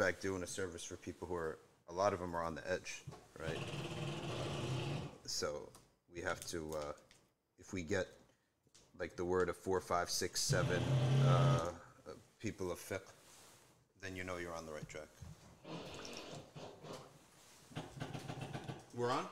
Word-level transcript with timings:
fact 0.00 0.22
doing 0.22 0.42
a 0.42 0.46
service 0.46 0.82
for 0.82 0.96
people 0.96 1.28
who 1.28 1.34
are 1.34 1.58
a 1.90 1.92
lot 1.92 2.14
of 2.14 2.20
them 2.20 2.34
are 2.34 2.42
on 2.42 2.54
the 2.54 2.72
edge, 2.72 3.02
right? 3.38 3.58
So 5.26 5.68
we 6.14 6.22
have 6.22 6.40
to, 6.46 6.72
uh, 6.74 6.92
if 7.58 7.74
we 7.74 7.82
get 7.82 8.06
like 8.98 9.14
the 9.16 9.26
word 9.26 9.50
of 9.50 9.58
four, 9.58 9.78
five, 9.78 10.08
six, 10.08 10.40
seven 10.40 10.80
uh, 11.26 11.68
people 12.38 12.72
of 12.72 12.78
fiqh, 12.78 13.12
then 14.00 14.16
you 14.16 14.24
know 14.24 14.38
you're 14.38 14.54
on 14.54 14.64
the 14.64 14.72
right 14.72 14.88
track. 14.88 15.08
We're 18.94 19.10
on? 19.10 19.26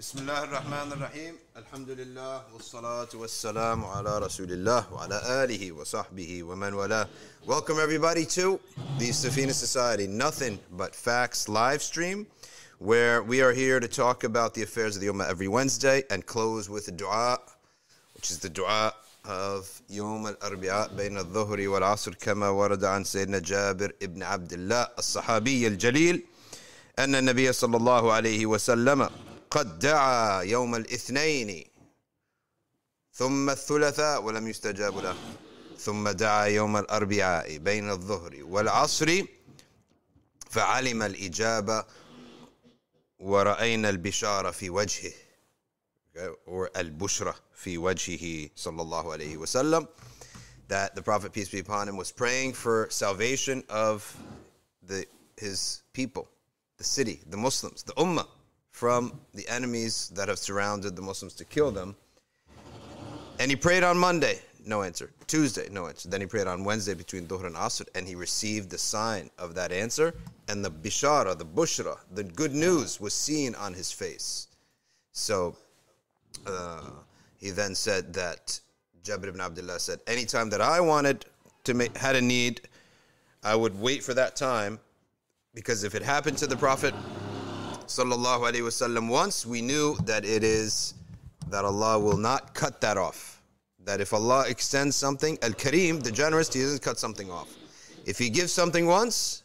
بسم 0.00 0.18
الله 0.18 0.44
الرحمن 0.44 0.92
الرحيم 0.92 1.34
الحمد 1.56 1.90
لله 1.90 2.42
والصلاة 2.54 3.08
والسلام 3.14 3.84
على 3.84 4.18
رسول 4.18 4.52
الله 4.52 4.92
وعلى 4.92 5.44
آله 5.44 5.72
وصحبه 5.72 6.42
ومن 6.42 6.72
والاه 6.74 7.08
Welcome 7.46 7.78
everybody 7.80 8.26
to 8.26 8.60
the 8.98 9.08
Safina 9.10 9.52
Society 9.52 10.06
Nothing 10.06 10.58
But 10.72 10.94
Facts 10.94 11.48
live 11.48 11.82
stream 11.82 12.26
where 12.78 13.22
we 13.22 13.40
are 13.40 13.52
here 13.52 13.80
to 13.80 13.88
talk 13.88 14.24
about 14.24 14.52
the 14.52 14.62
affairs 14.62 14.96
of 14.96 15.00
the 15.02 15.08
Ummah 15.08 15.30
every 15.30 15.48
Wednesday 15.48 16.02
and 16.10 16.26
close 16.26 16.68
with 16.68 16.88
a 16.88 16.92
dua 16.92 17.38
which 18.14 18.30
is 18.30 18.38
the 18.38 18.50
dua 18.50 18.92
of 19.24 19.80
يوم 19.90 20.26
الأربعاء 20.26 20.94
بين 20.96 21.18
الظهر 21.18 21.68
والعصر 21.68 22.14
كما 22.14 22.48
ورد 22.48 22.84
عن 22.84 23.04
سيدنا 23.04 23.38
جابر 23.38 23.92
ابن 24.02 24.22
عبد 24.22 24.52
الله 24.52 24.88
الصحابي 24.98 25.66
الجليل 25.66 26.22
أن 26.98 27.14
النبي 27.14 27.52
صلى 27.52 27.76
الله 27.76 28.12
عليه 28.12 28.46
وسلم 28.46 29.08
قد 29.51 29.79
دعا 29.79 30.41
يوم 30.41 30.75
الاثنين. 30.75 31.65
ثم 33.13 33.49
الثلاثاء 33.49 34.23
ولم 34.23 34.47
يستجاب 34.47 34.97
له. 34.97 35.15
ثم 35.77 36.09
دعا 36.09 36.45
يوم 36.45 36.77
الأربعاء 36.77 37.57
بين 37.57 37.89
الظهر 37.89 38.43
والعصر 38.43 39.23
فعلم 40.49 41.01
الإجابة 41.01 41.85
ورأينا 43.19 43.89
البشارة 43.89 44.51
في 44.51 44.69
وجهه 44.69 45.13
البشرة 46.77 47.35
في 47.55 47.77
وجهه 47.77 48.49
صلى 48.55 48.81
الله 48.81 49.11
عليه 49.11 49.37
وسلم 49.37 49.87
that 50.67 50.95
the 50.95 51.01
Prophet 51.01 51.33
peace 51.33 51.49
be 51.49 51.59
upon 51.59 51.89
him 51.89 51.97
was 51.97 52.11
praying 52.11 52.53
for 52.53 52.87
salvation 52.89 53.63
of 53.69 54.15
the 54.83 55.05
his 55.37 55.81
people 55.93 56.27
the 56.77 56.83
city 56.83 57.21
the 57.29 57.37
Muslims 57.37 57.83
the 57.83 57.93
Ummah. 57.93 58.27
From 58.71 59.19
the 59.33 59.47
enemies 59.47 60.11
that 60.15 60.27
have 60.27 60.39
surrounded 60.39 60.95
the 60.95 61.01
Muslims 61.01 61.33
to 61.35 61.45
kill 61.45 61.71
them. 61.71 61.95
And 63.39 63.51
he 63.51 63.55
prayed 63.55 63.83
on 63.83 63.97
Monday, 63.97 64.39
no 64.65 64.81
answer. 64.81 65.11
Tuesday, 65.27 65.67
no 65.71 65.87
answer. 65.87 66.09
Then 66.09 66.21
he 66.21 66.27
prayed 66.27 66.47
on 66.47 66.63
Wednesday 66.63 66.93
between 66.93 67.27
Dhuhr 67.27 67.45
and 67.45 67.55
Asr, 67.55 67.87
and 67.95 68.07
he 68.07 68.15
received 68.15 68.69
the 68.69 68.77
sign 68.77 69.29
of 69.37 69.55
that 69.55 69.71
answer. 69.71 70.13
And 70.47 70.63
the 70.63 70.71
bishara, 70.71 71.37
the 71.37 71.45
bushra, 71.45 71.97
the 72.11 72.23
good 72.23 72.53
news 72.53 72.99
was 72.99 73.13
seen 73.13 73.55
on 73.55 73.73
his 73.73 73.91
face. 73.91 74.47
So 75.11 75.55
uh, 76.45 76.89
he 77.37 77.49
then 77.49 77.75
said 77.75 78.13
that 78.13 78.59
Jabir 79.03 79.27
ibn 79.27 79.41
Abdullah 79.41 79.79
said, 79.79 79.99
anytime 80.07 80.49
that 80.51 80.61
I 80.61 80.79
wanted 80.79 81.25
to 81.63 81.73
make, 81.73 81.97
had 81.97 82.15
a 82.15 82.21
need, 82.21 82.61
I 83.43 83.55
would 83.55 83.79
wait 83.79 84.03
for 84.03 84.13
that 84.13 84.35
time 84.35 84.79
because 85.53 85.83
if 85.83 85.95
it 85.95 86.03
happened 86.03 86.37
to 86.37 86.47
the 86.47 86.55
Prophet, 86.55 86.93
sallallahu 87.97 88.51
alaihi 88.51 88.61
wasallam 88.61 89.09
once, 89.09 89.45
we 89.45 89.61
knew 89.61 89.95
that 90.05 90.25
it 90.25 90.43
is 90.43 90.93
that 91.49 91.65
Allah 91.65 91.99
will 91.99 92.17
not 92.17 92.53
cut 92.53 92.81
that 92.81 92.97
off. 92.97 93.41
That 93.83 93.99
if 93.99 94.13
Allah 94.13 94.45
extends 94.47 94.95
something, 94.95 95.37
Al 95.41 95.51
Kareem, 95.51 96.01
the 96.01 96.11
generous, 96.11 96.51
He 96.53 96.61
doesn't 96.61 96.81
cut 96.81 96.97
something 96.97 97.29
off. 97.29 97.49
If 98.05 98.17
He 98.17 98.29
gives 98.29 98.51
something 98.51 98.85
once, 98.85 99.43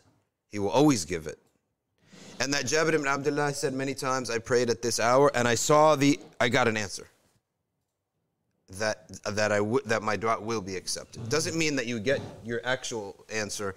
He 0.52 0.58
will 0.58 0.70
always 0.70 1.04
give 1.04 1.26
it. 1.26 1.38
And 2.38 2.52
that 2.52 2.64
Jabir 2.66 2.92
ibn 2.94 3.06
Abdullah 3.06 3.54
said 3.54 3.72
many 3.72 3.94
times, 3.94 4.30
I 4.30 4.38
prayed 4.38 4.68
at 4.70 4.82
this 4.82 5.00
hour 5.00 5.30
and 5.34 5.48
I 5.48 5.54
saw 5.54 5.96
the, 5.96 6.20
I 6.38 6.48
got 6.48 6.68
an 6.68 6.76
answer. 6.76 7.06
That 8.78 9.08
that 9.24 9.52
I 9.52 9.58
w- 9.58 9.80
that 9.86 10.02
my 10.02 10.16
dua 10.16 10.40
will 10.40 10.60
be 10.60 10.74
accepted. 10.74 11.28
Doesn't 11.28 11.56
mean 11.56 11.76
that 11.76 11.86
you 11.86 12.00
get 12.00 12.20
your 12.44 12.60
actual 12.64 13.24
answer 13.32 13.76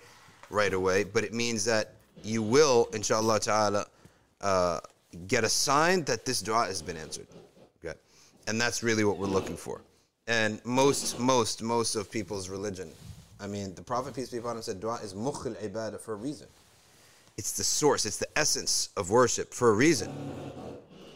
right 0.49 0.73
away, 0.73 1.03
but 1.03 1.23
it 1.23 1.31
means 1.31 1.63
that 1.65 1.93
you 2.23 2.41
will, 2.41 2.89
inshallah 2.91 3.39
ta'ala, 3.39 3.85
uh, 4.41 4.79
get 5.27 5.43
a 5.43 5.49
sign 5.49 6.03
that 6.05 6.25
this 6.25 6.41
dua 6.41 6.65
has 6.65 6.81
been 6.81 6.97
answered. 6.97 7.27
Okay, 7.83 7.97
and 8.47 8.59
that's 8.59 8.83
really 8.83 9.03
what 9.03 9.17
we're 9.17 9.27
looking 9.27 9.57
for. 9.57 9.81
And 10.27 10.63
most, 10.63 11.19
most, 11.19 11.63
most 11.63 11.95
of 11.95 12.11
people's 12.11 12.49
religion, 12.49 12.91
I 13.39 13.47
mean, 13.47 13.73
the 13.73 13.81
Prophet 13.81 14.13
peace 14.13 14.29
be 14.29 14.37
upon 14.37 14.57
him 14.57 14.61
said, 14.61 14.79
dua 14.79 14.99
is 15.03 15.13
mukhil 15.13 15.55
ibadah 15.55 15.99
for 15.99 16.13
a 16.13 16.17
reason. 16.17 16.47
It's 17.37 17.53
the 17.53 17.63
source, 17.63 18.05
it's 18.05 18.17
the 18.17 18.27
essence 18.37 18.89
of 18.97 19.09
worship 19.09 19.53
for 19.53 19.69
a 19.71 19.73
reason, 19.73 20.13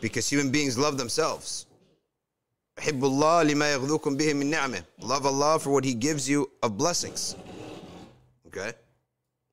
because 0.02 0.30
human 0.30 0.52
beings 0.52 0.78
love 0.78 0.98
themselves. 0.98 1.68
Love 5.00 5.26
Allah 5.26 5.60
for 5.60 5.70
what 5.70 5.86
He 5.86 5.94
gives 5.94 6.28
you 6.30 6.50
of 6.64 6.78
blessings. 6.78 7.36
Okay? 8.48 8.72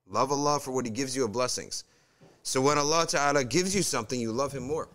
Love 0.07 0.31
Allah 0.31 0.59
for 0.59 0.71
what 0.71 0.85
He 0.85 0.91
gives 0.91 1.15
you 1.15 1.25
of 1.25 1.31
blessings. 1.31 1.83
So 2.43 2.61
when 2.61 2.77
Allah 2.77 3.05
Ta'ala 3.07 3.43
gives 3.43 3.75
you 3.75 3.83
something, 3.83 4.19
you 4.19 4.31
love 4.31 4.51
Him 4.51 4.63
more. 4.63 4.89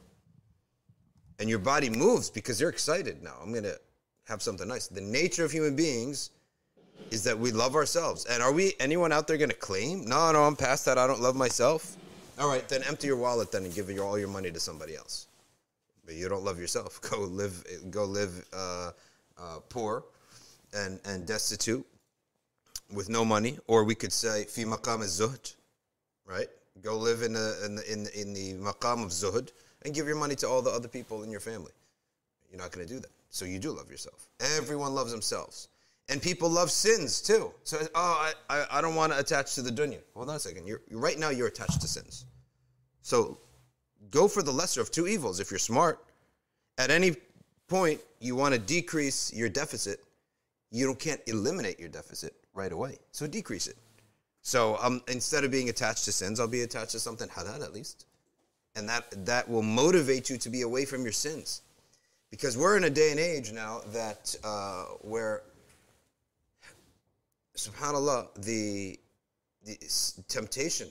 And 1.38 1.48
your 1.48 1.58
body 1.58 1.90
moves 1.90 2.30
because 2.30 2.60
you're 2.60 2.70
excited 2.70 3.22
now. 3.22 3.34
I'm 3.42 3.50
going 3.50 3.64
to 3.64 3.78
have 4.24 4.42
something 4.42 4.66
nice. 4.66 4.88
The 4.88 5.00
nature 5.00 5.44
of 5.44 5.52
human 5.52 5.76
beings 5.76 6.30
is 7.10 7.22
that 7.24 7.38
we 7.38 7.52
love 7.52 7.74
ourselves. 7.74 8.24
And 8.26 8.42
are 8.42 8.52
we, 8.52 8.74
anyone 8.80 9.12
out 9.12 9.28
there 9.28 9.36
going 9.36 9.50
to 9.50 9.56
claim, 9.56 10.04
no, 10.06 10.32
no, 10.32 10.44
I'm 10.44 10.56
past 10.56 10.84
that. 10.86 10.98
I 10.98 11.06
don't 11.06 11.20
love 11.20 11.36
myself? 11.36 11.96
All 12.38 12.48
right, 12.48 12.66
then 12.68 12.82
empty 12.82 13.06
your 13.06 13.16
wallet 13.16 13.52
then 13.52 13.64
and 13.64 13.74
give 13.74 13.88
your, 13.90 14.04
all 14.04 14.18
your 14.18 14.28
money 14.28 14.50
to 14.50 14.60
somebody 14.60 14.96
else. 14.96 15.28
But 16.04 16.14
you 16.14 16.28
don't 16.28 16.44
love 16.44 16.58
yourself. 16.58 17.00
Go 17.10 17.20
live, 17.20 17.64
go 17.90 18.04
live 18.04 18.44
uh, 18.52 18.90
uh, 19.38 19.58
poor 19.68 20.04
and, 20.72 21.00
and 21.04 21.26
destitute 21.26 21.84
with 22.92 23.08
no 23.08 23.24
money. 23.24 23.58
Or 23.66 23.84
we 23.84 23.94
could 23.94 24.12
say, 24.12 24.44
fi 24.44 24.64
maqam 24.64 25.00
zuhd, 25.00 25.54
right? 26.24 26.48
Go 26.86 26.96
live 26.96 27.22
in 27.22 27.32
the, 27.32 27.60
in 27.64 27.74
the, 27.74 27.92
in 27.92 28.06
in 28.14 28.32
the 28.32 28.54
maqam 28.64 29.02
of 29.02 29.10
zuhud 29.10 29.50
and 29.82 29.92
give 29.92 30.06
your 30.06 30.14
money 30.14 30.36
to 30.36 30.48
all 30.48 30.62
the 30.62 30.70
other 30.70 30.86
people 30.86 31.24
in 31.24 31.32
your 31.32 31.40
family. 31.40 31.72
You're 32.48 32.60
not 32.60 32.70
going 32.70 32.86
to 32.86 32.94
do 32.94 33.00
that. 33.00 33.10
So 33.28 33.44
you 33.44 33.58
do 33.58 33.72
love 33.72 33.90
yourself. 33.90 34.28
Everyone 34.56 34.94
loves 34.94 35.10
themselves. 35.10 35.66
And 36.08 36.22
people 36.22 36.48
love 36.48 36.70
sins 36.70 37.20
too. 37.20 37.52
So, 37.64 37.78
oh, 37.96 38.30
I, 38.48 38.56
I, 38.56 38.66
I 38.78 38.80
don't 38.80 38.94
want 38.94 39.12
to 39.12 39.18
attach 39.18 39.56
to 39.56 39.62
the 39.62 39.70
dunya. 39.70 39.98
Hold 40.14 40.30
on 40.30 40.36
a 40.36 40.38
second. 40.38 40.68
You're, 40.68 40.80
right 40.92 41.18
now, 41.18 41.30
you're 41.30 41.48
attached 41.48 41.80
to 41.80 41.88
sins. 41.88 42.24
So 43.02 43.36
go 44.12 44.28
for 44.28 44.44
the 44.44 44.52
lesser 44.52 44.80
of 44.80 44.92
two 44.92 45.08
evils 45.08 45.40
if 45.40 45.50
you're 45.50 45.58
smart. 45.58 45.98
At 46.78 46.92
any 46.92 47.16
point, 47.66 48.00
you 48.20 48.36
want 48.36 48.54
to 48.54 48.60
decrease 48.60 49.32
your 49.34 49.48
deficit. 49.48 50.04
You 50.70 50.94
can't 50.94 51.20
eliminate 51.26 51.80
your 51.80 51.88
deficit 51.88 52.32
right 52.54 52.70
away. 52.70 52.98
So 53.10 53.26
decrease 53.26 53.66
it. 53.66 53.76
So 54.46 54.78
um, 54.80 55.02
instead 55.08 55.42
of 55.42 55.50
being 55.50 55.70
attached 55.70 56.04
to 56.04 56.12
sins, 56.12 56.38
I'll 56.38 56.46
be 56.46 56.62
attached 56.62 56.92
to 56.92 57.00
something 57.00 57.28
halal 57.28 57.64
at 57.64 57.74
least. 57.74 58.06
And 58.76 58.88
that, 58.88 59.26
that 59.26 59.48
will 59.48 59.64
motivate 59.64 60.30
you 60.30 60.38
to 60.38 60.48
be 60.48 60.62
away 60.62 60.84
from 60.84 61.02
your 61.02 61.10
sins. 61.10 61.62
Because 62.30 62.56
we're 62.56 62.76
in 62.76 62.84
a 62.84 62.90
day 62.90 63.10
and 63.10 63.18
age 63.18 63.50
now 63.50 63.80
that 63.92 64.36
uh, 64.44 64.84
where, 65.00 65.42
subhanAllah, 67.56 68.40
the, 68.44 69.00
the 69.64 69.76
temptation 70.28 70.86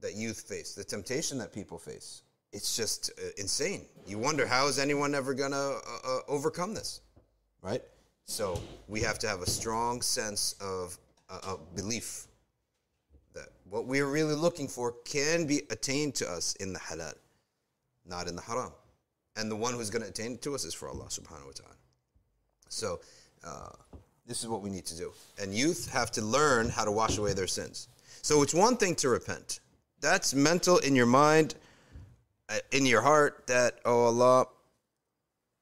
that 0.00 0.16
youth 0.16 0.40
face, 0.40 0.74
the 0.74 0.82
temptation 0.82 1.38
that 1.38 1.52
people 1.52 1.78
face, 1.78 2.22
it's 2.52 2.76
just 2.76 3.12
uh, 3.20 3.28
insane. 3.38 3.82
You 4.04 4.18
wonder 4.18 4.48
how 4.48 4.66
is 4.66 4.80
anyone 4.80 5.14
ever 5.14 5.32
going 5.32 5.52
to 5.52 5.56
uh, 5.56 5.98
uh, 6.04 6.18
overcome 6.26 6.74
this, 6.74 7.02
right? 7.62 7.82
So 8.24 8.60
we 8.88 9.00
have 9.02 9.20
to 9.20 9.28
have 9.28 9.42
a 9.42 9.48
strong 9.48 10.02
sense 10.02 10.56
of 10.60 10.98
uh, 11.30 11.54
belief 11.76 12.26
that 13.36 13.48
what 13.70 13.86
we're 13.86 14.06
really 14.06 14.34
looking 14.34 14.68
for 14.68 14.92
can 15.04 15.46
be 15.46 15.62
attained 15.70 16.14
to 16.16 16.28
us 16.28 16.54
in 16.56 16.72
the 16.72 16.78
halal, 16.78 17.14
not 18.04 18.28
in 18.28 18.34
the 18.34 18.42
haram. 18.42 18.72
And 19.36 19.50
the 19.50 19.56
one 19.56 19.74
who's 19.74 19.90
going 19.90 20.02
to 20.02 20.08
attain 20.08 20.32
it 20.32 20.42
to 20.42 20.54
us 20.54 20.64
is 20.64 20.74
for 20.74 20.88
Allah 20.88 21.04
subhanahu 21.04 21.46
wa 21.46 21.52
ta'ala. 21.54 21.76
So, 22.68 23.00
uh, 23.44 23.70
this 24.26 24.42
is 24.42 24.48
what 24.48 24.62
we 24.62 24.70
need 24.70 24.86
to 24.86 24.96
do. 24.96 25.12
And 25.40 25.54
youth 25.54 25.88
have 25.92 26.10
to 26.12 26.22
learn 26.22 26.68
how 26.68 26.84
to 26.84 26.90
wash 26.90 27.18
away 27.18 27.32
their 27.34 27.46
sins. 27.46 27.88
So, 28.22 28.42
it's 28.42 28.54
one 28.54 28.76
thing 28.76 28.94
to 28.96 29.08
repent. 29.08 29.60
That's 30.00 30.34
mental 30.34 30.78
in 30.78 30.96
your 30.96 31.06
mind, 31.06 31.54
uh, 32.48 32.58
in 32.72 32.86
your 32.86 33.02
heart, 33.02 33.46
that, 33.46 33.78
oh 33.84 34.04
Allah, 34.04 34.46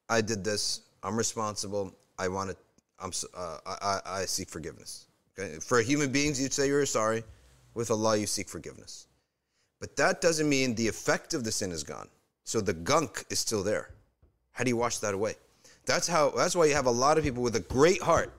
I 0.09 0.21
did 0.21 0.43
this. 0.43 0.81
I'm 1.03 1.17
responsible. 1.17 1.93
I 2.17 2.27
want 2.27 2.51
to, 2.51 2.57
I'm, 2.99 3.11
uh, 3.35 3.57
I, 3.65 3.99
I 4.05 4.25
seek 4.25 4.49
forgiveness. 4.49 5.07
Okay? 5.37 5.57
For 5.59 5.81
human 5.81 6.11
beings, 6.11 6.41
you'd 6.41 6.53
say 6.53 6.67
you're 6.67 6.85
sorry. 6.85 7.23
With 7.75 7.91
Allah, 7.91 8.17
you 8.17 8.25
seek 8.25 8.49
forgiveness. 8.49 9.05
But 9.79 9.95
that 9.97 10.21
doesn't 10.21 10.49
mean 10.49 10.73
the 10.73 10.87
effect 10.87 11.35
of 11.35 11.43
the 11.43 11.51
sin 11.51 11.71
is 11.71 11.83
gone. 11.83 12.07
So 12.43 12.61
the 12.61 12.73
gunk 12.73 13.25
is 13.29 13.39
still 13.39 13.61
there. 13.61 13.91
How 14.53 14.63
do 14.63 14.69
you 14.69 14.77
wash 14.77 14.97
that 14.99 15.13
away? 15.13 15.35
That's 15.85 16.07
how 16.07 16.31
that's 16.31 16.55
why 16.55 16.65
you 16.65 16.73
have 16.73 16.87
a 16.87 16.91
lot 16.91 17.17
of 17.17 17.23
people 17.23 17.43
with 17.43 17.55
a 17.55 17.59
great 17.59 18.01
heart, 18.01 18.33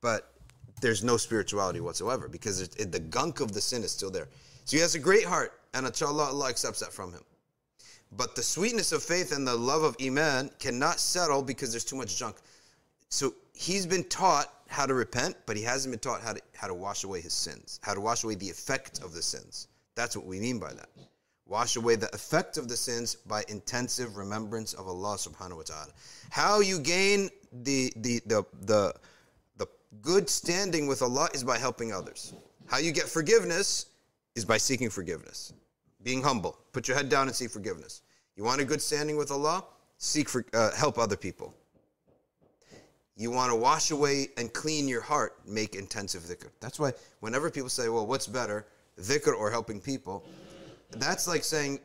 but 0.00 0.32
there's 0.80 1.04
no 1.04 1.16
spirituality 1.16 1.80
whatsoever 1.80 2.26
because 2.28 2.60
it, 2.60 2.90
the 2.90 2.98
gunk 2.98 3.40
of 3.40 3.52
the 3.52 3.60
sin 3.60 3.82
is 3.84 3.92
still 3.92 4.10
there. 4.10 4.28
So 4.64 4.76
he 4.76 4.80
has 4.80 4.94
a 4.94 4.98
great 4.98 5.24
heart, 5.24 5.52
and 5.74 5.86
inshallah, 5.86 6.24
Allah 6.24 6.48
accepts 6.48 6.80
that 6.80 6.92
from 6.92 7.12
him. 7.12 7.22
But 8.16 8.34
the 8.34 8.42
sweetness 8.42 8.92
of 8.92 9.02
faith 9.02 9.36
and 9.36 9.46
the 9.46 9.54
love 9.54 9.82
of 9.82 9.96
Iman 10.02 10.50
cannot 10.58 10.98
settle 10.98 11.42
because 11.42 11.70
there's 11.72 11.84
too 11.84 11.96
much 11.96 12.16
junk. 12.16 12.36
So 13.08 13.34
he's 13.52 13.86
been 13.86 14.04
taught 14.04 14.52
how 14.74 14.86
to 14.86 14.94
repent, 14.94 15.36
but 15.46 15.56
he 15.56 15.62
hasn't 15.62 15.92
been 15.92 16.00
taught 16.00 16.20
how 16.20 16.32
to, 16.32 16.40
how 16.54 16.66
to 16.66 16.74
wash 16.74 17.04
away 17.04 17.20
his 17.20 17.32
sins, 17.32 17.80
how 17.82 17.94
to 17.94 18.00
wash 18.00 18.24
away 18.24 18.34
the 18.34 18.50
effect 18.50 19.02
of 19.02 19.14
the 19.14 19.22
sins. 19.22 19.68
That's 19.94 20.16
what 20.16 20.26
we 20.26 20.40
mean 20.40 20.58
by 20.58 20.72
that. 20.74 20.88
Wash 21.46 21.76
away 21.76 21.94
the 21.94 22.12
effect 22.14 22.56
of 22.56 22.68
the 22.68 22.76
sins 22.76 23.14
by 23.14 23.44
intensive 23.48 24.16
remembrance 24.16 24.72
of 24.72 24.88
Allah 24.88 25.16
subhanahu 25.16 25.58
wa 25.58 25.62
ta'ala. 25.62 25.92
How 26.30 26.60
you 26.60 26.78
gain 26.80 27.30
the, 27.52 27.92
the, 27.96 28.20
the, 28.26 28.44
the, 28.62 28.94
the 29.58 29.66
good 30.02 30.28
standing 30.28 30.86
with 30.86 31.02
Allah 31.02 31.28
is 31.34 31.44
by 31.44 31.58
helping 31.58 31.92
others. 31.92 32.32
How 32.66 32.78
you 32.78 32.92
get 32.92 33.08
forgiveness 33.08 33.86
is 34.34 34.44
by 34.44 34.56
seeking 34.56 34.90
forgiveness. 34.90 35.52
Being 36.02 36.22
humble. 36.22 36.58
Put 36.72 36.88
your 36.88 36.96
head 36.96 37.08
down 37.08 37.28
and 37.28 37.36
seek 37.36 37.50
forgiveness. 37.50 38.02
You 38.36 38.44
want 38.44 38.60
a 38.60 38.64
good 38.64 38.82
standing 38.82 39.16
with 39.16 39.30
Allah? 39.30 39.64
Seek 39.98 40.28
for, 40.28 40.44
uh, 40.52 40.72
help 40.72 40.98
other 40.98 41.16
people. 41.16 41.54
You 43.16 43.30
want 43.30 43.50
to 43.50 43.56
wash 43.56 43.90
away 43.90 44.28
and 44.36 44.52
clean 44.52 44.88
your 44.88 45.00
heart, 45.00 45.38
make 45.46 45.76
intensive 45.76 46.22
dhikr. 46.22 46.48
That's 46.60 46.80
why 46.80 46.92
whenever 47.20 47.50
people 47.50 47.68
say, 47.68 47.88
well, 47.88 48.06
what's 48.06 48.26
better, 48.26 48.66
dhikr 49.00 49.36
or 49.36 49.50
helping 49.50 49.80
people? 49.80 50.24
That's 50.90 51.28
like 51.28 51.44
saying, 51.44 51.78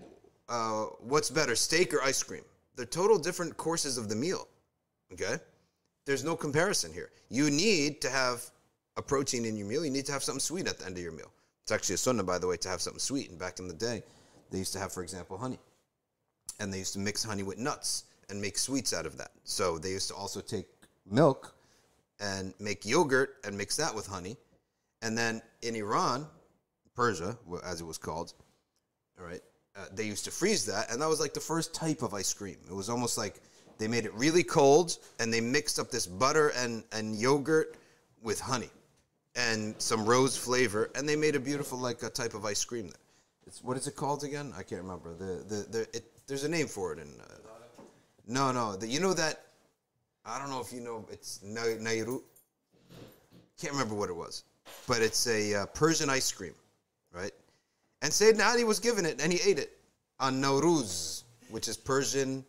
uh, 0.47 0.85
what's 1.01 1.29
better, 1.29 1.55
steak 1.55 1.93
or 1.93 2.01
ice 2.01 2.23
cream? 2.23 2.43
They're 2.75 2.85
total 2.85 3.19
different 3.19 3.57
courses 3.57 3.97
of 3.97 4.09
the 4.09 4.15
meal. 4.15 4.47
Okay? 5.13 5.37
There's 6.05 6.23
no 6.23 6.35
comparison 6.35 6.91
here. 6.91 7.11
You 7.29 7.51
need 7.51 8.01
to 8.01 8.09
have 8.09 8.43
a 8.97 9.01
protein 9.01 9.45
in 9.45 9.55
your 9.55 9.67
meal. 9.67 9.85
You 9.85 9.91
need 9.91 10.05
to 10.07 10.11
have 10.11 10.23
something 10.23 10.39
sweet 10.39 10.67
at 10.67 10.79
the 10.79 10.85
end 10.85 10.97
of 10.97 11.03
your 11.03 11.11
meal. 11.11 11.31
It's 11.63 11.71
actually 11.71 11.95
a 11.95 11.99
sunnah, 11.99 12.23
by 12.23 12.39
the 12.39 12.47
way, 12.47 12.57
to 12.57 12.69
have 12.69 12.81
something 12.81 12.99
sweet. 12.99 13.29
And 13.29 13.37
back 13.37 13.59
in 13.59 13.67
the 13.67 13.75
day, 13.75 14.01
they 14.49 14.57
used 14.57 14.73
to 14.73 14.79
have, 14.79 14.91
for 14.91 15.03
example, 15.03 15.37
honey. 15.37 15.59
And 16.59 16.73
they 16.73 16.79
used 16.79 16.93
to 16.93 16.99
mix 16.99 17.23
honey 17.23 17.43
with 17.43 17.59
nuts 17.59 18.05
and 18.29 18.41
make 18.41 18.57
sweets 18.57 18.93
out 18.93 19.05
of 19.05 19.17
that. 19.17 19.31
So 19.43 19.77
they 19.77 19.91
used 19.91 20.07
to 20.09 20.15
also 20.15 20.41
take 20.41 20.65
milk 21.11 21.55
and 22.19 22.53
make 22.59 22.85
yogurt 22.85 23.37
and 23.45 23.57
mix 23.57 23.77
that 23.77 23.93
with 23.93 24.07
honey. 24.07 24.37
And 25.01 25.17
then 25.17 25.41
in 25.61 25.75
Iran, 25.75 26.27
Persia, 26.95 27.37
as 27.63 27.81
it 27.81 27.85
was 27.85 27.97
called, 27.97 28.33
all 29.19 29.25
right, 29.25 29.41
uh, 29.75 29.85
they 29.93 30.03
used 30.03 30.25
to 30.25 30.31
freeze 30.31 30.65
that, 30.65 30.91
and 30.91 31.01
that 31.01 31.07
was 31.07 31.19
like 31.19 31.33
the 31.33 31.39
first 31.39 31.73
type 31.73 32.01
of 32.01 32.13
ice 32.13 32.33
cream. 32.33 32.57
It 32.69 32.73
was 32.73 32.89
almost 32.89 33.17
like 33.17 33.41
they 33.77 33.87
made 33.87 34.05
it 34.05 34.13
really 34.13 34.43
cold, 34.43 34.97
and 35.19 35.33
they 35.33 35.39
mixed 35.39 35.79
up 35.79 35.89
this 35.89 36.05
butter 36.05 36.49
and, 36.57 36.83
and 36.91 37.15
yogurt 37.15 37.77
with 38.21 38.39
honey 38.39 38.69
and 39.35 39.75
some 39.77 40.05
rose 40.05 40.35
flavor, 40.35 40.89
and 40.95 41.07
they 41.07 41.15
made 41.15 41.35
a 41.35 41.39
beautiful 41.39 41.77
like 41.77 42.03
a 42.03 42.09
type 42.09 42.33
of 42.33 42.45
ice 42.45 42.63
cream. 42.65 42.91
It's 43.47 43.63
what 43.63 43.77
is 43.77 43.87
it 43.87 43.95
called 43.95 44.23
again? 44.23 44.53
I 44.57 44.63
can't 44.63 44.81
remember. 44.81 45.13
The 45.13 45.43
the, 45.47 45.55
the 45.69 45.81
it, 45.93 46.27
there's 46.27 46.43
a 46.43 46.49
name 46.49 46.67
for 46.67 46.93
it. 46.93 46.99
In 46.99 47.07
uh, 47.19 47.81
no 48.27 48.51
no, 48.51 48.75
the, 48.75 48.87
you 48.87 48.99
know 48.99 49.13
that 49.13 49.45
I 50.29 50.37
don't 50.37 50.51
know 50.51 50.61
if 50.61 50.71
you 50.71 50.79
know, 50.79 51.05
it's 51.11 51.39
Nairu. 51.43 52.21
Can't 53.59 53.73
remember 53.73 53.95
what 53.95 54.09
it 54.09 54.15
was, 54.15 54.43
but 54.87 55.01
it's 55.01 55.25
a 55.27 55.55
uh, 55.55 55.65
Persian 55.67 56.09
ice 56.09 56.31
cream, 56.31 56.53
right? 57.11 57.31
And 58.03 58.11
Sayyidina 58.11 58.45
Ali 58.45 58.63
was 58.63 58.79
given 58.79 59.05
it, 59.05 59.19
and 59.21 59.33
he 59.33 59.39
ate 59.49 59.57
it 59.57 59.77
on 60.19 60.39
Nowruz, 60.39 61.23
which 61.49 61.67
is 61.67 61.75
Persian, 61.77 62.45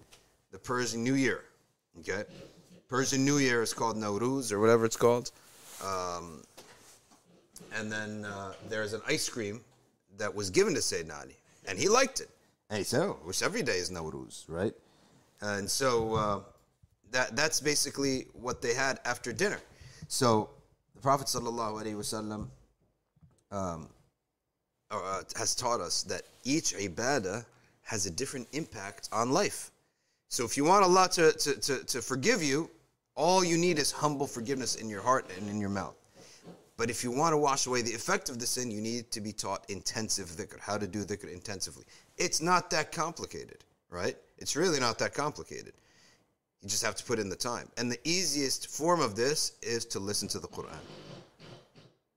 the 0.52 0.58
Persian 0.58 1.02
New 1.02 1.14
Year. 1.14 1.44
Okay, 2.00 2.24
Persian 2.88 3.24
New 3.24 3.38
Year 3.38 3.62
is 3.62 3.72
called 3.72 3.96
Nowruz 3.96 4.52
or 4.52 4.60
whatever 4.60 4.84
it's 4.84 4.96
called. 4.96 5.32
Um, 5.82 6.42
and 7.74 7.90
then 7.90 8.26
uh, 8.26 8.52
there's 8.68 8.92
an 8.92 9.00
ice 9.08 9.28
cream 9.28 9.62
that 10.18 10.32
was 10.34 10.50
given 10.50 10.74
to 10.74 10.80
Sayyidina 10.80 11.18
Ali, 11.18 11.36
and 11.66 11.78
he 11.78 11.88
liked 11.88 12.20
it. 12.20 12.28
And 12.68 12.78
he 12.78 12.84
said, 12.84 13.00
"Oh, 13.00 13.18
wish 13.24 13.42
every 13.42 13.62
day 13.62 13.78
is 13.78 13.90
Nowruz, 13.90 14.44
right?" 14.48 14.74
And 15.40 15.68
so. 15.68 16.14
Uh, 16.14 16.40
that, 17.10 17.36
that's 17.36 17.60
basically 17.60 18.26
what 18.32 18.62
they 18.62 18.74
had 18.74 19.00
after 19.04 19.32
dinner. 19.32 19.60
So 20.08 20.50
the 20.94 21.00
Prophet 21.00 21.26
wasallam 21.26 22.48
um, 23.50 23.88
uh, 24.90 25.22
has 25.36 25.54
taught 25.54 25.80
us 25.80 26.02
that 26.04 26.22
each 26.44 26.74
ibadah 26.74 27.44
has 27.82 28.06
a 28.06 28.10
different 28.10 28.46
impact 28.52 29.08
on 29.12 29.30
life. 29.30 29.70
So 30.28 30.44
if 30.44 30.56
you 30.56 30.64
want 30.64 30.84
Allah 30.84 31.08
to, 31.12 31.32
to, 31.32 31.60
to, 31.60 31.84
to 31.84 32.02
forgive 32.02 32.42
you, 32.42 32.70
all 33.16 33.44
you 33.44 33.58
need 33.58 33.78
is 33.78 33.90
humble 33.90 34.26
forgiveness 34.26 34.76
in 34.76 34.88
your 34.88 35.02
heart 35.02 35.28
and 35.36 35.48
in 35.48 35.60
your 35.60 35.70
mouth. 35.70 35.96
But 36.76 36.88
if 36.88 37.04
you 37.04 37.10
want 37.10 37.34
to 37.34 37.36
wash 37.36 37.66
away 37.66 37.82
the 37.82 37.92
effect 37.92 38.30
of 38.30 38.38
the 38.38 38.46
sin, 38.46 38.70
you 38.70 38.80
need 38.80 39.10
to 39.10 39.20
be 39.20 39.32
taught 39.32 39.68
intensive 39.68 40.28
dhikr, 40.28 40.58
how 40.60 40.78
to 40.78 40.86
do 40.86 41.04
dhikr 41.04 41.30
intensively. 41.30 41.84
It's 42.16 42.40
not 42.40 42.70
that 42.70 42.90
complicated, 42.90 43.58
right? 43.90 44.16
It's 44.38 44.56
really 44.56 44.80
not 44.80 44.98
that 45.00 45.12
complicated. 45.12 45.74
You 46.62 46.68
just 46.68 46.84
have 46.84 46.94
to 46.96 47.04
put 47.04 47.18
in 47.18 47.28
the 47.28 47.36
time. 47.36 47.68
And 47.78 47.90
the 47.90 47.98
easiest 48.04 48.68
form 48.68 49.00
of 49.00 49.16
this 49.16 49.52
is 49.62 49.84
to 49.86 49.98
listen 49.98 50.28
to 50.28 50.38
the 50.38 50.48
Quran. 50.48 50.76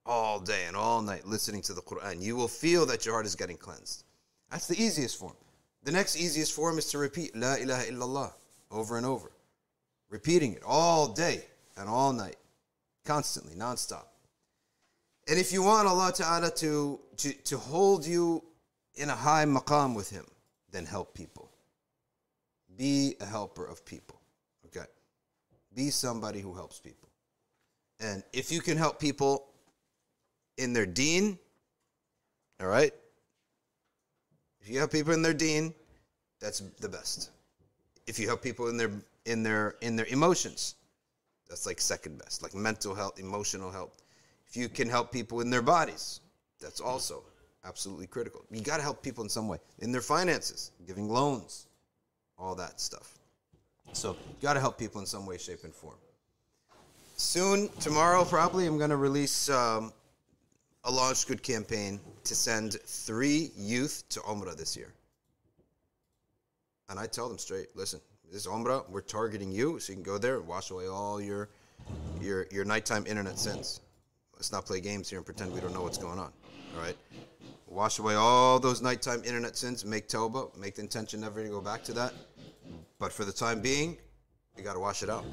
All 0.05 0.39
day 0.39 0.65
and 0.67 0.75
all 0.75 1.01
night 1.01 1.25
listening 1.25 1.61
to 1.63 1.73
the 1.73 1.81
Quran. 1.81 2.21
You 2.21 2.35
will 2.35 2.49
feel 2.49 2.85
that 2.87 3.05
your 3.05 3.13
heart 3.13 3.25
is 3.25 3.35
getting 3.35 3.55
cleansed. 3.55 4.03
That's 4.51 4.67
the 4.67 4.81
easiest 4.81 5.17
form. 5.17 5.35
The 5.83 5.91
next 5.91 6.17
easiest 6.17 6.51
form 6.53 6.77
is 6.77 6.89
to 6.91 6.97
repeat 6.97 7.35
La 7.35 7.55
ilaha 7.55 7.85
illallah 7.85 8.33
over 8.69 8.97
and 8.97 9.05
over. 9.05 9.31
Repeating 10.09 10.53
it 10.53 10.61
all 10.65 11.07
day 11.07 11.45
and 11.77 11.87
all 11.87 12.11
night. 12.11 12.35
Constantly, 13.05 13.55
nonstop. 13.55 14.05
And 15.27 15.39
if 15.39 15.53
you 15.53 15.63
want 15.63 15.87
Allah 15.87 16.11
Ta'ala 16.13 16.51
to, 16.51 16.99
to, 17.17 17.33
to 17.33 17.57
hold 17.57 18.05
you 18.05 18.43
in 18.95 19.09
a 19.09 19.15
high 19.15 19.45
maqam 19.45 19.95
with 19.95 20.09
Him, 20.09 20.25
then 20.71 20.85
help 20.85 21.13
people. 21.13 21.49
Be 22.77 23.15
a 23.21 23.25
helper 23.25 23.65
of 23.65 23.85
people. 23.85 24.19
Be 25.75 25.89
somebody 25.89 26.39
who 26.39 26.53
helps 26.53 26.79
people. 26.79 27.09
And 27.99 28.23
if 28.33 28.51
you 28.51 28.61
can 28.61 28.77
help 28.77 28.99
people 28.99 29.49
in 30.57 30.73
their 30.73 30.85
dean, 30.85 31.37
all 32.59 32.67
right? 32.67 32.93
If 34.61 34.69
you 34.69 34.79
help 34.79 34.91
people 34.91 35.13
in 35.13 35.21
their 35.21 35.33
dean, 35.33 35.73
that's 36.39 36.59
the 36.79 36.89
best. 36.89 37.31
If 38.07 38.19
you 38.19 38.27
help 38.27 38.41
people 38.41 38.67
in 38.67 38.77
their 38.77 38.91
in 39.25 39.43
their 39.43 39.75
in 39.81 39.95
their 39.95 40.05
emotions, 40.07 40.75
that's 41.49 41.65
like 41.65 41.79
second 41.79 42.17
best, 42.19 42.43
like 42.43 42.53
mental 42.53 42.93
health, 42.93 43.19
emotional 43.19 43.71
health. 43.71 44.01
If 44.47 44.57
you 44.57 44.69
can 44.69 44.89
help 44.89 45.11
people 45.11 45.41
in 45.41 45.49
their 45.49 45.61
bodies, 45.61 46.19
that's 46.59 46.79
also 46.79 47.23
absolutely 47.65 48.07
critical. 48.07 48.45
You 48.51 48.61
got 48.61 48.77
to 48.77 48.83
help 48.83 49.01
people 49.01 49.23
in 49.23 49.29
some 49.29 49.47
way, 49.47 49.57
in 49.79 49.91
their 49.91 50.01
finances, 50.01 50.71
giving 50.85 51.09
loans, 51.09 51.67
all 52.37 52.55
that 52.55 52.79
stuff. 52.79 53.17
So 53.93 54.17
you 54.27 54.35
got 54.41 54.53
to 54.53 54.59
help 54.59 54.77
people 54.77 54.99
in 55.01 55.07
some 55.07 55.25
way, 55.25 55.37
shape, 55.37 55.63
and 55.63 55.73
form. 55.73 55.95
Soon, 57.15 57.69
tomorrow 57.79 58.25
probably, 58.25 58.65
I'm 58.65 58.77
going 58.77 58.89
to 58.89 58.97
release 58.97 59.49
um, 59.49 59.93
a 60.83 60.91
launch 60.91 61.27
good 61.27 61.43
campaign 61.43 61.99
to 62.23 62.35
send 62.35 62.73
three 62.85 63.51
youth 63.55 64.03
to 64.09 64.19
Umrah 64.21 64.57
this 64.57 64.75
year. 64.75 64.91
And 66.89 66.99
I 66.99 67.05
tell 67.05 67.29
them 67.29 67.37
straight, 67.37 67.67
listen, 67.75 68.01
this 68.31 68.47
Umrah, 68.47 68.89
we're 68.89 69.01
targeting 69.01 69.51
you, 69.51 69.79
so 69.79 69.93
you 69.93 69.97
can 69.97 70.03
go 70.03 70.17
there 70.17 70.37
and 70.37 70.47
wash 70.47 70.71
away 70.71 70.87
all 70.87 71.21
your 71.21 71.49
your 72.19 72.47
your 72.51 72.65
nighttime 72.65 73.05
internet 73.05 73.37
sins. 73.37 73.81
Let's 74.35 74.51
not 74.51 74.65
play 74.65 74.81
games 74.81 75.09
here 75.09 75.19
and 75.19 75.25
pretend 75.25 75.53
we 75.53 75.59
don't 75.61 75.73
know 75.73 75.83
what's 75.83 75.97
going 75.97 76.17
on. 76.17 76.31
All 76.75 76.81
right? 76.81 76.95
Wash 77.67 77.99
away 77.99 78.15
all 78.15 78.59
those 78.59 78.81
nighttime 78.81 79.23
internet 79.23 79.55
sins, 79.55 79.85
make 79.85 80.07
tawbah, 80.07 80.55
make 80.57 80.75
the 80.75 80.81
intention 80.81 81.21
never 81.21 81.43
to 81.43 81.49
go 81.49 81.61
back 81.61 81.83
to 81.85 81.93
that. 81.93 82.13
But 82.99 83.11
for 83.11 83.25
the 83.25 83.33
time 83.33 83.61
being, 83.61 83.97
you 84.57 84.63
got 84.63 84.73
to 84.73 84.79
wash 84.79 85.03
it 85.03 85.09
out. 85.09 85.25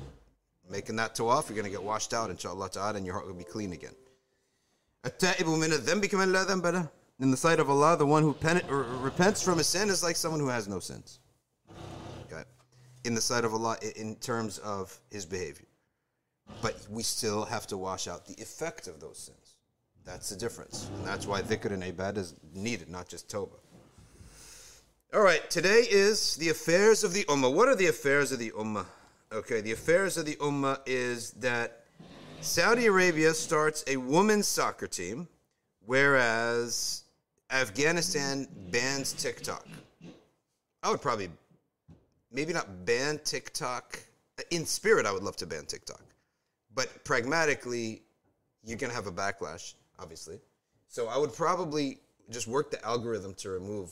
Making 0.69 0.97
that 0.97 1.15
tawaf, 1.15 1.49
you're 1.49 1.57
going 1.57 1.65
to 1.65 1.71
get 1.71 1.83
washed 1.83 2.15
out, 2.15 2.31
inshallah 2.31 2.71
ta'ala, 2.71 2.95
and 2.95 3.05
your 3.05 3.15
heart 3.15 3.27
will 3.27 3.35
be 3.35 3.45
clean 3.45 3.73
again. 3.73 3.95
In 7.19 7.31
the 7.31 7.37
sight 7.37 7.61
of 7.61 7.69
Allah, 7.69 7.97
the 7.97 8.07
one 8.07 8.23
who 8.23 8.33
pen- 8.33 8.63
repents 8.69 9.43
from 9.43 9.59
a 9.59 9.65
sin 9.65 9.89
is 9.91 10.03
like 10.03 10.17
someone 10.17 10.41
who 10.41 10.49
has 10.49 10.69
no 10.69 10.79
sins. 10.79 11.21
Okay? 12.27 12.45
In 13.05 13.15
the 13.15 13.21
sight 13.21 13.45
of 13.45 13.53
Allah, 13.53 13.77
in 13.97 14.17
terms 14.17 14.59
of 14.59 14.99
his 15.11 15.27
behavior. 15.27 15.67
But 16.63 16.77
we 16.91 17.03
still 17.03 17.45
have 17.45 17.67
to 17.69 17.77
wash 17.77 18.09
out 18.09 18.27
the 18.27 18.35
effect 18.35 18.89
of 18.89 19.01
those 19.01 19.19
sins. 19.19 19.57
That's 20.05 20.31
the 20.31 20.37
difference. 20.37 20.91
And 20.97 21.07
that's 21.07 21.27
why 21.27 21.43
dhikr 21.43 21.73
and 21.73 21.83
ibad 21.83 22.17
is 22.17 22.35
needed, 22.55 22.89
not 22.89 23.09
just 23.09 23.29
tawbah. 23.29 23.59
All 25.13 25.23
right, 25.23 25.51
today 25.51 25.89
is 25.91 26.37
the 26.37 26.51
affairs 26.51 27.03
of 27.03 27.13
the 27.13 27.25
Ummah. 27.25 27.53
What 27.53 27.67
are 27.67 27.75
the 27.75 27.89
affairs 27.89 28.31
of 28.31 28.39
the 28.39 28.53
Ummah? 28.53 28.87
Okay, 29.33 29.61
the 29.61 29.73
affairs 29.73 30.17
of 30.17 30.25
the 30.25 30.37
Ummah 30.37 30.79
is 30.87 31.33
that 31.33 31.85
Saudi 32.41 32.87
Arabia 32.87 33.35
starts 33.35 33.83
a 33.89 33.97
women's 33.97 34.47
soccer 34.47 34.87
team, 34.87 35.27
whereas 35.85 37.03
Afghanistan 37.51 38.47
bans 38.71 39.13
TikTok. 39.13 39.67
I 40.85 40.93
would 40.93 41.03
probably, 41.03 41.29
maybe 42.31 42.53
not 42.53 42.87
ban 42.87 43.19
TikTok. 43.25 43.99
In 44.53 44.65
spirit, 44.65 45.07
I 45.07 45.13
would 45.13 45.25
love 45.25 45.35
to 45.39 45.47
ban 45.47 45.67
TikTok. 45.67 46.05
But 46.73 47.03
pragmatically, 47.03 48.03
you're 48.63 48.79
gonna 48.79 48.95
have 48.95 49.09
a 49.09 49.13
backlash, 49.13 49.75
obviously. 49.99 50.39
So 50.87 51.09
I 51.09 51.19
would 51.19 51.35
probably 51.35 51.99
just 52.31 52.47
work 52.47 52.71
the 52.71 52.85
algorithm 52.85 53.35
to 53.39 53.51
remove 53.51 53.91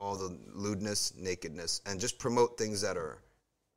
all 0.00 0.16
the 0.16 0.36
lewdness, 0.54 1.12
nakedness, 1.16 1.82
and 1.86 2.00
just 2.00 2.18
promote 2.18 2.56
things 2.56 2.80
that 2.80 2.96
are 2.96 3.18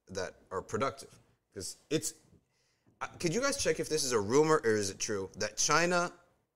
that 0.09 0.33
are 0.51 0.61
productive. 0.61 1.09
Because 1.53 1.77
it's. 1.89 2.13
uh, 3.01 3.07
Could 3.19 3.33
you 3.33 3.41
guys 3.41 3.57
check 3.61 3.79
if 3.79 3.89
this 3.89 4.03
is 4.03 4.11
a 4.11 4.19
rumor 4.19 4.61
or 4.63 4.71
is 4.71 4.89
it 4.89 4.99
true 4.99 5.29
that 5.37 5.57
China, 5.57 6.11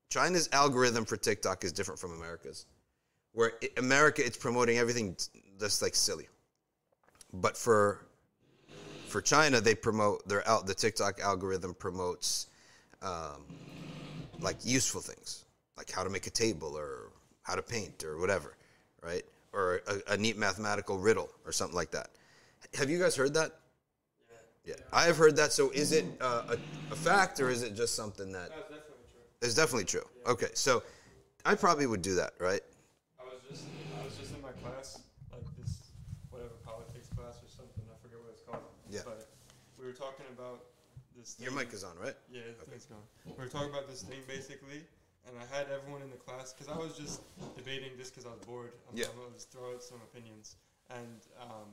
China's 0.10 0.50
algorithm 0.52 1.06
for 1.06 1.18
TikTok 1.18 1.64
is 1.64 1.72
different 1.72 2.00
from 2.00 2.14
America's? 2.14 2.66
Where 3.34 3.54
i 3.62 3.70
America, 3.78 4.26
it's 4.26 4.38
promoting 4.38 4.78
everything 4.78 5.16
just 5.60 5.82
like 5.82 5.96
silly, 5.96 6.28
but 7.34 7.58
for 7.58 8.08
for 9.08 9.22
China, 9.22 9.62
they 9.62 9.76
promote 9.76 10.28
their 10.28 10.48
out 10.48 10.66
the 10.66 10.74
TikTok 10.74 11.20
algorithm 11.20 11.74
promotes 11.74 12.48
um, 13.02 13.46
like 14.40 14.58
useful 14.64 15.02
things, 15.02 15.46
like 15.78 15.92
how 15.92 16.04
to 16.04 16.10
make 16.10 16.28
a 16.28 16.32
table 16.32 16.78
or 16.78 17.12
how 17.44 17.56
to 17.56 17.62
paint 17.62 18.04
or 18.04 18.18
whatever, 18.18 18.56
right? 19.02 19.24
Or 19.58 19.82
a, 19.88 20.14
a 20.14 20.18
neat 20.18 20.38
mathematical 20.38 21.00
riddle 21.00 21.32
or 21.44 21.52
something 21.52 21.76
like 21.76 21.90
that. 21.90 22.10
Have 22.76 22.92
you 22.92 23.00
guys 23.00 23.16
heard 23.16 23.34
that? 23.34 23.54
Yeah, 24.64 24.76
I 24.94 25.06
have 25.06 25.18
heard 25.18 25.36
that. 25.38 25.52
So 25.52 25.72
is 25.72 25.94
it 25.94 26.06
uh, 26.22 26.44
a, 26.50 26.94
a 26.94 26.96
fact 26.96 27.40
or 27.40 27.50
is 27.50 27.64
it 27.64 27.76
just 27.76 27.96
something 27.96 28.32
that 28.34 28.50
That's 28.50 28.62
definitely 28.70 29.06
true. 29.10 29.48
is 29.48 29.56
definitely 29.56 29.86
true? 29.86 30.06
Okay, 30.28 30.54
so 30.54 30.84
I 31.44 31.56
probably 31.56 31.88
would 31.88 32.04
do 32.04 32.14
that, 32.16 32.34
right? 32.38 32.62
I 33.20 33.24
was 33.24 33.42
just 33.50 33.64
I 34.00 34.06
was 34.06 34.16
just 34.16 34.36
in 34.36 34.44
my 34.44 34.52
class, 34.62 35.00
like 35.32 35.42
this 35.58 35.90
whatever 36.30 36.54
politics 36.64 37.08
class 37.18 37.42
or 37.42 37.50
something. 37.50 37.82
I 37.90 37.98
forget 38.04 38.20
what 38.20 38.30
it's 38.34 38.44
called. 38.44 38.62
Yeah. 38.92 39.02
But 39.06 39.28
we 39.80 39.88
were 39.88 39.98
talking 39.98 40.26
about 40.38 40.66
this. 41.18 41.36
Your 41.40 41.52
mic 41.52 41.74
is 41.74 41.84
on, 41.84 41.98
right? 41.98 42.16
Yeah, 42.32 42.42
it's 42.76 42.86
gone. 42.86 43.02
We 43.26 43.44
were 43.44 43.50
talking 43.50 43.70
about 43.70 43.90
this 43.90 44.04
thing 44.04 44.20
basically, 44.28 44.86
and 45.28 45.36
I 45.38 45.46
had 45.52 45.68
everyone 45.70 46.02
in 46.02 46.10
the 46.10 46.18
class 46.18 46.54
because 46.54 46.72
I 46.72 46.78
was 46.78 46.96
just 46.98 47.22
debating 47.56 47.92
this 47.98 48.10
because 48.10 48.26
I 48.26 48.32
was 48.32 48.42
bored. 48.48 48.72
I'm, 48.90 48.98
Yeah. 48.98 49.12
I'm 49.12 49.34
just 49.36 49.52
throw 49.52 49.76
out 49.76 49.84
some 49.84 50.00
opinions, 50.02 50.56
and 50.90 51.20
um, 51.42 51.70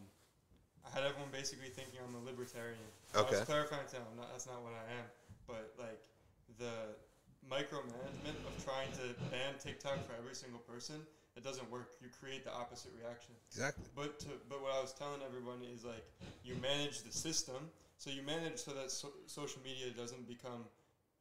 I 0.84 0.90
had 0.90 1.06
everyone 1.06 1.30
basically 1.30 1.70
thinking 1.70 2.00
I'm 2.02 2.14
a 2.18 2.24
libertarian. 2.26 2.82
I 3.14 3.22
Okay. 3.22 3.38
was 3.38 3.46
clarifying 3.46 3.86
to 3.94 4.02
them, 4.02 4.10
not, 4.16 4.30
that's 4.32 4.46
not 4.46 4.60
what 4.62 4.74
I 4.74 4.84
am, 4.98 5.06
but 5.46 5.72
like 5.78 6.02
the 6.58 6.98
micromanagement 7.48 8.36
of 8.48 8.52
trying 8.64 8.90
to 8.98 9.14
ban 9.30 9.54
TikTok 9.62 10.02
for 10.06 10.14
every 10.18 10.34
single 10.34 10.60
person, 10.60 10.96
it 11.36 11.44
doesn't 11.44 11.68
work. 11.70 11.92
You 12.00 12.08
create 12.20 12.44
the 12.44 12.52
opposite 12.52 12.92
reaction. 13.00 13.34
Exactly. 13.50 13.84
But 13.94 14.18
to, 14.20 14.28
but 14.48 14.62
what 14.62 14.72
I 14.72 14.80
was 14.80 14.92
telling 14.94 15.20
everyone 15.22 15.60
is 15.74 15.84
like 15.84 16.04
you 16.44 16.54
manage 16.62 17.02
the 17.02 17.12
system, 17.12 17.70
so 17.98 18.10
you 18.10 18.22
manage 18.22 18.58
so 18.58 18.72
that 18.72 18.90
so, 18.90 19.12
social 19.26 19.60
media 19.62 19.90
doesn't 19.92 20.26
become 20.28 20.64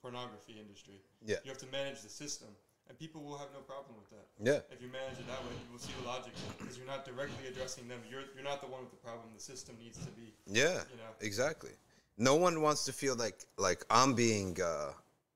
pornography 0.03 0.59
industry. 0.59 0.99
Yeah. 1.25 1.37
You 1.43 1.49
have 1.49 1.57
to 1.59 1.71
manage 1.71 2.01
the 2.01 2.09
system, 2.09 2.49
and 2.89 2.99
people 2.99 3.23
will 3.23 3.37
have 3.37 3.47
no 3.53 3.61
problem 3.61 3.95
with 3.97 4.09
that. 4.11 4.27
Yeah. 4.37 4.59
If 4.75 4.81
you 4.81 4.89
manage 4.91 5.17
it 5.17 5.27
that 5.27 5.39
way, 5.47 5.55
you 5.65 5.71
will 5.71 5.79
see 5.79 5.93
the 6.01 6.07
logic 6.07 6.33
because 6.59 6.77
you're 6.77 6.85
not 6.85 7.05
directly 7.05 7.47
addressing 7.47 7.87
them. 7.87 7.99
You're 8.11 8.23
you're 8.35 8.43
not 8.43 8.59
the 8.61 8.67
one 8.67 8.81
with 8.81 8.91
the 8.91 8.97
problem. 8.97 9.25
The 9.33 9.41
system 9.41 9.75
needs 9.81 9.97
to 9.99 10.11
be. 10.11 10.33
Yeah. 10.45 10.83
You 10.91 10.97
know. 10.97 11.11
Exactly. 11.21 11.71
No 12.17 12.35
one 12.35 12.61
wants 12.61 12.83
to 12.85 12.93
feel 12.93 13.15
like 13.15 13.39
like 13.57 13.85
I'm 13.89 14.13
being 14.13 14.57
uh, 14.61 14.91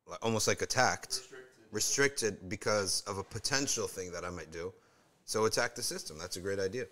like, 0.05 0.23
almost 0.23 0.47
like 0.47 0.61
attacked, 0.61 1.13
Restricted. 1.15 1.47
restricted 1.71 2.49
because 2.49 3.01
of 3.07 3.17
a 3.17 3.23
potential 3.23 3.87
thing 3.87 4.11
that 4.11 4.25
I 4.25 4.29
might 4.29 4.51
do. 4.51 4.73
So 5.23 5.45
attack 5.45 5.75
the 5.75 5.81
system. 5.81 6.17
That's 6.19 6.37
a 6.37 6.41
great 6.41 6.59
idea. 6.59 6.85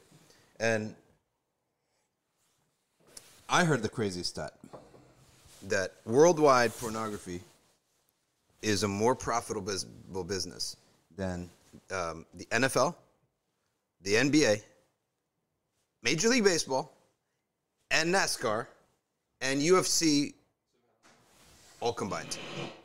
And 0.60 0.96
I 3.50 3.64
heard 3.66 3.84
the 3.84 3.90
crazy 3.90 4.24
stat 4.24 4.54
that 5.68 5.94
worldwide 6.06 6.72
pornography 6.78 7.42
is 8.66 8.82
a 8.82 8.88
more 8.88 9.16
profitable 9.16 10.24
business 10.24 10.76
than 11.16 11.48
um, 11.92 12.26
the 12.34 12.46
NFL, 12.46 12.96
the 14.02 14.16
NBA, 14.16 14.64
Major 16.02 16.30
League 16.30 16.44
Baseball, 16.44 16.92
and 17.92 18.14
NASCAR 18.14 18.66
and 19.40 19.62
UFC 19.62 20.34
all 21.80 21.94
combined. 21.94 22.40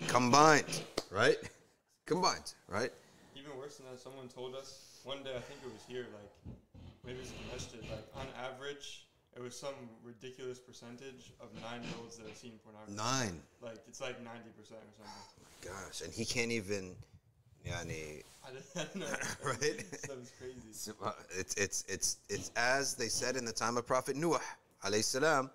Combined, 0.06 0.82
right? 1.10 1.38
Combined, 2.04 2.52
right? 2.68 2.92
Even 3.34 3.56
worse 3.56 3.78
than 3.78 3.86
that, 3.90 3.98
someone 3.98 4.28
told 4.28 4.54
us 4.54 5.00
one 5.04 5.22
day. 5.22 5.30
I 5.30 5.40
think 5.40 5.60
it 5.64 5.72
was 5.72 5.82
here. 5.88 6.06
Like 6.12 6.54
maybe 7.06 7.20
it's 7.20 7.32
masjid. 7.50 7.80
Like 7.88 8.04
on 8.16 8.26
average, 8.44 9.06
it 9.36 9.42
was 9.42 9.56
some 9.56 9.74
ridiculous 10.04 10.58
percentage 10.58 11.32
of 11.40 11.48
nine 11.62 11.82
year 11.82 11.92
olds 12.00 12.16
that 12.16 12.26
have 12.26 12.36
seen 12.36 12.52
pornography. 12.64 12.96
Nine. 12.96 13.40
Like 13.62 13.78
it's 13.88 14.00
like 14.00 14.22
ninety 14.22 14.50
percent 14.58 14.80
or 14.80 15.04
something. 15.04 15.12
Oh 15.38 15.72
my 15.72 15.84
gosh! 15.84 16.00
And 16.02 16.12
he 16.12 16.24
can't 16.24 16.50
even. 16.50 16.94
yeah, 17.64 17.76
I 18.44 18.50
don't 18.74 18.96
know. 18.96 19.06
right? 19.44 19.84
Sounds 20.06 20.32
crazy. 20.38 20.92
It's 21.38 21.54
it's 21.54 21.84
it's 21.88 22.16
it's 22.28 22.50
as 22.56 22.94
they 22.94 23.08
said 23.08 23.36
in 23.36 23.44
the 23.44 23.52
time 23.52 23.76
of 23.76 23.86
Prophet 23.86 24.16
Noah, 24.16 24.40
alayhi 24.84 25.04
salam, 25.04 25.50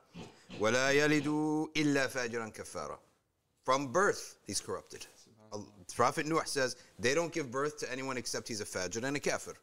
وَلَا 0.60 0.94
يَلِدُوا 0.94 1.74
إِلَّا 1.74 2.08
فَاجِرًا 2.08 2.54
كَفَّارًا. 2.54 2.98
From 3.64 3.92
birth, 3.92 4.38
he's 4.46 4.62
corrupted. 4.62 5.08
Prophet 5.96 6.26
Noah 6.26 6.46
says 6.46 6.76
they 7.00 7.14
don't 7.14 7.32
give 7.32 7.52
birth 7.52 7.78
to 7.80 7.92
anyone 7.92 8.18
except 8.18 8.48
he's 8.48 8.62
a 8.62 8.66
fajir 8.66 9.04
and 9.04 9.18
a 9.18 9.20
kafir. 9.20 9.54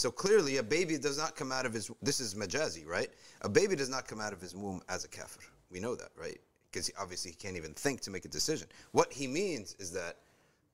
So 0.00 0.10
clearly, 0.10 0.56
a 0.56 0.62
baby 0.62 0.96
does 0.96 1.18
not 1.18 1.36
come 1.36 1.52
out 1.52 1.66
of 1.66 1.74
his. 1.74 1.90
This 2.00 2.20
is 2.20 2.34
majazi, 2.34 2.86
right? 2.86 3.10
A 3.42 3.50
baby 3.50 3.76
does 3.76 3.90
not 3.90 4.08
come 4.08 4.18
out 4.18 4.32
of 4.32 4.40
his 4.40 4.56
womb 4.56 4.80
as 4.88 5.04
a 5.04 5.08
kafir. 5.08 5.42
We 5.70 5.78
know 5.78 5.94
that, 5.94 6.08
right? 6.16 6.40
Because 6.72 6.90
obviously 6.98 7.32
he 7.32 7.36
can't 7.36 7.54
even 7.54 7.74
think 7.74 8.00
to 8.02 8.10
make 8.10 8.24
a 8.24 8.28
decision. 8.28 8.66
What 8.92 9.12
he 9.12 9.26
means 9.26 9.76
is 9.78 9.92
that 9.92 10.16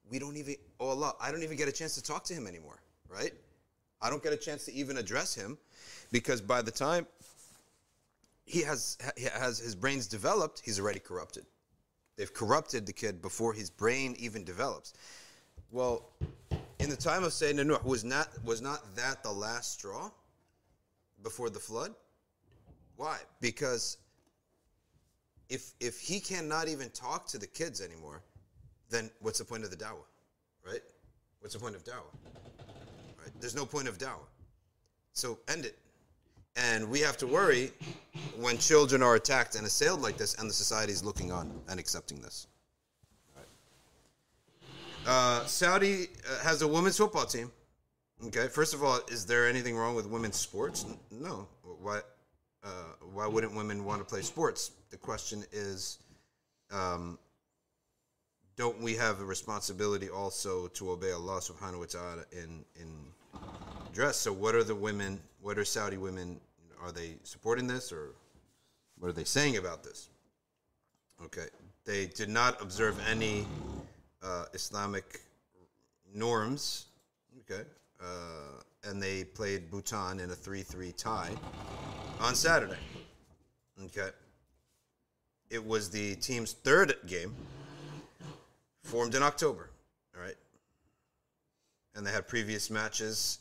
we 0.09 0.21
don't 0.21 0.37
even. 0.37 0.54
Oh 0.78 0.90
Allah, 0.90 1.16
I 1.21 1.33
don't 1.33 1.42
even 1.42 1.56
get 1.56 1.66
a 1.66 1.73
chance 1.73 1.97
to 1.97 2.02
talk 2.04 2.23
to 2.26 2.35
him 2.35 2.47
anymore, 2.47 2.78
right? 3.09 3.33
I 4.00 4.11
don't 4.11 4.23
get 4.23 4.33
a 4.33 4.37
chance 4.37 4.64
to 4.66 4.73
even 4.73 4.97
address 4.97 5.35
him 5.35 5.59
because 6.12 6.40
by 6.40 6.62
the 6.62 6.71
time 6.71 7.04
he 8.45 8.61
has 8.61 8.97
he 9.16 9.25
has 9.25 9.59
his 9.59 9.75
brain's 9.75 10.06
developed, 10.06 10.62
he's 10.64 10.78
already 10.78 11.00
corrupted. 11.00 11.47
They've 12.16 12.33
corrupted 12.33 12.87
the 12.87 12.92
kid 12.92 13.21
before 13.21 13.54
his 13.54 13.71
brain 13.71 14.14
even 14.21 14.45
develops. 14.45 14.95
Well, 15.73 16.12
in 16.87 16.90
the 16.90 16.97
time 16.97 17.25
of 17.25 17.33
Sayyidina 17.33 17.66
Nuh, 17.66 17.78
was 17.83 18.05
not 18.05 18.28
was 18.45 18.62
not 18.62 18.95
that 18.95 19.25
the 19.25 19.33
last 19.33 19.73
straw 19.73 20.09
before 21.25 21.50
the 21.50 21.59
flood? 21.59 21.93
Why? 22.97 23.19
Because 23.40 23.99
if 25.49 25.73
if 25.81 25.99
he 25.99 26.21
cannot 26.21 26.69
even 26.69 26.88
talk 26.90 27.26
to 27.28 27.38
the 27.38 27.47
kids 27.47 27.81
anymore, 27.81 28.23
then 28.88 29.11
what's 29.21 29.40
the 29.40 29.45
point 29.45 29.64
of 29.64 29.71
the 29.71 29.76
dawah? 29.76 30.07
Right? 30.64 30.81
What's 31.40 31.55
the 31.55 31.61
point 31.61 31.75
of 31.75 31.83
dawah? 31.83 32.14
Right? 33.21 33.33
There's 33.40 33.57
no 33.57 33.66
point 33.66 33.88
of 33.88 33.99
dawah. 33.99 34.28
So 35.12 35.40
end 35.49 35.64
it. 35.64 35.76
And 36.55 36.88
we 36.88 37.00
have 37.00 37.16
to 37.19 37.26
worry 37.26 37.73
when 38.38 38.59
children 38.59 39.02
are 39.02 39.16
attacked 39.16 39.57
and 39.57 39.66
assailed 39.66 40.00
like 40.02 40.16
this, 40.16 40.35
and 40.35 40.49
the 40.49 40.55
society 40.55 40.93
is 40.93 41.05
looking 41.05 41.33
on 41.33 41.52
and 41.69 41.81
accepting 41.81 42.21
this. 42.21 42.47
Uh, 45.07 45.45
Saudi 45.47 46.09
uh, 46.29 46.43
has 46.43 46.63
a 46.63 46.69
women's 46.69 46.97
football 46.97 47.27
team. 47.27 47.53
Okay, 48.27 48.49
first 48.49 48.75
of 48.75 48.83
all, 48.83 48.99
is 49.09 49.25
there 49.25 49.47
anything 49.47 49.77
wrong 49.77 49.95
with 49.95 50.07
women's 50.07 50.37
sports? 50.37 50.85
No. 51.11 51.47
Why? 51.81 52.01
Uh, 52.65 52.69
why 53.13 53.27
wouldn't 53.27 53.55
women 53.55 53.85
want 53.85 54.01
to 54.01 54.05
play 54.05 54.23
sports? 54.23 54.73
The 54.91 54.97
question 54.97 55.45
is, 55.53 55.99
um, 56.73 57.19
don't 58.57 58.81
we 58.81 58.95
have 58.95 59.21
a 59.21 59.25
responsibility 59.25 60.09
also 60.09 60.67
to 60.69 60.91
obey 60.91 61.13
Allah 61.13 61.39
Subhanahu 61.41 61.79
wa 61.79 61.85
Taala 61.85 62.25
in 62.33 62.65
in 62.75 62.89
dress? 63.93 64.17
So, 64.17 64.33
what 64.33 64.57
are 64.57 64.65
the 64.65 64.75
women? 64.75 65.21
What 65.41 65.59
are 65.59 65.65
Saudi 65.65 65.99
women? 65.99 66.41
Are 66.83 66.91
they 66.91 67.17
supporting 67.23 67.69
this, 67.69 67.93
or 67.93 68.15
what 68.99 69.09
are 69.09 69.13
they 69.13 69.25
saying 69.25 69.57
about 69.57 69.85
this? 69.85 70.09
Okay, 71.25 71.47
they 71.85 72.07
did 72.07 72.29
not 72.29 72.61
observe 72.61 72.99
any 73.09 73.47
uh, 74.26 74.45
Islamic 74.52 75.21
norms. 76.14 76.87
Okay, 77.40 77.62
uh, 78.00 78.61
and 78.85 79.02
they 79.02 79.25
played 79.25 79.71
Bhutan 79.71 80.21
in 80.21 80.30
a 80.30 80.35
three-three 80.35 80.92
tie 80.92 81.33
on 82.21 82.35
Saturday. 82.35 82.78
Okay, 83.85 84.11
it 85.50 85.64
was 85.64 85.90
the 85.90 86.16
team's 86.16 86.52
third 86.52 86.97
game, 87.06 87.35
formed 88.83 89.14
in 89.14 89.23
October. 89.23 89.71
All 90.16 90.23
right, 90.23 90.37
and 91.95 92.06
they 92.06 92.11
had 92.11 92.26
previous 92.26 92.71
matches, 92.71 93.38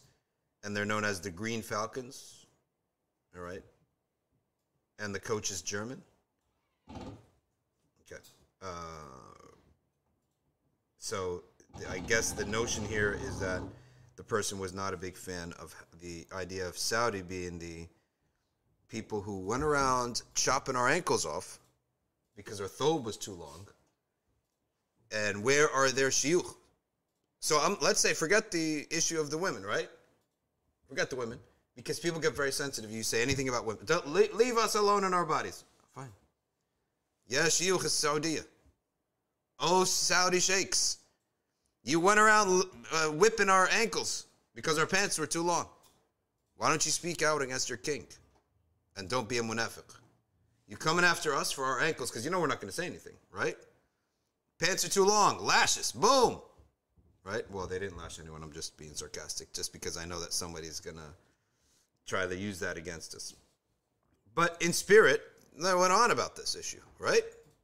and 0.63 0.75
they're 0.75 0.85
known 0.85 1.05
as 1.05 1.19
the 1.19 1.31
Green 1.31 1.61
Falcons. 1.61 2.45
All 3.35 3.41
right, 3.41 3.63
and 4.99 5.15
the 5.15 5.19
coach 5.19 5.51
is 5.51 5.61
German. 5.61 6.01
Okay. 6.91 8.21
Uh, 8.61 8.67
so 11.05 11.43
I 11.87 11.99
guess 11.99 12.31
the 12.31 12.45
notion 12.45 12.83
here 12.83 13.19
is 13.27 13.39
that 13.39 13.61
the 14.15 14.23
person 14.23 14.57
was 14.57 14.73
not 14.73 14.91
a 14.91 14.97
big 14.97 15.15
fan 15.15 15.53
of 15.59 15.75
the 16.01 16.25
idea 16.33 16.67
of 16.67 16.75
Saudi 16.79 17.21
being 17.21 17.59
the 17.59 17.87
people 18.89 19.21
who 19.21 19.45
went 19.45 19.61
around 19.61 20.23
chopping 20.33 20.75
our 20.75 20.89
ankles 20.89 21.23
off 21.23 21.59
because 22.35 22.59
our 22.59 22.65
thobe 22.67 23.03
was 23.03 23.17
too 23.17 23.33
long 23.33 23.67
And 25.11 25.43
where 25.43 25.69
are 25.69 25.89
their 25.89 26.09
shiyukh? 26.09 26.51
So 27.39 27.61
um, 27.61 27.77
let's 27.83 27.99
say, 27.99 28.15
forget 28.15 28.49
the 28.49 28.87
issue 28.89 29.19
of 29.21 29.29
the 29.29 29.37
women, 29.37 29.61
right? 29.61 29.89
Forget 30.89 31.11
the 31.11 31.17
women. 31.17 31.37
Because 31.75 31.99
people 31.99 32.19
get 32.19 32.35
very 32.35 32.51
sensitive. 32.51 32.89
You 32.89 33.03
say 33.03 33.21
anything 33.21 33.47
about 33.47 33.63
women. 33.67 33.85
Don't, 33.85 34.07
leave, 34.07 34.57
us 34.57 34.73
alone 34.73 35.03
in 35.03 35.13
our 35.13 35.25
bodies. 35.25 35.65
Fine. 35.93 36.09
Yeah, 37.27 37.43
shiyukh 37.43 37.85
is 37.85 37.93
Saudi. 37.93 38.39
Oh, 39.59 39.83
Saudi 39.83 40.39
sheikhs. 40.39 40.97
You 41.83 41.99
went 41.99 42.19
around 42.19 42.63
uh, 42.91 43.07
whipping 43.07 43.49
our 43.49 43.69
ankles 43.71 44.25
because 44.53 44.79
our 44.79 44.85
pants 44.87 45.19
were 45.19 45.27
too 45.27 45.43
long. 45.43 45.67
Why 46.57 46.69
don't 46.69 46.85
you 46.85 46.91
speak 46.91 47.21
out 47.21 47.41
against 47.41 47.69
your 47.69 47.77
king? 47.77 48.07
And 48.97 49.09
don't 49.09 49.29
be 49.29 49.37
a 49.37 49.43
munafiq. 49.43 49.83
You 50.67 50.77
coming 50.77 51.05
after 51.05 51.35
us 51.35 51.51
for 51.51 51.63
our 51.63 51.81
ankles 51.81 52.09
because 52.09 52.25
you 52.25 52.31
know 52.31 52.39
we're 52.39 52.47
not 52.47 52.59
going 52.59 52.69
to 52.69 52.75
say 52.75 52.85
anything, 52.85 53.13
right? 53.31 53.57
Pants 54.59 54.85
are 54.85 54.89
too 54.89 55.05
long. 55.05 55.43
Lashes. 55.45 55.91
Boom. 55.91 56.41
Right? 57.23 57.43
Well, 57.51 57.67
they 57.67 57.79
didn't 57.79 57.97
lash 57.97 58.19
anyone. 58.19 58.41
I'm 58.41 58.53
just 58.53 58.77
being 58.77 58.93
sarcastic 58.93 59.51
just 59.53 59.73
because 59.73 59.97
I 59.97 60.05
know 60.05 60.19
that 60.19 60.33
somebody's 60.33 60.79
going 60.79 60.97
to 60.97 61.09
try 62.05 62.25
to 62.25 62.35
use 62.35 62.59
that 62.59 62.77
against 62.77 63.15
us. 63.15 63.35
But 64.33 64.57
in 64.61 64.73
spirit, 64.73 65.21
they 65.57 65.73
went 65.73 65.91
on 65.91 66.11
about 66.11 66.35
this 66.35 66.55
issue, 66.55 66.81
right? 66.99 67.23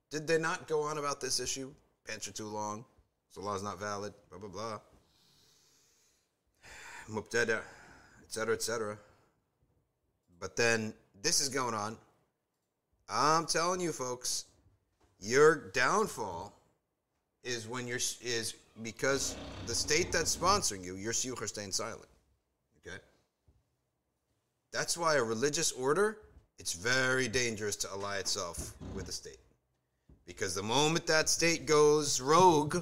Did 0.10 0.28
they 0.28 0.38
not 0.38 0.68
go 0.68 0.82
on 0.82 0.98
about 0.98 1.22
this 1.22 1.40
issue? 1.40 1.72
Are 2.12 2.32
too 2.32 2.48
long. 2.48 2.86
So 3.32 3.42
law 3.42 3.56
is 3.56 3.64
not 3.64 3.80
valid. 3.80 4.14
Blah, 4.30 4.40
blah, 4.40 4.50
blah. 4.50 4.80
Mubtada, 7.10 7.62
etc., 8.24 8.54
etc. 8.54 8.98
But 10.40 10.56
then 10.56 10.94
this 11.22 11.40
is 11.40 11.50
going 11.50 11.74
on. 11.74 11.98
I'm 13.10 13.46
telling 13.46 13.80
you, 13.80 13.92
folks, 13.92 14.46
your 15.20 15.70
downfall 15.72 16.54
is 17.44 17.68
when 17.68 17.88
you're 17.88 17.98
is 18.22 18.56
because 18.84 19.36
the 19.68 19.76
state 19.76 20.12
that's 20.12 20.36
sponsoring 20.36 20.84
you, 20.84 20.96
your 20.96 21.14
are 21.42 21.48
staying 21.48 21.72
silent. 21.72 22.08
Okay. 22.86 22.98
That's 24.72 24.98
why 24.98 25.16
a 25.16 25.24
religious 25.24 25.72
order, 25.72 26.18
it's 26.58 26.74
very 26.74 27.28
dangerous 27.28 27.76
to 27.78 27.90
ally 27.90 28.18
itself 28.18 28.74
with 28.96 29.06
the 29.06 29.12
state, 29.12 29.40
because 30.34 30.56
the 30.56 30.64
moment 30.64 31.06
that 31.08 31.30
state 31.30 31.66
goes 31.66 32.22
rogue 32.22 32.78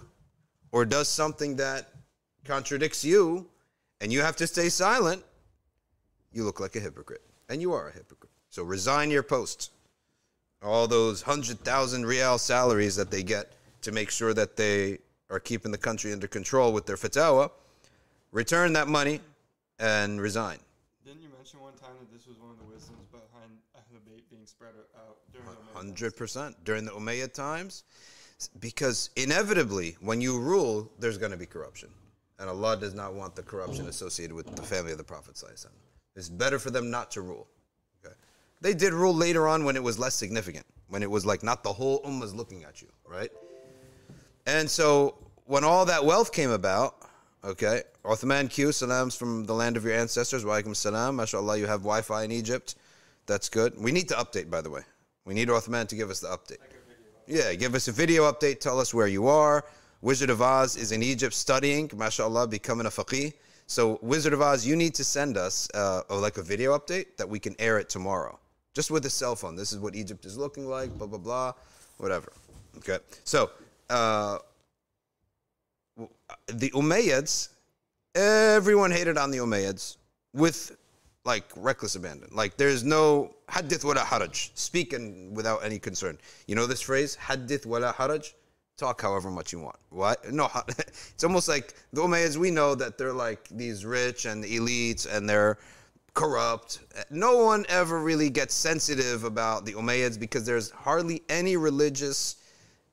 or 0.71 0.85
does 0.85 1.07
something 1.07 1.55
that 1.55 1.89
contradicts 2.45 3.03
you, 3.03 3.47
and 4.01 4.13
you 4.13 4.21
have 4.21 4.35
to 4.35 4.47
stay 4.47 4.69
silent, 4.69 5.23
you 6.31 6.43
look 6.43 6.59
like 6.59 6.75
a 6.75 6.79
hypocrite, 6.79 7.21
and 7.49 7.61
you 7.61 7.73
are 7.73 7.89
a 7.89 7.91
hypocrite. 7.91 8.31
So 8.49 8.63
resign 8.63 9.09
your 9.09 9.23
post. 9.23 9.71
All 10.61 10.87
those 10.87 11.21
hundred 11.21 11.59
thousand 11.61 12.03
riyal 12.03 12.39
salaries 12.39 12.95
that 12.95 13.09
they 13.11 13.23
get 13.23 13.53
to 13.81 13.91
make 13.91 14.11
sure 14.11 14.33
that 14.33 14.55
they 14.55 14.99
are 15.29 15.39
keeping 15.39 15.71
the 15.71 15.77
country 15.77 16.11
under 16.11 16.27
control 16.27 16.73
with 16.73 16.85
their 16.85 16.97
fatawa, 16.97 17.49
return 18.31 18.73
that 18.73 18.87
money 18.87 19.21
and 19.79 20.21
resign. 20.21 20.59
Didn't 21.05 21.21
you 21.21 21.29
mention 21.35 21.59
one 21.61 21.73
time 21.73 21.95
that 21.99 22.11
this 22.11 22.27
was 22.27 22.37
one 22.39 22.51
of 22.51 22.57
the 22.57 22.65
wisdoms 22.65 23.07
behind 23.11 23.51
Ahl 23.75 23.99
Bayt 24.07 24.21
being 24.29 24.38
spread 24.49 24.71
out 24.97 25.17
during 25.31 25.47
Hundred 25.73 26.15
percent 26.17 26.55
during 26.63 26.85
the 26.85 26.91
Umayyad 26.91 27.33
times, 27.33 27.83
because 28.59 29.11
inevitably, 29.15 29.95
when 30.01 30.19
you 30.21 30.39
rule, 30.39 30.91
there's 30.99 31.17
going 31.17 31.31
to 31.31 31.37
be 31.37 31.45
corruption, 31.45 31.89
and 32.39 32.49
Allah 32.49 32.75
does 32.75 32.93
not 32.93 33.13
want 33.13 33.35
the 33.35 33.43
corruption 33.43 33.87
associated 33.87 34.35
with 34.35 34.55
the 34.55 34.63
family 34.63 34.91
of 34.91 34.97
the 34.97 35.03
Prophet. 35.03 35.41
It's 36.15 36.29
better 36.29 36.57
for 36.57 36.71
them 36.71 36.89
not 36.89 37.11
to 37.11 37.21
rule. 37.21 37.47
Okay? 38.03 38.15
They 38.61 38.73
did 38.73 38.93
rule 38.93 39.13
later 39.13 39.47
on 39.47 39.63
when 39.65 39.75
it 39.75 39.83
was 39.83 39.99
less 39.99 40.15
significant, 40.15 40.65
when 40.87 41.03
it 41.03 41.11
was 41.11 41.25
like 41.25 41.43
not 41.43 41.63
the 41.63 41.71
whole 41.71 42.01
ummah 42.01 42.23
is 42.23 42.33
looking 42.33 42.63
at 42.63 42.81
you, 42.81 42.87
right? 43.07 43.31
And 44.47 44.69
so 44.69 45.15
when 45.45 45.63
all 45.63 45.85
that 45.85 46.03
wealth 46.03 46.31
came 46.31 46.49
about, 46.49 46.95
okay, 47.43 47.83
Uthman 48.03 48.49
Q, 48.49 48.71
salams 48.71 49.15
from 49.15 49.45
the 49.45 49.53
land 49.53 49.77
of 49.77 49.85
your 49.85 49.93
ancestors. 49.93 50.43
Wa 50.43 50.59
alaikum 50.59 50.75
salam. 50.75 51.15
mashallah, 51.15 51.57
you 51.57 51.67
have 51.67 51.81
Wi 51.81 52.01
Fi 52.01 52.23
in 52.23 52.31
Egypt. 52.31 52.75
That's 53.29 53.47
good. 53.47 53.79
We 53.79 53.91
need 53.91 54.07
to 54.09 54.15
update, 54.15 54.49
by 54.49 54.61
the 54.61 54.71
way. 54.71 54.81
We 55.23 55.35
need 55.35 55.49
Uthman 55.49 55.87
to 55.89 55.95
give 55.95 56.09
us 56.09 56.19
the 56.19 56.29
update. 56.29 56.57
Yeah, 57.27 57.53
give 57.53 57.75
us 57.75 57.87
a 57.87 57.91
video 57.91 58.23
update. 58.23 58.59
Tell 58.59 58.79
us 58.79 58.91
where 58.91 59.05
you 59.05 59.27
are. 59.27 59.65
Wizard 60.01 60.31
of 60.31 60.41
Oz 60.41 60.75
is 60.75 60.91
in 60.91 61.03
Egypt 61.03 61.35
studying, 61.35 61.91
mashallah, 61.95 62.47
becoming 62.47 62.87
a 62.87 62.89
faqih. 62.89 63.33
So, 63.67 63.99
Wizard 64.01 64.33
of 64.33 64.41
Oz, 64.41 64.65
you 64.65 64.75
need 64.75 64.95
to 64.95 65.03
send 65.03 65.37
us 65.37 65.69
uh, 65.75 66.01
like 66.09 66.39
a 66.39 66.41
video 66.41 66.75
update 66.75 67.17
that 67.17 67.29
we 67.29 67.37
can 67.37 67.55
air 67.59 67.77
it 67.77 67.87
tomorrow. 67.87 68.39
Just 68.73 68.89
with 68.89 69.05
a 69.05 69.11
cell 69.11 69.35
phone. 69.35 69.55
This 69.55 69.73
is 69.73 69.77
what 69.77 69.95
Egypt 69.95 70.25
is 70.25 70.35
looking 70.35 70.67
like, 70.67 70.89
blah, 70.97 71.05
blah, 71.05 71.19
blah, 71.19 71.53
whatever. 71.97 72.33
Okay. 72.77 72.97
So, 73.25 73.51
uh, 73.91 74.39
the 76.47 76.71
Umayyads, 76.71 77.49
everyone 78.15 78.89
hated 78.89 79.19
on 79.19 79.29
the 79.29 79.37
Umayyads 79.37 79.97
with 80.33 80.78
like 81.29 81.45
reckless 81.55 81.95
abandon. 81.95 82.29
Like 82.31 82.57
there's 82.57 82.83
no 82.83 83.35
hadith 83.51 83.85
wala 83.85 84.01
haraj, 84.01 84.49
Speak 84.55 84.93
and 84.93 85.35
without 85.37 85.59
any 85.63 85.77
concern. 85.77 86.17
You 86.47 86.55
know 86.55 86.65
this 86.65 86.81
phrase, 86.81 87.15
hadith 87.15 87.65
wala 87.67 87.93
haraj? 87.93 88.33
Talk 88.77 89.01
however 89.01 89.29
much 89.29 89.53
you 89.53 89.59
want. 89.59 89.77
What? 89.89 90.17
No, 90.39 90.49
it's 91.13 91.23
almost 91.23 91.47
like 91.47 91.75
the 91.93 92.01
Umayyads, 92.01 92.35
we 92.37 92.49
know 92.49 92.73
that 92.73 92.97
they're 92.97 93.19
like 93.27 93.47
these 93.51 93.85
rich 93.85 94.25
and 94.25 94.43
elites 94.43 95.03
and 95.13 95.29
they're 95.29 95.59
corrupt. 96.15 96.79
No 97.11 97.45
one 97.51 97.63
ever 97.69 98.01
really 98.01 98.31
gets 98.31 98.55
sensitive 98.55 99.23
about 99.23 99.65
the 99.65 99.73
Umayyads 99.73 100.19
because 100.19 100.45
there's 100.47 100.71
hardly 100.71 101.21
any 101.29 101.57
religious 101.57 102.37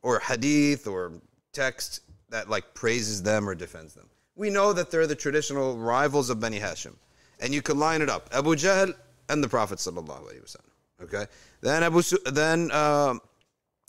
or 0.02 0.18
hadith 0.18 0.86
or 0.86 1.12
text 1.54 2.00
that 2.28 2.50
like 2.50 2.74
praises 2.74 3.22
them 3.22 3.48
or 3.48 3.54
defends 3.54 3.94
them. 3.94 4.08
We 4.34 4.50
know 4.50 4.74
that 4.74 4.90
they're 4.90 5.06
the 5.06 5.22
traditional 5.26 5.78
rivals 5.78 6.28
of 6.28 6.38
Bani 6.38 6.60
Hashim. 6.60 6.96
And 7.40 7.54
you 7.54 7.62
can 7.62 7.78
line 7.78 8.02
it 8.02 8.08
up. 8.08 8.28
Abu 8.32 8.56
Jahl 8.56 8.94
and 9.28 9.42
the 9.42 9.48
Prophet 9.48 9.78
sallallahu 9.78 10.22
alaihi 10.22 10.42
wasallam. 10.42 11.04
Okay? 11.04 11.26
Then 11.60 11.82
Abu 11.82 12.02
Su- 12.02 12.18
then 12.24 12.70
uh, 12.72 13.14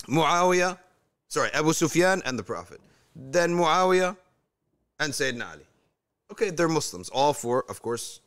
Muawiyah, 0.07 0.77
sorry, 1.27 1.49
Abu 1.53 1.73
Sufyan 1.73 2.21
and 2.25 2.37
the 2.37 2.43
Prophet. 2.43 2.81
Then 3.15 3.51
Muawiyah 3.51 4.15
and 4.99 5.13
Sayyidina 5.13 5.51
Ali. 5.51 5.63
Okay, 6.31 6.49
they're 6.49 6.67
Muslims. 6.67 7.09
All 7.09 7.33
four, 7.33 7.63
of 7.69 7.81
course, 7.81 8.19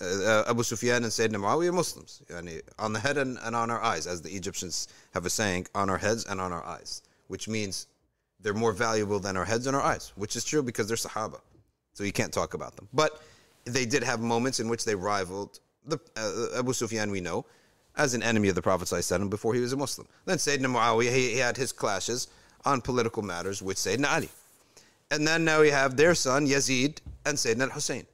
uh, 0.00 0.44
Abu 0.48 0.62
Sufyan 0.62 1.04
and 1.04 1.12
Sayyidina 1.12 1.36
Muawiyah 1.36 1.74
Muslims. 1.74 2.22
Yani, 2.28 2.62
on 2.78 2.92
the 2.92 3.00
head 3.00 3.18
and, 3.18 3.38
and 3.42 3.54
on 3.54 3.70
our 3.70 3.82
eyes, 3.82 4.06
as 4.06 4.22
the 4.22 4.30
Egyptians 4.30 4.88
have 5.12 5.26
a 5.26 5.30
saying, 5.30 5.66
on 5.74 5.90
our 5.90 5.98
heads 5.98 6.24
and 6.24 6.40
on 6.40 6.52
our 6.52 6.64
eyes, 6.64 7.02
which 7.28 7.48
means 7.48 7.86
they're 8.40 8.54
more 8.54 8.72
valuable 8.72 9.18
than 9.18 9.36
our 9.36 9.44
heads 9.44 9.66
and 9.66 9.76
our 9.76 9.82
eyes, 9.82 10.12
which 10.16 10.34
is 10.36 10.44
true 10.44 10.62
because 10.62 10.88
they're 10.88 10.96
Sahaba. 10.96 11.40
So 11.92 12.04
you 12.04 12.12
can't 12.12 12.32
talk 12.32 12.54
about 12.54 12.76
them. 12.76 12.88
But 12.92 13.22
they 13.64 13.86
did 13.86 14.02
have 14.02 14.20
moments 14.20 14.60
in 14.60 14.68
which 14.68 14.84
they 14.84 14.94
rivaled 14.94 15.60
the 15.86 15.98
uh, 16.16 16.58
Abu 16.58 16.72
Sufyan, 16.72 17.10
we 17.10 17.20
know, 17.20 17.44
as 17.96 18.14
an 18.14 18.22
enemy 18.22 18.48
of 18.48 18.54
the 18.54 18.62
Prophet 18.62 18.88
before 19.30 19.54
he 19.54 19.60
was 19.60 19.72
a 19.72 19.76
Muslim. 19.76 20.06
Then 20.24 20.38
Sayyidina 20.38 20.66
Muawiyah, 20.66 21.14
he, 21.14 21.32
he 21.32 21.38
had 21.38 21.56
his 21.56 21.72
clashes 21.72 22.28
on 22.64 22.80
political 22.80 23.22
matters 23.22 23.62
with 23.62 23.76
Sayyidina 23.76 24.12
Ali. 24.12 24.28
And 25.10 25.26
then 25.26 25.44
now 25.44 25.60
we 25.60 25.70
have 25.70 25.96
their 25.96 26.14
son, 26.14 26.46
Yazid, 26.46 26.98
and 27.26 27.36
Sayyidina 27.36 27.64
al-Hussein. 27.64 28.06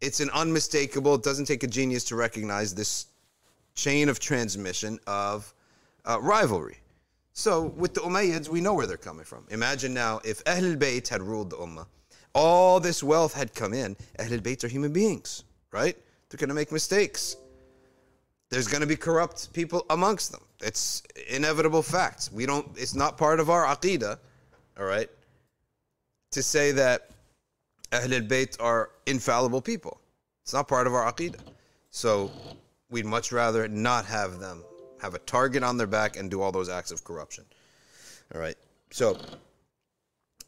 It's 0.00 0.20
an 0.20 0.30
unmistakable, 0.30 1.14
it 1.14 1.22
doesn't 1.22 1.46
take 1.46 1.62
a 1.62 1.66
genius 1.66 2.04
to 2.04 2.16
recognize 2.16 2.74
this 2.74 3.06
chain 3.74 4.08
of 4.08 4.18
transmission 4.18 4.98
of 5.06 5.52
uh, 6.04 6.20
rivalry. 6.20 6.78
So 7.32 7.62
with 7.76 7.94
the 7.94 8.00
Umayyads, 8.00 8.48
we 8.48 8.60
know 8.60 8.74
where 8.74 8.86
they're 8.86 8.96
coming 8.96 9.24
from. 9.24 9.46
Imagine 9.50 9.94
now 9.94 10.20
if 10.24 10.42
Ahlul 10.44 10.76
Bayt 10.76 11.08
had 11.08 11.22
ruled 11.22 11.50
the 11.50 11.56
Ummah, 11.56 11.86
all 12.34 12.80
this 12.80 13.02
wealth 13.02 13.34
had 13.34 13.54
come 13.54 13.72
in. 13.72 13.96
Ahlul 14.18 14.40
Bayt 14.40 14.64
are 14.64 14.68
human 14.68 14.92
beings, 14.92 15.44
right? 15.72 15.96
They're 16.28 16.38
going 16.38 16.48
to 16.48 16.54
make 16.54 16.72
mistakes. 16.72 17.36
There's 18.50 18.68
going 18.68 18.82
to 18.82 18.86
be 18.86 18.96
corrupt 18.96 19.52
people 19.52 19.84
amongst 19.90 20.32
them. 20.32 20.42
It's 20.60 21.02
inevitable 21.28 21.82
facts. 21.82 22.30
We 22.32 22.46
don't. 22.46 22.68
It's 22.76 22.94
not 22.94 23.16
part 23.16 23.40
of 23.40 23.50
our 23.50 23.64
aqidah, 23.64 24.18
all 24.78 24.84
right, 24.84 25.08
to 26.32 26.42
say 26.42 26.72
that 26.72 27.10
Ahlul 27.90 28.28
Bayt 28.28 28.60
are 28.60 28.90
infallible 29.06 29.60
people. 29.60 30.00
It's 30.42 30.52
not 30.52 30.68
part 30.68 30.86
of 30.86 30.94
our 30.94 31.10
aqidah. 31.12 31.40
So 31.90 32.30
we'd 32.90 33.06
much 33.06 33.32
rather 33.32 33.66
not 33.68 34.04
have 34.06 34.38
them 34.38 34.62
have 35.00 35.14
a 35.14 35.18
target 35.20 35.62
on 35.62 35.76
their 35.76 35.86
back 35.86 36.16
and 36.16 36.30
do 36.30 36.40
all 36.40 36.50
those 36.50 36.68
acts 36.68 36.90
of 36.90 37.04
corruption. 37.04 37.44
All 38.34 38.40
right. 38.40 38.56
So 38.90 39.18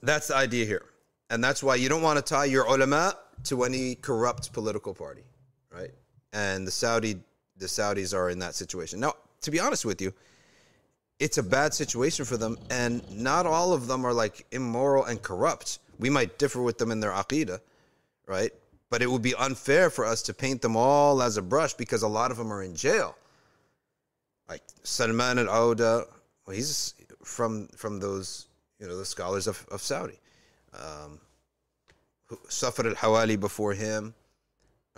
that's 0.03 0.29
the 0.29 0.37
idea 0.37 0.64
here. 0.64 0.87
And 1.30 1.42
that's 1.42 1.62
why 1.62 1.74
you 1.74 1.88
don't 1.88 2.02
want 2.02 2.18
to 2.18 2.22
tie 2.22 2.44
your 2.44 2.64
ulama 2.64 3.14
to 3.44 3.64
any 3.64 3.94
corrupt 3.96 4.52
political 4.52 4.94
party, 4.94 5.22
right? 5.72 5.90
And 6.32 6.66
the 6.66 6.70
Saudi 6.70 7.16
the 7.58 7.66
Saudis 7.66 8.14
are 8.14 8.28
in 8.28 8.38
that 8.40 8.54
situation. 8.54 9.00
Now, 9.00 9.14
to 9.40 9.50
be 9.50 9.58
honest 9.58 9.84
with 9.84 10.02
you, 10.02 10.12
it's 11.18 11.38
a 11.38 11.42
bad 11.42 11.72
situation 11.72 12.26
for 12.26 12.36
them 12.36 12.58
and 12.70 13.02
not 13.10 13.46
all 13.46 13.72
of 13.72 13.86
them 13.86 14.04
are 14.04 14.12
like 14.12 14.44
immoral 14.52 15.04
and 15.04 15.20
corrupt. 15.22 15.78
We 15.98 16.10
might 16.10 16.38
differ 16.38 16.62
with 16.62 16.76
them 16.76 16.90
in 16.90 17.00
their 17.00 17.12
aqidah, 17.12 17.60
right? 18.26 18.50
But 18.90 19.00
it 19.00 19.10
would 19.10 19.22
be 19.22 19.34
unfair 19.34 19.88
for 19.88 20.04
us 20.04 20.22
to 20.22 20.34
paint 20.34 20.60
them 20.60 20.76
all 20.76 21.22
as 21.22 21.38
a 21.38 21.42
brush 21.42 21.72
because 21.74 22.02
a 22.02 22.08
lot 22.08 22.30
of 22.30 22.36
them 22.36 22.52
are 22.52 22.62
in 22.62 22.76
jail 22.76 23.16
like 24.48 24.62
Salman 24.82 25.38
al 25.38 25.48
Auda, 25.48 26.06
well, 26.46 26.56
he's 26.56 26.94
from 27.24 27.68
from 27.68 28.00
those 28.00 28.46
you 28.78 28.86
know, 28.86 28.96
the 28.96 29.04
scholars 29.04 29.46
of, 29.46 29.66
of 29.70 29.80
Saudi. 29.80 30.18
Um, 30.80 31.20
Safar 32.48 32.88
al-Hawali 32.88 33.38
before 33.38 33.74
him. 33.74 34.14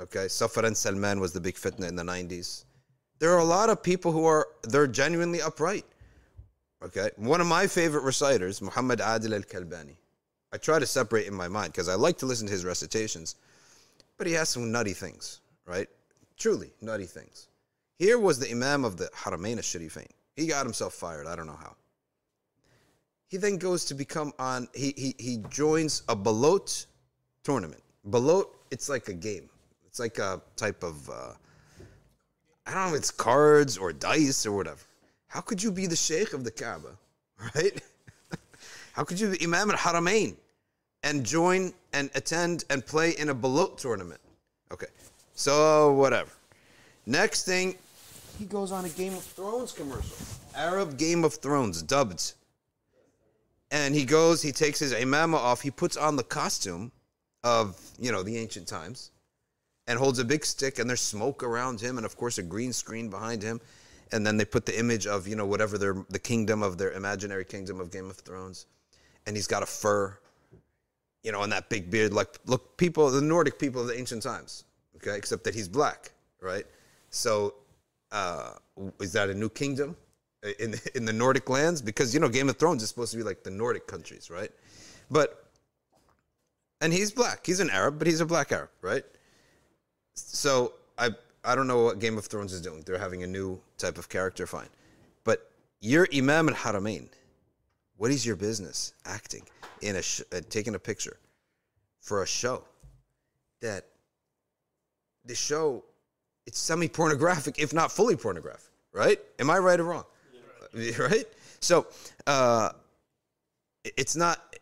Okay, 0.01 0.29
Safar 0.29 0.65
and 0.65 0.77
Salman 0.77 1.21
was 1.21 1.33
the 1.33 1.41
big 1.41 1.57
fitna 1.57 1.89
in 1.89 1.97
the 1.97 2.03
90s. 2.03 2.65
There 3.19 3.33
are 3.33 3.39
a 3.39 3.45
lot 3.45 3.69
of 3.69 3.83
people 3.83 4.13
who 4.13 4.25
are, 4.25 4.49
they're 4.63 4.87
genuinely 4.87 5.43
upright. 5.43 5.85
Okay, 6.83 7.11
one 7.17 7.41
of 7.41 7.49
my 7.49 7.67
favorite 7.67 8.05
reciters, 8.05 8.63
Muhammad 8.63 9.01
Adil 9.01 9.35
al-Kalbani. 9.35 9.97
I 10.53 10.57
try 10.57 10.79
to 10.79 10.87
separate 10.87 11.27
in 11.27 11.35
my 11.35 11.49
mind 11.49 11.73
because 11.73 11.89
I 11.89 11.95
like 11.95 12.17
to 12.19 12.27
listen 12.27 12.47
to 12.47 12.53
his 12.53 12.65
recitations, 12.65 13.35
but 14.17 14.27
he 14.27 14.33
has 14.35 14.49
some 14.49 14.71
nutty 14.71 14.93
things, 14.93 15.41
right? 15.67 15.89
Truly 16.39 16.71
nutty 16.81 17.05
things. 17.05 17.49
Here 17.99 18.19
was 18.19 18.39
the 18.39 18.51
Imam 18.51 18.85
of 18.85 18.97
the 18.97 19.11
Haramain 19.15 19.57
al-Sharifain. 19.57 20.07
He 20.37 20.47
got 20.47 20.65
himself 20.65 20.95
fired. 20.95 21.27
I 21.27 21.35
don't 21.35 21.49
know 21.49 21.59
how. 21.61 21.75
He 23.29 23.37
then 23.37 23.59
goes 23.59 23.85
to 23.87 23.95
become 23.95 24.33
on, 24.39 24.69
he, 24.75 24.95
he, 24.97 25.15
he 25.19 25.37
joins 25.51 26.03
a 26.09 26.17
Balot 26.17 26.87
tournament. 27.45 27.83
Balot, 28.09 28.47
it's 28.71 28.89
like 28.89 29.09
a 29.09 29.13
game. 29.13 29.49
It's 29.87 30.01
like 30.01 30.19
a 30.19 30.41
type 30.57 30.83
of, 30.83 31.09
uh, 31.11 31.33
I 32.67 32.73
don't 32.73 32.87
know 32.87 32.95
if 32.95 32.99
it's 32.99 33.11
cards 33.11 33.77
or 33.77 33.93
dice 33.93 34.47
or 34.47 34.53
whatever. 34.53 34.81
How 35.27 35.41
could 35.43 35.63
you 35.63 35.71
be 35.71 35.87
the 35.87 35.97
Sheikh 35.97 36.33
of 36.33 36.43
the 36.43 36.51
Kaaba, 36.51 36.97
right? 37.55 37.81
How 38.95 39.05
could 39.05 39.21
you 39.21 39.31
be 39.31 39.45
Imam 39.45 39.71
al 39.71 39.77
Haramain 39.77 40.35
and 41.03 41.25
join 41.25 41.73
and 41.93 42.11
attend 42.15 42.65
and 42.71 42.85
play 42.85 43.11
in 43.11 43.29
a 43.29 43.35
Balot 43.35 43.77
tournament? 43.77 44.21
Okay, 44.73 44.87
so 45.35 45.93
whatever. 45.93 46.31
Next 47.05 47.45
thing, 47.45 47.77
he 48.39 48.47
goes 48.47 48.73
on 48.73 48.87
a 48.87 48.89
Game 48.91 49.15
of 49.15 49.23
Thrones 49.23 49.73
commercial. 49.73 50.17
Arab 50.55 50.97
Game 50.97 51.25
of 51.25 51.35
Thrones, 51.35 51.83
dubbed. 51.83 52.33
And 53.71 53.95
he 53.95 54.05
goes, 54.05 54.43
he 54.43 54.53
takes 54.53 54.79
his 54.79 54.93
imama 54.93 55.35
off, 55.35 55.61
he 55.61 55.71
puts 55.71 55.97
on 55.97 56.17
the 56.17 56.23
costume 56.23 56.91
of, 57.45 57.79
you 57.99 58.13
know, 58.13 58.23
the 58.23 58.37
ancient 58.39 58.67
times 58.67 59.11
and 59.87 59.99
holds 59.99 60.19
a 60.19 60.25
big 60.25 60.45
stick 60.45 60.79
and 60.79 60.89
there's 60.89 61.01
smoke 61.01 61.43
around 61.43 61.81
him 61.81 61.97
and 61.97 62.07
of 62.07 62.17
course 62.17 62.39
a 62.39 62.43
green 62.43 62.73
screen 62.73 63.09
behind 63.09 63.43
him 63.43 63.61
and 64.13 64.27
then 64.27 64.37
they 64.37 64.45
put 64.45 64.67
the 64.67 64.79
image 64.79 65.07
of, 65.07 65.29
you 65.29 65.37
know, 65.37 65.47
whatever 65.47 65.79
their 65.79 66.05
the 66.11 66.19
kingdom 66.19 66.63
of 66.63 66.79
their 66.79 66.93
imaginary 66.93 67.45
kingdom 67.45 67.81
of 67.81 67.91
Game 67.91 68.09
of 68.09 68.17
Thrones. 68.17 68.67
And 69.27 69.37
he's 69.37 69.47
got 69.47 69.63
a 69.63 69.67
fur, 69.67 70.19
you 71.23 71.33
know, 71.33 71.43
and 71.43 71.53
that 71.53 71.69
big 71.69 71.91
beard 71.91 72.13
like 72.13 72.39
look 72.47 72.77
people 72.77 73.11
the 73.11 73.21
Nordic 73.21 73.59
people 73.59 73.83
of 73.83 73.89
the 73.89 73.99
ancient 73.99 74.23
times, 74.23 74.65
okay? 74.97 75.17
Except 75.17 75.45
that 75.45 75.55
he's 75.55 75.69
black, 75.69 76.13
right? 76.41 76.65
So 77.11 77.55
uh, 78.13 78.53
is 79.01 79.13
that 79.13 79.29
a 79.29 79.35
new 79.35 79.51
kingdom 79.51 79.97
in 80.59 80.75
in 80.95 81.05
the 81.05 81.13
Nordic 81.13 81.49
lands? 81.49 81.83
Because 81.83 82.15
you 82.15 82.21
know, 82.21 82.29
Game 82.29 82.49
of 82.49 82.57
Thrones 82.57 82.83
is 82.83 82.89
supposed 82.89 83.13
to 83.13 83.17
be 83.17 83.23
like 83.23 83.43
the 83.43 83.51
Nordic 83.51 83.87
countries, 83.87 84.31
right? 84.31 84.51
But 85.11 85.45
and 86.81 86.93
he's 86.93 87.11
black. 87.11 87.45
He's 87.45 87.61
an 87.61 87.71
Arab, 87.71 87.99
but 87.99 88.07
he's 88.07 88.21
a 88.21 88.27
black 88.27 88.53
Arab, 88.53 88.71
right? 88.83 89.05
So 90.15 90.75
I 90.99 91.11
I 91.45 91.55
don't 91.55 91.67
know 91.67 91.85
what 91.85 91.99
Game 91.99 92.19
of 92.19 92.27
Thrones 92.27 92.53
is 92.53 92.61
doing. 92.61 92.83
They're 92.87 92.99
having 92.99 93.23
a 93.23 93.27
new 93.27 93.61
type 93.77 93.99
of 93.99 94.09
character, 94.09 94.47
fine. 94.47 94.69
But 95.25 95.51
you're 95.81 96.07
Imam 96.15 96.49
al 96.49 96.55
Haramain. 96.55 97.09
What 97.97 98.11
is 98.11 98.25
your 98.25 98.37
business 98.37 98.95
acting 99.05 99.45
in 99.81 99.97
a 99.97 100.03
sh- 100.03 100.23
uh, 100.33 100.41
taking 100.49 100.75
a 100.75 100.79
picture 100.79 101.19
for 102.01 102.23
a 102.23 102.27
show 102.27 102.65
that 103.61 103.87
the 105.25 105.35
show 105.35 105.85
it's 106.47 106.59
semi 106.59 106.89
pornographic, 106.89 107.59
if 107.59 107.75
not 107.75 107.93
fully 107.93 108.17
pornographic, 108.17 108.73
right? 108.93 109.21
Am 109.39 109.51
I 109.51 109.59
right 109.59 109.79
or 109.79 109.85
wrong? 109.85 110.05
Right? 110.99 111.27
So 111.61 111.87
uh, 112.27 112.71
it's 113.85 114.17
not, 114.17 114.57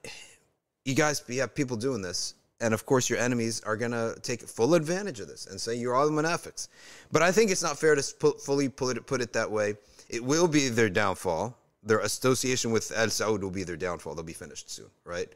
you 0.85 0.95
guys, 0.95 1.23
you 1.29 1.41
have 1.41 1.55
people 1.55 1.77
doing 1.77 2.03
this. 2.03 2.35
And 2.61 2.73
of 2.73 2.87
course, 2.87 3.11
your 3.11 3.19
enemies 3.19 3.61
are 3.65 3.77
to 3.77 4.17
take 4.23 4.41
full 4.41 4.75
advantage 4.75 5.21
of 5.21 5.29
this 5.29 5.47
and 5.47 5.61
say 5.61 5.75
you're 5.75 5.95
all 5.95 6.09
the 6.09 6.23
munafiqs. 6.23 6.69
But 7.13 7.21
I 7.23 7.31
think 7.31 7.51
it's 7.51 7.63
not 7.63 7.79
fair 7.79 7.95
to 7.95 8.03
fully 8.03 8.71
put 8.71 8.97
it, 8.97 9.07
put 9.07 9.21
it 9.21 9.33
that 9.35 9.51
way. 9.51 9.75
It 10.09 10.25
will 10.25 10.49
be 10.49 10.69
their 10.69 10.89
downfall. 10.89 11.57
Their 11.83 11.99
association 11.99 12.71
with 12.71 12.91
Al 12.97 13.09
Saud 13.09 13.43
will 13.43 13.51
be 13.51 13.63
their 13.63 13.77
downfall. 13.77 14.15
They'll 14.15 14.25
be 14.25 14.33
finished 14.33 14.71
soon, 14.71 14.89
right? 15.05 15.29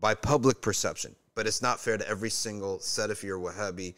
By 0.00 0.14
public 0.14 0.60
perception. 0.60 1.16
But 1.34 1.46
it's 1.46 1.62
not 1.62 1.80
fair 1.80 1.96
to 1.96 2.06
every 2.08 2.30
single 2.30 2.78
Salafi 2.78 3.28
or 3.28 3.38
Wahhabi 3.38 3.94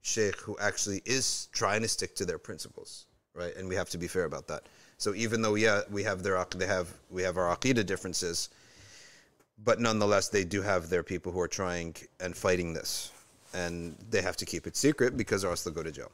sheikh 0.00 0.40
who 0.40 0.56
actually 0.58 1.02
is 1.04 1.48
trying 1.52 1.82
to 1.82 1.88
stick 1.88 2.16
to 2.16 2.24
their 2.24 2.38
principles, 2.38 3.06
right? 3.34 3.54
And 3.56 3.68
we 3.68 3.74
have 3.74 3.90
to 3.90 3.98
be 3.98 4.08
fair 4.08 4.24
about 4.24 4.48
that. 4.48 4.64
So 5.00 5.14
even 5.14 5.40
though 5.40 5.54
yeah, 5.54 5.80
we 5.90 6.02
have 6.02 6.22
their 6.22 6.44
they 6.54 6.66
have 6.66 6.88
we 7.08 7.22
have 7.22 7.38
our 7.38 7.56
aqidah 7.56 7.86
differences, 7.86 8.50
but 9.64 9.80
nonetheless 9.80 10.28
they 10.28 10.44
do 10.44 10.60
have 10.60 10.90
their 10.90 11.02
people 11.02 11.32
who 11.32 11.40
are 11.40 11.48
trying 11.48 11.96
and 12.20 12.36
fighting 12.36 12.74
this, 12.74 13.10
and 13.54 13.96
they 14.10 14.20
have 14.20 14.36
to 14.36 14.44
keep 14.44 14.66
it 14.66 14.76
secret 14.76 15.16
because 15.16 15.42
or 15.42 15.48
else 15.48 15.64
they'll 15.64 15.72
go 15.72 15.82
to 15.82 15.90
jail. 15.90 16.10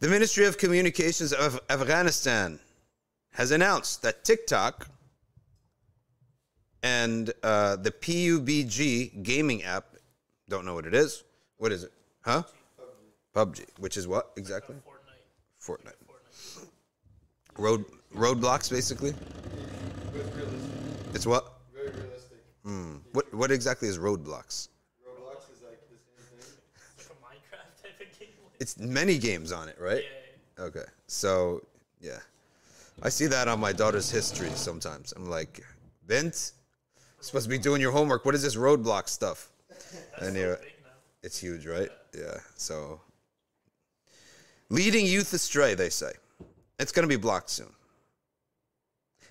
The 0.00 0.08
Ministry 0.08 0.46
of 0.46 0.56
Communications 0.56 1.34
of 1.34 1.60
Afghanistan 1.68 2.58
has 3.32 3.50
announced 3.50 4.00
that 4.00 4.24
TikTok 4.24 4.88
and 6.82 7.30
uh, 7.42 7.76
the 7.76 7.90
PUBG 7.90 9.22
gaming 9.22 9.64
app, 9.64 9.84
don't 10.48 10.64
know 10.64 10.72
what 10.72 10.86
it 10.86 10.94
is. 10.94 11.24
What 11.58 11.72
is 11.72 11.84
it? 11.84 11.92
Huh? 12.22 12.44
PUBG. 13.36 13.66
Which 13.78 13.98
is 13.98 14.08
what 14.08 14.30
exactly? 14.36 14.76
Fortnite. 14.76 15.76
Fortnite. 15.76 16.01
Road 17.58 17.84
Roblox 18.14 18.70
basically. 18.70 19.14
It's 21.14 21.26
what? 21.26 21.52
Very 21.74 21.88
realistic. 21.90 22.38
Hmm. 22.64 22.96
What 23.12 23.32
what 23.34 23.50
exactly 23.50 23.88
is 23.88 23.98
roadblocks? 23.98 24.68
Roblox 25.06 25.50
is 25.54 25.62
like 25.62 25.80
the 25.90 25.96
same 25.98 26.40
thing. 26.40 26.58
Like 26.98 27.06
a 27.10 27.24
Minecraft 27.24 27.82
type 27.82 28.00
of 28.00 28.18
game. 28.18 28.28
It's 28.60 28.78
many 28.78 29.18
games 29.18 29.52
on 29.52 29.68
it, 29.68 29.76
right? 29.78 30.02
Yeah. 30.58 30.64
Okay. 30.64 30.84
So 31.06 31.62
yeah, 32.00 32.18
I 33.02 33.08
see 33.10 33.26
that 33.26 33.48
on 33.48 33.60
my 33.60 33.72
daughter's 33.72 34.10
history 34.10 34.50
sometimes. 34.54 35.12
I'm 35.14 35.28
like, 35.28 35.62
Bent, 36.06 36.52
supposed 37.20 37.44
to 37.44 37.50
be 37.50 37.58
doing 37.58 37.80
your 37.80 37.92
homework. 37.92 38.24
What 38.24 38.34
is 38.34 38.42
this 38.42 38.56
roadblock 38.56 39.08
stuff? 39.08 39.50
That's 39.68 39.94
And 40.22 40.34
so 40.34 40.40
you're- 40.40 40.56
big 40.56 40.72
now. 40.84 40.90
It's 41.22 41.38
huge, 41.38 41.66
right? 41.66 41.90
Yeah. 42.14 42.38
So 42.56 43.00
leading 44.70 45.06
youth 45.06 45.32
astray, 45.32 45.74
they 45.74 45.90
say. 45.90 46.12
It's 46.78 46.92
going 46.92 47.04
to 47.04 47.08
be 47.08 47.20
blocked 47.20 47.50
soon. 47.50 47.72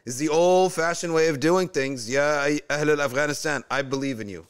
Is 0.06 0.18
the 0.18 0.30
old-fashioned 0.30 1.14
way 1.14 1.28
of 1.28 1.40
doing 1.40 1.68
things. 1.68 2.10
Yeah, 2.10 2.58
Ahl 2.70 2.90
al-Afghanistan, 2.90 3.64
I 3.70 3.82
believe 3.84 4.20
in 4.20 4.28
you 4.28 4.48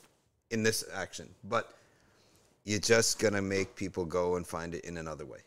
in 0.50 0.64
this 0.64 0.84
action, 0.94 1.30
but 1.44 1.74
you're 2.64 2.80
just 2.80 3.20
going 3.20 3.34
to 3.34 3.42
make 3.42 3.76
people 3.76 4.06
go 4.06 4.36
and 4.36 4.48
find 4.48 4.74
it 4.76 4.86
in 4.86 4.98
another 4.98 5.26
way, 5.26 5.40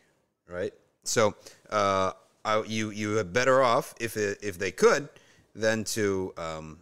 right? 0.47 0.73
So 1.03 1.35
uh, 1.69 2.11
I, 2.43 2.63
you 2.63 2.89
you 2.89 3.17
are 3.17 3.23
better 3.23 3.63
off 3.63 3.95
if 3.99 4.17
it, 4.17 4.39
if 4.43 4.59
they 4.59 4.71
could 4.71 5.09
than 5.55 5.83
to 5.85 6.33
um, 6.37 6.79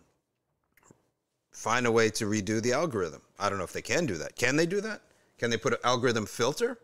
find 1.52 1.86
a 1.86 1.92
way 1.92 2.10
to 2.10 2.26
redo 2.26 2.62
the 2.62 2.74
algorithm. 2.74 3.22
I 3.40 3.50
don't 3.50 3.58
know 3.58 3.64
if 3.64 3.74
they 3.74 3.82
can 3.82 4.06
do 4.06 4.16
that. 4.16 4.36
Can 4.36 4.56
they 4.56 4.66
do 4.66 4.82
that? 4.82 5.02
Can 5.38 5.50
they 5.50 5.58
put 5.58 5.74
an 5.74 5.80
algorithm 5.84 6.26
filter 6.26 6.80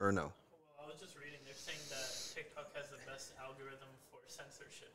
or 0.00 0.12
no? 0.12 0.22
Well, 0.22 0.32
I 0.84 0.86
was 0.86 1.00
just 1.00 1.16
reading. 1.16 1.38
They're 1.44 1.54
saying 1.54 1.78
that 1.90 2.31
TikTok 2.42 2.74
has 2.76 2.86
the 2.90 2.98
best 3.10 3.32
algorithm 3.40 3.88
for 4.10 4.18
censorship, 4.26 4.92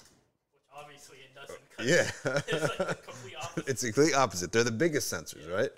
which 0.52 0.62
obviously 0.76 1.18
it 1.20 1.34
doesn't. 1.36 1.60
Oh, 1.60 1.76
'cause 1.78 1.86
Yeah. 1.86 2.10
it's 2.48 2.80
like 2.80 2.88
the 2.90 2.96
complete 2.96 3.36
opposite. 3.42 3.70
it's 3.70 3.84
complete 3.84 4.14
opposite. 4.16 4.52
They're 4.52 4.64
the 4.64 4.72
biggest 4.72 5.10
censors, 5.10 5.46
right? 5.48 5.72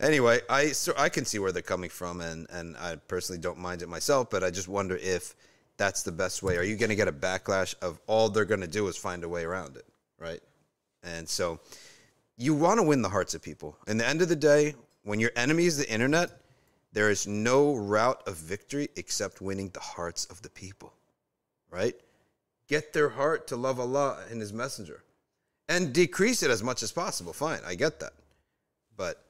Anyway, 0.00 0.40
I 0.50 0.72
so 0.72 0.92
I 0.98 1.08
can 1.08 1.24
see 1.24 1.38
where 1.38 1.52
they're 1.52 1.62
coming 1.62 1.90
from, 1.90 2.20
and 2.20 2.46
and 2.50 2.76
I 2.76 2.96
personally 2.96 3.40
don't 3.40 3.58
mind 3.58 3.82
it 3.82 3.88
myself, 3.88 4.28
but 4.30 4.42
I 4.44 4.50
just 4.50 4.68
wonder 4.68 4.96
if 4.96 5.34
that's 5.76 6.02
the 6.02 6.12
best 6.12 6.42
way. 6.42 6.56
Are 6.56 6.62
you 6.62 6.76
going 6.76 6.90
to 6.90 6.96
get 6.96 7.08
a 7.08 7.12
backlash 7.12 7.74
of 7.80 8.00
all 8.06 8.28
they're 8.28 8.44
going 8.44 8.60
to 8.60 8.66
do 8.68 8.86
is 8.88 8.96
find 8.96 9.24
a 9.24 9.28
way 9.28 9.44
around 9.44 9.76
it, 9.76 9.86
right? 10.18 10.40
And 11.02 11.28
so 11.28 11.58
you 12.36 12.54
want 12.54 12.78
to 12.78 12.82
win 12.82 13.02
the 13.02 13.08
hearts 13.08 13.34
of 13.34 13.42
people. 13.42 13.76
In 13.86 13.96
the 13.98 14.06
end 14.06 14.20
of 14.22 14.28
the 14.28 14.36
day, 14.36 14.74
when 15.04 15.20
your 15.20 15.30
enemy 15.36 15.66
is 15.66 15.76
the 15.76 15.88
internet, 15.88 16.40
there 16.92 17.10
is 17.10 17.26
no 17.26 17.74
route 17.74 18.22
of 18.26 18.36
victory 18.36 18.88
except 18.96 19.40
winning 19.40 19.68
the 19.70 19.80
hearts 19.80 20.24
of 20.26 20.42
the 20.42 20.50
people, 20.50 20.92
right? 21.74 21.94
Get 22.68 22.92
their 22.92 23.10
heart 23.10 23.48
to 23.48 23.56
love 23.56 23.80
Allah 23.80 24.18
and 24.30 24.40
His 24.40 24.52
Messenger 24.52 25.02
and 25.68 25.92
decrease 25.92 26.42
it 26.42 26.50
as 26.50 26.62
much 26.62 26.82
as 26.82 26.92
possible. 26.92 27.32
Fine, 27.32 27.60
I 27.66 27.74
get 27.74 28.00
that. 28.00 28.12
But 28.96 29.22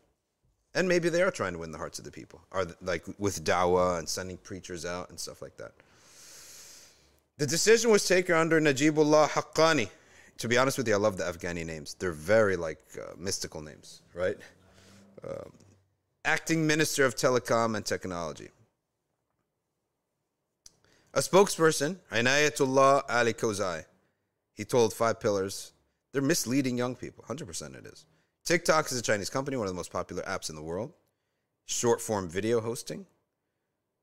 and 0.74 0.88
maybe 0.88 1.08
they 1.08 1.22
are 1.22 1.30
trying 1.30 1.52
to 1.52 1.58
win 1.58 1.72
the 1.72 1.78
hearts 1.78 1.98
of 1.98 2.04
the 2.04 2.10
people, 2.10 2.40
are 2.52 2.66
like 2.82 3.04
with 3.18 3.44
dawah 3.44 3.98
and 3.98 4.08
sending 4.08 4.36
preachers 4.36 4.84
out 4.84 5.08
and 5.08 5.18
stuff 5.18 5.40
like 5.40 5.56
that. 5.56 5.72
The 7.38 7.46
decision 7.46 7.90
was 7.90 8.06
taken 8.06 8.34
under 8.34 8.60
Najibullah 8.60 9.28
Haqqani. 9.30 9.88
To 10.38 10.48
be 10.48 10.58
honest 10.58 10.78
with 10.78 10.88
you, 10.88 10.94
I 10.94 10.98
love 10.98 11.16
the 11.16 11.24
Afghani 11.24 11.64
names. 11.64 11.94
They're 11.94 12.12
very 12.12 12.56
like 12.56 12.82
uh, 13.00 13.14
mystical 13.16 13.62
names, 13.62 14.02
right? 14.14 14.36
Um, 15.28 15.52
acting 16.24 16.66
Minister 16.66 17.04
of 17.04 17.14
Telecom 17.14 17.76
and 17.76 17.84
Technology. 17.84 18.50
A 21.16 21.20
spokesperson, 21.20 21.96
Inayatullah 22.10 23.06
Alokozay, 23.06 23.84
he 24.52 24.64
told 24.64 24.92
Five 24.92 25.20
Pillars 25.20 25.72
They're 26.12 26.20
misleading 26.20 26.76
young 26.76 26.96
people. 26.96 27.24
100% 27.28 27.76
it 27.78 27.86
is. 27.86 28.04
TikTok 28.44 28.90
is 28.90 28.98
a 28.98 29.02
Chinese 29.02 29.30
company, 29.30 29.56
one 29.56 29.68
of 29.68 29.72
the 29.72 29.76
most 29.76 29.92
popular 29.92 30.24
apps 30.24 30.50
in 30.50 30.56
the 30.56 30.62
world. 30.62 30.92
Short 31.66 32.00
form 32.00 32.28
video 32.28 32.60
hosting. 32.60 33.06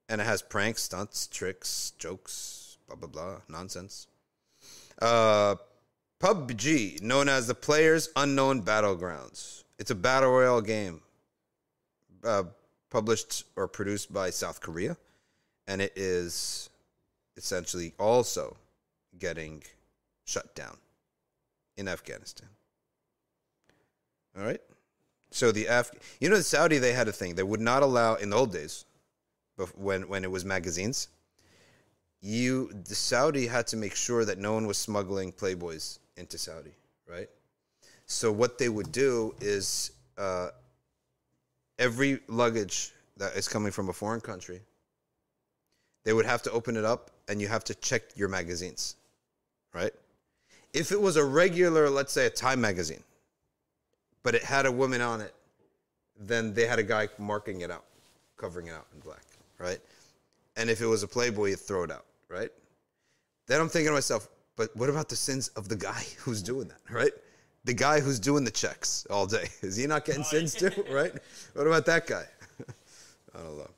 And 0.08 0.22
it 0.22 0.24
has 0.24 0.42
pranks, 0.42 0.84
stunts, 0.84 1.28
tricks, 1.28 1.92
jokes, 2.00 2.78
blah, 2.88 2.96
blah, 2.96 3.10
blah, 3.10 3.42
nonsense. 3.50 4.08
Uh, 5.02 5.56
PUBG, 6.22 7.02
known 7.02 7.28
as 7.28 7.46
the 7.46 7.56
Players 7.56 8.08
Unknown 8.16 8.62
Battlegrounds. 8.62 9.66
It's 9.78 9.92
a 9.92 9.96
battle 9.96 10.32
royale 10.32 10.62
game 10.62 11.02
uh, 12.24 12.44
published 12.90 13.44
or 13.58 13.68
produced 13.68 14.14
by 14.14 14.30
South 14.30 14.62
Korea, 14.62 14.96
and 15.68 15.82
it 15.82 15.92
is 15.98 16.70
essentially 17.38 17.94
also 18.00 18.58
getting 19.18 19.64
shut 20.26 20.54
down 20.56 20.78
in 21.78 21.88
Afghanistan. 21.88 22.50
All 24.38 24.44
right. 24.44 24.62
So 25.32 25.52
the 25.52 25.66
Af, 25.68 25.92
you 26.20 26.30
know, 26.30 26.38
the 26.38 26.44
Saudi 26.44 26.78
they 26.78 26.94
had 26.94 27.08
a 27.08 27.12
thing 27.12 27.36
they 27.36 27.44
would 27.44 27.62
not 27.62 27.84
allow 27.84 28.16
in 28.16 28.30
the 28.30 28.36
old 28.36 28.52
days, 28.52 28.86
when 29.76 30.08
when 30.08 30.24
it 30.24 30.32
was 30.32 30.46
magazines. 30.46 31.08
You 32.22 32.72
the 32.88 32.96
Saudi 32.96 33.48
had 33.48 33.68
to 33.68 33.78
make 33.78 33.96
sure 33.96 34.26
that 34.26 34.38
no 34.38 34.54
one 34.54 34.68
was 34.68 34.78
smuggling 34.78 35.32
Playboys 35.32 36.00
into 36.18 36.38
Saudi, 36.38 36.74
right? 37.08 37.30
So 38.06 38.32
what 38.32 38.58
they 38.58 38.70
would 38.70 38.92
do 38.92 39.34
is 39.42 39.92
uh, 40.18 40.50
every 41.80 42.20
luggage 42.28 42.94
that 43.18 43.36
is 43.36 43.48
coming 43.48 43.72
from 43.72 43.90
a 43.90 43.94
foreign 43.94 44.22
country, 44.22 44.62
they 46.04 46.14
would 46.14 46.26
have 46.26 46.42
to 46.44 46.52
open 46.52 46.78
it 46.78 46.86
up 46.86 47.10
and 47.28 47.42
you 47.42 47.48
have 47.48 47.64
to 47.66 47.76
check 47.76 48.04
your 48.16 48.28
magazines, 48.28 48.96
right? 49.74 49.94
If 50.74 50.92
it 50.92 51.02
was 51.02 51.18
a 51.18 51.24
regular, 51.24 51.90
let's 51.90 52.14
say 52.14 52.26
a 52.26 52.30
Time 52.30 52.62
magazine, 52.62 53.04
but 54.24 54.36
it 54.36 54.44
had 54.44 54.66
a 54.66 54.72
woman 54.72 55.02
on 55.02 55.22
it, 55.22 55.34
then 56.20 56.54
they 56.54 56.66
had 56.66 56.80
a 56.80 56.84
guy 56.84 57.10
marking 57.18 57.62
it 57.62 57.72
out, 57.72 57.86
covering 58.38 58.68
it 58.68 58.74
out 58.74 58.86
in 58.94 59.00
black, 59.00 59.24
right? 59.58 59.80
And 60.56 60.70
if 60.70 60.82
it 60.82 60.86
was 60.86 61.04
a 61.04 61.08
Playboy, 61.08 61.50
you 61.50 61.56
throw 61.56 61.84
it 61.84 61.92
out, 61.92 62.06
right? 62.30 62.50
Then 63.48 63.60
I'm 63.60 63.70
thinking 63.70 63.90
to 63.90 63.94
myself, 63.94 64.30
but 64.56 64.76
what 64.76 64.90
about 64.90 65.10
the 65.10 65.16
sins 65.16 65.50
of 65.50 65.68
the 65.70 65.76
guy 65.76 66.04
who's 66.20 66.42
doing 66.42 66.68
that, 66.68 66.82
right? 66.90 67.12
The 67.64 67.74
guy 67.74 68.00
who's 68.00 68.20
doing 68.20 68.44
the 68.44 68.52
checks 68.52 69.06
all 69.10 69.26
day. 69.26 69.48
Is 69.62 69.76
he 69.76 69.88
not 69.88 70.06
getting 70.06 70.24
sins 70.24 70.54
too, 70.54 70.72
right? 70.92 71.14
What 71.54 71.68
about 71.68 71.86
that 71.86 72.08
guy? 72.08 72.26
I 73.34 73.40
don't 73.40 73.58
know. 73.58 73.70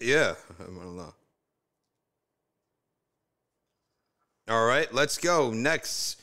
Yeah, 0.00 0.34
I 0.58 0.64
don't 0.64 0.96
know. 0.96 1.14
All 4.48 4.66
right, 4.66 4.92
let's 4.92 5.18
go. 5.18 5.50
Next. 5.50 6.20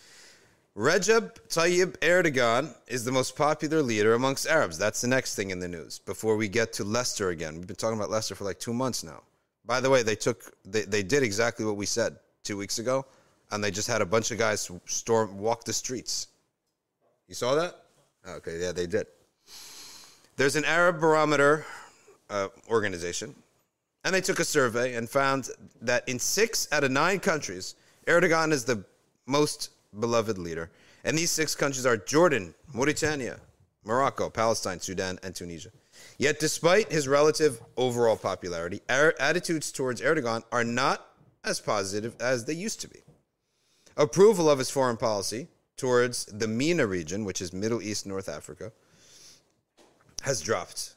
Recep 0.77 1.37
Tayyip 1.49 1.97
Erdogan 2.01 2.75
is 2.87 3.03
the 3.03 3.11
most 3.11 3.35
popular 3.35 3.81
leader 3.81 4.13
amongst 4.13 4.45
Arabs. 4.45 4.77
That's 4.77 5.01
the 5.01 5.07
next 5.07 5.33
thing 5.33 5.49
in 5.49 5.59
the 5.59 5.67
news. 5.67 5.97
Before 5.97 6.37
we 6.37 6.47
get 6.47 6.71
to 6.73 6.83
Leicester 6.83 7.29
again, 7.29 7.55
we've 7.55 7.65
been 7.65 7.75
talking 7.75 7.97
about 7.97 8.11
Leicester 8.11 8.35
for 8.35 8.43
like 8.43 8.59
two 8.59 8.75
months 8.75 9.03
now. 9.03 9.23
By 9.65 9.79
the 9.81 9.89
way, 9.89 10.03
they 10.03 10.15
took 10.15 10.53
they, 10.65 10.83
they 10.83 11.01
did 11.01 11.23
exactly 11.23 11.65
what 11.65 11.77
we 11.77 11.87
said 11.87 12.17
two 12.43 12.57
weeks 12.57 12.77
ago, 12.77 13.07
and 13.51 13.63
they 13.63 13.71
just 13.71 13.87
had 13.87 14.03
a 14.03 14.05
bunch 14.05 14.29
of 14.29 14.37
guys 14.37 14.69
storm 14.85 15.39
walk 15.39 15.63
the 15.63 15.73
streets. 15.73 16.27
You 17.27 17.33
saw 17.33 17.55
that? 17.55 17.75
Okay, 18.27 18.59
yeah, 18.59 18.71
they 18.71 18.85
did. 18.85 19.07
There's 20.35 20.55
an 20.55 20.65
Arab 20.65 20.99
barometer 20.99 21.65
uh, 22.29 22.49
organization, 22.69 23.33
and 24.07 24.15
they 24.15 24.21
took 24.21 24.39
a 24.39 24.45
survey 24.45 24.95
and 24.95 25.09
found 25.09 25.49
that 25.81 26.07
in 26.07 26.17
six 26.17 26.65
out 26.71 26.85
of 26.85 26.91
nine 26.91 27.19
countries, 27.19 27.75
Erdogan 28.05 28.53
is 28.53 28.63
the 28.63 28.85
most 29.25 29.71
beloved 29.99 30.37
leader. 30.37 30.71
And 31.03 31.17
these 31.17 31.29
six 31.29 31.55
countries 31.55 31.85
are 31.85 31.97
Jordan, 31.97 32.53
Mauritania, 32.73 33.41
Morocco, 33.83 34.29
Palestine, 34.29 34.79
Sudan, 34.79 35.19
and 35.23 35.35
Tunisia. 35.35 35.71
Yet, 36.17 36.39
despite 36.39 36.89
his 36.89 37.05
relative 37.05 37.59
overall 37.75 38.15
popularity, 38.15 38.79
our 38.87 39.13
attitudes 39.19 39.73
towards 39.73 39.99
Erdogan 39.99 40.43
are 40.53 40.63
not 40.63 41.05
as 41.43 41.59
positive 41.59 42.15
as 42.21 42.45
they 42.45 42.53
used 42.53 42.79
to 42.79 42.87
be. 42.87 42.99
Approval 43.97 44.49
of 44.49 44.57
his 44.57 44.69
foreign 44.69 44.95
policy 44.95 45.49
towards 45.75 46.27
the 46.27 46.47
MENA 46.47 46.87
region, 46.87 47.25
which 47.25 47.41
is 47.41 47.51
Middle 47.51 47.81
East, 47.81 48.05
North 48.05 48.29
Africa, 48.29 48.71
has 50.21 50.39
dropped. 50.39 50.93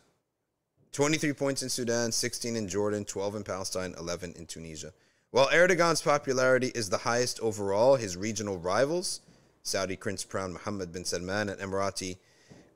23 0.92 1.32
points 1.34 1.62
in 1.62 1.68
Sudan, 1.68 2.10
16 2.10 2.56
in 2.56 2.66
Jordan, 2.66 3.04
12 3.04 3.36
in 3.36 3.44
Palestine, 3.44 3.94
11 3.98 4.34
in 4.36 4.46
Tunisia. 4.46 4.92
While 5.30 5.48
Erdogan's 5.52 6.02
popularity 6.02 6.72
is 6.74 6.90
the 6.90 6.98
highest 6.98 7.38
overall, 7.40 7.94
his 7.94 8.16
regional 8.16 8.58
rivals, 8.58 9.20
Saudi 9.62 9.96
Prince 9.96 10.24
Crown 10.24 10.52
Mohammed 10.52 10.92
bin 10.92 11.04
Salman 11.04 11.48
and 11.48 11.60
Emirati 11.60 12.16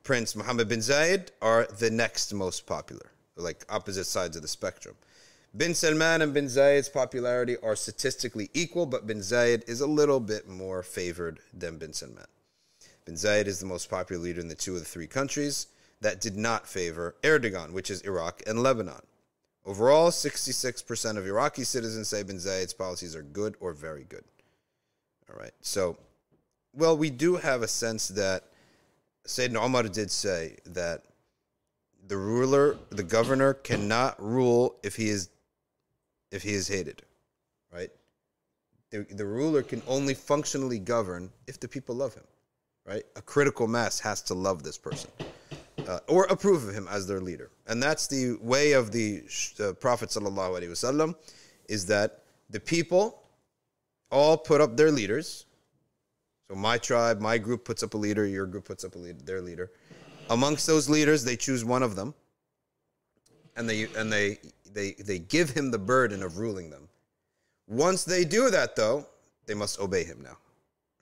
Prince 0.04 0.36
Mohammed 0.36 0.68
bin 0.68 0.80
Zayed 0.80 1.30
are 1.40 1.66
the 1.78 1.90
next 1.90 2.32
most 2.34 2.66
popular, 2.66 3.10
like 3.36 3.64
opposite 3.68 4.04
sides 4.04 4.36
of 4.36 4.42
the 4.42 4.48
spectrum. 4.48 4.94
Bin 5.56 5.74
Salman 5.74 6.20
and 6.20 6.34
bin 6.34 6.44
Zayed's 6.44 6.90
popularity 6.90 7.56
are 7.62 7.74
statistically 7.74 8.50
equal, 8.52 8.84
but 8.84 9.06
bin 9.06 9.20
Zayed 9.20 9.66
is 9.66 9.80
a 9.80 9.86
little 9.86 10.20
bit 10.20 10.46
more 10.46 10.82
favored 10.82 11.40
than 11.52 11.78
bin 11.78 11.94
Salman. 11.94 12.26
Bin 13.06 13.14
Zayed 13.14 13.46
is 13.46 13.60
the 13.60 13.66
most 13.66 13.88
popular 13.88 14.22
leader 14.22 14.40
in 14.40 14.48
the 14.48 14.54
two 14.54 14.74
of 14.74 14.80
the 14.80 14.84
three 14.84 15.06
countries 15.06 15.68
that 16.04 16.20
did 16.20 16.36
not 16.36 16.68
favor 16.68 17.16
Erdogan, 17.22 17.72
which 17.72 17.90
is 17.90 18.02
Iraq 18.02 18.42
and 18.46 18.62
Lebanon. 18.62 19.00
Overall, 19.64 20.10
66% 20.10 21.16
of 21.16 21.26
Iraqi 21.26 21.64
citizens 21.64 22.08
say 22.08 22.22
bin 22.22 22.36
Zayed's 22.36 22.74
policies 22.74 23.16
are 23.16 23.22
good 23.22 23.56
or 23.58 23.72
very 23.72 24.04
good. 24.04 24.24
All 25.30 25.40
right. 25.40 25.54
So, 25.62 25.96
well, 26.74 26.94
we 26.94 27.08
do 27.08 27.36
have 27.36 27.62
a 27.62 27.68
sense 27.68 28.08
that 28.08 28.44
Sayyidina 29.26 29.56
Omar 29.56 29.84
did 29.84 30.10
say 30.10 30.58
that 30.66 31.04
the 32.06 32.18
ruler, 32.18 32.76
the 32.90 33.02
governor, 33.02 33.54
cannot 33.54 34.22
rule 34.22 34.76
if 34.82 34.96
he 34.96 35.08
is 35.08 35.30
if 36.30 36.42
he 36.42 36.52
is 36.52 36.68
hated, 36.68 37.00
right? 37.72 37.88
The, 38.90 39.06
the 39.08 39.24
ruler 39.24 39.62
can 39.62 39.80
only 39.86 40.12
functionally 40.12 40.80
govern 40.80 41.30
if 41.46 41.58
the 41.58 41.68
people 41.68 41.94
love 41.94 42.12
him, 42.12 42.24
right? 42.84 43.04
A 43.16 43.22
critical 43.22 43.66
mass 43.66 44.00
has 44.00 44.20
to 44.22 44.34
love 44.34 44.62
this 44.62 44.76
person 44.76 45.10
uh, 45.88 46.00
or 46.08 46.24
approve 46.24 46.66
of 46.68 46.74
him 46.74 46.88
as 46.90 47.06
their 47.06 47.20
leader, 47.20 47.50
and 47.66 47.82
that's 47.82 48.06
the 48.06 48.36
way 48.40 48.72
of 48.72 48.92
the 48.92 49.22
uh, 49.60 49.72
Prophet 49.74 50.08
wasallam, 50.08 51.14
is 51.68 51.86
that 51.86 52.24
the 52.50 52.60
people 52.60 53.22
all 54.10 54.36
put 54.36 54.60
up 54.60 54.76
their 54.76 54.92
leaders 54.92 55.46
so 56.48 56.54
my 56.54 56.78
tribe, 56.78 57.20
my 57.20 57.38
group 57.38 57.64
puts 57.64 57.82
up 57.82 57.94
a 57.94 57.96
leader, 57.96 58.26
your 58.26 58.46
group 58.46 58.64
puts 58.64 58.84
up 58.84 58.94
a 58.94 58.98
leader, 58.98 59.18
their 59.24 59.40
leader. 59.40 59.70
Amongst 60.30 60.66
those 60.66 60.88
leaders, 60.88 61.24
they 61.24 61.36
choose 61.36 61.64
one 61.64 61.82
of 61.82 61.96
them, 61.96 62.14
and 63.56 63.68
they 63.68 63.84
and 63.96 64.12
they 64.12 64.38
they 64.72 64.92
they 64.92 65.18
give 65.18 65.50
him 65.50 65.70
the 65.70 65.78
burden 65.78 66.22
of 66.22 66.38
ruling 66.38 66.70
them. 66.70 66.88
Once 67.66 68.04
they 68.04 68.24
do 68.24 68.50
that, 68.50 68.76
though, 68.76 69.06
they 69.46 69.54
must 69.54 69.80
obey 69.80 70.04
him 70.04 70.22
now, 70.22 70.36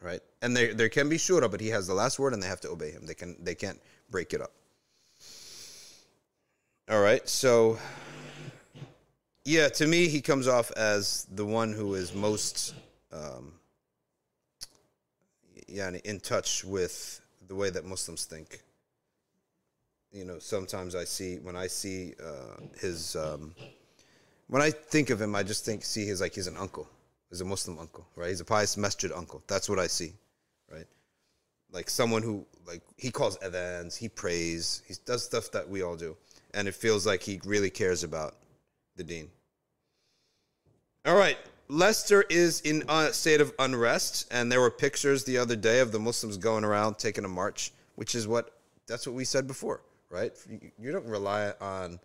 right? 0.00 0.20
And 0.42 0.56
there 0.56 0.74
there 0.74 0.88
can 0.88 1.08
be 1.08 1.16
shura, 1.16 1.50
but 1.50 1.60
he 1.60 1.68
has 1.68 1.86
the 1.86 1.94
last 1.94 2.18
word, 2.18 2.34
and 2.34 2.42
they 2.42 2.48
have 2.48 2.60
to 2.60 2.70
obey 2.70 2.90
him. 2.90 3.06
They 3.06 3.14
can 3.14 3.36
they 3.42 3.54
can't 3.54 3.80
break 4.10 4.32
it 4.32 4.40
up. 4.40 4.52
All 6.90 7.00
right, 7.00 7.26
so 7.28 7.78
yeah, 9.44 9.68
to 9.68 9.86
me, 9.86 10.08
he 10.08 10.20
comes 10.20 10.48
off 10.48 10.72
as 10.72 11.28
the 11.30 11.44
one 11.44 11.72
who 11.72 11.94
is 11.94 12.12
most. 12.12 12.74
Um, 13.12 13.52
yani, 15.70 16.00
in 16.02 16.18
touch 16.18 16.64
with 16.64 17.20
the 17.46 17.54
way 17.54 17.70
that 17.70 17.84
Muslims 17.84 18.24
think. 18.24 18.62
You 20.10 20.24
know, 20.24 20.40
sometimes 20.40 20.96
I 20.96 21.04
see 21.04 21.36
when 21.36 21.54
I 21.54 21.68
see 21.68 22.14
uh, 22.20 22.60
his 22.80 23.14
um, 23.14 23.54
when 24.48 24.60
I 24.60 24.70
think 24.70 25.10
of 25.10 25.22
him, 25.22 25.36
I 25.36 25.44
just 25.44 25.64
think 25.64 25.84
see 25.84 26.04
his 26.04 26.20
like 26.20 26.34
he's 26.34 26.48
an 26.48 26.56
uncle, 26.56 26.88
he's 27.30 27.40
a 27.40 27.44
Muslim 27.44 27.78
uncle, 27.78 28.06
right? 28.16 28.28
He's 28.28 28.40
a 28.40 28.44
pious 28.44 28.76
masjid 28.76 29.12
uncle. 29.12 29.40
That's 29.46 29.68
what 29.68 29.78
I 29.78 29.86
see, 29.86 30.14
right? 30.68 30.86
Like 31.70 31.88
someone 31.88 32.22
who 32.22 32.44
like 32.66 32.82
he 32.96 33.12
calls 33.12 33.38
adhans, 33.38 33.96
he 33.96 34.08
prays, 34.08 34.82
he 34.86 34.94
does 35.06 35.24
stuff 35.24 35.52
that 35.52 35.68
we 35.68 35.82
all 35.82 35.96
do, 35.96 36.16
and 36.54 36.68
it 36.68 36.74
feels 36.74 37.06
like 37.06 37.22
he 37.22 37.40
really 37.44 37.70
cares 37.70 38.04
about 38.04 38.36
the 38.96 39.04
dean. 39.04 39.30
All 41.04 41.16
right, 41.16 41.38
Leicester 41.68 42.24
is 42.28 42.60
in 42.60 42.84
a 42.88 43.12
state 43.12 43.40
of 43.40 43.52
unrest, 43.58 44.28
and 44.30 44.52
there 44.52 44.60
were 44.60 44.70
pictures 44.70 45.24
the 45.24 45.38
other 45.38 45.56
day 45.56 45.80
of 45.80 45.90
the 45.90 45.98
Muslims 45.98 46.36
going 46.36 46.64
around 46.64 46.98
taking 46.98 47.24
a 47.24 47.28
march, 47.28 47.72
which 47.96 48.14
is 48.14 48.28
what 48.28 48.54
that's 48.86 49.06
what 49.06 49.14
we 49.14 49.24
said 49.24 49.46
before, 49.46 49.82
right? 50.10 50.32
You 50.78 50.92
don't 50.92 51.06
rely 51.06 51.52
on 51.60 51.98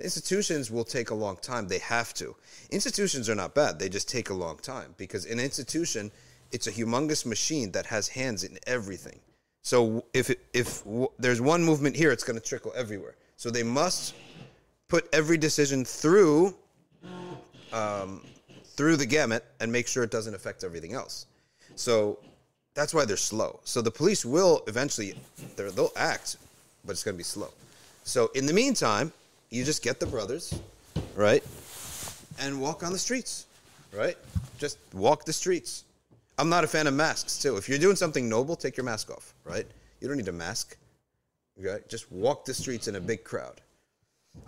institutions 0.00 0.70
will 0.70 0.84
take 0.84 1.10
a 1.10 1.14
long 1.14 1.36
time. 1.36 1.68
They 1.68 1.78
have 1.78 2.14
to. 2.14 2.34
Institutions 2.70 3.28
are 3.28 3.34
not 3.34 3.54
bad. 3.54 3.78
They 3.78 3.88
just 3.88 4.08
take 4.08 4.30
a 4.30 4.34
long 4.34 4.56
time 4.58 4.94
because 4.96 5.26
an 5.26 5.38
institution, 5.38 6.10
it's 6.52 6.66
a 6.66 6.72
humongous 6.72 7.26
machine 7.26 7.72
that 7.72 7.86
has 7.86 8.08
hands 8.08 8.44
in 8.44 8.58
everything. 8.66 9.20
So 9.62 10.04
if 10.14 10.30
it, 10.30 10.40
if 10.54 10.82
there's 11.18 11.40
one 11.40 11.62
movement 11.62 11.96
here, 11.96 12.10
it's 12.10 12.24
going 12.24 12.38
to 12.40 12.44
trickle 12.44 12.72
everywhere. 12.74 13.14
So 13.40 13.48
they 13.48 13.62
must 13.62 14.12
put 14.88 15.08
every 15.14 15.38
decision 15.38 15.82
through 15.82 16.54
um, 17.72 18.20
through 18.76 18.96
the 18.96 19.06
gamut 19.06 19.46
and 19.60 19.72
make 19.72 19.88
sure 19.88 20.02
it 20.02 20.10
doesn't 20.10 20.34
affect 20.34 20.62
everything 20.62 20.92
else. 20.92 21.24
So 21.74 22.18
that's 22.74 22.92
why 22.92 23.06
they're 23.06 23.16
slow. 23.16 23.58
So 23.64 23.80
the 23.80 23.90
police 23.90 24.26
will 24.26 24.62
eventually, 24.66 25.14
they'll 25.56 25.90
act, 25.96 26.36
but 26.84 26.92
it's 26.92 27.02
going 27.02 27.14
to 27.14 27.16
be 27.16 27.24
slow. 27.24 27.48
So 28.04 28.30
in 28.34 28.44
the 28.44 28.52
meantime, 28.52 29.10
you 29.48 29.64
just 29.64 29.82
get 29.82 30.00
the 30.00 30.06
brothers, 30.06 30.60
right, 31.16 31.42
and 32.40 32.60
walk 32.60 32.82
on 32.82 32.92
the 32.92 32.98
streets, 32.98 33.46
right? 33.90 34.18
Just 34.58 34.76
walk 34.92 35.24
the 35.24 35.32
streets. 35.32 35.84
I'm 36.36 36.50
not 36.50 36.62
a 36.62 36.68
fan 36.68 36.86
of 36.86 36.92
masks 36.92 37.38
too. 37.38 37.56
If 37.56 37.70
you're 37.70 37.78
doing 37.78 37.96
something 37.96 38.28
noble, 38.28 38.54
take 38.54 38.76
your 38.76 38.84
mask 38.84 39.10
off, 39.10 39.32
right? 39.46 39.66
You 40.02 40.08
don't 40.08 40.18
need 40.18 40.28
a 40.28 40.32
mask. 40.32 40.76
Okay, 41.60 41.82
just 41.88 42.10
walk 42.10 42.44
the 42.44 42.54
streets 42.54 42.88
in 42.88 42.96
a 42.96 43.00
big 43.00 43.22
crowd. 43.22 43.60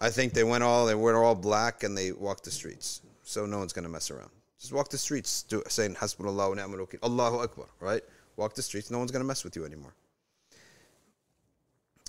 I 0.00 0.08
think 0.10 0.32
they 0.32 0.44
went 0.44 0.64
all 0.64 0.86
they 0.86 0.94
were 0.94 1.22
all 1.22 1.34
black 1.34 1.82
and 1.82 1.96
they 1.96 2.12
walked 2.12 2.44
the 2.44 2.50
streets, 2.50 3.02
so 3.22 3.44
no 3.44 3.58
one's 3.58 3.72
gonna 3.72 3.88
mess 3.88 4.10
around. 4.10 4.30
Just 4.58 4.72
walk 4.72 4.88
the 4.88 4.98
streets, 4.98 5.42
do, 5.42 5.62
saying 5.68 5.94
Hasbunallah 5.96 6.48
wa 6.48 6.54
ni'mal 6.54 6.86
wakeel, 6.86 7.02
Allahu 7.02 7.38
Akbar, 7.38 7.66
right? 7.80 8.02
Walk 8.36 8.54
the 8.54 8.62
streets. 8.62 8.90
No 8.90 8.98
one's 8.98 9.10
gonna 9.10 9.24
mess 9.24 9.44
with 9.44 9.56
you 9.56 9.64
anymore. 9.64 9.94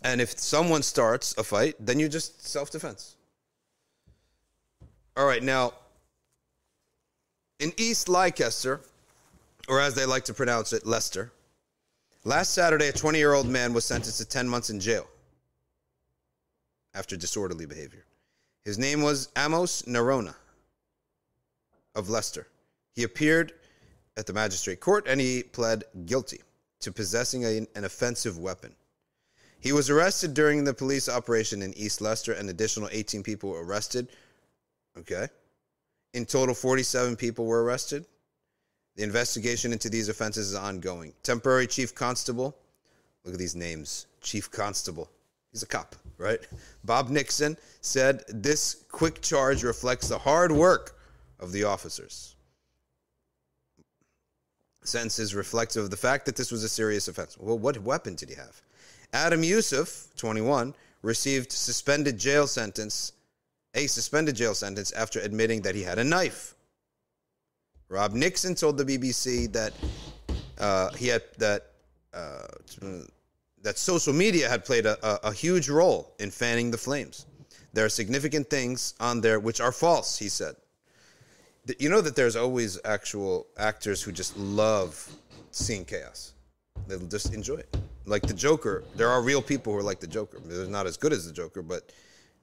And 0.04 0.22
if 0.22 0.38
someone 0.38 0.84
starts 0.84 1.36
a 1.38 1.44
fight, 1.44 1.76
then 1.80 2.00
you 2.00 2.08
just 2.08 2.48
self 2.48 2.70
defense. 2.70 3.16
All 5.18 5.26
right, 5.26 5.44
now 5.44 5.74
in 7.60 7.74
East 7.78 8.10
Leicester, 8.10 8.82
or 9.68 9.80
as 9.80 9.96
they 9.96 10.06
like 10.06 10.26
to 10.26 10.34
pronounce 10.34 10.74
it, 10.74 10.86
Leicester, 10.86 11.32
last 12.24 12.54
Saturday, 12.54 12.88
a 12.88 12.92
20 12.94 13.18
year 13.18 13.34
old 13.34 13.48
man 13.48 13.74
was 13.74 13.86
sentenced 13.86 14.18
to 14.20 14.26
10 14.26 14.48
months 14.48 14.70
in 14.70 14.80
jail 14.80 15.08
after 16.94 17.16
disorderly 17.16 17.66
behavior. 17.66 18.06
His 18.64 18.78
name 18.78 19.02
was 19.02 19.30
Amos 19.38 19.84
Narona 19.84 20.36
of 21.96 22.10
Leicester. 22.10 22.48
He 22.94 23.04
appeared 23.04 23.54
at 24.16 24.26
the 24.26 24.34
magistrate 24.34 24.80
court 24.80 25.06
and 25.08 25.20
he 25.20 25.44
pled 25.44 25.84
guilty 26.06 26.42
to 26.82 26.92
possessing 26.92 27.44
a- 27.46 27.68
an 27.76 27.84
offensive 27.84 28.38
weapon. 28.38 28.76
He 29.60 29.72
was 29.72 29.90
arrested 29.90 30.34
during 30.34 30.64
the 30.64 30.74
police 30.74 31.08
operation 31.08 31.62
in 31.62 31.74
East 31.78 32.02
Leicester. 32.02 32.34
An 32.34 32.50
additional 32.50 32.90
18 32.92 33.24
people 33.24 33.50
were 33.50 33.64
arrested. 33.64 34.10
Okay. 34.98 35.30
In 36.14 36.26
total, 36.26 36.54
47 36.54 37.16
people 37.16 37.46
were 37.46 37.64
arrested. 37.64 38.06
The 38.96 39.04
investigation 39.04 39.74
into 39.74 39.90
these 39.90 40.10
offenses 40.10 40.50
is 40.50 40.56
ongoing. 40.56 41.14
Temporary 41.24 41.68
Chief 41.68 41.96
Constable, 41.96 42.56
look 43.24 43.34
at 43.34 43.40
these 43.40 43.56
names 43.56 44.06
Chief 44.22 44.52
Constable. 44.52 45.10
He's 45.52 45.64
a 45.64 45.68
cop, 45.68 45.96
right? 46.18 46.40
Bob 46.84 47.10
Nixon 47.10 47.58
said 47.82 48.24
this 48.28 48.86
quick 48.92 49.22
charge 49.22 49.64
reflects 49.64 50.08
the 50.08 50.18
hard 50.18 50.52
work 50.52 50.98
of 51.40 51.52
the 51.52 51.64
officers. 51.64 52.36
Sentence 54.84 55.20
is 55.20 55.34
reflective 55.34 55.86
of 55.86 55.92
the 55.92 55.98
fact 55.98 56.26
that 56.26 56.36
this 56.36 56.52
was 56.52 56.64
a 56.64 56.70
serious 56.70 57.08
offense. 57.08 57.38
Well, 57.40 57.58
what 57.58 57.78
weapon 57.82 58.16
did 58.16 58.30
he 58.30 58.36
have? 58.36 58.62
Adam 59.14 59.44
Yusuf, 59.44 60.08
21, 60.18 60.74
received 61.04 61.52
suspended 61.52 62.18
jail 62.18 62.48
sentence, 62.48 63.14
a 63.76 63.88
suspended 63.88 64.36
jail 64.36 64.56
sentence 64.56 64.92
after 64.92 65.20
admitting 65.20 65.62
that 65.62 65.76
he 65.76 65.84
had 65.84 66.00
a 66.00 66.04
knife. 66.04 66.56
Rob 67.94 68.14
Nixon 68.14 68.56
told 68.56 68.80
the 68.80 68.86
BBC 68.86 69.52
that 69.54 69.72
uh, 70.58 70.90
he 70.94 71.08
had 71.08 71.22
that 71.38 71.68
uh, 72.12 72.48
that 73.62 73.78
social 73.78 74.14
media 74.14 74.50
had 74.50 74.66
played 74.66 74.88
a, 74.88 74.98
a, 75.06 75.30
a 75.30 75.34
huge 75.34 75.70
role 75.70 76.12
in 76.20 76.32
fanning 76.32 76.72
the 76.72 76.78
flames. 76.78 77.28
There 77.74 77.86
are 77.86 77.90
significant 77.90 78.50
things 78.50 78.96
on 79.00 79.22
there 79.22 79.40
which 79.40 79.62
are 79.62 79.72
false, 79.72 80.18
he 80.18 80.28
said. 80.28 80.56
You 81.78 81.90
know 81.90 82.02
that 82.02 82.16
there's 82.16 82.36
always 82.36 82.80
actual 82.84 83.46
actors 83.58 84.02
who 84.02 84.12
just 84.12 84.36
love 84.38 85.08
seeing 85.52 85.86
chaos. 85.86 86.34
They'll 86.88 87.00
just 87.00 87.32
enjoy 87.32 87.58
it. 87.58 87.78
Like 88.06 88.24
the 88.24 88.34
Joker, 88.34 88.84
there 88.96 89.10
are 89.10 89.22
real 89.22 89.42
people 89.42 89.72
who 89.72 89.80
are 89.80 89.84
like 89.84 90.00
the 90.00 90.08
Joker. 90.08 90.40
They're 90.44 90.66
not 90.66 90.88
as 90.88 90.98
good 90.98 91.14
as 91.14 91.28
the 91.28 91.32
Joker, 91.32 91.62
but 91.62 91.92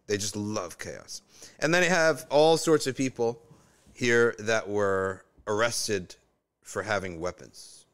they 0.06 0.16
just 0.16 0.36
love 0.36 0.78
chaos. 0.78 1.22
And 1.58 1.74
then 1.74 1.82
you 1.82 1.90
have 1.90 2.26
all 2.30 2.56
sorts 2.56 2.86
of 2.86 2.96
people 2.96 3.42
here 3.92 4.34
that 4.38 4.68
were 4.68 5.24
arrested 5.50 6.14
for 6.62 6.82
having 6.82 7.20
weapons. 7.20 7.84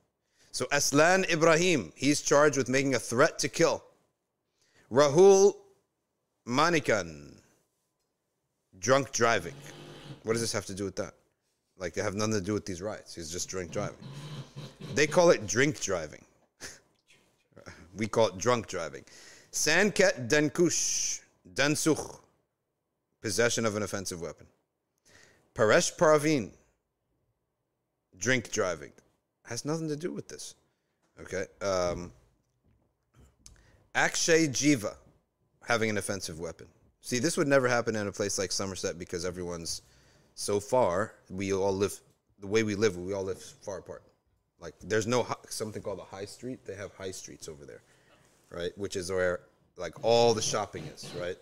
So 0.53 0.66
Aslan 0.71 1.25
Ibrahim, 1.31 1.92
he's 1.97 2.21
charged 2.21 2.57
with 2.57 2.69
making 2.69 2.95
a 2.95 2.99
threat 2.99 3.38
to 3.40 3.49
kill. 3.49 3.83
Rahul 4.92 5.55
Manikan, 6.47 7.35
drunk 8.79 9.12
driving. 9.12 9.55
What 10.23 10.35
does 10.35 10.42
this 10.42 10.53
have 10.53 10.66
to 10.66 10.75
do 10.75 10.85
with 10.85 10.97
that? 10.97 11.14
Like 11.79 11.95
they 11.95 12.03
have 12.03 12.14
nothing 12.14 12.35
to 12.35 12.40
do 12.40 12.55
with 12.55 12.66
these 12.66 12.81
riots. 12.81 13.14
He's 13.14 13.31
just 13.31 13.49
drunk 13.49 13.71
driving. 13.71 13.99
They 14.95 15.07
call 15.07 15.31
it 15.31 15.47
drink 15.47 15.81
driving. 15.81 16.25
we 17.97 18.07
call 18.07 18.29
it 18.29 18.38
drunk 18.38 18.66
driving. 18.66 19.05
Sanket 19.53 20.29
Dankush, 20.29 21.21
Dansukh, 21.55 22.21
possession 23.21 23.66
of 23.66 23.77
an 23.77 23.83
offensive 23.83 24.21
weapon. 24.21 24.47
Paresh 25.55 25.97
Parveen, 25.97 26.51
drink 28.18 28.50
driving. 28.50 28.92
Has 29.44 29.64
nothing 29.64 29.88
to 29.88 29.96
do 29.96 30.12
with 30.12 30.29
this. 30.29 30.55
Okay. 31.20 31.46
Um, 31.62 32.12
Akshay 33.94 34.48
Jiva, 34.48 34.94
having 35.66 35.90
an 35.90 35.98
offensive 35.98 36.38
weapon. 36.38 36.66
See, 37.00 37.18
this 37.18 37.37
would 37.37 37.48
never 37.48 37.68
happen 37.68 37.94
in 37.96 38.07
a 38.07 38.12
place 38.12 38.38
like 38.38 38.50
Somerset 38.52 38.98
because 38.98 39.24
everyone's 39.24 39.83
so 40.35 40.61
far. 40.61 41.14
We 41.31 41.52
all 41.52 41.72
live 41.72 41.98
the 42.40 42.46
way 42.46 42.62
we 42.62 42.74
live. 42.74 42.96
We 42.96 43.14
all 43.14 43.24
live 43.24 43.40
far 43.40 43.79
apart. 43.79 44.02
Like 44.61 44.74
there's 44.83 45.07
no 45.07 45.26
something 45.48 45.83
called 45.83 45.98
a 45.98 46.16
high 46.16 46.24
street. 46.24 46.64
They 46.66 46.74
have 46.74 46.92
high 46.94 47.11
streets 47.11 47.48
over 47.48 47.64
there, 47.64 47.83
right? 48.50 48.76
Which 48.76 48.96
is 48.96 49.11
where 49.11 49.40
like 49.76 50.02
all 50.02 50.35
the 50.35 50.42
shopping 50.42 50.85
is, 50.94 51.12
right? 51.20 51.37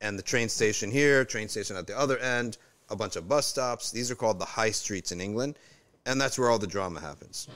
And 0.00 0.18
the 0.18 0.22
train 0.22 0.48
station 0.48 0.90
here, 0.90 1.24
train 1.24 1.48
station 1.48 1.76
at 1.76 1.86
the 1.86 1.98
other 1.98 2.18
end, 2.18 2.58
a 2.90 2.96
bunch 2.96 3.16
of 3.16 3.28
bus 3.28 3.46
stops. 3.46 3.90
These 3.90 4.10
are 4.10 4.14
called 4.14 4.38
the 4.38 4.44
high 4.44 4.70
streets 4.70 5.12
in 5.12 5.20
England, 5.20 5.58
and 6.06 6.20
that's 6.20 6.38
where 6.38 6.50
all 6.50 6.58
the 6.58 6.66
drama 6.66 7.00
happens. 7.00 7.48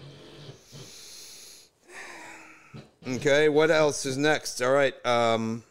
Okay, 3.07 3.49
what 3.49 3.71
else 3.71 4.07
is 4.07 4.17
next? 4.17 4.63
All 4.63 4.73
right. 4.73 4.95
Um, 5.05 5.65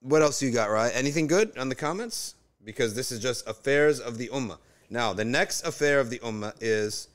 what 0.00 0.20
else 0.20 0.42
you 0.42 0.50
got, 0.50 0.68
right? 0.68 0.90
Anything 0.94 1.26
good 1.26 1.56
on 1.56 1.68
the 1.68 1.74
comments? 1.74 2.34
Because 2.64 2.94
this 2.94 3.12
is 3.12 3.20
just 3.20 3.46
affairs 3.48 4.00
of 4.00 4.18
the 4.18 4.28
Ummah. 4.28 4.58
Now, 4.90 5.12
the 5.12 5.24
next 5.24 5.66
affair 5.66 6.00
of 6.00 6.10
the 6.10 6.18
Ummah 6.18 6.54
is 6.60 7.08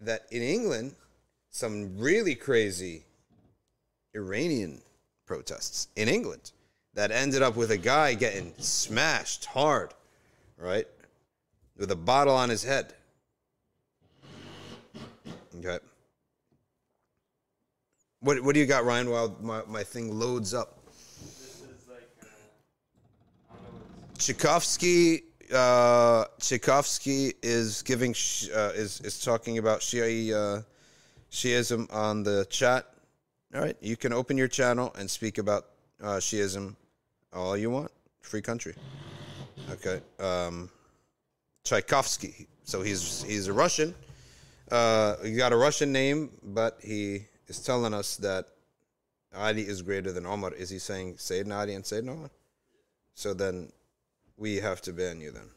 that 0.00 0.26
in 0.30 0.42
England, 0.42 0.94
some 1.50 1.98
really 1.98 2.34
crazy 2.34 3.04
Iranian 4.14 4.82
protests 5.26 5.88
in 5.96 6.08
England 6.08 6.52
that 6.94 7.10
ended 7.10 7.42
up 7.42 7.56
with 7.56 7.70
a 7.70 7.76
guy 7.76 8.14
getting 8.14 8.52
smashed 8.58 9.46
hard, 9.46 9.94
right? 10.58 10.86
With 11.76 11.90
a 11.90 11.96
bottle 11.96 12.34
on 12.34 12.48
his 12.48 12.62
head. 12.62 12.92
What, 18.20 18.42
what 18.42 18.54
do 18.54 18.60
you 18.60 18.66
got, 18.66 18.84
Ryan, 18.84 19.10
while 19.10 19.36
my, 19.40 19.62
my 19.68 19.82
thing 19.82 20.18
loads 20.18 20.54
up? 20.54 20.78
Uh, 23.50 23.56
Tchaikovsky, 24.16 25.24
uh, 25.52 26.24
Tchaikovsky 26.40 27.34
is 27.42 27.82
giving 27.82 28.14
sh- 28.14 28.48
uh, 28.54 28.72
is 28.74 29.00
is 29.00 29.20
talking 29.20 29.58
about 29.58 29.80
Shia 29.80 30.32
uh, 30.32 30.62
Shiism 31.30 31.92
on 31.92 32.22
the 32.22 32.46
chat. 32.48 32.86
All 33.54 33.60
right, 33.60 33.76
you 33.80 33.96
can 33.96 34.12
open 34.12 34.38
your 34.38 34.48
channel 34.48 34.94
and 34.98 35.10
speak 35.10 35.38
about 35.38 35.66
uh, 36.02 36.16
Shiism 36.16 36.76
all 37.32 37.56
you 37.56 37.70
want. 37.70 37.90
Free 38.22 38.42
country. 38.42 38.74
Okay. 39.70 40.00
Um, 40.18 40.70
Tchaikovsky. 41.64 42.46
So 42.64 42.82
he's 42.82 43.22
he's 43.22 43.48
a 43.48 43.52
Russian. 43.52 43.94
Uh, 44.70 45.16
he 45.22 45.34
got 45.34 45.52
a 45.52 45.56
Russian 45.56 45.92
name, 45.92 46.30
but 46.42 46.78
he 46.82 47.26
is 47.48 47.60
telling 47.60 47.94
us 47.94 48.16
that 48.16 48.46
Ali 49.36 49.62
is 49.62 49.82
greater 49.82 50.12
than 50.12 50.26
Omar. 50.26 50.52
Is 50.52 50.70
he 50.70 50.78
saying 50.78 51.14
Sayyidina 51.14 51.54
Ali 51.54 51.74
and 51.74 51.84
Sayyidina 51.84 52.10
Omar? 52.10 52.30
So 53.14 53.34
then 53.34 53.72
we 54.36 54.56
have 54.56 54.80
to 54.82 54.92
ban 54.92 55.20
you 55.20 55.30
then. 55.30 55.50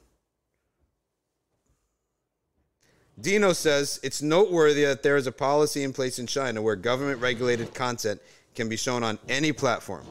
Dino 3.20 3.54
says 3.54 4.00
it's 4.04 4.22
noteworthy 4.22 4.86
that 4.86 5.02
there 5.02 5.18
is 5.18 5.26
a 5.26 5.32
policy 5.32 5.84
in 5.84 5.92
place 5.92 6.20
in 6.20 6.28
China 6.28 6.62
where 6.62 6.76
government 6.76 7.20
regulated 7.20 7.74
content 7.74 8.22
can 8.54 8.70
be 8.70 8.78
shown 8.78 9.04
on 9.04 9.18
any 9.28 9.52
platform 9.52 10.06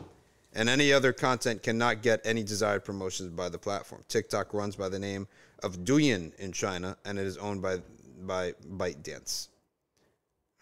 and 0.54 0.68
any 0.68 0.92
other 0.92 1.12
content 1.12 1.62
cannot 1.62 2.02
get 2.02 2.20
any 2.24 2.42
desired 2.42 2.84
promotions 2.84 3.30
by 3.30 3.48
the 3.48 3.58
platform. 3.58 4.02
TikTok 4.08 4.52
runs 4.52 4.74
by 4.74 4.88
the 4.88 4.98
name 4.98 5.28
of 5.62 5.84
Douyin 5.84 6.34
in 6.36 6.50
China 6.50 6.96
and 7.04 7.16
it 7.18 7.26
is 7.26 7.36
owned 7.36 7.62
by 7.62 7.78
by 8.16 8.52
ByteDance. 8.52 9.48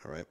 All 0.04 0.12
right. 0.12 0.26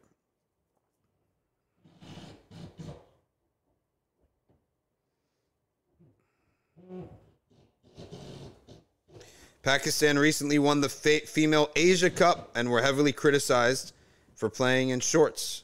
Pakistan 9.63 10.19
recently 10.19 10.59
won 10.59 10.81
the 10.81 10.89
female 10.89 11.71
Asia 11.75 12.09
Cup 12.09 12.51
and 12.53 12.69
were 12.69 12.81
heavily 12.81 13.13
criticized 13.13 13.93
for 14.35 14.49
playing 14.49 14.89
in 14.89 14.99
shorts. 14.99 15.63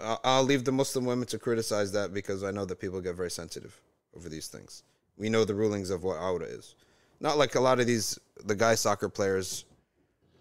I'll 0.00 0.44
leave 0.44 0.64
the 0.64 0.72
Muslim 0.72 1.04
women 1.04 1.26
to 1.26 1.38
criticize 1.38 1.90
that 1.92 2.14
because 2.14 2.44
I 2.44 2.52
know 2.52 2.64
that 2.64 2.80
people 2.80 3.00
get 3.00 3.16
very 3.16 3.30
sensitive 3.30 3.78
over 4.16 4.28
these 4.28 4.46
things. 4.46 4.84
We 5.18 5.28
know 5.28 5.44
the 5.44 5.54
rulings 5.54 5.90
of 5.90 6.04
what 6.04 6.18
aura 6.18 6.46
is. 6.46 6.76
Not 7.20 7.38
like 7.38 7.56
a 7.56 7.60
lot 7.60 7.80
of 7.80 7.86
these, 7.86 8.18
the 8.44 8.54
guy 8.54 8.76
soccer 8.76 9.08
players 9.08 9.64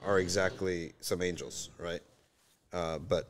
are 0.03 0.19
exactly 0.19 0.93
some 0.99 1.21
angels, 1.21 1.69
right? 1.77 2.01
Uh, 2.73 2.99
but 2.99 3.29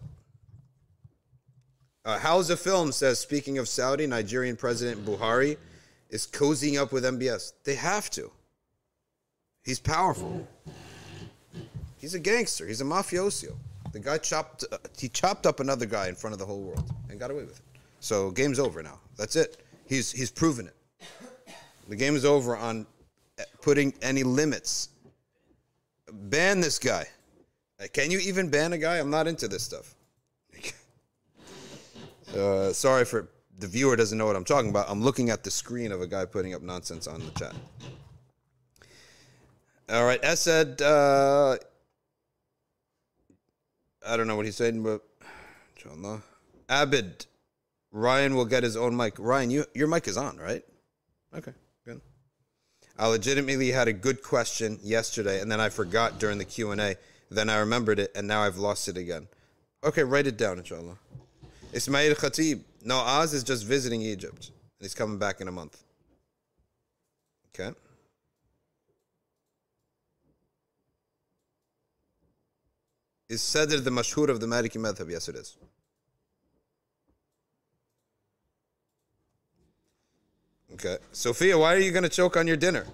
uh, 2.06 2.18
Hausa 2.20 2.58
Film 2.58 2.92
says, 2.92 3.20
speaking 3.20 3.58
of 3.58 3.68
Saudi, 3.68 4.08
Nigerian 4.08 4.56
President 4.56 5.06
Buhari 5.06 5.58
is 6.10 6.28
cozying 6.28 6.80
up 6.80 6.92
with 6.92 7.04
MBS. 7.04 7.54
They 7.64 7.76
have 7.76 8.10
to. 8.12 8.32
He's 9.64 9.80
powerful. 9.80 10.48
He's 11.98 12.16
a 12.16 12.20
gangster. 12.20 12.66
He's 12.66 12.82
a 12.82 12.86
mafioso. 12.86 13.56
The 13.92 14.00
guy 14.00 14.18
chopped. 14.18 14.66
Uh, 14.72 14.78
he 14.98 15.10
chopped 15.10 15.46
up 15.46 15.60
another 15.60 15.86
guy 15.86 16.08
in 16.08 16.16
front 16.16 16.34
of 16.34 16.40
the 16.40 16.46
whole 16.46 16.62
world 16.62 16.90
and 17.10 17.20
got 17.20 17.30
away 17.30 17.44
with 17.44 17.60
it. 17.60 17.66
So 18.00 18.32
game's 18.32 18.60
over 18.60 18.82
now. 18.82 19.00
That's 19.18 19.36
it. 19.36 19.64
He's 19.88 20.12
he's 20.12 20.32
proven 20.32 20.68
it. 20.68 20.76
The 21.88 21.96
game 21.96 22.16
is 22.16 22.26
over 22.26 22.56
on 22.56 22.88
uh, 23.40 23.44
putting 23.62 23.94
any 24.02 24.24
limits. 24.24 24.90
Ban 26.12 26.62
this 26.62 26.80
guy. 26.80 27.06
Uh, 27.82 27.88
Can 27.94 28.12
you 28.12 28.20
even 28.20 28.50
ban 28.50 28.74
a 28.74 28.78
guy? 28.78 28.98
I'm 29.00 29.10
not 29.10 29.28
into 29.28 29.48
this 29.48 29.64
stuff. 29.64 29.96
Uh, 32.34 32.72
sorry 32.72 33.04
for 33.04 33.28
the 33.60 33.68
viewer 33.68 33.98
doesn't 33.98 34.18
know 34.18 34.26
what 34.26 34.38
I'm 34.38 34.46
talking 34.46 34.70
about. 34.70 34.90
I'm 34.90 35.04
looking 35.04 35.30
at 35.30 35.44
the 35.44 35.52
screen 35.52 35.92
of 35.92 36.02
a 36.02 36.08
guy 36.08 36.24
putting 36.24 36.54
up 36.54 36.62
nonsense 36.62 37.06
on 37.06 37.20
the 37.20 37.32
chat. 37.32 37.54
All 39.90 40.06
right, 40.06 40.22
Esed. 40.24 40.82
Uh, 40.82 41.58
I 44.08 44.18
don't 44.18 44.28
know 44.28 44.38
what 44.38 44.46
he's 44.46 44.56
saying, 44.56 44.82
but 44.82 45.02
inshallah. 45.76 46.24
Abid, 46.70 47.26
Ryan 47.92 48.36
will 48.36 48.46
get 48.46 48.64
his 48.64 48.78
own 48.78 48.96
mic. 48.96 49.16
Ryan, 49.20 49.52
you 49.52 49.66
your 49.76 49.88
mic 49.88 50.08
is 50.08 50.16
on, 50.16 50.38
right? 50.38 50.64
Okay. 51.36 51.52
I 53.02 53.08
legitimately 53.08 53.72
had 53.72 53.88
a 53.88 53.94
good 53.94 54.22
question 54.22 54.78
yesterday, 54.84 55.42
and 55.42 55.52
then 55.52 55.60
I 55.60 55.70
forgot 55.70 56.20
during 56.20 56.38
the 56.38 56.46
Q 56.46 56.70
and 56.70 56.80
A. 56.80 56.96
Then 57.32 57.50
I 57.50 57.58
remembered 57.58 57.98
it, 57.98 58.12
and 58.14 58.28
now 58.28 58.44
I've 58.44 58.60
lost 58.60 58.88
it 58.88 58.96
again. 58.96 59.28
Okay, 59.84 60.04
write 60.04 60.28
it 60.28 60.38
down, 60.38 60.60
inshallah. 60.60 60.98
Ismail 61.74 62.14
Khatib. 62.14 62.62
No, 62.84 62.98
Oz 62.98 63.34
is 63.34 63.44
just 63.44 63.66
visiting 63.66 64.04
Egypt, 64.04 64.52
and 64.52 64.82
he's 64.82 64.94
coming 64.94 65.18
back 65.18 65.42
in 65.42 65.48
a 65.48 65.52
month. 65.52 65.82
Okay. 67.56 67.76
Is 73.30 73.42
Sadl 73.42 73.84
the 73.84 73.90
mashhur 73.90 74.30
of 74.30 74.40
the 74.40 74.46
Maliki 74.46 74.78
madhab? 74.78 75.10
Yes, 75.10 75.28
it 75.28 75.36
is. 75.36 75.58
Okay. 80.74 80.98
Sophia, 81.12 81.58
why 81.58 81.74
are 81.76 81.80
you 81.80 81.92
going 81.92 82.04
to 82.04 82.10
choke 82.10 82.38
on 82.38 82.48
your 82.48 82.58
dinner? 82.58 82.86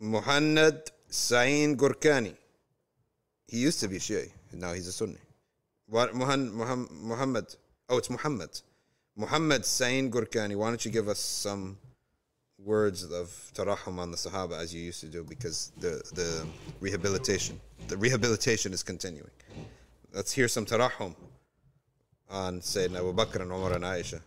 Muhammad 0.00 0.90
Sain 1.08 1.76
Gurkani. 1.76 2.34
He 3.48 3.58
used 3.58 3.80
to 3.80 3.88
be 3.88 3.96
Shia. 3.98 4.30
Now 4.52 4.72
he's 4.72 4.86
a 4.86 4.92
Sunni. 4.92 5.16
What 5.86 6.14
Muhammad, 6.14 6.86
Muhammad 6.92 7.56
Oh, 7.88 7.96
it's 7.96 8.10
Muhammad. 8.10 8.50
Muhammad 9.16 9.64
Sain 9.64 10.10
Gurkani. 10.10 10.54
Why 10.56 10.68
don't 10.68 10.84
you 10.84 10.90
give 10.90 11.08
us 11.08 11.18
some 11.18 11.78
words 12.62 13.02
of 13.10 13.50
tarahum 13.54 13.98
on 13.98 14.10
the 14.10 14.16
Sahaba 14.16 14.58
as 14.58 14.74
you 14.74 14.82
used 14.82 15.00
to 15.00 15.06
do 15.06 15.24
because 15.24 15.72
the 15.78 16.02
the 16.14 16.46
rehabilitation 16.80 17.60
the 17.88 17.96
rehabilitation 17.96 18.72
is 18.72 18.82
continuing. 18.82 19.30
Let's 20.12 20.32
hear 20.32 20.48
some 20.48 20.64
tarahum 20.64 21.14
on 22.30 22.60
Sayyidina 22.60 22.98
Abu 22.98 23.12
Bakr 23.12 23.42
and 23.42 23.52
Umar 23.52 23.74
and 23.74 23.84
Aisha. 23.84 24.20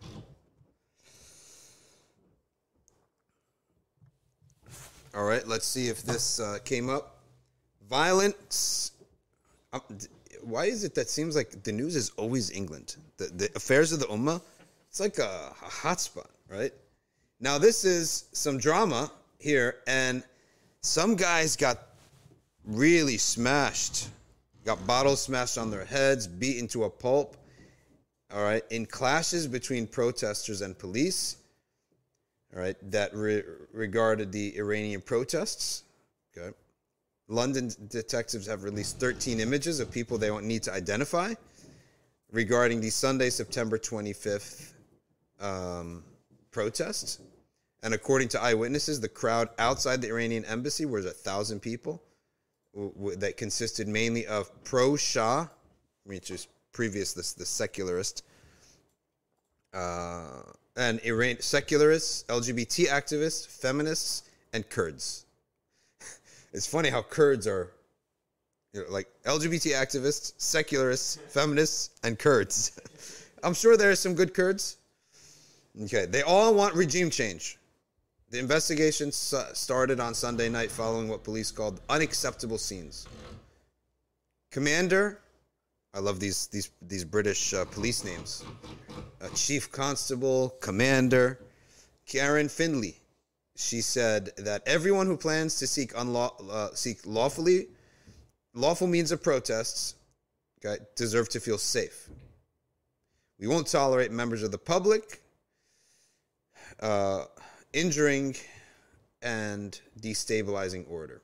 All 5.14 5.26
right, 5.26 5.46
let's 5.48 5.66
see 5.66 5.88
if 5.88 6.04
this 6.04 6.40
uh, 6.40 6.60
came 6.64 6.90
up. 6.90 7.18
Violence. 7.90 8.94
Um, 9.74 9.82
d- 9.98 10.08
why 10.42 10.66
is 10.66 10.84
it 10.84 10.96
that 10.96 11.10
seems 11.10 11.36
like 11.36 11.64
the 11.64 11.72
news 11.72 11.96
is 11.96 12.12
always 12.12 12.52
England? 12.52 12.96
The, 13.18 13.26
the 13.26 13.50
affairs 13.56 13.92
of 13.92 14.00
the 14.00 14.06
Ummah, 14.06 14.42
it's 14.88 15.00
like 15.00 15.18
a, 15.18 15.54
a 15.62 15.70
hotspot, 15.70 16.30
right? 16.48 16.72
Now, 17.40 17.58
this 17.58 17.84
is 17.84 18.26
some 18.32 18.58
drama 18.58 19.12
here, 19.40 19.78
and 19.88 20.24
some 20.82 21.16
guys 21.16 21.56
got 21.56 21.80
really 22.66 23.18
smashed, 23.18 24.10
got 24.66 24.86
bottles 24.86 25.22
smashed 25.22 25.57
on 25.57 25.72
their 25.72 25.86
heads, 25.86 26.28
beaten 26.28 26.68
to 26.70 26.84
a 26.86 26.89
pulp, 26.89 27.36
all 28.34 28.43
right, 28.43 28.64
in 28.70 28.86
clashes 28.86 29.47
between 29.47 29.88
protesters 29.88 30.62
and 30.62 30.78
police 30.78 31.38
all 32.55 32.62
right, 32.62 32.76
that 32.91 33.14
re- 33.16 33.43
regarded 33.72 34.32
the 34.32 34.57
Iranian 34.57 35.01
protests. 35.01 35.84
Okay. 36.38 36.55
London 37.28 37.72
detectives 37.89 38.45
have 38.47 38.64
released 38.64 38.99
13 38.99 39.39
images 39.39 39.80
of 39.80 39.89
people 39.89 40.18
they 40.18 40.28
don't 40.28 40.45
need 40.45 40.64
to 40.64 40.74
identify 40.74 41.34
regarding 42.32 42.82
the 42.82 42.89
Sunday, 42.89 43.30
September 43.30 43.78
25th 43.78 44.74
um, 45.39 46.03
protest. 46.51 47.22
And 47.84 47.93
according 47.93 48.28
to 48.30 48.41
eyewitnesses, 48.41 48.99
the 48.99 49.09
crowd 49.09 49.49
outside 49.57 50.01
the 50.01 50.09
Iranian 50.09 50.43
embassy 50.45 50.86
was 50.86 51.05
a 51.05 51.12
thousand 51.12 51.62
people 51.62 52.03
that 52.74 53.38
consisted 53.38 53.88
mainly 53.88 54.26
of 54.28 54.52
pro 54.64 54.96
Shah, 54.96 55.48
which 56.06 56.32
is 56.32 56.48
previous 56.72 57.14
this 57.14 57.34
the 57.34 57.46
secularist 57.46 58.24
uh, 59.74 60.44
and 60.78 61.00
Iran 61.04 61.38
secularists, 61.40 62.24
LGBT 62.30 62.88
activists, 62.88 63.48
feminists, 63.48 64.24
and 64.54 64.68
Kurds. 64.70 65.26
it's 66.54 66.68
funny 66.68 66.90
how 66.90 67.02
Kurds 67.02 67.48
are 67.48 67.72
you 68.74 68.82
know, 68.82 68.88
like 68.90 69.08
LGBT 69.26 69.74
activists, 69.74 70.34
secularists, 70.38 71.18
feminists, 71.30 71.92
and 72.04 72.18
Kurds. 72.18 72.80
I'm 73.44 73.54
sure 73.54 73.76
there 73.76 73.92
are 73.92 73.96
some 73.96 74.14
good 74.14 74.34
Kurds. 74.34 74.78
Okay, 75.84 76.06
they 76.06 76.22
all 76.22 76.54
want 76.54 76.76
regime 76.76 77.10
change. 77.10 77.58
The 78.32 78.40
investigation 78.40 79.12
started 79.12 80.00
on 80.00 80.14
Sunday 80.14 80.48
night 80.48 80.72
following 80.72 81.10
what 81.10 81.22
police 81.22 81.52
called 81.52 81.82
unacceptable 81.90 82.58
scenes. 82.58 83.06
Commander, 84.52 85.20
I 85.94 86.00
love 86.00 86.22
these 86.22 86.48
these 86.48 86.70
these 86.82 87.04
British 87.04 87.54
uh, 87.54 87.66
police 87.66 88.06
names. 88.06 88.46
Uh, 89.22 89.28
Chief 89.36 89.70
Constable, 89.70 90.56
Commander, 90.62 91.40
Karen 92.06 92.48
Findlay. 92.48 92.96
She 93.58 93.82
said 93.82 94.30
that 94.38 94.64
everyone 94.66 95.08
who 95.08 95.18
plans 95.18 95.60
to 95.60 95.68
seek 95.68 95.92
unlaw, 95.94 96.32
uh, 96.50 96.74
seek 96.74 97.00
lawfully 97.06 97.68
lawful 98.54 98.88
means 98.88 99.12
of 99.12 99.22
protests 99.22 99.96
okay, 100.66 100.82
deserve 100.96 101.28
to 101.30 101.42
feel 101.42 101.58
safe. 101.58 102.08
We 103.40 103.48
won't 103.48 103.68
tolerate 103.68 104.14
members 104.14 104.42
of 104.42 104.52
the 104.52 104.58
public 104.58 105.22
uh, 106.80 107.26
injuring 107.74 108.36
and 109.22 109.80
destabilizing 110.00 110.90
order, 110.90 111.22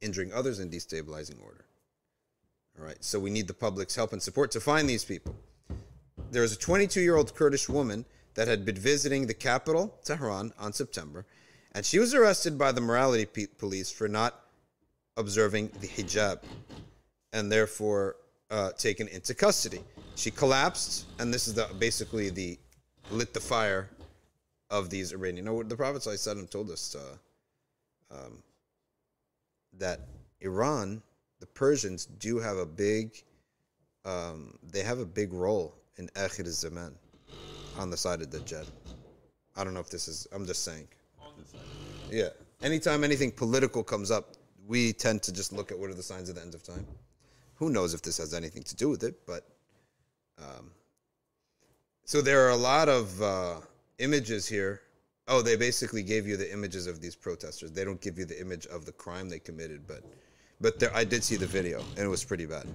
injuring 0.00 0.32
others 0.32 0.58
and 0.58 0.70
destabilizing 0.70 1.42
order. 1.42 1.64
All 2.78 2.84
right, 2.84 3.02
so 3.04 3.18
we 3.18 3.30
need 3.30 3.48
the 3.48 3.54
public's 3.54 3.94
help 3.94 4.12
and 4.12 4.22
support 4.22 4.50
to 4.52 4.60
find 4.60 4.88
these 4.88 5.04
people. 5.04 5.34
There 6.30 6.42
is 6.42 6.54
a 6.54 6.58
22 6.58 7.00
year 7.00 7.16
old 7.16 7.34
Kurdish 7.34 7.68
woman 7.68 8.04
that 8.34 8.48
had 8.48 8.64
been 8.64 8.76
visiting 8.76 9.26
the 9.26 9.34
capital, 9.34 9.94
Tehran, 10.04 10.52
on 10.58 10.72
September, 10.72 11.26
and 11.72 11.84
she 11.84 11.98
was 11.98 12.14
arrested 12.14 12.56
by 12.56 12.72
the 12.72 12.80
morality 12.80 13.26
pe- 13.26 13.46
police 13.46 13.90
for 13.90 14.08
not 14.08 14.40
observing 15.18 15.70
the 15.80 15.88
hijab 15.88 16.42
and 17.34 17.52
therefore 17.52 18.16
uh, 18.50 18.70
taken 18.72 19.08
into 19.08 19.34
custody. 19.34 19.80
She 20.14 20.30
collapsed, 20.30 21.06
and 21.18 21.32
this 21.32 21.48
is 21.48 21.54
the, 21.54 21.68
basically 21.78 22.30
the 22.30 22.58
lit 23.10 23.34
the 23.34 23.40
fire 23.40 23.88
of 24.72 24.90
these 24.90 25.12
Iranian. 25.12 25.44
You 25.46 25.52
know, 25.52 25.62
the 25.62 25.76
Prophet 25.76 26.02
ﷺ 26.02 26.50
told 26.50 26.70
us 26.70 26.96
uh, 26.96 28.16
um, 28.16 28.42
that 29.78 30.00
Iran, 30.40 31.02
the 31.38 31.46
Persians, 31.46 32.06
do 32.06 32.38
have 32.38 32.56
a 32.56 32.66
big, 32.66 33.22
um, 34.04 34.58
they 34.72 34.82
have 34.82 34.98
a 34.98 35.04
big 35.04 35.32
role 35.32 35.74
in 35.98 36.08
Akhir 36.16 36.48
Zaman 36.48 36.92
on 37.78 37.90
the 37.90 37.96
side 37.96 38.22
of 38.22 38.30
the 38.30 38.38
Dajjal. 38.38 38.66
I 39.56 39.62
don't 39.62 39.74
know 39.74 39.80
if 39.80 39.90
this 39.90 40.08
is, 40.08 40.26
I'm 40.32 40.46
just 40.46 40.64
saying. 40.64 40.88
Yeah. 42.10 42.30
Anytime 42.62 43.04
anything 43.04 43.30
political 43.30 43.84
comes 43.84 44.10
up, 44.10 44.34
we 44.66 44.92
tend 44.92 45.22
to 45.24 45.32
just 45.32 45.52
look 45.52 45.70
at 45.70 45.78
what 45.78 45.90
are 45.90 45.94
the 45.94 46.02
signs 46.02 46.28
of 46.30 46.36
the 46.36 46.42
end 46.42 46.54
of 46.54 46.62
time. 46.62 46.86
Who 47.56 47.68
knows 47.68 47.92
if 47.92 48.00
this 48.00 48.16
has 48.18 48.32
anything 48.32 48.62
to 48.62 48.74
do 48.74 48.88
with 48.88 49.04
it, 49.04 49.26
but 49.26 49.46
um, 50.38 50.70
So 52.04 52.22
there 52.22 52.46
are 52.46 52.50
a 52.50 52.56
lot 52.56 52.88
of 52.88 53.22
uh, 53.22 53.60
images 54.02 54.48
here. 54.48 54.82
Oh, 55.28 55.40
they 55.40 55.56
basically 55.56 56.02
gave 56.02 56.26
you 56.26 56.36
the 56.36 56.52
images 56.52 56.86
of 56.86 57.00
these 57.00 57.14
protesters. 57.14 57.70
They 57.72 57.84
don't 57.84 58.00
give 58.00 58.18
you 58.18 58.24
the 58.24 58.40
image 58.40 58.66
of 58.66 58.84
the 58.84 58.92
crime 58.92 59.28
they 59.28 59.38
committed, 59.38 59.86
but 59.86 60.02
but 60.60 60.78
there, 60.78 60.94
I 60.94 61.04
did 61.04 61.24
see 61.24 61.36
the 61.36 61.46
video 61.46 61.80
and 61.96 62.04
it 62.04 62.08
was 62.08 62.24
pretty 62.24 62.46
bad. 62.46 62.66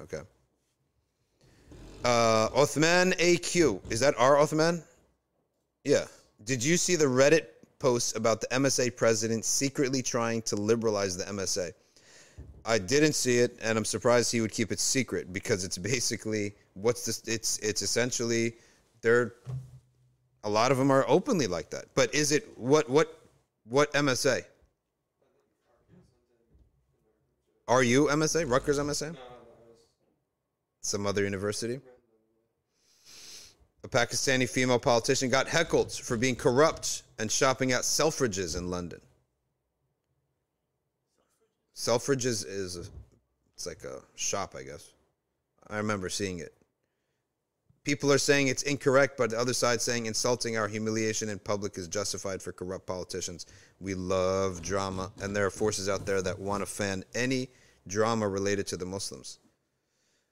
Okay. 0.00 0.20
Uh, 2.04 2.48
Othman 2.54 3.12
AQ 3.12 3.80
is 3.90 4.00
that 4.00 4.14
our 4.18 4.38
Othman? 4.38 4.82
Yeah. 5.84 6.04
Did 6.44 6.62
you 6.62 6.76
see 6.76 6.96
the 6.96 7.06
Reddit 7.06 7.46
post 7.78 8.16
about 8.16 8.40
the 8.40 8.46
MSA 8.48 8.96
president 8.96 9.44
secretly 9.44 10.02
trying 10.02 10.42
to 10.42 10.56
liberalize 10.56 11.16
the 11.16 11.24
MSA? 11.24 11.72
I 12.64 12.78
didn't 12.78 13.14
see 13.14 13.38
it, 13.38 13.56
and 13.62 13.78
I'm 13.78 13.84
surprised 13.84 14.32
he 14.32 14.40
would 14.40 14.50
keep 14.50 14.72
it 14.72 14.80
secret 14.80 15.32
because 15.32 15.64
it's 15.64 15.78
basically 15.78 16.54
what's 16.74 17.04
this? 17.04 17.22
It's 17.26 17.58
it's 17.58 17.82
essentially 17.82 18.54
they're 19.02 19.34
a 20.46 20.48
lot 20.48 20.70
of 20.70 20.78
them 20.78 20.92
are 20.92 21.04
openly 21.08 21.48
like 21.48 21.70
that. 21.70 21.86
But 21.94 22.14
is 22.14 22.30
it 22.30 22.56
what 22.56 22.88
what 22.88 23.20
what 23.68 23.92
MSA? 23.92 24.44
Are 27.68 27.82
you 27.82 28.06
MSA? 28.06 28.48
Rutgers 28.48 28.78
MSA? 28.78 29.16
Some 30.82 31.04
other 31.04 31.24
university? 31.24 31.80
A 33.82 33.88
Pakistani 33.88 34.48
female 34.48 34.78
politician 34.78 35.28
got 35.30 35.48
heckled 35.48 35.92
for 35.92 36.16
being 36.16 36.36
corrupt 36.36 37.02
and 37.18 37.30
shopping 37.30 37.72
at 37.72 37.82
Selfridges 37.82 38.56
in 38.56 38.70
London. 38.70 39.00
Selfridges 41.74 42.46
is 42.46 42.76
a, 42.76 42.84
it's 43.54 43.66
like 43.66 43.82
a 43.82 44.00
shop, 44.14 44.54
I 44.56 44.62
guess. 44.62 44.92
I 45.68 45.78
remember 45.78 46.08
seeing 46.08 46.38
it. 46.38 46.54
People 47.86 48.12
are 48.12 48.18
saying 48.18 48.48
it's 48.48 48.64
incorrect, 48.64 49.16
but 49.16 49.30
the 49.30 49.38
other 49.38 49.52
side 49.52 49.80
saying 49.80 50.06
insulting 50.06 50.56
our 50.56 50.66
humiliation 50.66 51.28
in 51.28 51.38
public 51.38 51.78
is 51.78 51.86
justified 51.86 52.42
for 52.42 52.50
corrupt 52.50 52.84
politicians. 52.84 53.46
We 53.80 53.94
love 53.94 54.60
drama, 54.60 55.12
and 55.22 55.36
there 55.36 55.46
are 55.46 55.52
forces 55.52 55.88
out 55.88 56.04
there 56.04 56.20
that 56.20 56.36
want 56.36 56.62
to 56.62 56.66
fan 56.66 57.04
any 57.14 57.48
drama 57.86 58.26
related 58.26 58.66
to 58.66 58.76
the 58.76 58.84
Muslims. 58.84 59.38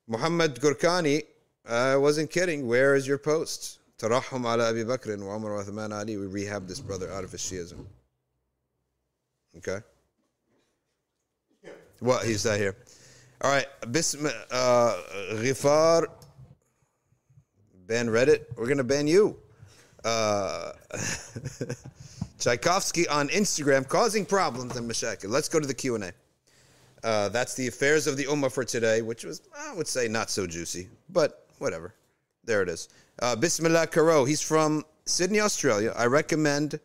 Muhammad 0.08 0.56
Gurkani, 0.56 1.22
I 1.64 1.94
wasn't 1.94 2.28
kidding. 2.28 2.66
Where 2.66 2.96
is 2.96 3.06
your 3.06 3.18
post? 3.18 3.78
Tarahum 3.98 4.52
ala 4.52 4.70
Abi 4.70 4.82
Bakr 4.82 5.16
wa 5.24 5.36
Umar 5.36 5.54
wa 5.54 5.62
Uthman 5.62 5.96
Ali. 5.96 6.16
We 6.16 6.26
rehab 6.26 6.66
this 6.66 6.80
brother 6.80 7.12
out 7.12 7.22
of 7.22 7.30
his 7.30 7.40
Shiism. 7.40 7.86
Okay? 9.58 9.78
What? 12.00 12.26
He's 12.26 12.44
not 12.44 12.56
here. 12.56 12.74
All 13.42 13.52
right. 13.52 13.66
Bism, 13.82 14.28
uh, 14.50 14.96
Ghifar, 15.34 16.08
ban 17.86 18.08
Reddit. 18.08 18.44
We're 18.56 18.66
going 18.66 18.78
to 18.78 18.84
ban 18.84 19.06
you. 19.06 19.36
Uh, 20.04 20.72
Tchaikovsky 22.38 23.08
on 23.08 23.28
Instagram 23.28 23.88
causing 23.88 24.24
problems 24.24 24.76
in 24.76 24.88
Mashakil. 24.88 25.28
Let's 25.28 25.48
go 25.48 25.60
to 25.60 25.66
the 25.66 25.74
Q&A. 25.74 26.12
Uh, 27.02 27.28
that's 27.28 27.54
the 27.54 27.66
affairs 27.66 28.06
of 28.06 28.16
the 28.16 28.24
Ummah 28.24 28.50
for 28.50 28.64
today, 28.64 29.02
which 29.02 29.24
was, 29.24 29.42
I 29.56 29.74
would 29.74 29.86
say, 29.86 30.08
not 30.08 30.30
so 30.30 30.46
juicy, 30.46 30.88
but 31.10 31.46
whatever. 31.58 31.94
There 32.44 32.62
it 32.62 32.68
is. 32.68 32.88
Uh, 33.20 33.36
Bismillah 33.36 33.86
Karo. 33.88 34.24
He's 34.24 34.40
from 34.40 34.84
Sydney, 35.04 35.40
Australia. 35.40 35.92
I 35.96 36.06
recommend 36.06 36.80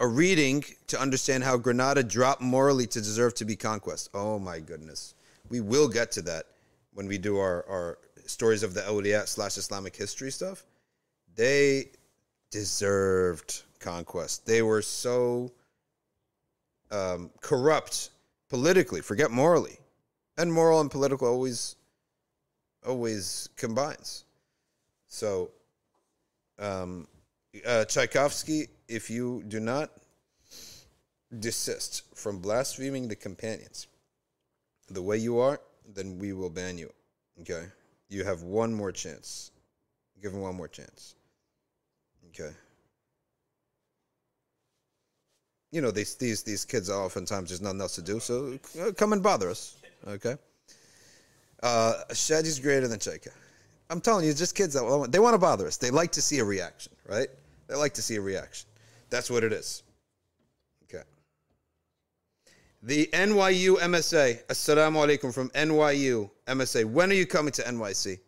a 0.00 0.06
reading 0.06 0.64
to 0.88 1.00
understand 1.00 1.44
how 1.44 1.56
Granada 1.56 2.02
dropped 2.02 2.42
morally 2.42 2.86
to 2.88 3.00
deserve 3.00 3.34
to 3.34 3.44
be 3.44 3.56
conquest. 3.56 4.10
Oh 4.12 4.38
my 4.38 4.60
goodness. 4.60 5.14
We 5.48 5.60
will 5.60 5.88
get 5.88 6.12
to 6.12 6.22
that 6.22 6.46
when 6.92 7.06
we 7.06 7.18
do 7.18 7.38
our, 7.38 7.64
our 7.68 7.98
stories 8.26 8.62
of 8.62 8.74
the 8.74 8.82
awliya 8.82 9.26
slash 9.26 9.56
Islamic 9.56 9.94
history 9.94 10.30
stuff. 10.30 10.64
They 11.36 11.90
deserved 12.50 13.62
conquest. 13.80 14.46
They 14.46 14.62
were 14.62 14.82
so 14.82 15.52
um, 16.90 17.30
corrupt 17.40 18.10
politically, 18.48 19.00
forget 19.00 19.30
morally. 19.30 19.78
And 20.36 20.52
moral 20.52 20.80
and 20.80 20.90
political 20.90 21.28
always 21.28 21.76
always 22.86 23.48
combines. 23.56 24.24
So 25.06 25.50
um, 26.58 27.06
uh, 27.64 27.84
Tchaikovsky, 27.84 28.68
if 28.88 29.08
you 29.08 29.42
do 29.48 29.60
not 29.60 29.90
desist 31.38 32.02
from 32.14 32.40
blaspheming 32.40 33.08
the 33.08 33.16
companions 33.16 33.86
the 34.88 35.02
way 35.02 35.16
you 35.16 35.38
are, 35.38 35.60
then 35.94 36.18
we 36.18 36.32
will 36.32 36.50
ban 36.50 36.78
you. 36.78 36.92
Okay? 37.40 37.64
You 38.14 38.24
have 38.24 38.42
one 38.42 38.72
more 38.72 38.92
chance. 38.92 39.50
Give 40.22 40.32
him 40.32 40.40
one 40.40 40.54
more 40.54 40.68
chance. 40.68 41.16
Okay. 42.28 42.50
You 45.72 45.80
know, 45.80 45.90
these 45.90 46.14
these 46.14 46.44
these 46.44 46.64
kids 46.64 46.88
are 46.88 47.04
oftentimes 47.04 47.50
there's 47.50 47.60
nothing 47.60 47.80
else 47.80 47.96
to 47.96 48.02
do, 48.02 48.20
so 48.20 48.58
uh, 48.80 48.92
come 48.92 49.12
and 49.12 49.22
bother 49.22 49.50
us. 49.50 49.76
Okay. 50.06 50.36
Uh, 51.62 51.94
Shadi's 52.10 52.60
greater 52.60 52.86
than 52.86 53.00
Chaika. 53.00 53.30
I'm 53.90 54.00
telling 54.00 54.24
you, 54.24 54.30
it's 54.30 54.38
just 54.38 54.54
kids 54.54 54.74
that 54.74 55.08
they 55.10 55.18
want 55.18 55.34
to 55.34 55.38
bother 55.38 55.66
us. 55.66 55.76
They 55.76 55.90
like 55.90 56.12
to 56.12 56.22
see 56.22 56.38
a 56.38 56.44
reaction, 56.44 56.92
right? 57.08 57.28
They 57.66 57.74
like 57.74 57.94
to 57.94 58.02
see 58.02 58.16
a 58.16 58.20
reaction. 58.20 58.68
That's 59.10 59.30
what 59.30 59.42
it 59.42 59.52
is. 59.52 59.82
The 62.84 63.08
NYU 63.14 63.78
MSA. 63.78 64.44
Assalamu 64.44 65.06
alaikum 65.06 65.32
from 65.32 65.48
NYU 65.50 66.30
MSA. 66.46 66.84
When 66.84 67.10
are 67.10 67.14
you 67.14 67.24
coming 67.24 67.50
to 67.52 67.62
NYC? 67.62 68.18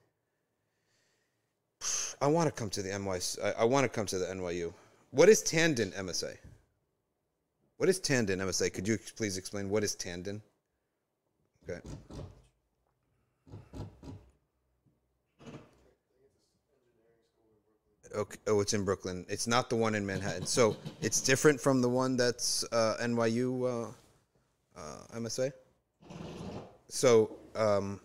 I 2.22 2.26
want 2.26 2.46
to 2.46 2.52
come 2.52 2.70
to 2.70 2.80
the 2.80 2.88
NYC. 2.88 3.44
I, 3.44 3.60
I 3.60 3.64
want 3.64 3.84
to 3.84 3.90
come 3.90 4.06
to 4.06 4.18
the 4.18 4.24
NYU. 4.24 4.72
What 5.10 5.28
is 5.28 5.42
Tandon 5.42 5.92
MSA? 5.92 6.38
What 7.76 7.90
is 7.90 8.00
Tandon 8.00 8.38
MSA? 8.38 8.72
Could 8.72 8.88
you 8.88 8.98
please 9.16 9.36
explain 9.36 9.68
what 9.68 9.84
is 9.84 9.94
Tandon? 9.94 10.40
Okay. 11.68 11.80
Okay. 18.14 18.38
Oh, 18.46 18.60
it's 18.62 18.72
in 18.72 18.86
Brooklyn. 18.86 19.26
It's 19.28 19.46
not 19.46 19.68
the 19.68 19.76
one 19.76 19.94
in 19.94 20.06
Manhattan. 20.06 20.46
So 20.46 20.78
it's 21.02 21.20
different 21.20 21.60
from 21.60 21.82
the 21.82 21.90
one 21.90 22.16
that's 22.16 22.64
uh, 22.72 22.96
NYU 23.02 23.88
uh, 23.88 23.92
uh, 24.76 25.18
MSA. 25.18 25.52
So 26.88 27.36
um, 27.54 28.00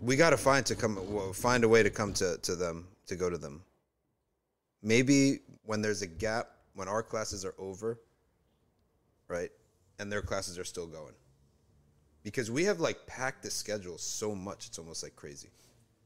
we 0.00 0.16
got 0.16 0.30
to 0.30 0.36
find 0.36 0.64
to 0.66 0.74
come 0.74 1.32
find 1.32 1.64
a 1.64 1.68
way 1.68 1.82
to 1.82 1.90
come 1.90 2.12
to, 2.14 2.38
to 2.38 2.56
them 2.56 2.88
to 3.06 3.16
go 3.16 3.30
to 3.30 3.38
them. 3.38 3.62
Maybe 4.82 5.40
when 5.64 5.80
there's 5.80 6.02
a 6.02 6.06
gap 6.06 6.48
when 6.74 6.88
our 6.88 7.02
classes 7.02 7.44
are 7.44 7.54
over, 7.58 8.00
right, 9.28 9.50
and 9.98 10.10
their 10.10 10.22
classes 10.22 10.58
are 10.58 10.64
still 10.64 10.86
going, 10.86 11.14
because 12.22 12.50
we 12.50 12.64
have 12.64 12.80
like 12.80 13.06
packed 13.06 13.42
the 13.42 13.50
schedule 13.50 13.98
so 13.98 14.34
much 14.34 14.66
it's 14.66 14.78
almost 14.78 15.02
like 15.02 15.14
crazy. 15.16 15.48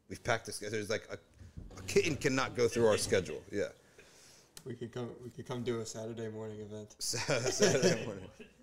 We've 0.09 0.23
packed 0.23 0.47
the 0.47 0.53
schedule. 0.53 0.73
There's 0.73 0.91
like 0.91 1.09
a, 1.11 1.19
a 1.79 1.83
kitten 1.83 2.17
cannot 2.17 2.55
go 2.55 2.69
through 2.69 2.87
our 2.87 2.99
schedule. 2.99 3.43
Yeah. 3.51 3.69
We 4.65 4.75
could 4.75 4.93
come. 4.93 5.11
We 5.23 5.31
could 5.31 5.47
come 5.47 5.63
do 5.63 5.81
a 5.81 5.87
Saturday 5.87 6.29
morning 6.29 6.61
event. 6.61 6.97
Saturday 6.99 8.05
morning. 8.05 8.25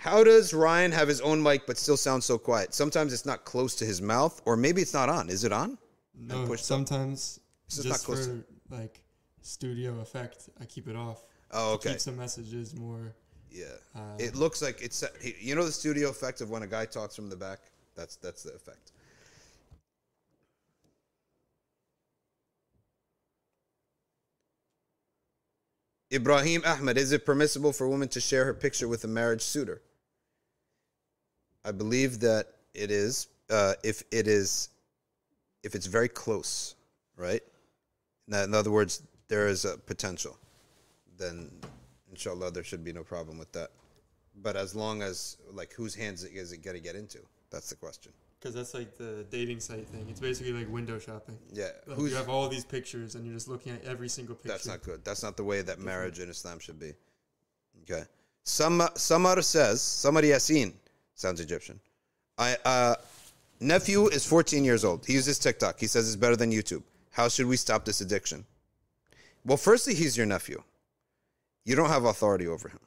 How 0.00 0.24
does 0.24 0.54
Ryan 0.54 0.92
have 0.92 1.08
his 1.08 1.20
own 1.20 1.42
mic 1.42 1.66
but 1.66 1.76
still 1.76 1.98
sound 1.98 2.24
so 2.24 2.38
quiet? 2.38 2.72
Sometimes 2.72 3.12
it's 3.12 3.26
not 3.26 3.44
close 3.44 3.74
to 3.76 3.84
his 3.84 4.00
mouth, 4.00 4.40
or 4.46 4.56
maybe 4.56 4.80
it's 4.80 4.94
not 4.94 5.10
on. 5.10 5.28
Is 5.28 5.44
it 5.44 5.52
on? 5.52 5.76
No, 6.18 6.46
push 6.46 6.62
sometimes 6.62 7.38
just 7.68 7.86
not 7.86 7.98
close 7.98 8.26
for 8.26 8.42
like 8.70 9.02
studio 9.42 10.00
effect, 10.00 10.48
I 10.58 10.64
keep 10.64 10.88
it 10.88 10.96
off. 10.96 11.26
Oh, 11.50 11.74
okay. 11.74 11.90
Keep 11.90 12.00
some 12.00 12.16
messages 12.16 12.74
more. 12.74 13.14
Yeah. 13.50 13.66
Uh, 13.94 14.00
it 14.18 14.34
looks 14.34 14.62
like 14.62 14.80
it's 14.80 15.04
you 15.22 15.54
know 15.54 15.66
the 15.66 15.72
studio 15.72 16.08
effect 16.08 16.40
of 16.40 16.48
when 16.48 16.62
a 16.62 16.66
guy 16.66 16.86
talks 16.86 17.14
from 17.14 17.28
the 17.28 17.36
back. 17.36 17.58
That's 17.94 18.16
that's 18.16 18.42
the 18.42 18.54
effect. 18.54 18.92
Ibrahim 26.10 26.62
Ahmed, 26.64 26.96
is 26.96 27.12
it 27.12 27.26
permissible 27.26 27.74
for 27.74 27.84
a 27.84 27.88
woman 27.90 28.08
to 28.08 28.20
share 28.20 28.46
her 28.46 28.54
picture 28.54 28.88
with 28.88 29.04
a 29.04 29.08
marriage 29.08 29.42
suitor? 29.42 29.82
I 31.64 31.72
believe 31.72 32.20
that 32.20 32.46
it 32.74 32.90
is. 32.90 33.28
Uh, 33.48 33.74
if 33.82 34.02
it 34.12 34.28
is, 34.28 34.68
if 35.62 35.74
it's 35.74 35.86
very 35.86 36.08
close, 36.08 36.76
right? 37.16 37.42
Now, 38.26 38.44
in 38.44 38.54
other 38.54 38.70
words, 38.70 39.02
there 39.28 39.48
is 39.48 39.64
a 39.64 39.76
potential. 39.76 40.38
Then, 41.18 41.50
inshallah, 42.10 42.52
there 42.52 42.64
should 42.64 42.84
be 42.84 42.92
no 42.92 43.02
problem 43.02 43.38
with 43.38 43.52
that. 43.52 43.70
But 44.42 44.56
as 44.56 44.74
long 44.74 45.02
as, 45.02 45.36
like, 45.52 45.72
whose 45.72 45.94
hands 45.94 46.24
is 46.24 46.52
it 46.52 46.62
going 46.62 46.76
to 46.76 46.82
get 46.82 46.94
into? 46.94 47.18
That's 47.50 47.68
the 47.68 47.76
question. 47.76 48.12
Because 48.38 48.54
that's 48.54 48.72
like 48.72 48.96
the 48.96 49.26
dating 49.30 49.60
site 49.60 49.86
thing. 49.88 50.06
It's 50.08 50.20
basically 50.20 50.54
like 50.54 50.72
window 50.72 50.98
shopping. 50.98 51.36
Yeah, 51.52 51.66
Like 51.86 51.98
you 51.98 52.14
have 52.14 52.30
all 52.30 52.48
these 52.48 52.64
pictures 52.64 53.14
and 53.14 53.26
you're 53.26 53.34
just 53.34 53.48
looking 53.48 53.72
at 53.72 53.84
every 53.84 54.08
single 54.08 54.34
picture. 54.34 54.48
That's 54.48 54.66
not 54.66 54.82
good. 54.82 55.04
That's 55.04 55.22
not 55.22 55.36
the 55.36 55.44
way 55.44 55.60
that 55.60 55.78
marriage 55.78 56.20
in 56.20 56.30
Islam 56.30 56.58
should 56.58 56.78
be. 56.78 56.94
Okay. 57.82 58.04
Some 58.44 58.88
Samar 58.94 59.42
says, 59.42 59.82
somebody 59.82 60.28
Yasin 60.28 60.72
sounds 61.20 61.40
Egyptian. 61.40 61.80
I 62.38 62.56
uh 62.64 62.94
Nephew 63.60 64.06
is 64.08 64.24
14 64.26 64.64
years 64.64 64.84
old. 64.84 65.04
He 65.06 65.12
uses 65.12 65.38
TikTok. 65.38 65.78
He 65.78 65.86
says 65.86 66.06
it's 66.06 66.16
better 66.16 66.36
than 66.36 66.50
YouTube. 66.50 66.82
How 67.12 67.28
should 67.28 67.46
we 67.46 67.56
stop 67.56 67.84
this 67.84 68.00
addiction? 68.00 68.46
Well, 69.44 69.58
firstly, 69.58 69.94
he's 69.94 70.16
your 70.16 70.26
nephew. 70.26 70.62
You 71.64 71.76
don't 71.76 71.90
have 71.90 72.04
authority 72.04 72.46
over 72.46 72.68
him. 72.68 72.80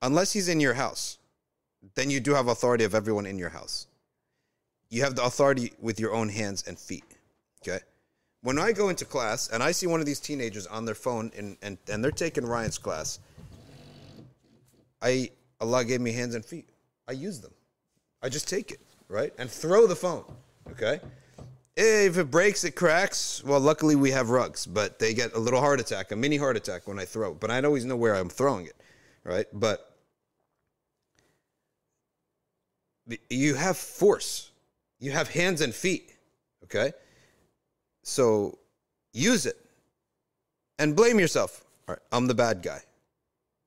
Unless 0.00 0.32
he's 0.32 0.48
in 0.48 0.60
your 0.60 0.74
house, 0.74 1.18
then 1.94 2.10
you 2.10 2.20
do 2.20 2.34
have 2.34 2.48
authority 2.48 2.84
of 2.84 2.94
everyone 2.94 3.26
in 3.26 3.38
your 3.38 3.50
house. 3.50 3.86
You 4.88 5.02
have 5.02 5.16
the 5.16 5.24
authority 5.24 5.72
with 5.80 6.00
your 6.00 6.14
own 6.14 6.30
hands 6.30 6.64
and 6.66 6.78
feet. 6.78 7.04
Okay? 7.62 7.80
When 8.42 8.58
I 8.58 8.72
go 8.72 8.88
into 8.88 9.04
class 9.04 9.48
and 9.48 9.62
I 9.62 9.72
see 9.72 9.86
one 9.86 10.00
of 10.00 10.06
these 10.06 10.20
teenagers 10.20 10.66
on 10.66 10.84
their 10.84 10.94
phone 10.94 11.32
and, 11.36 11.56
and, 11.60 11.76
and 11.90 12.02
they're 12.02 12.10
taking 12.10 12.46
Ryan's 12.46 12.78
class, 12.78 13.18
I 15.02 15.30
Allah 15.60 15.84
gave 15.84 16.00
me 16.00 16.12
hands 16.12 16.34
and 16.34 16.44
feet. 16.44 16.68
I 17.08 17.12
use 17.12 17.40
them. 17.40 17.52
I 18.22 18.28
just 18.28 18.48
take 18.48 18.70
it, 18.70 18.80
right? 19.08 19.32
And 19.38 19.50
throw 19.50 19.86
the 19.86 19.96
phone. 19.96 20.24
Okay? 20.70 21.00
If 21.76 22.18
it 22.18 22.30
breaks, 22.30 22.64
it 22.64 22.72
cracks. 22.72 23.42
Well, 23.44 23.60
luckily 23.60 23.94
we 23.94 24.10
have 24.10 24.30
rugs, 24.30 24.66
but 24.66 24.98
they 24.98 25.14
get 25.14 25.34
a 25.34 25.38
little 25.38 25.60
heart 25.60 25.78
attack, 25.78 26.10
a 26.10 26.16
mini 26.16 26.36
heart 26.36 26.56
attack 26.56 26.88
when 26.88 26.98
I 26.98 27.04
throw. 27.04 27.34
But 27.34 27.50
I 27.50 27.62
always 27.62 27.84
know 27.84 27.96
where 27.96 28.14
I'm 28.14 28.28
throwing 28.28 28.66
it, 28.66 28.76
right? 29.22 29.46
But 29.52 29.96
you 33.30 33.54
have 33.54 33.76
force. 33.76 34.50
You 34.98 35.12
have 35.12 35.28
hands 35.28 35.60
and 35.60 35.72
feet, 35.72 36.16
okay? 36.64 36.92
So 38.02 38.58
use 39.12 39.46
it 39.46 39.56
and 40.78 40.96
blame 40.96 41.20
yourself. 41.20 41.64
All 41.88 41.94
right, 41.94 42.02
I'm 42.10 42.26
the 42.26 42.34
bad 42.34 42.62
guy. 42.62 42.80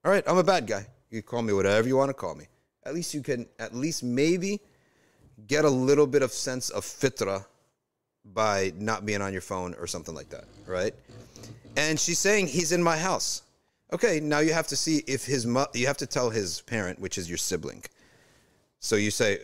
All 0.03 0.11
right, 0.11 0.23
I'm 0.27 0.37
a 0.37 0.43
bad 0.43 0.67
guy. 0.67 0.85
You 1.09 1.21
call 1.21 1.41
me 1.41 1.53
whatever 1.53 1.87
you 1.87 1.95
want 1.95 2.09
to 2.09 2.13
call 2.13 2.35
me. 2.35 2.45
At 2.83 2.93
least 2.93 3.13
you 3.13 3.21
can, 3.21 3.47
at 3.59 3.75
least 3.75 4.03
maybe 4.03 4.59
get 5.47 5.65
a 5.65 5.69
little 5.69 6.07
bit 6.07 6.21
of 6.21 6.31
sense 6.31 6.69
of 6.69 6.83
fitra 6.83 7.45
by 8.25 8.73
not 8.77 9.05
being 9.05 9.21
on 9.21 9.31
your 9.33 9.41
phone 9.41 9.73
or 9.75 9.87
something 9.87 10.13
like 10.13 10.29
that, 10.29 10.45
right? 10.67 10.93
And 11.77 11.99
she's 11.99 12.19
saying 12.19 12.47
he's 12.47 12.71
in 12.71 12.83
my 12.83 12.97
house. 12.97 13.43
Okay, 13.93 14.19
now 14.19 14.39
you 14.39 14.53
have 14.53 14.67
to 14.67 14.75
see 14.75 15.03
if 15.07 15.25
his 15.25 15.45
you 15.73 15.87
have 15.87 15.97
to 15.97 16.05
tell 16.05 16.29
his 16.29 16.61
parent, 16.61 16.99
which 16.99 17.17
is 17.17 17.27
your 17.27 17.37
sibling. 17.37 17.83
So 18.79 18.95
you 18.95 19.11
say 19.11 19.39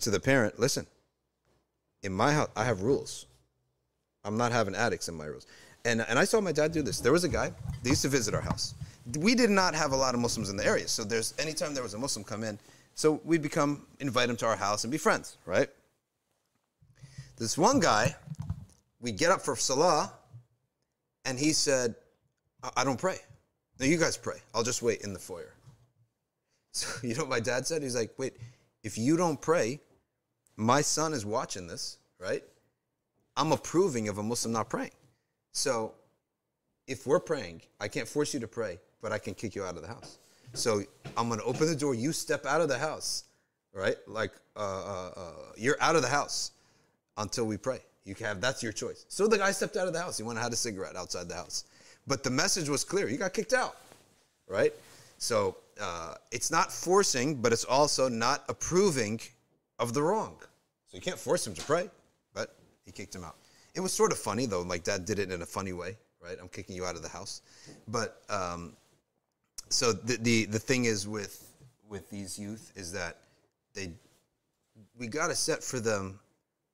to 0.00 0.10
the 0.10 0.20
parent, 0.20 0.58
"Listen, 0.58 0.86
in 2.02 2.12
my 2.12 2.32
house 2.32 2.48
I 2.56 2.64
have 2.64 2.82
rules. 2.82 3.26
I'm 4.24 4.36
not 4.36 4.52
having 4.52 4.74
addicts 4.74 5.08
in 5.08 5.14
my 5.14 5.26
rules." 5.26 5.46
And 5.84 6.02
and 6.02 6.18
I 6.18 6.24
saw 6.24 6.40
my 6.40 6.52
dad 6.52 6.72
do 6.72 6.82
this. 6.82 7.00
There 7.00 7.12
was 7.12 7.24
a 7.24 7.28
guy, 7.28 7.52
they 7.82 7.90
used 7.90 8.02
to 8.02 8.08
visit 8.08 8.34
our 8.34 8.40
house. 8.40 8.74
We 9.16 9.34
did 9.34 9.50
not 9.50 9.74
have 9.74 9.92
a 9.92 9.96
lot 9.96 10.14
of 10.14 10.20
Muslims 10.20 10.50
in 10.50 10.56
the 10.56 10.66
area. 10.66 10.88
So 10.88 11.04
there's 11.04 11.34
anytime 11.38 11.74
there 11.74 11.82
was 11.82 11.94
a 11.94 11.98
Muslim 11.98 12.24
come 12.24 12.44
in, 12.44 12.58
so 12.94 13.20
we 13.24 13.38
become 13.38 13.86
invite 14.00 14.28
him 14.28 14.36
to 14.36 14.46
our 14.46 14.56
house 14.56 14.84
and 14.84 14.90
be 14.90 14.98
friends, 14.98 15.36
right? 15.46 15.68
This 17.36 17.56
one 17.56 17.78
guy, 17.78 18.16
we 19.00 19.12
get 19.12 19.30
up 19.30 19.40
for 19.40 19.54
Salah, 19.54 20.12
and 21.24 21.38
he 21.38 21.52
said, 21.52 21.94
I, 22.62 22.70
I 22.78 22.84
don't 22.84 22.98
pray. 22.98 23.18
No, 23.78 23.86
you 23.86 23.96
guys 23.96 24.16
pray. 24.16 24.38
I'll 24.54 24.64
just 24.64 24.82
wait 24.82 25.02
in 25.02 25.12
the 25.12 25.18
foyer. 25.18 25.52
So, 26.70 26.88
you 27.02 27.14
know 27.14 27.22
what 27.22 27.30
my 27.30 27.40
dad 27.40 27.66
said? 27.66 27.82
He's 27.82 27.96
like, 27.96 28.12
wait, 28.18 28.34
if 28.84 28.98
you 28.98 29.16
don't 29.16 29.40
pray, 29.40 29.80
my 30.56 30.82
son 30.82 31.14
is 31.14 31.24
watching 31.24 31.66
this, 31.66 31.96
right? 32.20 32.44
I'm 33.36 33.52
approving 33.52 34.08
of 34.08 34.18
a 34.18 34.22
Muslim 34.22 34.52
not 34.52 34.68
praying. 34.68 34.92
So, 35.52 35.94
if 36.86 37.06
we're 37.06 37.20
praying, 37.20 37.62
I 37.80 37.88
can't 37.88 38.06
force 38.06 38.34
you 38.34 38.40
to 38.40 38.46
pray, 38.46 38.78
but 39.00 39.12
I 39.12 39.18
can 39.18 39.34
kick 39.34 39.54
you 39.54 39.64
out 39.64 39.76
of 39.76 39.82
the 39.82 39.88
house. 39.88 40.18
So, 40.54 40.82
I'm 41.16 41.28
going 41.28 41.40
to 41.40 41.46
open 41.46 41.66
the 41.66 41.76
door. 41.76 41.94
You 41.94 42.12
step 42.12 42.46
out 42.46 42.60
of 42.60 42.68
the 42.68 42.78
house, 42.78 43.24
right? 43.72 43.96
Like, 44.06 44.32
uh, 44.56 44.60
uh, 44.60 45.12
uh, 45.16 45.32
you're 45.56 45.76
out 45.80 45.94
of 45.94 46.02
the 46.02 46.08
house 46.08 46.52
until 47.18 47.44
we 47.44 47.56
pray. 47.56 47.80
You 48.08 48.14
have 48.24 48.40
that's 48.40 48.62
your 48.62 48.72
choice. 48.72 49.04
So 49.08 49.26
the 49.26 49.36
guy 49.36 49.52
stepped 49.52 49.76
out 49.76 49.86
of 49.86 49.92
the 49.92 50.00
house. 50.00 50.16
He 50.16 50.22
went 50.22 50.38
and 50.38 50.42
had 50.42 50.52
a 50.52 50.56
cigarette 50.56 50.96
outside 50.96 51.28
the 51.28 51.34
house. 51.34 51.64
But 52.06 52.24
the 52.24 52.30
message 52.30 52.68
was 52.70 52.82
clear. 52.82 53.06
You 53.06 53.18
got 53.18 53.34
kicked 53.34 53.52
out, 53.52 53.76
right? 54.48 54.72
So 55.18 55.58
uh, 55.78 56.14
it's 56.32 56.50
not 56.50 56.72
forcing, 56.72 57.34
but 57.34 57.52
it's 57.52 57.64
also 57.64 58.08
not 58.08 58.44
approving 58.48 59.20
of 59.78 59.92
the 59.92 60.02
wrong. 60.02 60.36
So 60.86 60.96
you 60.96 61.02
can't 61.02 61.18
force 61.18 61.46
him 61.46 61.52
to 61.52 61.62
pray, 61.62 61.90
but 62.32 62.56
he 62.86 62.92
kicked 62.92 63.14
him 63.14 63.24
out. 63.24 63.36
It 63.74 63.80
was 63.80 63.92
sort 63.92 64.10
of 64.10 64.18
funny 64.18 64.46
though. 64.46 64.62
Like 64.62 64.84
dad 64.84 65.04
did 65.04 65.18
it 65.18 65.30
in 65.30 65.42
a 65.42 65.46
funny 65.46 65.74
way, 65.74 65.98
right? 66.22 66.38
I'm 66.40 66.48
kicking 66.48 66.74
you 66.74 66.86
out 66.86 66.96
of 66.96 67.02
the 67.02 67.10
house. 67.10 67.42
But 67.88 68.22
um, 68.30 68.72
so 69.70 69.92
the, 69.92 70.16
the 70.16 70.44
the 70.46 70.58
thing 70.58 70.84
is 70.84 71.06
with 71.06 71.44
with 71.88 72.08
these 72.10 72.38
youth 72.38 72.72
is 72.76 72.92
that 72.92 73.18
they 73.74 73.92
we 74.98 75.06
got 75.06 75.28
to 75.28 75.34
set 75.34 75.62
for 75.62 75.80
them 75.80 76.18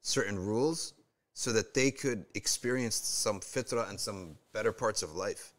certain 0.03 0.39
rules 0.39 0.95
so 1.35 1.53
that 1.53 1.75
they 1.75 1.91
could 1.91 2.25
experience 2.35 2.95
some 2.95 3.41
fitra 3.41 3.89
and 3.89 3.99
some 3.99 4.37
better 4.53 4.73
parts 4.73 5.03
of 5.03 5.15
life. 5.17 5.53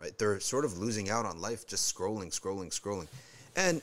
Right? 0.00 0.16
They're 0.16 0.38
sort 0.38 0.64
of 0.64 0.78
losing 0.78 1.10
out 1.10 1.26
on 1.26 1.40
life 1.40 1.66
just 1.66 1.92
scrolling, 1.92 2.28
scrolling, 2.28 2.68
scrolling. 2.68 3.08
And 3.56 3.82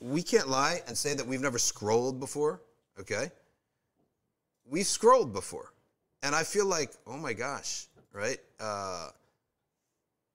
we 0.00 0.22
can't 0.22 0.48
lie 0.48 0.80
and 0.86 0.96
say 0.96 1.14
that 1.14 1.26
we've 1.26 1.42
never 1.42 1.58
scrolled 1.58 2.18
before, 2.18 2.62
okay? 2.98 3.30
We've 4.64 4.86
scrolled 4.86 5.34
before. 5.34 5.70
And 6.22 6.34
I 6.34 6.44
feel 6.44 6.64
like, 6.64 6.92
oh 7.06 7.18
my 7.18 7.34
gosh, 7.34 7.86
right? 8.14 8.38
Uh, 8.58 9.10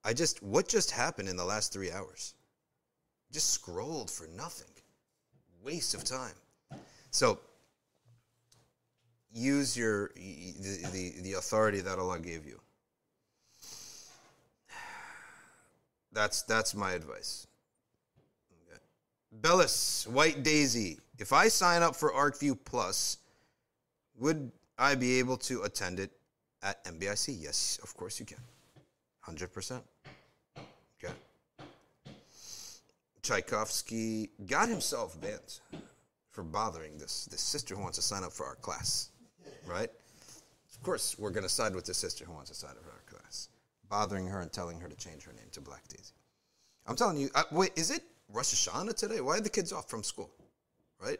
I 0.10 0.14
just, 0.14 0.42
what 0.42 0.68
just 0.68 0.90
happened 0.90 1.30
in 1.30 1.38
the 1.38 1.46
last 1.46 1.72
three 1.72 1.92
hours? 1.92 2.34
Just 3.32 3.52
scrolled 3.52 4.10
for 4.10 4.26
nothing. 4.36 4.74
Waste 5.64 5.94
of 5.94 6.04
time. 6.04 6.34
So 7.12 7.38
use 9.32 9.78
your 9.78 10.10
the, 10.16 10.88
the, 10.92 11.14
the 11.22 11.34
authority 11.34 11.82
that 11.82 12.00
Allah 12.00 12.18
gave 12.18 12.44
you. 12.48 12.60
That's 16.12 16.42
that's 16.42 16.74
my 16.74 16.94
advice. 16.94 17.46
Okay. 18.68 18.82
Bellis, 19.32 20.08
White 20.08 20.42
Daisy. 20.42 20.98
If 21.20 21.34
I 21.34 21.50
sign 21.50 21.84
up 21.84 21.96
for 21.96 22.12
ArcView 22.12 22.58
Plus, 22.66 23.18
would 24.18 24.52
I 24.76 24.96
be 24.96 25.20
able 25.20 25.38
to 25.38 25.62
attend 25.62 26.00
it 26.00 26.10
at 26.64 26.84
MBIC? 26.86 27.38
Yes, 27.40 27.80
of 27.84 27.96
course 27.96 28.20
you 28.20 28.26
can. 28.26 28.40
100%. 29.30 29.82
Okay. 31.04 31.14
Tchaikovsky 33.30 34.32
got 34.48 34.70
himself 34.70 35.20
banned 35.22 35.60
for 36.32 36.44
bothering 36.44 36.98
this, 36.98 37.26
this 37.26 37.42
sister 37.42 37.76
who 37.76 37.82
wants 37.82 37.98
to 37.98 38.04
sign 38.04 38.24
up 38.24 38.34
for 38.34 38.46
our 38.46 38.56
class 38.56 39.12
right? 39.70 39.90
Of 40.72 40.84
course, 40.84 41.18
we're 41.20 41.30
going 41.30 41.44
to 41.44 41.50
side 41.50 41.76
with 41.76 41.86
the 41.86 41.94
sister 41.94 42.26
who 42.26 42.34
wants 42.34 42.50
to 42.50 42.56
sign 42.56 42.72
up 42.72 42.84
for 42.84 42.92
our 42.92 43.04
class, 43.08 43.50
bothering 43.90 44.28
her 44.28 44.42
and 44.42 44.52
telling 44.52 44.80
her 44.80 44.88
to 44.88 44.96
change 44.96 45.24
her 45.24 45.34
name 45.34 45.48
to 45.52 45.62
Black 45.62 45.88
Daisy. 45.88 46.14
I'm 46.88 46.96
telling 46.96 47.18
you, 47.18 47.30
uh, 47.36 47.44
wait, 47.52 47.72
is 47.76 47.92
it 47.92 48.04
Rosh 48.32 48.54
Hashanah 48.54 48.96
today? 48.96 49.22
Why 49.22 49.38
are 49.38 49.42
the 49.42 49.50
kids 49.50 49.72
off 49.72 49.90
from 49.90 50.04
school? 50.04 50.32
Right? 51.00 51.20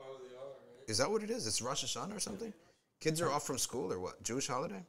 Oh, 0.00 0.18
they 0.22 0.34
are, 0.36 0.48
right? 0.78 0.88
Is 0.88 0.98
that 0.98 1.10
what 1.10 1.22
it 1.22 1.30
is? 1.30 1.46
It's 1.46 1.60
Rosh 1.60 1.84
Hashanah 1.84 2.16
or 2.16 2.20
something? 2.20 2.52
Kids 3.00 3.20
are 3.20 3.30
off 3.30 3.46
from 3.46 3.58
school 3.58 3.92
or 3.92 3.98
what? 3.98 4.22
Jewish 4.22 4.46
holiday? 4.46 4.84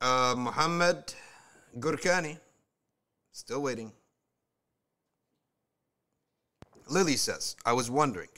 Uh, 0.00 0.34
Muhammad 0.36 1.14
Gurkani, 1.78 2.38
still 3.36 3.60
waiting. 3.60 3.92
Lily 6.88 7.16
says, 7.16 7.54
I 7.66 7.72
was 7.72 7.90
wondering 7.90 8.28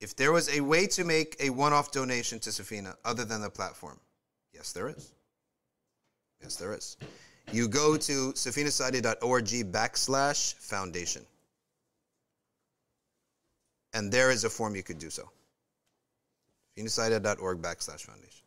if 0.00 0.16
there 0.16 0.32
was 0.32 0.48
a 0.56 0.60
way 0.60 0.86
to 0.86 1.04
make 1.04 1.36
a 1.40 1.50
one 1.50 1.72
off 1.72 1.92
donation 1.92 2.38
to 2.40 2.50
Safina 2.50 2.94
other 3.04 3.24
than 3.24 3.42
the 3.42 3.50
platform, 3.50 3.98
yes, 4.52 4.72
there 4.72 4.88
is. 4.88 5.12
Yes, 6.42 6.56
there 6.56 6.72
is. 6.72 6.96
You 7.52 7.68
go 7.68 7.96
to 7.96 8.32
safinasociety.org 8.32 9.72
backslash 9.72 10.54
foundation. 10.54 11.22
And 13.92 14.10
there 14.10 14.30
is 14.30 14.44
a 14.44 14.50
form 14.50 14.74
you 14.74 14.82
could 14.82 14.98
do 14.98 15.10
so. 15.10 15.30
safinasociety.org 16.78 17.60
backslash 17.60 18.00
foundation. 18.00 18.44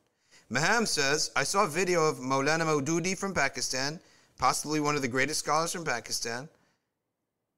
Maham 0.50 0.88
says, 0.88 1.32
I 1.36 1.44
saw 1.44 1.66
a 1.66 1.68
video 1.68 2.08
of 2.08 2.18
Maulana 2.18 2.62
Maududi 2.62 3.18
from 3.18 3.34
Pakistan, 3.34 4.00
possibly 4.38 4.80
one 4.80 4.96
of 4.96 5.02
the 5.02 5.08
greatest 5.08 5.40
scholars 5.40 5.72
from 5.72 5.84
Pakistan, 5.84 6.50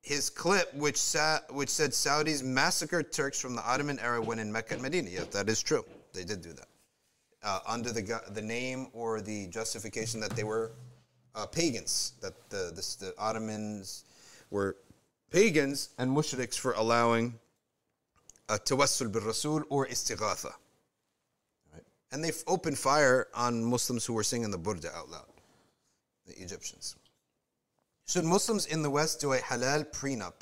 his 0.02 0.30
clip, 0.30 0.74
which, 0.74 0.98
sa- 0.98 1.40
which 1.50 1.70
said 1.70 1.92
Saudis 1.92 2.44
massacred 2.44 3.12
Turks 3.12 3.40
from 3.40 3.56
the 3.56 3.62
Ottoman 3.62 4.00
era 4.00 4.22
when 4.22 4.40
in 4.40 4.52
Mecca 4.52 4.76
and 4.76 4.84
Medina. 4.84 5.10
Yes, 5.10 5.26
that 5.28 5.50
is 5.50 5.62
true. 5.62 5.84
They 6.14 6.24
did 6.24 6.42
do 6.42 6.54
that. 6.54 6.68
Uh, 7.44 7.60
under 7.68 7.92
the, 7.92 8.22
the 8.32 8.42
name 8.42 8.88
or 8.94 9.22
the 9.22 9.48
justification 9.48 10.20
that 10.20 10.32
they 10.32 10.44
were 10.44 10.72
uh, 11.36 11.46
pagans, 11.46 12.14
that 12.22 12.34
the, 12.50 12.72
the, 12.76 13.06
the 13.06 13.14
Ottomans 13.18 14.06
were 14.50 14.76
pagans 15.32 15.90
and 15.98 16.10
mushriks 16.16 16.58
for 16.58 16.74
allowing 16.74 17.34
tawassul 18.58 19.12
bil 19.12 19.22
Rasul 19.22 19.64
or 19.70 19.88
istighatha. 19.88 20.52
Right? 21.72 21.84
And 22.12 22.24
they 22.24 22.32
opened 22.48 22.78
fire 22.78 23.28
on 23.34 23.64
Muslims 23.64 24.06
who 24.06 24.14
were 24.14 24.24
singing 24.24 24.52
the 24.52 24.58
Burda 24.58 24.94
out 24.94 25.10
loud, 25.10 25.26
the 26.30 26.42
Egyptians. 26.42 26.96
Should 28.08 28.26
Muslims 28.26 28.66
in 28.66 28.82
the 28.82 28.90
West 28.90 29.22
do 29.22 29.34
a 29.34 29.40
halal 29.40 29.86
prenup 29.92 30.42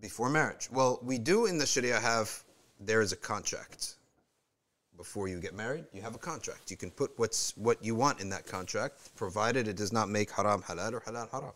Before 0.00 0.30
marriage. 0.30 0.68
Well, 0.70 1.00
we 1.02 1.18
do 1.18 1.46
in 1.46 1.58
the 1.58 1.66
Sharia 1.66 1.98
have 2.00 2.44
there 2.78 3.00
is 3.00 3.12
a 3.12 3.16
contract. 3.16 3.96
Before 4.96 5.28
you 5.28 5.40
get 5.40 5.54
married, 5.54 5.84
you 5.92 6.02
have 6.02 6.14
a 6.14 6.18
contract. 6.18 6.70
You 6.70 6.76
can 6.76 6.90
put 6.90 7.10
what's 7.18 7.56
what 7.56 7.84
you 7.84 7.94
want 7.94 8.20
in 8.20 8.28
that 8.30 8.46
contract, 8.46 9.14
provided 9.16 9.68
it 9.68 9.76
does 9.76 9.92
not 9.92 10.08
make 10.08 10.30
haram 10.30 10.62
halal 10.62 10.92
or 10.92 11.00
halal 11.00 11.30
haram. 11.30 11.52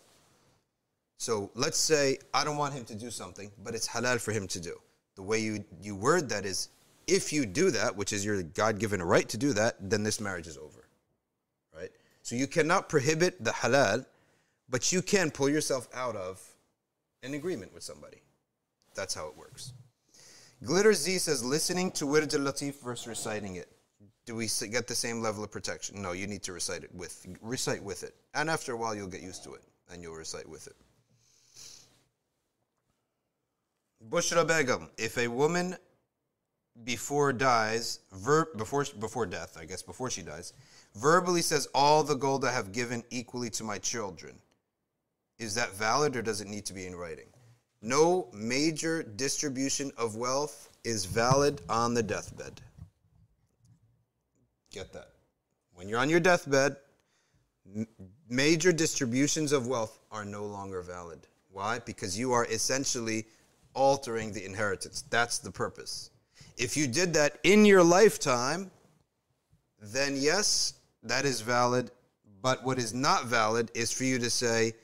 So 1.18 1.50
let's 1.54 1.78
say 1.78 2.18
I 2.34 2.44
don't 2.44 2.56
want 2.56 2.74
him 2.74 2.84
to 2.86 2.94
do 2.94 3.10
something, 3.10 3.50
but 3.64 3.74
it's 3.74 3.88
halal 3.88 4.20
for 4.20 4.32
him 4.32 4.46
to 4.48 4.60
do. 4.60 4.74
The 5.14 5.22
way 5.22 5.38
you, 5.38 5.64
you 5.80 5.94
word 5.94 6.28
that 6.30 6.44
is 6.44 6.68
if 7.06 7.32
you 7.32 7.46
do 7.46 7.70
that, 7.70 7.96
which 7.96 8.12
is 8.12 8.24
your 8.24 8.42
God 8.42 8.78
given 8.78 9.02
right 9.02 9.28
to 9.28 9.36
do 9.36 9.52
that, 9.54 9.76
then 9.80 10.02
this 10.02 10.20
marriage 10.20 10.46
is 10.46 10.56
over. 10.56 10.81
So 12.32 12.36
you 12.36 12.46
cannot 12.46 12.88
prohibit 12.88 13.44
the 13.44 13.50
halal, 13.50 14.06
but 14.66 14.90
you 14.90 15.02
can 15.02 15.30
pull 15.30 15.50
yourself 15.50 15.86
out 15.92 16.16
of 16.16 16.40
an 17.22 17.34
agreement 17.34 17.74
with 17.74 17.82
somebody. 17.82 18.22
That's 18.94 19.12
how 19.12 19.26
it 19.26 19.36
works. 19.36 19.74
Glitter 20.64 20.94
Z 20.94 21.18
says 21.18 21.44
listening 21.44 21.90
to 21.90 22.06
Wird 22.06 22.32
al 22.32 22.40
Latif 22.40 22.80
versus 22.82 23.06
reciting 23.06 23.56
it. 23.56 23.68
Do 24.24 24.34
we 24.34 24.48
get 24.70 24.88
the 24.88 24.94
same 24.94 25.20
level 25.20 25.44
of 25.44 25.50
protection? 25.50 26.00
No, 26.00 26.12
you 26.12 26.26
need 26.26 26.42
to 26.44 26.54
recite 26.54 26.82
it 26.84 26.94
with 26.94 27.26
recite 27.42 27.84
with 27.84 28.02
it. 28.02 28.14
And 28.32 28.48
after 28.48 28.72
a 28.72 28.78
while 28.78 28.94
you'll 28.94 29.08
get 29.08 29.20
used 29.20 29.44
to 29.44 29.52
it 29.52 29.62
and 29.90 30.00
you'll 30.02 30.16
recite 30.16 30.48
with 30.48 30.66
it. 30.66 30.76
Bushra 34.08 34.48
Begum, 34.48 34.88
if 34.96 35.18
a 35.18 35.28
woman 35.28 35.76
before 36.82 37.34
dies, 37.34 37.98
ver- 38.10 38.48
before 38.56 38.86
before 38.98 39.26
death, 39.26 39.58
I 39.60 39.66
guess 39.66 39.82
before 39.82 40.08
she 40.08 40.22
dies, 40.22 40.54
verbally 40.94 41.42
says 41.42 41.68
all 41.74 42.02
the 42.02 42.14
gold 42.14 42.44
I 42.44 42.52
have 42.52 42.72
given 42.72 43.02
equally 43.10 43.50
to 43.50 43.64
my 43.64 43.78
children, 43.78 44.34
is 45.38 45.54
that 45.54 45.74
valid 45.74 46.16
or 46.16 46.22
does 46.22 46.40
it 46.40 46.48
need 46.48 46.66
to 46.66 46.74
be 46.74 46.86
in 46.86 46.94
writing? 46.94 47.26
No 47.80 48.28
major 48.32 49.02
distribution 49.02 49.90
of 49.96 50.16
wealth 50.16 50.70
is 50.84 51.04
valid 51.04 51.60
on 51.68 51.94
the 51.94 52.02
deathbed. 52.02 52.60
Get 54.70 54.92
that. 54.92 55.10
When 55.74 55.88
you're 55.88 55.98
on 55.98 56.08
your 56.08 56.20
deathbed, 56.20 56.76
major 58.28 58.72
distributions 58.72 59.52
of 59.52 59.66
wealth 59.66 59.98
are 60.10 60.24
no 60.24 60.44
longer 60.44 60.82
valid. 60.82 61.26
Why? 61.50 61.80
Because 61.80 62.18
you 62.18 62.32
are 62.32 62.46
essentially 62.46 63.26
altering 63.74 64.32
the 64.32 64.44
inheritance. 64.44 65.02
That's 65.10 65.38
the 65.38 65.50
purpose. 65.50 66.10
If 66.56 66.76
you 66.76 66.86
did 66.86 67.14
that 67.14 67.38
in 67.42 67.64
your 67.64 67.82
lifetime, 67.82 68.70
then 69.80 70.16
yes, 70.16 70.74
that 71.02 71.24
is 71.24 71.40
valid. 71.40 71.90
But 72.42 72.64
what 72.64 72.78
is 72.78 72.92
not 72.92 73.26
valid 73.26 73.70
is 73.74 73.92
for 73.92 74.04
you 74.04 74.18
to 74.18 74.28
say, 74.28 74.74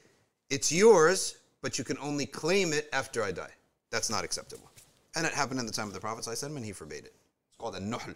it's 0.51 0.71
yours, 0.71 1.37
but 1.61 1.79
you 1.79 1.85
can 1.85 1.99
only 1.99 2.27
claim 2.27 2.73
it 2.73 2.89
after 2.93 3.23
I 3.23 3.33
die. 3.33 3.51
That's 3.91 4.11
not 4.11 4.25
acceptable. 4.25 4.71
And 5.17 5.27
it 5.27 5.33
happened 5.33 5.59
in 5.59 5.67
the 5.67 5.73
time 5.73 5.89
of 5.89 5.95
the 5.95 6.01
Prophet 6.01 6.43
and 6.43 6.65
he 6.65 6.73
forbade 6.73 7.05
it. 7.05 7.15
It's 7.49 7.57
called 7.59 7.75
a 7.75 7.81
nuhl, 7.81 8.15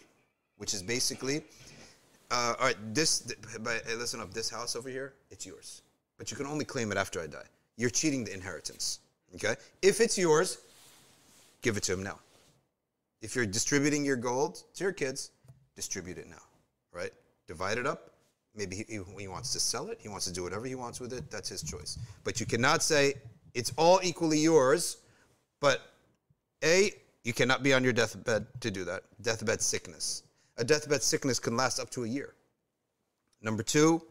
which 0.59 0.75
is 0.75 0.83
basically, 0.83 1.43
uh, 2.31 2.55
all 2.59 2.67
right, 2.67 2.77
this, 2.95 3.35
but 3.61 3.83
listen 3.99 4.21
up, 4.21 4.33
this 4.33 4.49
house 4.49 4.77
over 4.77 4.89
here, 4.89 5.15
it's 5.31 5.45
yours. 5.45 5.83
But 6.19 6.31
you 6.31 6.37
can 6.37 6.47
only 6.47 6.65
claim 6.65 6.93
it 6.93 6.99
after 6.99 7.21
I 7.21 7.27
die. 7.27 7.47
You're 7.77 7.91
cheating 7.91 8.25
the 8.25 8.33
inheritance. 8.33 9.01
Okay? 9.35 9.57
If 9.81 10.01
it's 10.01 10.17
yours, 10.17 10.59
give 11.63 11.77
it 11.77 11.83
to 11.85 11.93
him 11.95 12.03
now. 12.03 12.19
If 13.23 13.35
you're 13.35 13.47
distributing 13.47 14.05
your 14.05 14.17
gold 14.17 14.63
to 14.75 14.85
your 14.85 14.93
kids, 14.93 15.31
distribute 15.75 16.19
it 16.19 16.29
now. 16.29 16.43
Right? 16.93 17.13
Divide 17.47 17.79
it 17.79 17.87
up. 17.87 18.11
Maybe 18.55 18.85
he, 18.89 19.01
he 19.19 19.29
wants 19.29 19.53
to 19.55 19.61
sell 19.61 19.89
it. 19.89 19.99
He 20.01 20.09
wants 20.09 20.27
to 20.27 20.33
do 20.33 20.43
whatever 20.43 20.67
he 20.67 20.75
wants 20.75 21.01
with 21.01 21.13
it. 21.13 21.31
That's 21.31 21.49
his 21.49 21.63
choice. 21.63 21.99
But 22.25 22.41
you 22.41 22.47
cannot 22.47 22.83
say 22.83 23.15
it's 23.55 23.73
all 23.77 24.01
equally 24.03 24.39
yours. 24.39 24.99
But 25.61 25.81
A, 26.65 26.93
you 27.25 27.33
cannot 27.33 27.63
be 27.63 27.73
on 27.73 27.85
your 27.85 27.93
deathbed 27.93 28.47
to 28.61 28.71
do 28.71 28.85
that. 28.85 29.05
Deathbed 29.23 29.63
sickness. 29.63 30.23
A 30.59 30.65
deathbed 30.65 31.03
sickness 31.03 31.39
can 31.39 31.57
last 31.57 31.79
up 31.79 31.89
to 31.91 32.05
a 32.05 32.09
year. 32.09 32.35
Number 33.41 33.63
two, 33.63 34.03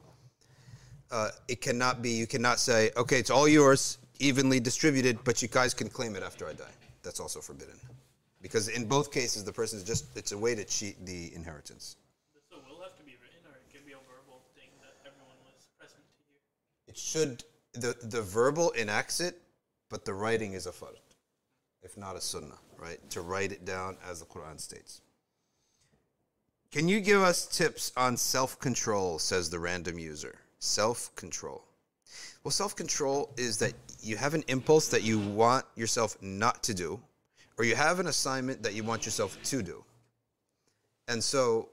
uh, 1.12 1.30
it 1.48 1.62
cannot 1.62 2.02
be, 2.02 2.10
you 2.10 2.26
cannot 2.26 2.60
say, 2.60 2.92
okay, 2.98 3.20
it's 3.20 3.30
all 3.30 3.48
yours, 3.48 3.98
evenly 4.20 4.60
distributed, 4.60 5.24
but 5.24 5.42
you 5.42 5.48
guys 5.48 5.74
can 5.74 5.90
claim 5.90 6.16
it 6.16 6.24
after 6.24 6.48
I 6.48 6.54
die. 6.54 6.72
That's 7.04 7.20
also 7.20 7.42
forbidden. 7.42 7.76
Because 8.42 8.70
in 8.70 8.86
both 8.86 9.12
cases, 9.12 9.44
the 9.44 9.54
person 9.54 9.78
is 9.78 9.84
just, 9.84 10.06
it's 10.18 10.32
a 10.32 10.38
way 10.38 10.56
to 10.56 10.64
cheat 10.64 11.06
the 11.06 11.34
inheritance. 11.36 11.96
Does 12.34 12.44
the 12.50 12.58
will 12.68 12.82
have 12.82 12.98
to 12.98 13.04
be 13.04 13.16
written, 13.22 13.40
or 13.46 13.54
it 13.56 13.72
can 13.72 13.86
be 13.86 13.92
a 13.94 14.02
verbal 14.08 14.42
thing 14.56 14.70
that 14.82 14.98
everyone 15.06 15.38
was 15.46 15.68
present 15.78 16.02
to 16.02 16.22
hear? 16.26 16.40
It 16.92 16.98
should, 16.98 17.46
the, 17.72 17.96
the 18.04 18.22
verbal 18.22 18.72
enacts 18.72 19.22
it, 19.22 19.42
but 19.90 20.04
the 20.04 20.14
writing 20.14 20.52
is 20.52 20.68
a 20.68 20.72
fard, 20.72 20.98
if 21.82 21.96
not 21.96 22.18
a 22.18 22.22
sunnah, 22.22 22.58
right? 22.78 23.00
To 23.12 23.22
write 23.22 23.54
it 23.54 23.64
down 23.64 23.96
as 24.06 24.20
the 24.20 24.26
Quran 24.26 24.60
states. 24.60 25.00
Can 26.70 26.90
you 26.90 27.00
give 27.00 27.22
us 27.22 27.46
tips 27.46 27.94
on 27.96 28.18
self 28.18 28.60
control, 28.60 29.20
says 29.20 29.50
the 29.50 29.58
random 29.58 30.00
user? 30.00 30.36
Self 30.60 31.16
control. 31.16 31.64
Well, 32.44 32.52
self 32.52 32.76
control 32.76 33.32
is 33.38 33.58
that 33.60 33.72
you 34.02 34.18
have 34.18 34.34
an 34.34 34.44
impulse 34.50 34.90
that 34.90 35.04
you 35.04 35.18
want 35.18 35.64
yourself 35.78 36.18
not 36.22 36.62
to 36.64 36.74
do, 36.74 37.00
or 37.58 37.64
you 37.64 37.78
have 37.78 38.02
an 38.02 38.08
assignment 38.08 38.64
that 38.64 38.74
you 38.74 38.84
want 38.84 39.06
yourself 39.06 39.42
to 39.44 39.64
do. 39.64 39.86
And 41.08 41.24
so, 41.24 41.70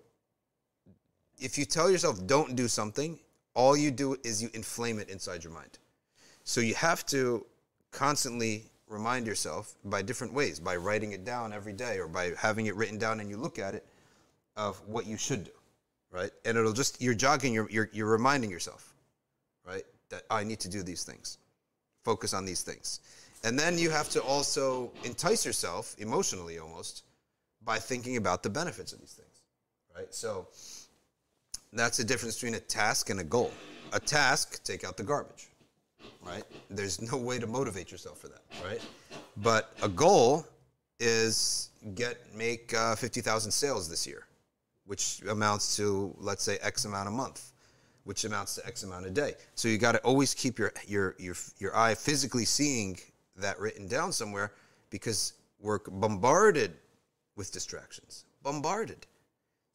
if 1.41 1.59
you 1.59 1.64
tell 1.64 1.91
yourself 1.91 2.25
don't 2.25 2.55
do 2.55 2.69
something, 2.69 3.19
all 3.59 3.77
you 3.77 3.91
do 3.91 4.17
is 4.23 4.41
you 4.41 4.49
inflame 4.55 5.01
it 5.01 5.11
inside 5.11 5.43
your 5.43 5.53
mind. 5.53 5.79
So, 6.45 6.61
you 6.61 6.75
have 6.77 7.05
to 7.07 7.45
constantly 7.91 8.63
remind 8.87 9.27
yourself 9.27 9.75
by 9.85 10.01
different 10.01 10.33
ways, 10.33 10.61
by 10.61 10.77
writing 10.77 11.11
it 11.11 11.25
down 11.25 11.53
every 11.53 11.73
day 11.73 11.99
or 11.99 12.07
by 12.07 12.33
having 12.39 12.67
it 12.67 12.77
written 12.77 12.99
down 12.99 13.19
and 13.19 13.29
you 13.29 13.37
look 13.37 13.59
at 13.59 13.75
it 13.75 13.85
of 14.57 14.81
what 14.87 15.07
you 15.07 15.17
should 15.17 15.45
do, 15.45 15.51
right? 16.13 16.31
And 16.45 16.57
it'll 16.57 16.73
just, 16.73 17.03
you're 17.03 17.15
jogging, 17.15 17.53
you're, 17.53 17.69
you're, 17.69 17.91
you're 17.93 18.07
reminding 18.07 18.49
yourself, 18.49 18.95
right? 19.67 19.83
That 20.11 20.23
I 20.31 20.45
need 20.45 20.61
to 20.61 20.69
do 20.69 20.85
these 20.85 21.03
things, 21.03 21.39
focus 22.05 22.33
on 22.35 22.45
these 22.45 22.63
things. 22.63 23.01
And 23.43 23.59
then 23.59 23.77
you 23.77 23.91
have 23.91 24.09
to 24.11 24.23
also 24.23 24.93
entice 25.03 25.45
yourself, 25.45 25.97
emotionally 25.99 26.61
almost, 26.61 27.03
by 27.65 27.79
thinking 27.79 28.17
about 28.17 28.45
the 28.45 28.51
benefits 28.51 28.93
of 28.93 29.01
these 29.01 29.13
things, 29.13 29.43
right? 29.97 30.15
So 30.15 30.47
that's 31.73 31.99
the 31.99 32.05
difference 32.05 32.37
between 32.37 32.55
a 32.55 32.61
task 32.61 33.11
and 33.11 33.21
a 33.21 33.25
goal. 33.25 33.53
A 33.93 34.01
task, 34.01 34.62
take 34.64 34.85
out 34.85 34.97
the 34.97 35.03
garbage, 35.03 35.49
right? 36.23 36.45
There's 36.71 37.01
no 37.01 37.16
way 37.16 37.39
to 37.39 37.47
motivate 37.47 37.91
yourself 37.91 38.19
for 38.19 38.29
that, 38.29 38.43
right? 38.64 38.81
But 39.37 39.73
a 39.83 39.89
goal 39.89 40.47
is 41.01 41.71
get 41.95 42.19
make 42.35 42.75
uh, 42.75 42.97
50,000 42.97 43.51
sales 43.51 43.89
this 43.89 44.07
year, 44.07 44.27
which 44.85 45.23
amounts 45.29 45.77
to 45.77 46.14
let's 46.19 46.43
say 46.43 46.59
X 46.61 46.85
amount 46.85 47.09
a 47.09 47.11
month, 47.11 47.53
which 48.05 48.25
amounts 48.25 48.57
to 48.57 48.66
X 48.66 48.83
amount 48.83 49.07
a 49.07 49.11
day. 49.11 49.35
So 49.55 49.69
you 49.69 49.79
got 49.79 49.93
to 49.93 49.99
always 49.99 50.35
keep 50.35 50.59
your 50.59 50.73
your 50.87 51.14
your 51.19 51.35
your 51.59 51.77
eye 51.77 51.95
physically 51.95 52.45
seeing 52.45 52.99
that 53.37 53.59
written 53.59 53.87
down 53.87 54.12
somewhere 54.12 54.53
because 54.91 55.35
we're 55.61 55.79
bombarded 55.79 56.75
with 57.37 57.53
distractions, 57.53 58.25
bombarded. 58.43 59.07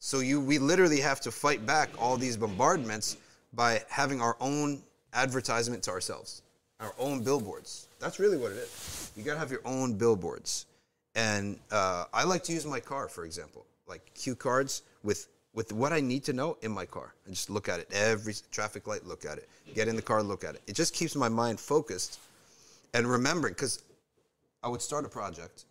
So 0.04 0.20
you 0.20 0.38
we 0.38 0.58
literally 0.58 1.00
have 1.00 1.22
to 1.22 1.30
fight 1.30 1.64
back 1.64 1.88
all 1.98 2.18
these 2.18 2.36
bombardments 2.36 3.16
by 3.54 3.80
having 3.88 4.20
our 4.20 4.36
own 4.38 4.82
advertisement 5.14 5.82
to 5.84 5.92
ourselves, 5.92 6.42
our 6.78 6.92
own 6.98 7.24
billboards. 7.24 7.88
That's 8.00 8.18
really 8.18 8.36
what 8.36 8.52
it 8.52 8.58
is. 8.58 9.12
You 9.16 9.22
gotta 9.22 9.38
have 9.38 9.50
your 9.50 9.62
own 9.64 9.94
billboards. 9.94 10.66
And 11.14 11.58
uh, 11.72 12.04
I 12.12 12.24
like 12.24 12.42
to 12.44 12.52
use 12.52 12.66
my 12.66 12.80
car, 12.80 13.08
for 13.08 13.24
example, 13.24 13.64
like 13.86 14.02
cue 14.12 14.34
cards 14.34 14.82
with 15.02 15.26
with 15.54 15.72
what 15.72 15.94
I 15.94 16.00
need 16.00 16.22
to 16.24 16.34
know 16.34 16.58
in 16.60 16.70
my 16.70 16.84
car. 16.84 17.14
I 17.26 17.30
just 17.30 17.48
look 17.48 17.70
at 17.70 17.80
it 17.80 17.88
every 17.90 18.34
traffic 18.50 18.86
light, 18.86 19.06
look 19.06 19.24
at 19.24 19.38
it. 19.38 19.48
Get 19.74 19.88
in 19.88 19.96
the 19.96 20.02
car, 20.02 20.22
look 20.22 20.44
at 20.44 20.54
it. 20.54 20.60
It 20.66 20.74
just 20.74 20.92
keeps 20.92 21.16
my 21.16 21.30
mind 21.30 21.58
focused 21.58 22.18
and 22.92 23.06
remembering 23.06 23.54
because 23.54 23.82
I 24.62 24.68
would 24.68 24.82
start 24.82 25.06
a 25.06 25.08
project 25.08 25.64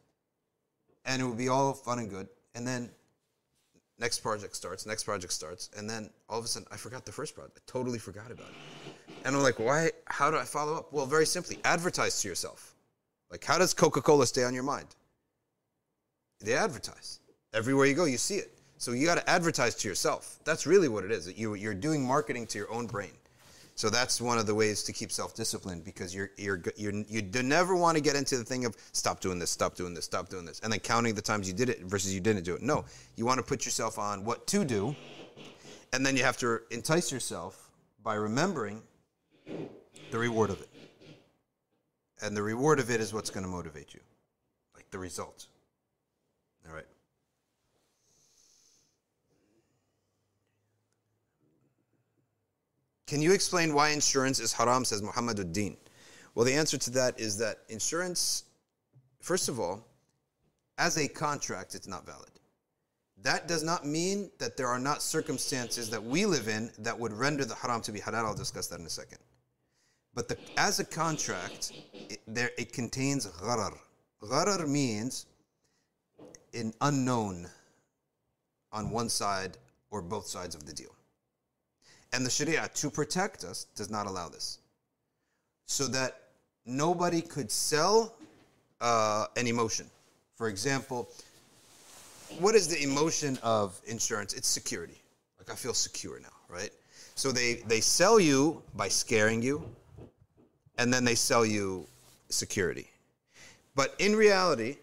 and 1.05 1.21
it 1.21 1.25
would 1.25 1.37
be 1.37 1.49
all 1.49 1.73
fun 1.73 1.99
and 1.99 2.09
good, 2.09 2.27
and 2.55 2.65
then 2.65 2.89
next 4.03 4.19
project 4.19 4.53
starts, 4.53 4.85
next 4.85 5.05
project 5.05 5.31
starts, 5.31 5.69
and 5.77 5.89
then 5.89 6.09
all 6.27 6.37
of 6.37 6.43
a 6.43 6.47
sudden 6.49 6.67
I 6.71 6.75
forgot 6.75 7.05
the 7.05 7.11
first 7.13 7.35
project. 7.35 7.57
I 7.57 7.61
totally 7.71 7.99
forgot 7.99 8.31
about 8.31 8.49
it. 8.49 9.15
And 9.23 9.33
I'm 9.33 9.41
like, 9.41 9.59
why? 9.59 9.91
How 10.07 10.29
do 10.29 10.35
I 10.37 10.43
follow 10.43 10.75
up? 10.75 10.91
Well, 10.91 11.05
very 11.05 11.25
simply, 11.25 11.57
advertise 11.63 12.21
to 12.21 12.27
yourself. 12.27 12.75
Like, 13.31 13.45
how 13.45 13.57
does 13.57 13.73
Coca 13.73 14.01
Cola 14.01 14.27
stay 14.27 14.43
on 14.43 14.53
your 14.53 14.63
mind? 14.63 14.87
They 16.41 16.53
advertise. 16.53 17.21
Everywhere 17.53 17.85
you 17.85 17.93
go, 17.93 18.03
you 18.03 18.17
see 18.17 18.35
it. 18.35 18.51
So 18.77 18.91
you 18.91 19.05
got 19.05 19.19
to 19.19 19.29
advertise 19.29 19.73
to 19.75 19.87
yourself. 19.87 20.37
That's 20.43 20.67
really 20.67 20.89
what 20.89 21.05
it 21.05 21.11
is. 21.11 21.31
You, 21.37 21.53
you're 21.53 21.73
doing 21.73 22.05
marketing 22.05 22.45
to 22.47 22.57
your 22.57 22.69
own 22.73 22.87
brain. 22.87 23.13
So 23.75 23.89
that's 23.89 24.21
one 24.21 24.37
of 24.37 24.45
the 24.45 24.53
ways 24.53 24.83
to 24.83 24.93
keep 24.93 25.11
self-discipline 25.11 25.81
because 25.81 26.13
you're, 26.13 26.29
you're, 26.37 26.61
you're, 26.77 26.93
you 26.93 27.23
never 27.41 27.75
want 27.75 27.97
to 27.97 28.03
get 28.03 28.15
into 28.15 28.37
the 28.37 28.43
thing 28.43 28.65
of 28.65 28.75
stop 28.91 29.19
doing 29.19 29.39
this, 29.39 29.49
stop 29.49 29.75
doing 29.75 29.95
this, 29.95 30.05
stop 30.05 30.29
doing 30.29 30.45
this, 30.45 30.59
and 30.59 30.71
then 30.71 30.79
counting 30.79 31.15
the 31.15 31.21
times 31.21 31.47
you 31.47 31.55
did 31.55 31.69
it 31.69 31.81
versus 31.81 32.13
you 32.13 32.19
didn't 32.19 32.43
do 32.43 32.53
it. 32.53 32.61
No, 32.61 32.85
you 33.15 33.25
want 33.25 33.39
to 33.39 33.43
put 33.43 33.65
yourself 33.65 33.97
on 33.97 34.23
what 34.23 34.45
to 34.47 34.63
do, 34.63 34.95
and 35.91 36.05
then 36.05 36.15
you 36.15 36.23
have 36.23 36.37
to 36.37 36.59
entice 36.69 37.11
yourself 37.11 37.71
by 38.03 38.13
remembering 38.13 38.83
the 40.11 40.17
reward 40.17 40.51
of 40.51 40.61
it. 40.61 40.69
And 42.21 42.37
the 42.37 42.43
reward 42.43 42.79
of 42.79 42.91
it 42.91 43.01
is 43.01 43.11
what's 43.11 43.31
going 43.31 43.43
to 43.43 43.49
motivate 43.49 43.93
you, 43.93 44.01
like 44.75 44.89
the 44.91 44.99
result. 44.99 45.47
All 46.67 46.75
right. 46.75 46.85
Can 53.05 53.21
you 53.21 53.33
explain 53.33 53.73
why 53.73 53.89
insurance 53.89 54.39
is 54.39 54.53
haram, 54.53 54.85
says 54.85 55.01
Muhammad 55.01 55.39
ad-Din? 55.39 55.77
Well, 56.35 56.45
the 56.45 56.53
answer 56.53 56.77
to 56.77 56.89
that 56.91 57.19
is 57.19 57.37
that 57.37 57.59
insurance, 57.69 58.45
first 59.19 59.49
of 59.49 59.59
all, 59.59 59.85
as 60.77 60.97
a 60.97 61.07
contract, 61.07 61.75
it's 61.75 61.87
not 61.87 62.05
valid. 62.05 62.29
That 63.21 63.47
does 63.47 63.63
not 63.63 63.85
mean 63.85 64.31
that 64.39 64.57
there 64.57 64.67
are 64.67 64.79
not 64.79 65.01
circumstances 65.01 65.89
that 65.91 66.03
we 66.03 66.25
live 66.25 66.47
in 66.47 66.71
that 66.79 66.97
would 66.97 67.13
render 67.13 67.45
the 67.45 67.55
haram 67.55 67.81
to 67.81 67.91
be 67.91 67.99
halal. 67.99 68.25
I'll 68.25 68.35
discuss 68.35 68.67
that 68.67 68.79
in 68.79 68.85
a 68.85 68.89
second. 68.89 69.19
But 70.13 70.27
the, 70.27 70.37
as 70.57 70.79
a 70.79 70.85
contract, 70.85 71.71
it, 71.93 72.21
there, 72.27 72.51
it 72.57 72.73
contains 72.73 73.25
gharar. 73.27 73.77
Gharar 74.21 74.67
means 74.67 75.25
an 76.53 76.73
unknown 76.81 77.47
on 78.71 78.89
one 78.89 79.09
side 79.09 79.57
or 79.89 80.01
both 80.01 80.27
sides 80.27 80.55
of 80.55 80.65
the 80.65 80.73
deal. 80.73 80.92
And 82.13 82.25
the 82.25 82.29
Sharia, 82.29 82.69
to 82.75 82.89
protect 82.89 83.43
us, 83.43 83.65
does 83.75 83.89
not 83.89 84.05
allow 84.07 84.29
this. 84.29 84.59
So 85.65 85.87
that 85.87 86.19
nobody 86.65 87.21
could 87.21 87.51
sell 87.51 88.13
uh, 88.79 89.25
an 89.35 89.47
emotion. 89.47 89.89
For 90.35 90.47
example, 90.47 91.09
what 92.39 92.55
is 92.55 92.67
the 92.67 92.81
emotion 92.83 93.37
of 93.43 93.79
insurance? 93.85 94.33
It's 94.33 94.47
security. 94.47 95.01
Like 95.39 95.51
I 95.51 95.55
feel 95.55 95.73
secure 95.73 96.19
now, 96.19 96.29
right? 96.47 96.71
So 97.15 97.31
they 97.31 97.55
they 97.67 97.81
sell 97.81 98.19
you 98.19 98.61
by 98.75 98.87
scaring 98.87 99.41
you, 99.41 99.63
and 100.77 100.93
then 100.93 101.03
they 101.03 101.15
sell 101.15 101.45
you 101.45 101.85
security. 102.29 102.87
But 103.75 103.95
in 103.99 104.15
reality, 104.15 104.77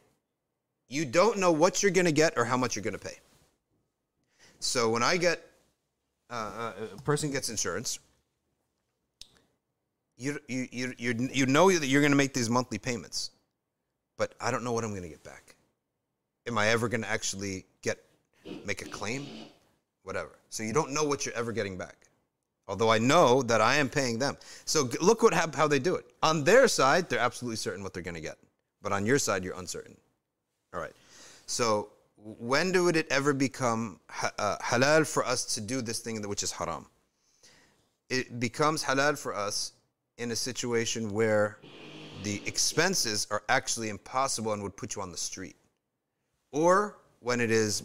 you 0.89 1.05
don't 1.05 1.39
know 1.39 1.53
what 1.53 1.83
you're 1.83 1.93
going 1.93 2.07
to 2.07 2.12
get 2.12 2.37
or 2.37 2.45
how 2.45 2.57
much 2.57 2.76
you're 2.76 2.83
going 2.83 2.99
to 2.99 3.05
pay. 3.05 3.18
So 4.59 4.91
when 4.91 5.03
I 5.03 5.16
get 5.16 5.49
uh, 6.31 6.35
uh, 6.35 6.72
a 6.97 7.03
person 7.03 7.31
gets 7.31 7.49
insurance, 7.49 7.99
you 10.16 10.39
you 10.49 10.68
you 10.70 10.95
you, 10.99 11.28
you 11.33 11.47
know 11.47 11.70
that 11.70 11.87
you're 11.87 12.03
going 12.03 12.12
to 12.12 12.16
make 12.16 12.35
these 12.35 12.51
monthly 12.51 12.78
payments, 12.78 13.31
but 14.16 14.35
I 14.41 14.51
don't 14.51 14.64
know 14.64 14.72
what 14.72 14.85
I'm 14.85 14.91
going 14.91 15.03
to 15.03 15.09
get 15.09 15.24
back 15.24 15.55
am 16.47 16.59
I 16.59 16.68
ever 16.68 16.89
going 16.89 17.03
to 17.03 17.09
actually 17.11 17.64
get 17.83 17.99
make 18.64 18.83
a 18.83 18.89
claim? 18.89 19.26
Whatever. 20.03 20.39
So 20.49 20.62
you 20.62 20.72
don't 20.72 20.93
know 20.93 21.05
what 21.05 21.24
you're 21.24 21.35
ever 21.35 21.53
getting 21.53 21.76
back. 21.76 21.97
Although 22.68 22.91
I 22.91 22.99
know 22.99 23.43
that 23.43 23.61
I 23.61 23.76
am 23.76 23.89
paying 23.89 24.18
them. 24.18 24.37
So 24.64 24.89
look 25.01 25.22
what 25.22 25.35
how 25.35 25.66
they 25.66 25.78
do 25.78 25.97
it. 25.97 26.05
On 26.22 26.45
their 26.45 26.68
side, 26.68 27.09
they're 27.09 27.18
absolutely 27.18 27.57
certain 27.57 27.83
what 27.83 27.93
they're 27.93 28.03
going 28.03 28.14
to 28.14 28.20
get. 28.20 28.39
But 28.83 28.93
on 28.93 29.05
your 29.05 29.18
side, 29.18 29.45
you're 29.45 29.59
uncertain. 29.59 29.97
All 30.72 30.81
right. 30.81 30.93
So 31.47 31.89
when 32.22 32.72
would 32.84 32.96
it 32.96 33.06
ever 33.10 33.32
become 33.32 34.00
uh, 34.38 34.56
halal 34.62 35.06
for 35.06 35.24
us 35.24 35.44
to 35.54 35.60
do 35.60 35.80
this 35.80 36.00
thing 36.00 36.20
which 36.28 36.42
is 36.42 36.52
haram? 36.52 36.86
It 38.08 38.40
becomes 38.40 38.82
halal 38.82 39.18
for 39.18 39.34
us 39.34 39.72
in 40.18 40.30
a 40.32 40.36
situation 40.36 41.10
where 41.10 41.58
the 42.22 42.42
expenses 42.46 43.26
are 43.30 43.42
actually 43.48 43.88
impossible 43.88 44.52
and 44.52 44.62
would 44.62 44.76
put 44.76 44.96
you 44.96 45.02
on 45.02 45.10
the 45.10 45.16
street 45.16 45.56
or 46.52 46.98
when 47.20 47.40
it 47.40 47.50
is 47.50 47.84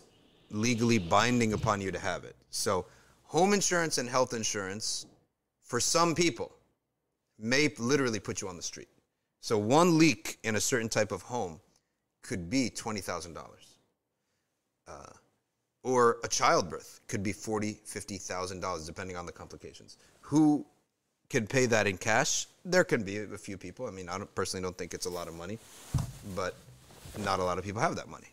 legally 0.49 0.97
binding 0.97 1.53
upon 1.53 1.79
you 1.79 1.91
to 1.91 1.99
have 1.99 2.23
it. 2.23 2.35
So, 2.49 2.85
home 3.23 3.53
insurance 3.53 3.97
and 3.97 4.09
health 4.09 4.33
insurance, 4.33 5.05
for 5.63 5.79
some 5.79 6.15
people, 6.15 6.51
may 7.39 7.73
literally 7.77 8.19
put 8.19 8.41
you 8.41 8.47
on 8.47 8.55
the 8.55 8.63
street. 8.63 8.89
So, 9.41 9.57
one 9.57 9.97
leak 9.97 10.39
in 10.43 10.55
a 10.55 10.61
certain 10.61 10.89
type 10.89 11.11
of 11.11 11.21
home 11.21 11.59
could 12.21 12.49
be 12.49 12.69
$20,000. 12.69 13.37
Uh, 14.87 15.13
or 15.83 16.17
a 16.23 16.27
childbirth 16.27 17.01
could 17.07 17.21
be 17.21 17.31
$40,000, 17.31 17.77
$50,000, 17.85 18.85
depending 18.85 19.17
on 19.17 19.25
the 19.25 19.31
complications. 19.31 19.97
Who 20.21 20.65
can 21.29 21.45
pay 21.45 21.67
that 21.67 21.85
in 21.85 21.97
cash? 21.97 22.47
There 22.63 22.83
can 22.83 23.03
be 23.03 23.19
a 23.19 23.37
few 23.37 23.57
people. 23.57 23.87
I 23.87 23.91
mean, 23.91 24.09
I 24.09 24.17
don't, 24.17 24.33
personally 24.33 24.63
don't 24.63 24.77
think 24.77 24.93
it's 24.93 25.05
a 25.05 25.09
lot 25.09 25.27
of 25.27 25.35
money, 25.35 25.59
but 26.35 26.55
not 27.19 27.39
a 27.39 27.43
lot 27.43 27.59
of 27.59 27.63
people 27.63 27.81
have 27.81 27.95
that 27.97 28.09
money 28.09 28.27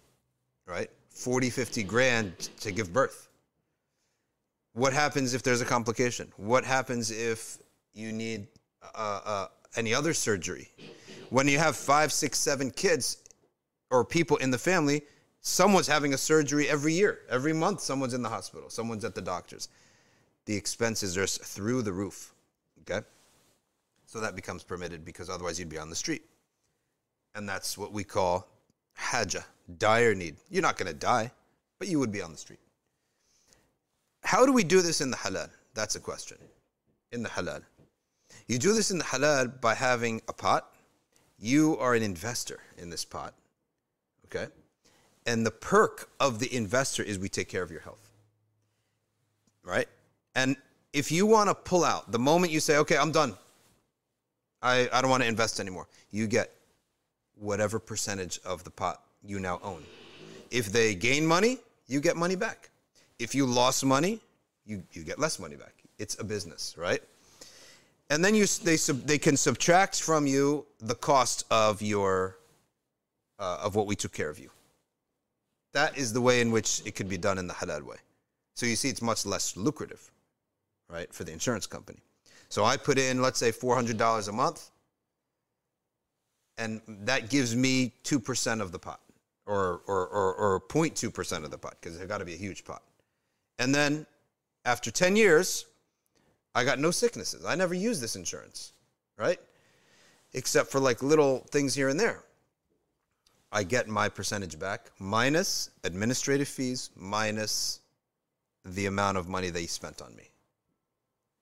right? 0.67 0.91
40, 1.11 1.51
50 1.51 1.83
grand 1.85 2.39
to 2.61 2.73
give 2.73 2.93
birth. 2.93 3.29
What 4.75 4.93
happens 4.93 5.35
if 5.35 5.43
there's 5.43 5.61
a 5.61 5.65
complication? 5.67 6.33
What 6.37 6.65
happens 6.65 7.11
if 7.11 7.59
you 7.95 8.13
need 8.13 8.47
uh, 8.95 9.21
uh, 9.25 9.47
any 9.77 9.93
other 9.93 10.15
surgery? 10.15 10.71
When 11.31 11.47
you 11.47 11.59
have 11.59 11.77
five, 11.77 12.13
six, 12.13 12.39
seven 12.39 12.71
kids 12.71 13.19
or 13.91 14.05
people 14.05 14.39
in 14.39 14.51
the 14.51 14.59
family, 14.59 15.03
someone's 15.43 15.89
having 15.89 16.15
a 16.15 16.19
surgery 16.19 16.69
every 16.69 16.95
year. 16.95 17.21
Every 17.29 17.53
month, 17.53 17.81
someone's 17.81 18.15
in 18.15 18.23
the 18.23 18.29
hospital, 18.29 18.71
someone's 18.71 19.05
at 19.05 19.15
the 19.15 19.21
doctor's. 19.21 19.69
The 20.47 20.57
expenses 20.57 21.19
are 21.19 21.27
through 21.27 21.83
the 21.83 21.93
roof. 21.93 22.35
Okay? 22.81 23.07
So 24.07 24.21
that 24.21 24.35
becomes 24.35 24.63
permitted 24.63 25.05
because 25.05 25.29
otherwise 25.29 25.59
you'd 25.59 25.69
be 25.69 25.79
on 25.79 25.91
the 25.91 25.97
street. 25.97 26.23
And 27.35 27.49
that's 27.49 27.77
what 27.77 27.93
we 27.93 28.05
call 28.05 28.49
haja, 28.95 29.41
dire 29.79 30.15
need. 30.15 30.37
You're 30.51 30.63
not 30.63 30.77
going 30.77 30.89
to 30.89 30.99
die, 30.99 31.31
but 31.79 31.89
you 31.89 31.99
would 31.99 32.13
be 32.13 32.23
on 32.23 32.33
the 32.33 32.39
street. 32.39 32.61
How 34.23 34.47
do 34.47 34.53
we 34.53 34.65
do 34.65 34.83
this 34.83 35.01
in 35.01 35.11
the 35.11 35.17
halal? 35.17 35.51
That's 35.75 35.97
a 35.97 36.01
question. 36.01 36.39
In 37.11 37.23
the 37.23 37.29
halal. 37.29 37.63
You 38.47 38.59
do 38.59 38.75
this 38.75 38.91
in 38.91 38.99
the 38.99 39.05
halal 39.05 39.61
by 39.61 39.75
having 39.75 40.21
a 40.29 40.33
pot. 40.33 40.75
You 41.39 41.77
are 41.79 41.95
an 41.95 42.03
investor 42.03 42.61
in 42.79 42.91
this 42.91 43.05
pot. 43.05 43.35
Okay? 44.27 44.47
And 45.27 45.47
the 45.47 45.51
perk 45.51 46.11
of 46.19 46.39
the 46.39 46.55
investor 46.55 47.03
is 47.03 47.19
we 47.19 47.29
take 47.29 47.49
care 47.49 47.63
of 47.63 47.71
your 47.71 47.81
health. 47.81 48.11
Right? 49.65 49.89
And 50.35 50.57
if 50.93 51.13
you 51.13 51.27
want 51.27 51.49
to 51.49 51.55
pull 51.55 51.85
out, 51.85 52.11
the 52.11 52.19
moment 52.19 52.53
you 52.53 52.61
say, 52.61 52.79
okay, 52.79 52.97
I'm 52.97 53.13
done, 53.13 53.35
I, 54.61 54.89
I 54.93 55.01
don't 55.01 55.11
want 55.11 55.23
to 55.23 55.29
invest 55.29 55.61
anymore, 55.61 55.87
you 56.11 56.27
get 56.27 56.53
whatever 57.37 57.79
percentage 57.79 58.41
of 58.45 58.65
the 58.65 58.71
pot 58.71 59.03
you 59.25 59.39
now 59.41 59.61
own. 59.63 59.83
If 60.51 60.73
they 60.73 60.95
gain 60.95 61.27
money, 61.27 61.59
you 61.87 62.01
get 62.01 62.17
money 62.17 62.37
back. 62.37 62.71
If 63.19 63.35
you 63.35 63.47
lost 63.47 63.85
money, 63.85 64.21
you, 64.67 64.83
you 64.93 65.03
get 65.05 65.19
less 65.19 65.39
money 65.39 65.57
back. 65.57 65.75
It's 65.99 66.19
a 66.19 66.25
business, 66.25 66.75
right? 66.77 67.03
And 68.11 68.25
then 68.25 68.35
you, 68.35 68.47
they, 68.47 68.77
sub, 68.77 69.03
they 69.03 69.19
can 69.19 69.37
subtract 69.37 70.01
from 70.01 70.27
you 70.27 70.67
the 70.81 70.95
cost 70.95 71.45
of 71.51 71.81
your 71.81 72.37
uh, 73.39 73.59
of 73.63 73.75
what 73.75 73.87
we 73.87 73.97
took 73.97 74.13
care 74.13 74.29
of 74.29 74.39
you. 74.39 74.51
That 75.73 75.97
is 75.97 76.13
the 76.13 76.21
way 76.21 76.41
in 76.41 76.51
which 76.51 76.83
it 76.85 76.95
could 76.95 77.09
be 77.09 77.19
done 77.19 77.39
in 77.39 77.47
the 77.47 77.55
halal 77.55 77.83
way. 77.83 77.97
So 78.55 78.67
you 78.67 78.77
see, 78.77 78.91
it's 78.91 79.03
much 79.03 79.25
less 79.25 79.57
lucrative, 79.57 80.11
right, 80.91 81.13
for 81.13 81.25
the 81.25 81.33
insurance 81.33 81.67
company. 81.67 82.01
So 82.49 82.65
I 82.65 82.77
put 82.77 82.99
in, 82.99 83.23
let's 83.23 83.39
say, 83.39 83.51
$400 83.51 84.29
a 84.29 84.33
month 84.33 84.71
and 86.59 86.81
that 86.87 87.31
gives 87.31 87.57
me 87.57 87.93
2% 88.05 88.61
of 88.61 88.73
the 88.73 88.79
pot 88.79 89.01
or, 89.47 89.81
or, 89.87 90.07
or, 90.07 90.35
or 90.35 90.61
0.2% 90.61 91.45
of 91.45 91.51
the 91.51 91.59
pot 91.59 91.77
because 91.81 91.97
it's 91.97 92.07
got 92.07 92.19
to 92.19 92.25
be 92.25 92.35
a 92.35 92.39
huge 92.39 92.65
pot. 92.65 92.83
And 93.59 93.75
then 93.75 94.07
after 94.65 94.91
10 94.91 95.17
years, 95.17 95.67
I 96.55 96.65
got 96.65 96.79
no 96.79 96.91
sicknesses. 96.91 97.45
I 97.45 97.55
never 97.55 97.75
used 97.75 98.01
this 98.01 98.17
insurance, 98.17 98.73
right? 99.19 99.41
Except 100.35 100.71
for 100.71 100.79
like 100.79 101.03
little 101.03 101.39
things 101.51 101.75
here 101.75 101.89
and 101.89 101.99
there. 101.99 102.23
I 103.53 103.63
get 103.65 103.87
my 103.87 104.09
percentage 104.09 104.59
back 104.59 104.91
minus 104.99 105.71
administrative 105.85 106.49
fees, 106.49 106.91
minus 106.97 107.81
the 108.65 108.87
amount 108.87 109.19
of 109.19 109.29
money 109.29 109.51
they 109.51 109.67
spent 109.67 110.01
on 110.01 110.17
me. 110.17 110.25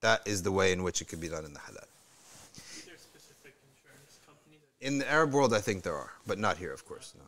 That 0.01 0.21
is 0.25 0.43
the 0.43 0.51
way 0.51 0.73
in 0.73 0.83
which 0.83 1.01
it 1.01 1.05
could 1.07 1.21
be 1.21 1.29
done 1.29 1.45
in 1.45 1.53
the 1.53 1.59
halal. 1.59 1.85
In 4.81 4.97
the 4.97 5.09
Arab 5.09 5.31
world, 5.31 5.53
I 5.53 5.61
think 5.61 5.83
there 5.83 5.95
are, 5.95 6.11
but 6.25 6.39
not 6.39 6.57
here, 6.57 6.73
of 6.73 6.85
course. 6.85 7.13
No. 7.15 7.23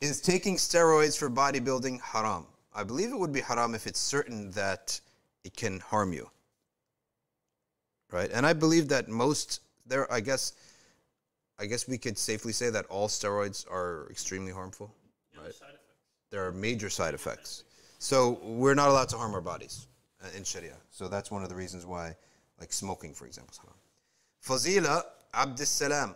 Is 0.00 0.22
taking 0.22 0.56
steroids 0.56 1.16
for 1.16 1.28
bodybuilding 1.28 2.00
haram? 2.00 2.46
I 2.74 2.82
believe 2.82 3.10
it 3.10 3.18
would 3.18 3.32
be 3.32 3.42
haram 3.42 3.74
if 3.74 3.86
it's 3.86 4.00
certain 4.00 4.50
that 4.52 4.98
it 5.44 5.54
can 5.54 5.80
harm 5.80 6.14
you. 6.14 6.30
Right? 8.10 8.30
And 8.32 8.46
I 8.46 8.54
believe 8.54 8.88
that 8.88 9.08
most 9.08 9.60
there 9.86 10.10
I 10.12 10.20
guess 10.20 10.52
I 11.58 11.66
guess 11.66 11.88
we 11.88 11.98
could 11.98 12.18
safely 12.18 12.52
say 12.52 12.70
that 12.70 12.86
all 12.86 13.08
steroids 13.08 13.70
are 13.70 14.06
extremely 14.10 14.52
harmful. 14.52 14.94
right? 15.36 15.52
There 16.30 16.46
are 16.46 16.52
major 16.52 16.90
side 16.90 17.14
effects. 17.14 17.64
So 17.98 18.38
we're 18.42 18.74
not 18.74 18.88
allowed 18.88 19.08
to 19.10 19.16
harm 19.16 19.34
our 19.34 19.40
bodies 19.40 19.86
uh, 20.22 20.28
in 20.36 20.44
Sharia. 20.44 20.76
So 20.90 21.08
that's 21.08 21.30
one 21.30 21.42
of 21.42 21.48
the 21.48 21.54
reasons 21.54 21.86
why, 21.86 22.14
like 22.60 22.72
smoking, 22.72 23.14
for 23.14 23.26
example, 23.26 23.52
is 23.52 23.58
haram. 23.58 23.74
Fazila 24.44 25.02
Abdus 25.34 25.66
Salam 25.66 26.14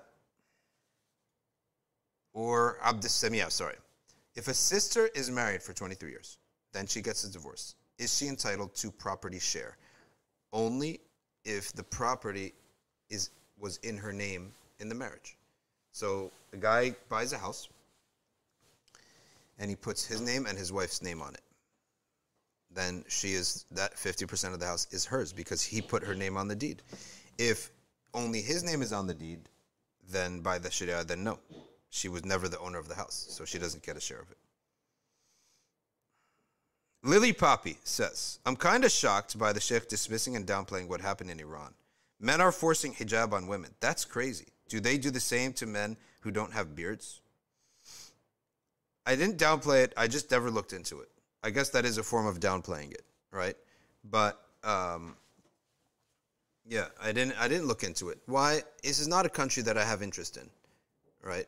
or 2.33 2.79
Abd 2.83 3.05
Samia, 3.05 3.51
sorry. 3.51 3.77
If 4.37 4.49
a 4.49 4.55
sister 4.55 5.09
is 5.15 5.31
married 5.31 5.63
for 5.63 5.73
23 5.73 6.11
years, 6.11 6.39
then 6.73 6.87
she 6.87 7.03
gets 7.03 7.25
a 7.25 7.33
divorce. 7.33 7.75
Is 7.99 8.17
she 8.17 8.29
entitled 8.29 8.75
to 8.77 8.91
property 8.91 9.39
share? 9.39 9.77
Only 10.53 11.01
if 11.45 11.73
the 11.73 11.83
property 11.83 12.55
is 13.09 13.31
was 13.59 13.77
in 13.79 13.97
her 13.99 14.13
name 14.13 14.53
in 14.81 14.89
the 14.89 14.95
marriage. 14.95 15.37
So 15.93 16.31
the 16.51 16.57
guy 16.57 16.95
buys 17.09 17.33
a 17.33 17.39
house 17.39 17.69
and 19.59 19.69
he 19.71 19.77
puts 19.77 20.05
his 20.05 20.21
name 20.21 20.47
and 20.47 20.57
his 20.57 20.73
wife's 20.73 21.03
name 21.03 21.21
on 21.21 21.35
it. 21.35 21.43
Then 22.73 23.05
she 23.09 23.33
is 23.33 23.65
that 23.73 23.97
50% 23.97 24.53
of 24.53 24.61
the 24.61 24.67
house 24.67 24.87
is 24.91 25.05
hers 25.05 25.33
because 25.33 25.63
he 25.63 25.83
put 25.83 26.05
her 26.05 26.15
name 26.15 26.37
on 26.37 26.49
the 26.49 26.55
deed. 26.55 26.83
If 27.39 27.71
only 28.15 28.41
his 28.41 28.63
name 28.63 28.83
is 28.83 28.93
on 28.93 29.07
the 29.07 29.15
deed, 29.15 29.41
then 30.09 30.41
by 30.41 30.59
the 30.59 30.71
Sharia, 30.71 31.05
then 31.05 31.25
no. 31.25 31.39
She 31.91 32.09
was 32.09 32.25
never 32.25 32.49
the 32.49 32.59
owner 32.61 32.79
of 32.79 32.89
the 32.89 32.95
house, 32.95 33.27
so 33.31 33.45
she 33.45 33.59
doesn't 33.59 33.85
get 33.85 33.97
a 33.97 34.01
share 34.01 34.21
of 34.21 34.31
it. 34.31 34.39
Lily 37.03 37.33
Poppy 37.33 37.79
says, 37.83 38.39
I'm 38.45 38.57
kind 38.57 38.85
of 38.85 38.91
shocked 38.91 39.39
by 39.39 39.53
the 39.53 39.61
Sheikh 39.61 39.89
dismissing 39.89 40.37
and 40.37 40.47
downplaying 40.47 40.89
what 40.89 41.01
happened 41.01 41.31
in 41.31 41.41
Iran. 41.41 41.73
Men 42.21 42.41
are 42.41 42.53
forcing 42.53 42.93
hijab 42.93 43.33
on 43.33 43.47
women. 43.47 43.71
That's 43.81 44.05
crazy. 44.05 44.49
Do 44.71 44.81
they 44.81 44.97
do 44.97 45.11
the 45.11 45.21
same 45.21 45.53
to 45.55 45.67
men 45.67 45.99
who 46.21 46.31
don't 46.31 46.53
have 46.55 46.75
beards? 46.75 47.21
I 49.05 49.17
didn't 49.17 49.37
downplay 49.37 49.85
it. 49.85 49.93
I 49.97 50.07
just 50.07 50.31
never 50.31 50.51
looked 50.51 50.73
into 50.73 51.01
it. 51.01 51.09
I 51.43 51.51
guess 51.51 51.71
that 51.71 51.85
is 51.85 51.99
a 51.99 52.03
form 52.03 52.27
of 52.27 52.39
downplaying 52.39 52.93
it, 52.93 53.05
right? 53.33 53.57
But 54.05 54.41
um, 54.63 55.17
yeah, 56.67 56.87
I 57.03 57.13
didn't. 57.13 57.35
I 57.41 57.49
didn't 57.49 57.67
look 57.67 57.83
into 57.83 58.11
it. 58.11 58.19
Why? 58.27 58.63
This 58.83 59.01
is 59.01 59.09
not 59.09 59.27
a 59.27 59.29
country 59.29 59.63
that 59.65 59.77
I 59.77 59.85
have 59.85 60.03
interest 60.03 60.37
in, 60.37 60.49
right? 61.23 61.47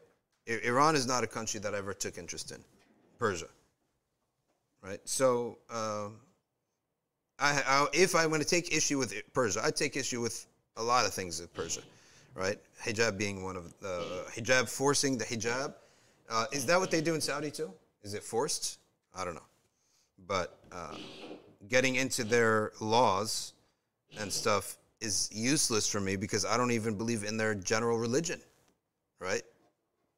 I- 0.48 0.60
Iran 0.64 0.96
is 0.96 1.06
not 1.06 1.22
a 1.22 1.26
country 1.26 1.60
that 1.60 1.74
I 1.74 1.78
ever 1.78 1.94
took 1.94 2.18
interest 2.18 2.50
in. 2.50 2.58
Persia, 3.18 3.46
right? 4.82 5.00
So, 5.04 5.58
um, 5.70 6.16
I, 7.38 7.62
I 7.66 7.86
if 7.92 8.16
I'm 8.16 8.30
going 8.30 8.40
to 8.40 8.46
take 8.46 8.74
issue 8.74 8.98
with 8.98 9.14
Persia, 9.32 9.60
I 9.62 9.70
take 9.70 9.96
issue 9.96 10.20
with 10.20 10.46
a 10.76 10.82
lot 10.82 11.06
of 11.06 11.14
things 11.14 11.40
with 11.40 11.54
Persia, 11.54 11.82
right? 12.35 12.59
Hijab 12.85 13.18
being 13.18 13.43
one 13.43 13.57
of 13.57 13.78
the 13.80 13.89
uh, 13.89 14.30
hijab 14.30 14.68
forcing 14.68 15.18
the 15.18 15.24
hijab. 15.24 15.74
Uh, 16.30 16.47
is 16.53 16.66
that 16.66 16.78
what 16.78 16.91
they 16.91 17.01
do 17.01 17.14
in 17.14 17.20
Saudi 17.20 17.51
too? 17.51 17.72
Is 18.03 18.14
it 18.14 18.22
forced? 18.22 18.78
I 19.14 19.24
don't 19.24 19.35
know, 19.35 19.49
but 20.26 20.59
uh, 20.72 20.97
getting 21.68 21.97
into 21.97 22.24
their 22.24 22.72
laws 22.80 23.53
and 24.18 24.33
stuff 24.33 24.76
is 25.01 25.28
useless 25.33 25.89
for 25.89 26.01
me 26.01 26.16
because 26.16 26.45
I 26.45 26.57
don't 26.57 26.70
even 26.70 26.97
believe 26.97 27.24
in 27.24 27.37
their 27.37 27.55
general 27.55 27.99
religion, 27.99 28.41
right? 29.18 29.43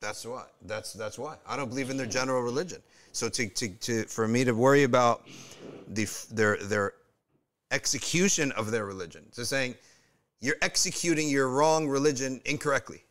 That's 0.01 0.25
why. 0.27 0.45
That's 0.63 0.93
that's 0.93 1.19
why 1.19 1.37
I 1.47 1.57
don't 1.57 1.69
believe 1.69 1.91
in 1.91 1.97
their 1.97 2.07
general 2.07 2.43
religion. 2.43 2.83
So 3.13 3.29
to 3.31 3.49
to, 3.49 3.69
to 3.69 4.05
for 4.05 4.29
me 4.29 4.45
to 4.45 4.53
worry 4.53 4.85
about 4.85 5.27
the 5.89 6.07
their 6.31 6.59
their 6.59 6.93
execution 7.71 8.53
of 8.53 8.71
their 8.71 8.85
religion, 8.85 9.25
so 9.33 9.43
saying 9.43 9.75
you're 10.45 10.57
executing 10.61 11.31
your 11.31 11.49
wrong 11.49 11.89
religion 11.89 12.39
incorrectly. 12.45 13.03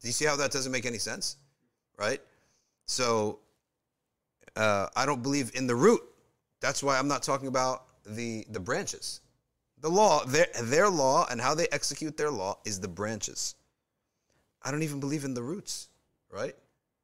Do 0.00 0.08
you 0.08 0.12
see 0.12 0.24
how 0.24 0.34
that 0.36 0.50
doesn't 0.50 0.72
make 0.72 0.84
any 0.84 0.98
sense, 0.98 1.36
right? 1.96 2.20
So 2.86 3.38
uh, 4.56 4.88
I 4.96 5.06
don't 5.06 5.22
believe 5.22 5.52
in 5.54 5.68
the 5.68 5.76
root. 5.76 6.02
That's 6.60 6.82
why 6.82 6.98
I'm 6.98 7.06
not 7.06 7.22
talking 7.22 7.46
about 7.46 7.84
the 8.04 8.44
the 8.50 8.58
branches. 8.58 9.20
The 9.80 9.88
law, 9.88 10.24
their 10.24 10.48
their 10.64 10.88
law, 10.88 11.26
and 11.30 11.40
how 11.40 11.54
they 11.54 11.68
execute 11.70 12.16
their 12.16 12.32
law 12.32 12.58
is 12.64 12.80
the 12.80 12.88
branches. 12.88 13.54
I 14.62 14.72
don't 14.72 14.82
even 14.82 14.98
believe 14.98 15.24
in 15.24 15.32
the 15.32 15.44
roots, 15.44 15.88
right? 16.28 16.56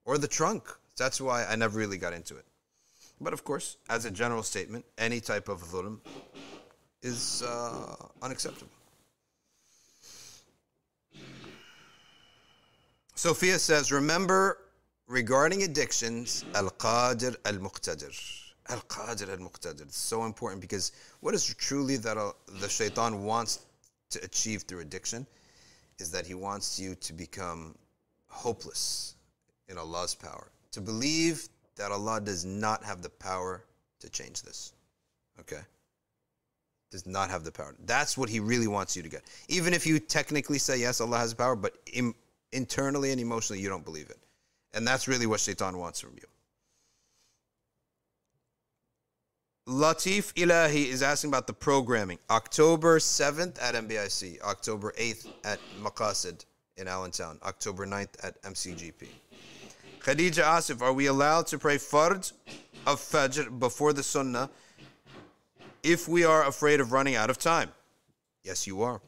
Or 0.04 0.18
the 0.18 0.26
trunk. 0.26 0.64
That's 0.96 1.20
why 1.20 1.44
I 1.44 1.54
never 1.54 1.78
really 1.78 1.96
got 1.96 2.12
into 2.12 2.36
it. 2.36 2.44
But 3.20 3.32
of 3.32 3.44
course, 3.44 3.76
as 3.88 4.04
a 4.04 4.10
general 4.10 4.42
statement, 4.42 4.84
any 4.98 5.20
type 5.20 5.48
of 5.48 5.62
dhulm 5.62 6.00
is 7.02 7.44
uh, 7.46 7.94
unacceptable. 8.20 8.81
Sophia 13.14 13.58
says, 13.58 13.92
remember 13.92 14.58
regarding 15.06 15.62
addictions, 15.62 16.44
Al 16.54 16.70
Qadir 16.70 17.36
Al 17.44 17.54
Muqtadir. 17.54 18.14
Al 18.68 18.80
Qadir 18.80 19.28
Al 19.30 19.38
Muqtadir. 19.38 19.82
It's 19.82 19.98
so 19.98 20.24
important 20.24 20.60
because 20.60 20.92
what 21.20 21.34
is 21.34 21.54
truly 21.54 21.96
that 21.98 22.16
uh, 22.16 22.32
the 22.60 22.68
shaitan 22.68 23.24
wants 23.24 23.60
to 24.10 24.24
achieve 24.24 24.62
through 24.62 24.80
addiction 24.80 25.26
is 25.98 26.10
that 26.10 26.26
he 26.26 26.34
wants 26.34 26.80
you 26.80 26.94
to 26.96 27.12
become 27.12 27.74
hopeless 28.28 29.14
in 29.68 29.76
Allah's 29.78 30.14
power, 30.14 30.50
to 30.72 30.80
believe 30.80 31.48
that 31.76 31.92
Allah 31.92 32.20
does 32.20 32.44
not 32.44 32.82
have 32.84 33.02
the 33.02 33.10
power 33.10 33.64
to 34.00 34.08
change 34.08 34.42
this. 34.42 34.72
Okay? 35.38 35.60
Does 36.90 37.06
not 37.06 37.30
have 37.30 37.44
the 37.44 37.52
power. 37.52 37.74
That's 37.84 38.18
what 38.18 38.28
he 38.28 38.40
really 38.40 38.66
wants 38.66 38.96
you 38.96 39.02
to 39.02 39.08
get. 39.08 39.22
Even 39.48 39.72
if 39.72 39.86
you 39.86 39.98
technically 39.98 40.58
say, 40.58 40.78
yes, 40.80 41.00
Allah 41.00 41.18
has 41.18 41.30
the 41.30 41.36
power, 41.36 41.56
but 41.56 41.76
Im- 41.92 42.14
internally 42.52 43.10
and 43.10 43.20
emotionally, 43.20 43.60
you 43.60 43.68
don't 43.68 43.84
believe 43.84 44.10
it. 44.10 44.18
And 44.74 44.86
that's 44.86 45.08
really 45.08 45.26
what 45.26 45.40
shaitan 45.40 45.78
wants 45.78 46.00
from 46.00 46.12
you. 46.14 46.26
Latif 49.68 50.32
Ilahi 50.34 50.88
is 50.88 51.02
asking 51.02 51.30
about 51.30 51.46
the 51.46 51.52
programming. 51.52 52.18
October 52.30 52.98
7th 52.98 53.62
at 53.62 53.74
MBIC, 53.74 54.40
October 54.42 54.92
8th 54.98 55.28
at 55.44 55.60
Maqasid 55.80 56.44
in 56.76 56.88
Allentown, 56.88 57.38
October 57.44 57.86
9th 57.86 58.24
at 58.24 58.42
MCGP. 58.42 59.06
Khadija 60.00 60.42
Asif, 60.42 60.82
are 60.82 60.92
we 60.92 61.06
allowed 61.06 61.46
to 61.46 61.58
pray 61.58 61.76
Fard 61.76 62.32
of 62.86 63.00
Fajr 63.00 63.56
before 63.60 63.92
the 63.92 64.02
Sunnah 64.02 64.50
if 65.84 66.08
we 66.08 66.24
are 66.24 66.44
afraid 66.46 66.80
of 66.80 66.90
running 66.90 67.14
out 67.14 67.30
of 67.30 67.38
time? 67.38 67.70
Yes, 68.42 68.66
you 68.66 68.82
are. 68.82 69.00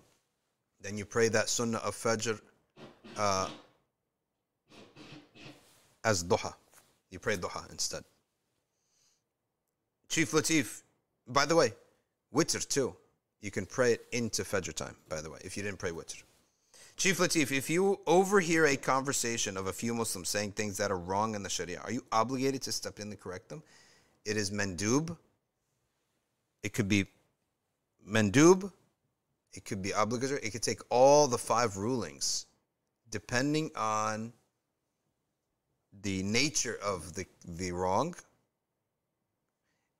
Then 0.81 0.97
you 0.97 1.05
pray 1.05 1.29
that 1.29 1.49
Sunnah 1.49 1.79
of 1.79 1.97
Fajr 1.97 2.41
uh, 3.17 3.49
as 6.05 6.23
Duha. 6.25 6.55
You 7.11 7.19
pray 7.19 7.37
Duha 7.37 7.71
instead. 7.71 8.05
Chief 10.09 10.31
Latif, 10.33 10.83
by 11.27 11.47
the 11.47 11.57
way, 11.57 11.73
Witr 12.35 12.67
too. 12.67 12.95
You 13.41 13.51
can 13.51 13.67
pray 13.67 13.93
it 13.93 14.07
into 14.13 14.43
Fajr 14.43 14.73
time, 14.73 14.97
by 15.09 15.21
the 15.21 15.31
way, 15.31 15.39
if 15.45 15.57
you 15.57 15.63
didn't 15.63 15.79
pray 15.79 15.91
Witr. 15.91 16.23
Chief 16.97 17.19
Latif, 17.19 17.51
if 17.51 17.69
you 17.69 17.99
overhear 18.07 18.67
a 18.67 18.77
conversation 18.77 19.57
of 19.57 19.67
a 19.67 19.73
few 19.73 19.93
Muslims 19.95 20.29
saying 20.29 20.53
things 20.53 20.77
that 20.77 20.91
are 20.91 20.99
wrong 20.99 21.35
in 21.35 21.43
the 21.43 21.51
Sharia, 21.51 21.81
are 21.81 21.91
you 21.91 22.05
obligated 22.13 22.63
to 22.63 22.73
step 22.73 23.01
in 23.01 23.09
and 23.11 23.19
correct 23.19 23.49
them? 23.49 23.63
It 24.25 24.37
is 24.37 24.51
mandub. 24.51 25.17
It 26.63 26.73
could 26.73 26.89
be 26.89 27.07
mandub. 28.09 28.71
It 29.53 29.65
could 29.65 29.83
be 29.83 29.91
obligatory. 29.91 30.41
It 30.43 30.51
could 30.51 30.63
take 30.63 30.81
all 30.89 31.27
the 31.27 31.39
five 31.39 31.77
rulings, 31.77 32.47
depending 33.15 33.71
on 33.77 34.33
the 36.03 36.21
nature 36.25 36.77
of 36.83 37.15
the, 37.15 37.25
the 37.47 37.71
wrong 37.71 38.13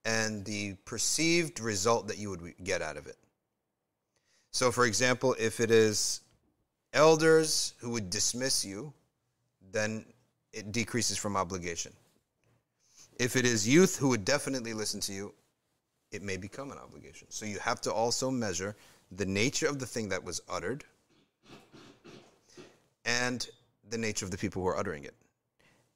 and 0.05 0.45
the 0.45 0.75
perceived 0.85 1.61
result 1.61 2.09
that 2.09 2.19
you 2.19 2.29
would 2.31 2.55
get 2.65 2.83
out 2.83 2.97
of 2.97 3.07
it. 3.07 3.17
So, 4.51 4.73
for 4.73 4.85
example, 4.85 5.37
if 5.39 5.61
it 5.61 5.71
is 5.71 6.23
elders 6.93 7.75
who 7.79 7.91
would 7.91 8.11
dismiss 8.11 8.65
you, 8.65 8.93
then 9.71 10.05
it 10.53 10.73
decreases 10.73 11.17
from 11.17 11.37
obligation. 11.37 11.93
If 13.21 13.37
it 13.37 13.47
is 13.47 13.69
youth 13.69 13.97
who 13.97 14.09
would 14.09 14.25
definitely 14.25 14.75
listen 14.75 14.99
to 15.03 15.13
you, 15.13 15.33
it 16.11 16.21
may 16.21 16.37
become 16.37 16.73
an 16.73 16.79
obligation. 16.79 17.29
So, 17.31 17.47
you 17.47 17.61
have 17.61 17.81
to 17.83 17.93
also 17.93 18.29
measure 18.29 18.75
the 19.13 19.25
nature 19.25 19.69
of 19.69 19.79
the 19.79 19.87
thing 19.87 20.09
that 20.09 20.25
was 20.25 20.41
uttered 20.49 20.85
and 23.05 23.49
the 23.91 23.99
nature 23.99 24.25
of 24.25 24.31
the 24.31 24.39
people 24.39 24.63
who 24.63 24.69
are 24.69 24.79
uttering 24.79 25.05
it. 25.05 25.15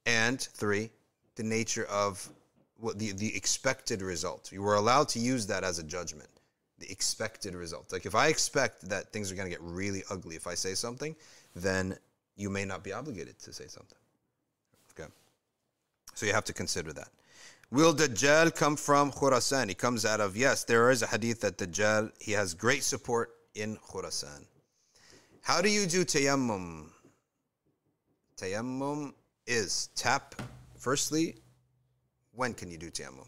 And 0.07 0.41
three, 0.41 0.91
the 1.37 1.43
nature 1.43 1.87
of 1.87 2.29
what 2.79 2.99
the, 2.99 3.13
the 3.13 3.35
expected 3.37 4.03
result. 4.03 4.51
You 4.53 4.63
were 4.63 4.77
allowed 4.77 5.09
to 5.11 5.19
use 5.19 5.47
that 5.47 5.65
as 5.65 5.79
a 5.79 5.83
judgment. 5.83 6.29
The 6.79 6.91
expected 6.91 7.55
result. 7.55 7.93
Like 7.93 8.07
if 8.07 8.15
I 8.15 8.29
expect 8.29 8.89
that 8.89 9.13
things 9.13 9.33
are 9.33 9.35
going 9.35 9.47
to 9.47 9.51
get 9.51 9.63
really 9.63 10.03
ugly 10.11 10.37
if 10.37 10.47
I 10.47 10.55
say 10.55 10.75
something, 10.75 11.17
then 11.57 11.99
you 12.37 12.51
may 12.51 12.65
not 12.65 12.85
be 12.85 12.93
obligated 12.93 13.39
to 13.41 13.53
say 13.53 13.67
something. 13.67 13.99
Okay. 14.93 15.09
So 16.15 16.25
you 16.27 16.33
have 16.33 16.45
to 16.45 16.53
consider 16.53 16.93
that. 16.93 17.09
Will 17.71 17.95
Dajjal 17.95 18.55
come 18.55 18.77
from 18.77 19.13
Khurasan? 19.13 19.69
He 19.69 19.75
comes 19.75 20.07
out 20.07 20.21
of, 20.21 20.37
yes, 20.37 20.65
there 20.65 20.91
is 20.91 21.03
a 21.03 21.07
hadith 21.07 21.41
that 21.41 21.59
Dajjal, 21.59 22.13
he 22.21 22.33
has 22.33 22.55
great 22.55 22.83
support 22.83 23.31
in 23.55 23.77
Khurasan. 23.77 24.47
How 25.43 25.61
do 25.61 25.69
you 25.69 25.87
do 25.87 26.05
tayammum? 26.05 26.91
Tayammum 28.39 29.15
is 29.49 29.89
tap, 29.97 30.41
firstly, 30.79 31.35
when 32.33 32.55
can 32.55 32.71
you 32.71 32.79
do 32.79 32.89
tayammum? 32.89 33.27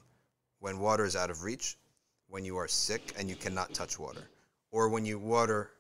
When 0.61 0.79
water 0.79 1.05
is 1.05 1.17
out 1.17 1.31
of 1.31 1.43
reach, 1.43 1.77
when 2.29 2.45
you 2.45 2.57
are 2.57 2.69
sick 2.69 3.13
and 3.19 3.29
you 3.29 3.35
cannot 3.35 3.75
touch 3.75 3.99
water, 3.99 4.23
or 4.71 4.89
when 4.89 5.05
you 5.05 5.19
water 5.19 5.73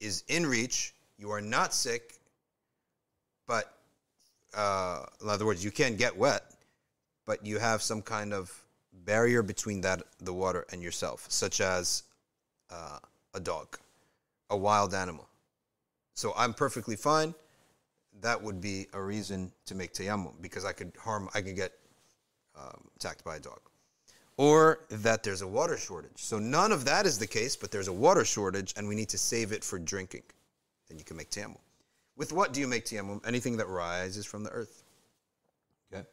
is 0.00 0.24
in 0.26 0.44
reach, 0.44 0.92
you 1.18 1.30
are 1.30 1.40
not 1.40 1.72
sick, 1.72 2.14
but 3.46 3.78
uh, 4.56 5.04
in 5.22 5.28
other 5.28 5.46
words, 5.46 5.64
you 5.64 5.70
can 5.70 5.94
get 5.94 6.16
wet, 6.16 6.42
but 7.26 7.46
you 7.46 7.60
have 7.60 7.80
some 7.80 8.02
kind 8.02 8.32
of 8.32 8.52
barrier 9.04 9.42
between 9.42 9.82
that 9.82 10.02
the 10.20 10.32
water 10.32 10.66
and 10.72 10.82
yourself, 10.82 11.26
such 11.28 11.60
as 11.60 12.02
uh, 12.70 12.98
a 13.34 13.40
dog, 13.40 13.78
a 14.50 14.56
wild 14.56 14.94
animal, 14.94 15.28
So 16.14 16.32
I'm 16.36 16.54
perfectly 16.54 16.96
fine. 16.96 17.34
That 18.20 18.42
would 18.42 18.60
be 18.60 18.86
a 18.92 19.02
reason 19.02 19.52
to 19.66 19.74
make 19.74 19.92
tayammum 19.92 20.40
because 20.40 20.64
I 20.64 20.72
could 20.72 20.92
harm, 20.98 21.28
I 21.34 21.40
could 21.40 21.56
get 21.56 21.72
um, 22.56 22.88
attacked 22.96 23.24
by 23.24 23.36
a 23.36 23.40
dog. 23.40 23.60
Or 24.36 24.80
that 24.88 25.22
there's 25.22 25.42
a 25.42 25.46
water 25.46 25.76
shortage. 25.76 26.16
So 26.16 26.38
none 26.38 26.72
of 26.72 26.84
that 26.86 27.06
is 27.06 27.18
the 27.18 27.26
case, 27.26 27.54
but 27.54 27.70
there's 27.70 27.88
a 27.88 27.92
water 27.92 28.24
shortage 28.24 28.74
and 28.76 28.88
we 28.88 28.94
need 28.94 29.08
to 29.10 29.18
save 29.18 29.52
it 29.52 29.62
for 29.62 29.78
drinking. 29.78 30.22
Then 30.88 30.98
you 30.98 31.04
can 31.04 31.16
make 31.16 31.30
tayammum. 31.30 31.58
With 32.16 32.32
what 32.32 32.52
do 32.52 32.60
you 32.60 32.66
make 32.66 32.84
tayammum? 32.84 33.26
Anything 33.26 33.56
that 33.58 33.68
rises 33.68 34.26
from 34.26 34.44
the 34.44 34.50
earth. 34.50 34.82
Okay? 35.92 36.04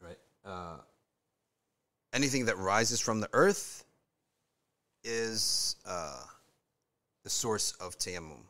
Right? 0.00 0.18
Uh, 0.44 0.78
anything 2.12 2.44
that 2.46 2.58
rises 2.58 3.00
from 3.00 3.20
the 3.20 3.28
earth 3.32 3.84
is 5.04 5.76
uh, 5.86 6.22
the 7.24 7.30
source 7.30 7.72
of 7.80 7.98
tayammum. 7.98 8.42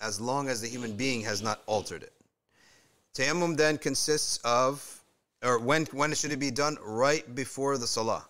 As 0.00 0.20
long 0.20 0.48
as 0.48 0.60
the 0.60 0.68
human 0.68 0.96
being 0.96 1.22
has 1.22 1.42
not 1.42 1.62
altered 1.66 2.02
it. 2.02 2.12
Tayammum 3.14 3.56
then 3.56 3.78
consists 3.78 4.38
of, 4.44 5.02
or 5.42 5.58
when, 5.58 5.86
when 5.86 6.14
should 6.14 6.32
it 6.32 6.38
be 6.38 6.50
done? 6.50 6.76
Right 6.82 7.34
before 7.34 7.78
the 7.78 7.86
salah. 7.86 8.26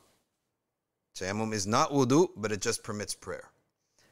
Tayammum 1.16 1.52
is 1.52 1.66
not 1.66 1.90
wudu, 1.90 2.28
but 2.36 2.52
it 2.52 2.60
just 2.60 2.84
permits 2.84 3.14
prayer. 3.14 3.50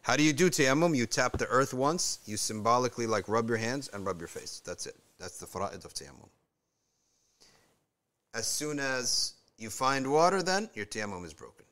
How 0.03 0.17
do 0.17 0.23
you 0.23 0.33
do 0.33 0.51
tayammum? 0.51 0.97
You 0.97 1.07
tap 1.07 1.39
the 1.39 1.47
earth 1.47 1.73
once, 1.73 2.19
you 2.27 2.37
symbolically 2.37 3.07
like 3.07 3.29
rub 3.29 3.49
your 3.49 3.59
hands 3.59 3.89
and 3.93 4.05
rub 4.05 4.21
your 4.21 4.29
face. 4.29 4.61
That's 4.65 4.87
it. 4.87 4.97
That's 5.19 5.39
the 5.39 5.47
fara'id 5.47 5.85
of 5.85 5.95
tayammum. 5.95 6.29
As 8.35 8.47
soon 8.47 8.81
as 8.81 9.35
you 9.59 9.71
find 9.71 10.11
water, 10.11 10.43
then 10.43 10.69
your 10.75 10.87
tayammum 10.87 11.25
is 11.25 11.33
broken. 11.33 11.65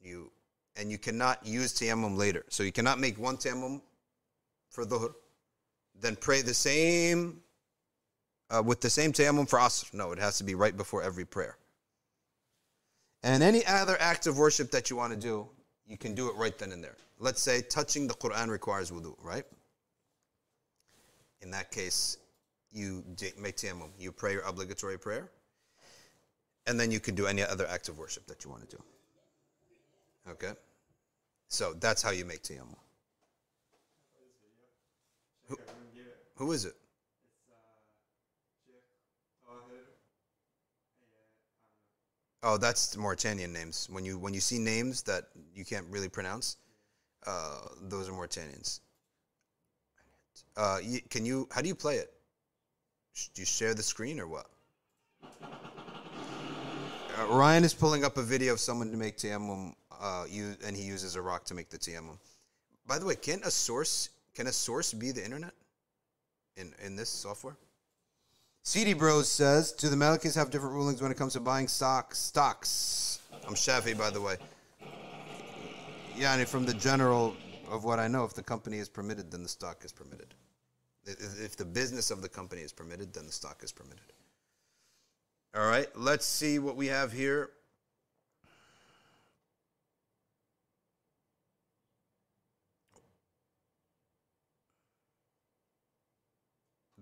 You 0.00 0.30
and 0.76 0.90
you 0.90 0.98
cannot 0.98 1.44
use 1.46 1.72
tayammum 1.72 2.16
later. 2.16 2.44
So 2.48 2.62
you 2.62 2.72
cannot 2.72 2.98
make 2.98 3.18
one 3.18 3.36
tayammum 3.36 3.80
for 4.72 4.84
dhuhr, 4.84 5.14
then 6.00 6.16
pray 6.16 6.42
the 6.42 6.54
same 6.54 7.40
uh, 8.50 8.62
with 8.62 8.80
the 8.80 8.90
same 8.90 9.12
tayammum 9.12 9.48
for 9.48 9.58
asr. 9.58 9.92
No, 9.94 10.12
it 10.12 10.18
has 10.18 10.38
to 10.38 10.44
be 10.44 10.54
right 10.54 10.76
before 10.76 11.02
every 11.02 11.24
prayer. 11.24 11.56
And 13.22 13.42
any 13.42 13.64
other 13.66 13.96
act 14.00 14.26
of 14.26 14.36
worship 14.36 14.70
that 14.72 14.90
you 14.90 14.96
want 14.96 15.12
to 15.12 15.18
do, 15.18 15.48
you 15.86 15.96
can 15.96 16.14
do 16.14 16.28
it 16.28 16.34
right 16.36 16.56
then 16.58 16.72
and 16.72 16.82
there. 16.82 16.96
Let's 17.18 17.40
say 17.40 17.62
touching 17.62 18.08
the 18.08 18.14
Quran 18.14 18.48
requires 18.48 18.90
wudu, 18.90 19.14
right? 19.22 19.44
In 21.40 21.50
that 21.52 21.70
case, 21.70 22.18
you 22.72 23.04
make 23.38 23.56
tayammum. 23.56 23.90
You 23.98 24.10
pray 24.10 24.32
your 24.32 24.42
obligatory 24.42 24.98
prayer, 24.98 25.30
and 26.66 26.80
then 26.80 26.90
you 26.90 26.98
can 26.98 27.14
do 27.14 27.26
any 27.26 27.42
other 27.42 27.66
act 27.68 27.88
of 27.88 27.98
worship 27.98 28.26
that 28.26 28.44
you 28.44 28.50
want 28.50 28.68
to 28.68 28.76
do. 28.76 28.82
Okay? 30.30 30.52
So 31.48 31.74
that's 31.74 32.02
how 32.02 32.10
you 32.10 32.24
make 32.24 32.42
tayammum. 32.42 32.76
Who, 35.52 35.58
who 36.36 36.52
is 36.52 36.64
it? 36.64 36.74
Oh, 42.44 42.56
that's 42.56 42.96
Mauritanian 42.96 43.52
names. 43.52 43.86
When 43.90 44.04
you 44.04 44.18
when 44.18 44.34
you 44.34 44.40
see 44.40 44.58
names 44.58 45.02
that 45.02 45.26
you 45.54 45.64
can't 45.64 45.86
really 45.90 46.08
pronounce, 46.08 46.56
uh, 47.26 47.60
those 47.82 48.08
are 48.08 48.12
Mauritanians. 48.12 48.80
Uh, 50.56 50.78
can 51.08 51.24
you? 51.24 51.48
How 51.52 51.60
do 51.60 51.68
you 51.68 51.74
play 51.74 51.96
it? 51.96 52.12
Do 53.34 53.42
you 53.42 53.46
share 53.46 53.74
the 53.74 53.82
screen 53.82 54.18
or 54.18 54.26
what? 54.26 54.46
Uh, 55.22 55.26
Ryan 57.28 57.62
is 57.62 57.74
pulling 57.74 58.04
up 58.04 58.16
a 58.16 58.22
video 58.22 58.54
of 58.54 58.58
someone 58.58 58.90
to 58.90 58.96
make 58.96 59.18
tayammum, 59.18 59.74
uh, 60.00 60.24
use, 60.28 60.56
and 60.66 60.74
he 60.74 60.82
uses 60.82 61.14
a 61.14 61.22
rock 61.22 61.44
to 61.44 61.54
make 61.54 61.68
the 61.68 61.78
tayammum. 61.78 62.18
By 62.86 62.98
the 62.98 63.06
way, 63.06 63.14
can 63.14 63.40
a 63.44 63.50
source 63.50 64.08
can 64.34 64.46
a 64.46 64.52
source 64.52 64.92
be 64.92 65.10
the 65.10 65.24
internet 65.24 65.54
in 66.56 66.72
in 66.84 66.96
this 66.96 67.08
software? 67.08 67.56
CD 68.64 68.92
Bros 68.92 69.28
says, 69.28 69.72
do 69.72 69.88
the 69.88 69.96
Malikis 69.96 70.36
have 70.36 70.50
different 70.50 70.74
rulings 70.74 71.02
when 71.02 71.10
it 71.10 71.16
comes 71.16 71.32
to 71.32 71.40
buying 71.40 71.66
stock 71.66 72.14
stocks? 72.14 73.20
I'm 73.46 73.54
Shafi, 73.54 73.98
by 73.98 74.10
the 74.10 74.20
way. 74.20 74.36
Yeah, 76.16 76.36
and 76.36 76.48
from 76.48 76.64
the 76.64 76.74
general 76.74 77.34
of 77.68 77.82
what 77.82 77.98
I 77.98 78.06
know, 78.06 78.24
if 78.24 78.34
the 78.34 78.42
company 78.42 78.78
is 78.78 78.88
permitted, 78.88 79.32
then 79.32 79.42
the 79.42 79.48
stock 79.48 79.84
is 79.84 79.90
permitted. 79.90 80.34
If 81.04 81.56
the 81.56 81.64
business 81.64 82.12
of 82.12 82.22
the 82.22 82.28
company 82.28 82.62
is 82.62 82.72
permitted, 82.72 83.12
then 83.12 83.26
the 83.26 83.32
stock 83.32 83.64
is 83.64 83.72
permitted. 83.72 84.12
All 85.56 85.66
right, 85.66 85.88
let's 85.96 86.24
see 86.24 86.60
what 86.60 86.76
we 86.76 86.86
have 86.86 87.10
here. 87.12 87.50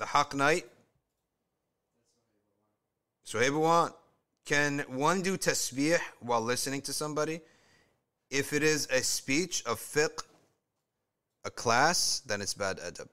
The 0.01 0.07
Hawk 0.07 0.35
Knight 0.35 0.65
Suhaib 3.27 3.93
can 4.47 4.79
one 4.89 5.21
do 5.21 5.37
tasbih 5.37 6.01
while 6.21 6.41
listening 6.41 6.81
to 6.83 6.95
somebody? 6.95 7.43
If 8.31 8.55
it 8.55 8.63
is 8.63 8.87
a 8.87 9.03
speech 9.03 9.63
of 9.67 9.79
fiqh, 9.79 10.25
a 11.45 11.51
class, 11.51 12.21
then 12.21 12.41
it's 12.41 12.55
bad 12.55 12.79
adab. 12.79 13.09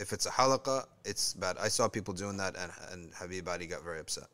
If 0.00 0.12
it's 0.12 0.26
a 0.26 0.30
halaqa, 0.30 0.84
it's 1.04 1.32
bad. 1.34 1.58
I 1.60 1.68
saw 1.68 1.86
people 1.86 2.12
doing 2.12 2.38
that 2.38 2.56
and, 2.56 2.72
and 2.90 3.12
Habib 3.14 3.48
Ali 3.48 3.68
got 3.68 3.84
very 3.84 4.00
upset. 4.00 4.26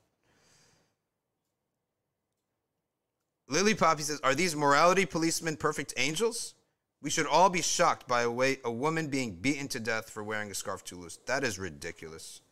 Lily 3.48 3.74
Poppy 3.74 4.02
says, 4.02 4.18
Are 4.24 4.34
these 4.34 4.56
morality 4.56 5.04
policemen 5.04 5.58
perfect 5.58 5.92
angels? 5.98 6.54
We 7.02 7.10
should 7.10 7.26
all 7.26 7.48
be 7.48 7.62
shocked 7.62 8.06
by 8.06 8.22
a 8.22 8.30
way 8.30 8.58
a 8.64 8.70
woman 8.70 9.08
being 9.08 9.34
beaten 9.34 9.68
to 9.68 9.80
death 9.80 10.10
for 10.10 10.22
wearing 10.22 10.50
a 10.50 10.54
scarf 10.54 10.84
too 10.84 10.96
loose. 10.96 11.18
That 11.26 11.44
is 11.44 11.58
ridiculous 11.58 12.42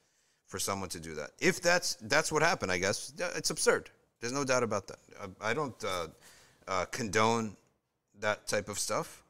for 0.46 0.58
someone 0.58 0.88
to 0.90 1.00
do 1.00 1.14
that. 1.14 1.30
If 1.38 1.60
that's 1.60 1.96
that's 1.96 2.32
what 2.32 2.42
happened, 2.42 2.72
I 2.72 2.78
guess 2.78 3.12
it's 3.36 3.50
absurd. 3.50 3.90
There's 4.20 4.32
no 4.32 4.44
doubt 4.44 4.62
about 4.62 4.86
that. 4.88 4.98
I, 5.20 5.50
I 5.50 5.54
don't 5.54 5.84
uh, 5.84 6.06
uh, 6.66 6.84
condone 6.86 7.56
that 8.20 8.46
type 8.46 8.68
of 8.68 8.78
stuff. 8.78 9.22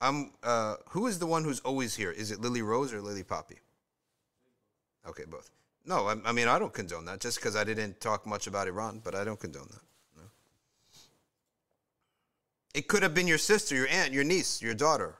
I'm. 0.00 0.32
Uh, 0.42 0.76
who 0.90 1.06
is 1.06 1.18
the 1.18 1.26
one 1.26 1.44
who's 1.44 1.60
always 1.60 1.94
here? 1.94 2.10
Is 2.10 2.30
it 2.30 2.40
Lily 2.40 2.62
Rose 2.62 2.92
or 2.92 3.00
Lily 3.00 3.24
Poppy? 3.24 3.58
Okay, 5.08 5.24
both. 5.24 5.50
No, 5.86 6.06
I, 6.06 6.16
I 6.26 6.32
mean 6.32 6.48
I 6.48 6.58
don't 6.58 6.72
condone 6.72 7.06
that. 7.06 7.20
Just 7.20 7.38
because 7.38 7.56
I 7.56 7.64
didn't 7.64 8.00
talk 8.00 8.26
much 8.26 8.46
about 8.46 8.68
Iran, 8.68 9.00
but 9.02 9.14
I 9.14 9.24
don't 9.24 9.40
condone 9.40 9.68
that. 9.70 9.80
It 12.74 12.88
could 12.88 13.02
have 13.02 13.14
been 13.14 13.28
your 13.28 13.38
sister, 13.38 13.74
your 13.74 13.88
aunt, 13.88 14.12
your 14.12 14.24
niece, 14.24 14.60
your 14.60 14.74
daughter, 14.74 15.16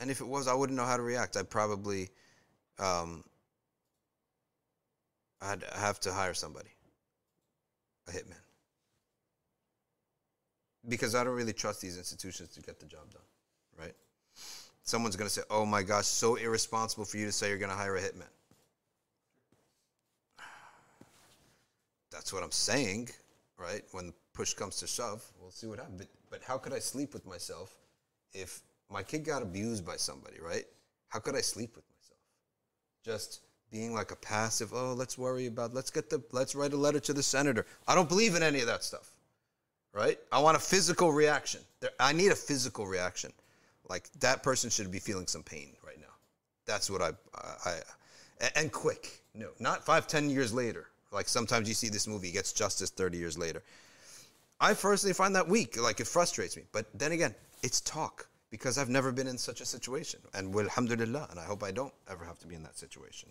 and 0.00 0.10
if 0.10 0.20
it 0.20 0.26
was, 0.26 0.48
I 0.48 0.54
wouldn't 0.54 0.76
know 0.76 0.84
how 0.84 0.96
to 0.96 1.02
react. 1.02 1.36
I'd 1.36 1.50
probably 1.50 2.08
um, 2.78 3.24
I'd 5.40 5.62
have 5.74 6.00
to 6.00 6.12
hire 6.12 6.34
somebody, 6.34 6.70
a 8.08 8.10
hitman. 8.10 8.40
Because 10.88 11.14
I 11.14 11.22
don't 11.24 11.34
really 11.34 11.52
trust 11.52 11.80
these 11.80 11.96
institutions 11.98 12.50
to 12.50 12.60
get 12.60 12.80
the 12.80 12.86
job 12.86 13.12
done, 13.12 13.22
right? 13.78 13.94
Someone's 14.82 15.16
going 15.16 15.28
to 15.28 15.34
say, 15.34 15.42
oh 15.50 15.66
my 15.66 15.82
gosh, 15.82 16.06
so 16.06 16.36
irresponsible 16.36 17.04
for 17.04 17.18
you 17.18 17.26
to 17.26 17.32
say 17.32 17.48
you're 17.48 17.58
going 17.58 17.70
to 17.70 17.76
hire 17.76 17.96
a 17.96 18.00
hitman. 18.00 18.22
That's 22.10 22.32
what 22.32 22.42
I'm 22.42 22.52
saying, 22.52 23.10
right? 23.58 23.82
When 23.92 24.12
push 24.38 24.54
comes 24.54 24.76
to 24.76 24.86
shove, 24.86 25.24
we'll 25.40 25.50
see 25.50 25.66
what 25.66 25.80
happens. 25.80 25.98
But, 25.98 26.08
but 26.30 26.42
how 26.44 26.58
could 26.58 26.72
I 26.72 26.78
sleep 26.78 27.12
with 27.12 27.26
myself 27.26 27.74
if 28.32 28.60
my 28.88 29.02
kid 29.02 29.24
got 29.24 29.42
abused 29.42 29.84
by 29.84 29.96
somebody, 29.96 30.36
right? 30.40 30.64
How 31.08 31.18
could 31.18 31.34
I 31.34 31.40
sleep 31.40 31.74
with 31.74 31.84
myself? 31.96 32.20
Just 33.04 33.40
being 33.72 33.92
like 33.92 34.12
a 34.12 34.16
passive, 34.16 34.72
oh, 34.72 34.94
let's 34.94 35.18
worry 35.18 35.46
about, 35.46 35.74
let's 35.74 35.90
get 35.90 36.08
the, 36.08 36.22
let's 36.30 36.54
write 36.54 36.72
a 36.72 36.76
letter 36.76 37.00
to 37.00 37.12
the 37.12 37.22
senator. 37.22 37.66
I 37.88 37.96
don't 37.96 38.08
believe 38.08 38.36
in 38.36 38.44
any 38.44 38.60
of 38.60 38.68
that 38.68 38.84
stuff, 38.84 39.10
right? 39.92 40.20
I 40.30 40.38
want 40.38 40.56
a 40.56 40.60
physical 40.60 41.12
reaction. 41.12 41.60
I 41.98 42.12
need 42.12 42.30
a 42.30 42.36
physical 42.36 42.86
reaction. 42.86 43.32
Like 43.88 44.08
that 44.20 44.44
person 44.44 44.70
should 44.70 44.92
be 44.92 45.00
feeling 45.00 45.26
some 45.26 45.42
pain 45.42 45.74
right 45.84 45.98
now. 45.98 46.14
That's 46.64 46.88
what 46.88 47.02
I, 47.02 47.10
I, 47.34 47.70
I 48.40 48.50
and 48.54 48.70
quick. 48.70 49.20
No, 49.34 49.48
not 49.58 49.84
five, 49.84 50.06
ten 50.06 50.30
years 50.30 50.52
later. 50.52 50.86
Like 51.10 51.28
sometimes 51.28 51.68
you 51.68 51.74
see 51.74 51.88
this 51.88 52.06
movie 52.06 52.30
gets 52.30 52.52
justice 52.52 52.90
30 52.90 53.18
years 53.18 53.36
later. 53.36 53.64
I 54.60 54.74
personally 54.74 55.14
find 55.14 55.34
that 55.36 55.48
weak. 55.48 55.80
Like 55.80 56.00
it 56.00 56.06
frustrates 56.06 56.56
me. 56.56 56.64
But 56.72 56.86
then 56.94 57.12
again, 57.12 57.34
it's 57.62 57.80
talk 57.80 58.28
because 58.50 58.78
I've 58.78 58.88
never 58.88 59.12
been 59.12 59.26
in 59.26 59.38
such 59.38 59.60
a 59.60 59.64
situation. 59.64 60.20
And 60.34 60.54
alhamdulillah, 60.54 61.28
and 61.30 61.38
I 61.38 61.44
hope 61.44 61.62
I 61.62 61.70
don't 61.70 61.94
ever 62.10 62.24
have 62.24 62.38
to 62.40 62.46
be 62.46 62.54
in 62.54 62.62
that 62.62 62.76
situation. 62.76 63.28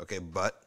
Okay, 0.00 0.18
but 0.18 0.62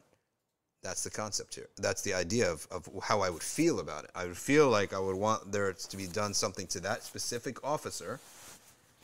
that's 0.82 1.02
the 1.04 1.10
concept 1.10 1.54
here. 1.54 1.68
That's 1.76 2.02
the 2.02 2.14
idea 2.14 2.50
of, 2.50 2.66
of 2.70 2.88
how 3.02 3.20
I 3.20 3.30
would 3.30 3.42
feel 3.42 3.80
about 3.80 4.04
it. 4.04 4.10
I 4.14 4.26
would 4.26 4.36
feel 4.36 4.68
like 4.68 4.92
I 4.92 4.98
would 4.98 5.16
want 5.16 5.50
there 5.50 5.72
to 5.72 5.96
be 5.96 6.06
done 6.06 6.34
something 6.34 6.66
to 6.68 6.80
that 6.80 7.02
specific 7.02 7.62
officer. 7.64 8.20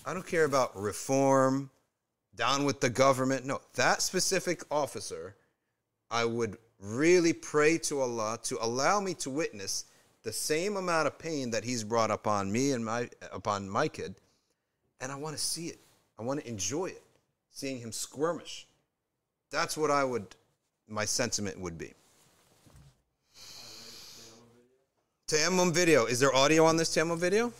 I 0.05 0.15
don't 0.15 0.27
care 0.27 0.45
about 0.45 0.77
reform, 0.81 1.71
down 2.35 2.65
with 2.65 2.81
the 2.81 2.91
government. 2.91 3.45
No, 3.45 3.61
that 3.75 4.03
specific 4.03 4.63
officer, 4.71 5.35
I 6.11 6.25
would 6.25 6.57
really 6.81 7.33
pray 7.33 7.79
to 7.79 8.01
Allah 8.01 8.39
to 8.45 8.59
allow 8.61 9.01
me 9.01 9.15
to 9.15 9.31
witness 9.31 9.85
the 10.23 10.33
same 10.33 10.77
amount 10.77 11.07
of 11.07 11.19
pain 11.19 11.51
that 11.51 11.65
he's 11.65 11.85
brought 11.85 12.11
upon 12.11 12.51
me 12.51 12.73
and 12.73 12.85
my 12.85 13.09
upon 13.33 13.69
my 13.69 13.89
kid 13.89 14.15
and 15.03 15.11
I 15.11 15.17
want 15.17 15.37
to 15.37 15.43
see 15.43 15.67
it. 15.67 15.81
I 16.19 16.23
want 16.23 16.41
to 16.41 16.49
enjoy 16.49 16.87
it, 16.87 17.03
seeing 17.51 17.79
him 17.79 17.91
squirmish. 17.91 18.65
That's 19.51 19.77
what 19.77 19.91
I 19.91 20.05
would, 20.05 20.37
my 20.89 21.05
sentiment 21.05 21.61
would 21.61 21.77
be. 21.77 21.93
Tayammum 25.27 25.75
video. 25.75 26.07
Is 26.07 26.21
there 26.21 26.35
audio 26.35 26.65
on 26.65 26.77
this 26.77 26.95
Tayammum 26.95 27.19
video? 27.19 27.53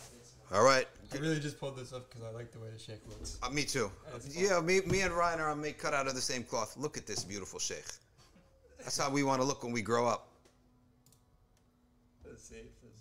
All 0.53 0.63
right. 0.63 0.87
I 1.13 1.17
really 1.17 1.39
just 1.39 1.59
pulled 1.59 1.77
this 1.77 1.93
up 1.93 2.09
because 2.09 2.25
I 2.25 2.31
like 2.31 2.51
the 2.51 2.59
way 2.59 2.69
the 2.71 2.79
sheikh 2.79 3.01
looks. 3.09 3.37
Uh, 3.43 3.49
me 3.49 3.63
too. 3.63 3.91
Yeah, 4.31 4.59
me, 4.61 4.81
me 4.81 5.01
and 5.01 5.13
Ryan 5.13 5.39
are 5.41 5.55
made 5.55 5.77
cut 5.77 5.93
out 5.93 6.07
of 6.07 6.15
the 6.15 6.21
same 6.21 6.43
cloth. 6.43 6.75
Look 6.77 6.97
at 6.97 7.05
this 7.05 7.23
beautiful 7.23 7.59
sheikh. 7.59 7.85
That's 8.79 8.97
how 8.97 9.09
we 9.11 9.23
want 9.23 9.41
to 9.41 9.47
look 9.47 9.63
when 9.63 9.73
we 9.73 9.81
grow 9.81 10.07
up. 10.07 10.29
Let's 12.25 12.43
see. 12.43 12.55
if 12.55 12.81
this- 12.81 12.93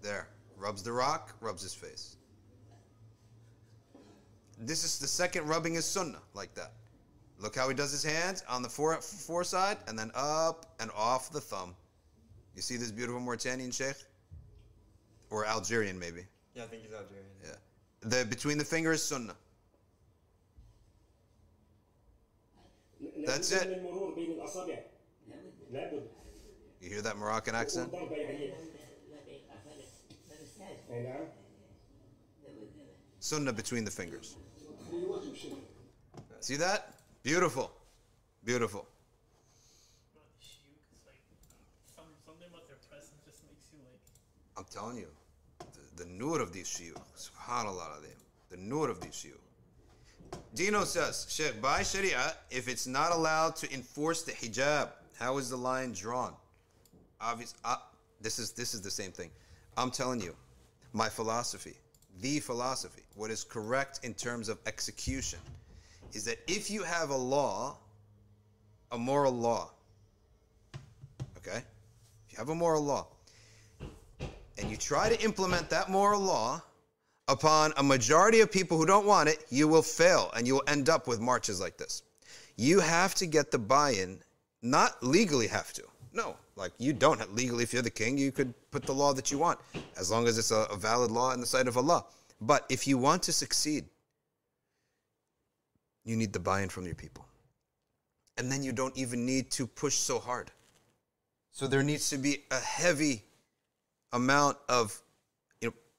there. 0.00 0.28
Rubs 0.56 0.82
the 0.82 0.92
rock, 0.92 1.34
rubs 1.40 1.62
his 1.62 1.74
face. 1.74 2.16
This 4.58 4.84
is 4.84 4.98
the 4.98 5.06
second 5.06 5.46
rubbing 5.46 5.76
is 5.76 5.84
sunnah, 5.84 6.20
like 6.34 6.54
that. 6.54 6.72
Look 7.38 7.54
how 7.54 7.68
he 7.68 7.74
does 7.74 7.92
his 7.92 8.02
hands 8.02 8.42
on 8.48 8.62
the 8.62 8.68
fore, 8.68 9.00
fore 9.00 9.44
side 9.44 9.78
and 9.86 9.96
then 9.96 10.10
up 10.14 10.66
and 10.80 10.90
off 10.96 11.30
the 11.30 11.40
thumb. 11.40 11.74
You 12.56 12.62
see 12.62 12.76
this 12.76 12.90
beautiful 12.90 13.20
Mauritanian 13.20 13.70
sheikh? 13.70 13.96
Or 15.30 15.46
Algerian, 15.46 15.98
maybe. 15.98 16.22
Yeah, 16.54 16.64
I 16.64 16.66
think 16.66 16.82
he's 16.82 16.92
Algerian. 16.92 17.26
Yeah. 17.44 17.50
The, 18.00 18.24
between 18.24 18.58
the 18.58 18.64
fingers, 18.64 19.02
sunnah. 19.02 19.36
That's 23.28 23.52
it. 23.52 23.82
You 26.80 26.88
hear 26.88 27.02
that 27.02 27.18
Moroccan 27.18 27.54
accent? 27.54 27.92
Sunnah 33.20 33.52
between 33.52 33.84
the 33.84 33.90
fingers. 33.90 34.36
See 36.40 36.56
that? 36.56 36.94
Beautiful. 37.22 37.70
Beautiful. 38.46 38.88
I'm 44.56 44.64
telling 44.70 44.96
you, 44.96 45.08
the, 45.58 46.04
the 46.04 46.10
nur 46.10 46.40
of 46.40 46.54
these 46.54 46.66
shuyukh, 46.66 47.02
subhanAllah, 47.14 48.00
the 48.48 48.56
nur 48.56 48.88
of 48.88 49.02
these 49.02 49.12
shuyukh. 49.12 49.47
Dino 50.54 50.84
says, 50.84 51.26
Sheikh, 51.28 51.60
by 51.62 51.82
Sharia, 51.82 52.34
if 52.50 52.68
it's 52.68 52.86
not 52.86 53.12
allowed 53.12 53.54
to 53.56 53.72
enforce 53.72 54.22
the 54.22 54.32
hijab, 54.32 54.88
how 55.18 55.38
is 55.38 55.50
the 55.50 55.56
line 55.56 55.92
drawn? 55.92 56.32
Obvious. 57.20 57.54
Uh, 57.64 57.76
this 58.20 58.38
is 58.38 58.52
this 58.52 58.74
is 58.74 58.80
the 58.80 58.90
same 58.90 59.12
thing. 59.12 59.30
I'm 59.76 59.90
telling 59.90 60.20
you, 60.20 60.34
my 60.92 61.08
philosophy, 61.08 61.74
the 62.20 62.40
philosophy, 62.40 63.02
what 63.14 63.30
is 63.30 63.44
correct 63.44 64.00
in 64.02 64.14
terms 64.14 64.48
of 64.48 64.58
execution, 64.66 65.38
is 66.12 66.24
that 66.24 66.38
if 66.48 66.70
you 66.70 66.82
have 66.82 67.10
a 67.10 67.16
law, 67.16 67.76
a 68.90 68.98
moral 68.98 69.32
law, 69.32 69.70
okay, 71.36 71.58
if 72.26 72.32
you 72.32 72.38
have 72.38 72.48
a 72.48 72.54
moral 72.54 72.82
law, 72.82 73.06
and 74.58 74.70
you 74.70 74.76
try 74.76 75.08
to 75.08 75.20
implement 75.22 75.70
that 75.70 75.88
moral 75.88 76.20
law 76.20 76.62
upon 77.28 77.72
a 77.76 77.82
majority 77.82 78.40
of 78.40 78.50
people 78.50 78.76
who 78.76 78.86
don't 78.86 79.06
want 79.06 79.28
it, 79.28 79.44
you 79.50 79.68
will 79.68 79.82
fail 79.82 80.30
and 80.34 80.46
you 80.46 80.54
will 80.54 80.64
end 80.66 80.88
up 80.88 81.06
with 81.06 81.20
marches 81.20 81.60
like 81.60 81.76
this. 81.76 82.02
You 82.56 82.80
have 82.80 83.14
to 83.16 83.26
get 83.26 83.50
the 83.50 83.58
buy 83.58 83.90
in, 83.90 84.20
not 84.62 85.02
legally 85.02 85.46
have 85.46 85.72
to. 85.74 85.84
No, 86.12 86.36
like 86.56 86.72
you 86.78 86.92
don't 86.92 87.20
have, 87.20 87.30
legally, 87.32 87.62
if 87.62 87.72
you're 87.72 87.82
the 87.82 87.90
king, 87.90 88.18
you 88.18 88.32
could 88.32 88.52
put 88.70 88.84
the 88.84 88.94
law 88.94 89.12
that 89.12 89.30
you 89.30 89.38
want, 89.38 89.60
as 89.96 90.10
long 90.10 90.26
as 90.26 90.38
it's 90.38 90.50
a, 90.50 90.66
a 90.70 90.76
valid 90.76 91.10
law 91.10 91.32
in 91.32 91.40
the 91.40 91.46
sight 91.46 91.68
of 91.68 91.76
Allah. 91.76 92.04
But 92.40 92.64
if 92.68 92.86
you 92.86 92.98
want 92.98 93.22
to 93.24 93.32
succeed, 93.32 93.84
you 96.04 96.16
need 96.16 96.32
the 96.32 96.40
buy 96.40 96.62
in 96.62 96.68
from 96.68 96.86
your 96.86 96.94
people. 96.94 97.26
And 98.36 98.50
then 98.50 98.62
you 98.62 98.72
don't 98.72 98.96
even 98.96 99.26
need 99.26 99.50
to 99.52 99.66
push 99.66 99.96
so 99.96 100.18
hard. 100.18 100.50
So 101.52 101.66
there 101.66 101.82
needs 101.82 102.08
to 102.10 102.18
be 102.18 102.44
a 102.50 102.60
heavy 102.60 103.24
amount 104.12 104.56
of 104.68 105.00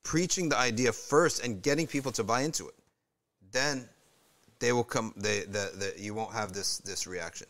preaching 0.03 0.49
the 0.49 0.57
idea 0.57 0.91
first 0.91 1.43
and 1.43 1.61
getting 1.61 1.87
people 1.87 2.11
to 2.13 2.23
buy 2.23 2.41
into 2.41 2.67
it. 2.67 2.75
Then 3.51 3.87
they 4.59 4.71
will 4.73 4.83
come. 4.83 5.13
They 5.15 5.41
the, 5.41 5.71
the 5.75 5.93
you 5.97 6.13
won't 6.13 6.33
have 6.33 6.53
this 6.53 6.77
this 6.79 7.07
reaction. 7.07 7.47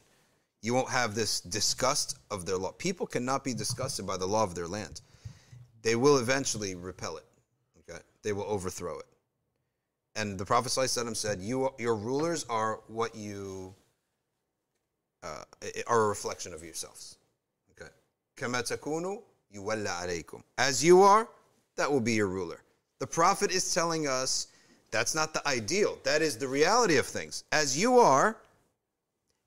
You 0.62 0.74
won't 0.74 0.90
have 0.90 1.16
this 1.16 1.42
disgust 1.42 2.18
of 2.30 2.46
their 2.46 2.58
law. 2.58 2.72
People 2.74 3.08
cannot 3.08 3.44
be 3.44 3.54
disgusted 3.54 4.06
by 4.06 4.18
the 4.18 4.26
law 4.26 4.44
of 4.44 4.56
their 4.56 4.68
land. 4.68 5.02
They 5.82 5.96
will 5.96 6.18
eventually 6.18 6.76
repel 6.76 7.18
it. 7.18 7.26
Okay, 7.80 8.00
they 8.24 8.34
will 8.34 8.44
overthrow 8.44 9.00
it. 9.00 9.06
And 10.16 10.38
the 10.38 10.46
Prophet 10.46 10.70
said, 10.70 11.40
"You 11.40 11.74
your 11.78 11.96
rulers 11.96 12.46
are 12.50 12.82
what 12.88 13.16
you 13.16 13.74
uh, 15.24 15.44
are 15.88 16.06
a 16.06 16.08
reflection 16.08 16.54
of 16.54 16.64
yourselves." 16.64 17.18
Okay. 17.72 17.90
As 20.58 20.84
you 20.84 21.02
are, 21.02 21.28
that 21.80 21.92
will 21.92 22.00
be 22.00 22.14
your 22.14 22.28
ruler. 22.28 22.62
The 23.00 23.08
Prophet 23.08 23.52
is 23.52 23.74
telling 23.74 24.08
us 24.08 24.48
that's 24.92 25.16
not 25.16 25.34
the 25.34 25.48
ideal. 25.48 25.98
That 26.04 26.22
is 26.22 26.38
the 26.38 26.48
reality 26.48 26.98
of 26.98 27.06
things. 27.06 27.44
As 27.52 27.80
you 27.80 28.00
are, 28.00 28.38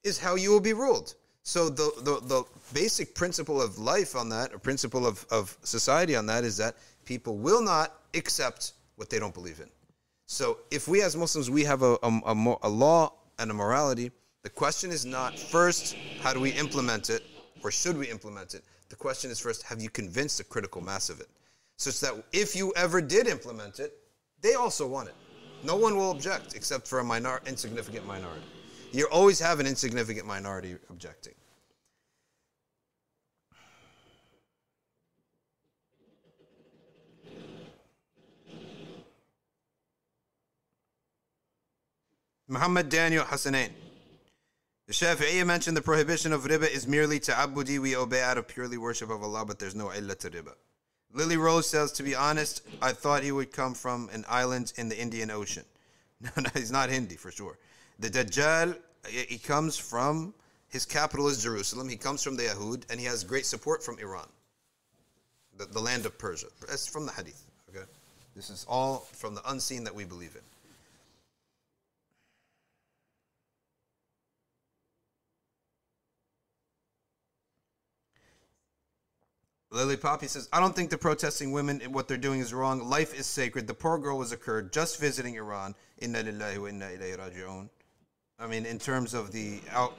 is 0.04 0.18
how 0.18 0.34
you 0.34 0.50
will 0.50 0.60
be 0.60 0.72
ruled. 0.72 1.14
So 1.42 1.68
the, 1.68 1.92
the, 1.98 2.20
the 2.26 2.44
basic 2.72 3.14
principle 3.14 3.60
of 3.60 3.78
life 3.78 4.14
on 4.16 4.28
that, 4.28 4.52
or 4.52 4.58
principle 4.58 5.06
of, 5.06 5.26
of 5.30 5.56
society 5.62 6.14
on 6.14 6.26
that, 6.26 6.44
is 6.44 6.56
that 6.58 6.76
people 7.04 7.36
will 7.36 7.62
not 7.62 8.00
accept 8.14 8.72
what 8.96 9.10
they 9.10 9.18
don't 9.18 9.34
believe 9.34 9.60
in. 9.60 9.68
So 10.26 10.58
if 10.70 10.88
we 10.88 11.02
as 11.02 11.16
Muslims, 11.16 11.50
we 11.50 11.64
have 11.64 11.82
a, 11.82 11.98
a, 12.02 12.20
a, 12.26 12.56
a 12.62 12.68
law 12.68 13.12
and 13.38 13.50
a 13.50 13.54
morality, 13.54 14.12
the 14.42 14.50
question 14.50 14.90
is 14.90 15.04
not 15.04 15.38
first, 15.38 15.96
how 16.20 16.32
do 16.32 16.40
we 16.40 16.50
implement 16.50 17.10
it, 17.10 17.22
or 17.62 17.70
should 17.70 17.96
we 17.98 18.08
implement 18.08 18.54
it? 18.54 18.62
The 18.88 18.96
question 18.96 19.30
is 19.30 19.40
first, 19.40 19.62
have 19.64 19.80
you 19.80 19.90
convinced 19.90 20.40
a 20.40 20.44
critical 20.44 20.80
mass 20.80 21.10
of 21.10 21.20
it? 21.20 21.28
Such 21.82 21.98
that 21.98 22.14
if 22.30 22.54
you 22.54 22.72
ever 22.76 23.00
did 23.00 23.26
implement 23.26 23.80
it, 23.80 23.92
they 24.40 24.54
also 24.54 24.86
want 24.86 25.08
it. 25.08 25.16
No 25.64 25.74
one 25.74 25.96
will 25.96 26.12
object 26.12 26.54
except 26.54 26.86
for 26.86 27.00
a 27.00 27.04
minor, 27.04 27.40
insignificant 27.44 28.06
minority. 28.06 28.44
You 28.92 29.08
always 29.10 29.40
have 29.40 29.58
an 29.58 29.66
insignificant 29.66 30.24
minority 30.24 30.76
objecting. 30.90 31.34
Muhammad 42.46 42.90
Daniel 42.90 43.24
Hassanain. 43.24 43.70
The 44.86 44.92
Shafi'iyya 44.92 45.44
mentioned 45.44 45.76
the 45.76 45.82
prohibition 45.82 46.32
of 46.32 46.44
riba 46.44 46.70
is 46.70 46.86
merely 46.86 47.18
ta'abbudi, 47.18 47.80
we 47.80 47.96
obey 47.96 48.22
out 48.22 48.38
of 48.38 48.46
purely 48.46 48.78
worship 48.78 49.10
of 49.10 49.24
Allah, 49.24 49.44
but 49.44 49.58
there's 49.58 49.74
no 49.74 49.90
illah 49.90 50.14
to 50.14 50.30
riba. 50.30 50.54
Lily 51.14 51.36
Rose 51.36 51.68
says, 51.68 51.92
to 51.92 52.02
be 52.02 52.14
honest, 52.14 52.62
I 52.80 52.92
thought 52.92 53.22
he 53.22 53.32
would 53.32 53.52
come 53.52 53.74
from 53.74 54.08
an 54.12 54.24
island 54.28 54.72
in 54.76 54.88
the 54.88 54.98
Indian 54.98 55.30
Ocean. 55.30 55.64
No, 56.22 56.30
no, 56.40 56.50
he's 56.54 56.70
not 56.70 56.88
Hindi 56.88 57.16
for 57.16 57.32
sure. 57.32 57.58
The 57.98 58.08
Dajjal, 58.08 58.76
he 59.08 59.38
comes 59.38 59.76
from, 59.76 60.32
his 60.68 60.86
capital 60.86 61.26
is 61.26 61.42
Jerusalem, 61.42 61.88
he 61.88 61.96
comes 61.96 62.22
from 62.22 62.36
the 62.36 62.44
Yahud, 62.44 62.84
and 62.88 63.00
he 63.00 63.06
has 63.06 63.24
great 63.24 63.44
support 63.44 63.82
from 63.82 63.98
Iran, 63.98 64.28
the, 65.58 65.64
the 65.64 65.80
land 65.80 66.06
of 66.06 66.16
Persia. 66.18 66.46
That's 66.68 66.86
from 66.86 67.06
the 67.06 67.12
Hadith, 67.12 67.44
okay? 67.68 67.84
This 68.36 68.50
is 68.50 68.64
all 68.68 69.08
from 69.12 69.34
the 69.34 69.42
unseen 69.50 69.82
that 69.82 69.92
we 69.92 70.04
believe 70.04 70.36
in. 70.36 70.42
Lily 79.72 79.96
Poppy 79.96 80.26
says, 80.26 80.50
I 80.52 80.60
don't 80.60 80.76
think 80.76 80.90
the 80.90 80.98
protesting 80.98 81.50
women 81.50 81.80
and 81.82 81.94
what 81.94 82.06
they're 82.06 82.18
doing 82.18 82.40
is 82.40 82.52
wrong. 82.52 82.90
Life 82.90 83.18
is 83.18 83.24
sacred. 83.24 83.66
The 83.66 83.72
poor 83.72 83.96
girl 83.98 84.18
was 84.18 84.30
occurred 84.30 84.70
just 84.70 85.00
visiting 85.00 85.36
Iran. 85.36 85.74
Inna 85.98 86.22
lillahi 86.22 86.58
wa 86.58 86.66
inna 86.66 86.84
ilayhi 86.90 87.18
raji'un. 87.18 87.70
I 88.38 88.46
mean, 88.46 88.66
in 88.66 88.78
terms 88.78 89.14
of 89.14 89.32
the 89.32 89.60
out, 89.70 89.96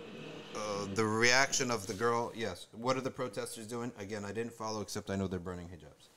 uh, 0.55 0.85
the 0.93 1.03
reaction 1.03 1.71
of 1.71 1.87
the 1.87 1.93
girl, 1.95 2.31
yes. 2.35 2.67
What 2.71 2.97
are 2.97 3.01
the 3.01 3.09
protesters 3.09 3.65
doing? 3.65 3.91
Again, 3.97 4.23
I 4.23 4.31
didn't 4.31 4.53
follow, 4.53 4.81
except 4.81 5.09
I 5.09 5.15
know 5.15 5.27
they're 5.27 5.39
burning 5.39 5.67
hijabs. 5.67 6.09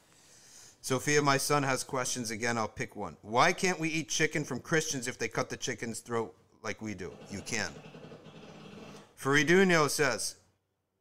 Sophia, 0.82 1.22
my 1.22 1.38
son 1.38 1.62
has 1.62 1.82
questions. 1.82 2.30
Again, 2.30 2.58
I'll 2.58 2.68
pick 2.68 2.94
one. 2.94 3.16
Why 3.22 3.54
can't 3.54 3.80
we 3.80 3.88
eat 3.88 4.10
chicken 4.10 4.44
from 4.44 4.60
Christians 4.60 5.08
if 5.08 5.18
they 5.18 5.28
cut 5.28 5.48
the 5.48 5.56
chicken's 5.56 6.00
throat 6.00 6.34
like 6.62 6.82
we 6.82 6.92
do? 6.92 7.10
You 7.30 7.40
can. 7.40 7.70
Faridunio 9.18 9.88
says, 9.88 10.36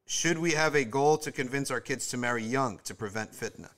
should 0.05 0.37
we 0.37 0.51
have 0.51 0.75
a 0.75 0.83
goal 0.83 1.17
to 1.17 1.31
convince 1.31 1.71
our 1.71 1.81
kids 1.81 2.07
to 2.09 2.17
marry 2.17 2.43
young 2.43 2.79
to 2.83 2.93
prevent 2.93 3.31
fitna? 3.31 3.69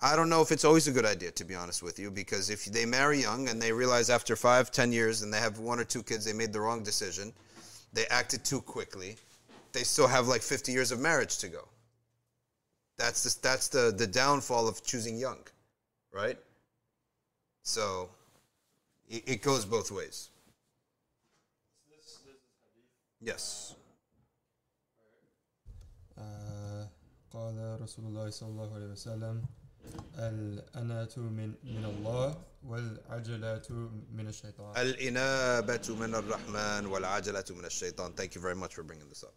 I 0.00 0.16
don't 0.16 0.28
know 0.28 0.42
if 0.42 0.52
it's 0.52 0.64
always 0.64 0.86
a 0.86 0.92
good 0.92 1.06
idea, 1.06 1.30
to 1.30 1.44
be 1.44 1.54
honest 1.54 1.82
with 1.82 1.98
you, 1.98 2.10
because 2.10 2.50
if 2.50 2.66
they 2.66 2.84
marry 2.84 3.22
young 3.22 3.48
and 3.48 3.60
they 3.60 3.72
realize 3.72 4.10
after 4.10 4.36
five, 4.36 4.70
ten 4.70 4.92
years 4.92 5.22
and 5.22 5.32
they 5.32 5.38
have 5.38 5.58
one 5.58 5.80
or 5.80 5.84
two 5.84 6.02
kids, 6.02 6.26
they 6.26 6.34
made 6.34 6.52
the 6.52 6.60
wrong 6.60 6.82
decision, 6.82 7.32
they 7.94 8.04
acted 8.06 8.44
too 8.44 8.60
quickly, 8.60 9.16
they 9.72 9.82
still 9.82 10.06
have 10.06 10.28
like 10.28 10.42
50 10.42 10.72
years 10.72 10.92
of 10.92 11.00
marriage 11.00 11.38
to 11.38 11.48
go. 11.48 11.66
That's 12.98 13.22
the, 13.22 13.40
that's 13.40 13.68
the, 13.68 13.94
the 13.96 14.06
downfall 14.06 14.68
of 14.68 14.84
choosing 14.84 15.16
young, 15.16 15.38
right? 16.12 16.38
So 17.62 18.10
it, 19.08 19.22
it 19.26 19.42
goes 19.42 19.64
both 19.64 19.90
ways. 19.90 20.28
Yes. 23.20 23.74
قال 27.33 27.81
رسول 27.81 28.05
الله 28.05 28.29
صلى 28.29 28.49
الله 28.49 28.73
عليه 28.75 28.91
وسلم 28.91 29.45
الأناة 30.17 31.17
من 31.17 31.53
من 31.63 31.85
الله 31.85 32.41
والعجلات 32.65 33.71
من 34.11 34.27
الشيطان 34.27 34.77
الإنابة 34.77 35.95
من 35.99 36.15
الرحمن 36.15 36.85
والعجلة 36.85 37.45
من 37.49 37.65
الشيطان. 37.65 38.15
Thank 38.15 38.35
you 38.35 38.41
very 38.41 38.55
much 38.55 38.75
for 38.75 38.83
bringing 38.83 39.07
this 39.09 39.23
up. 39.23 39.33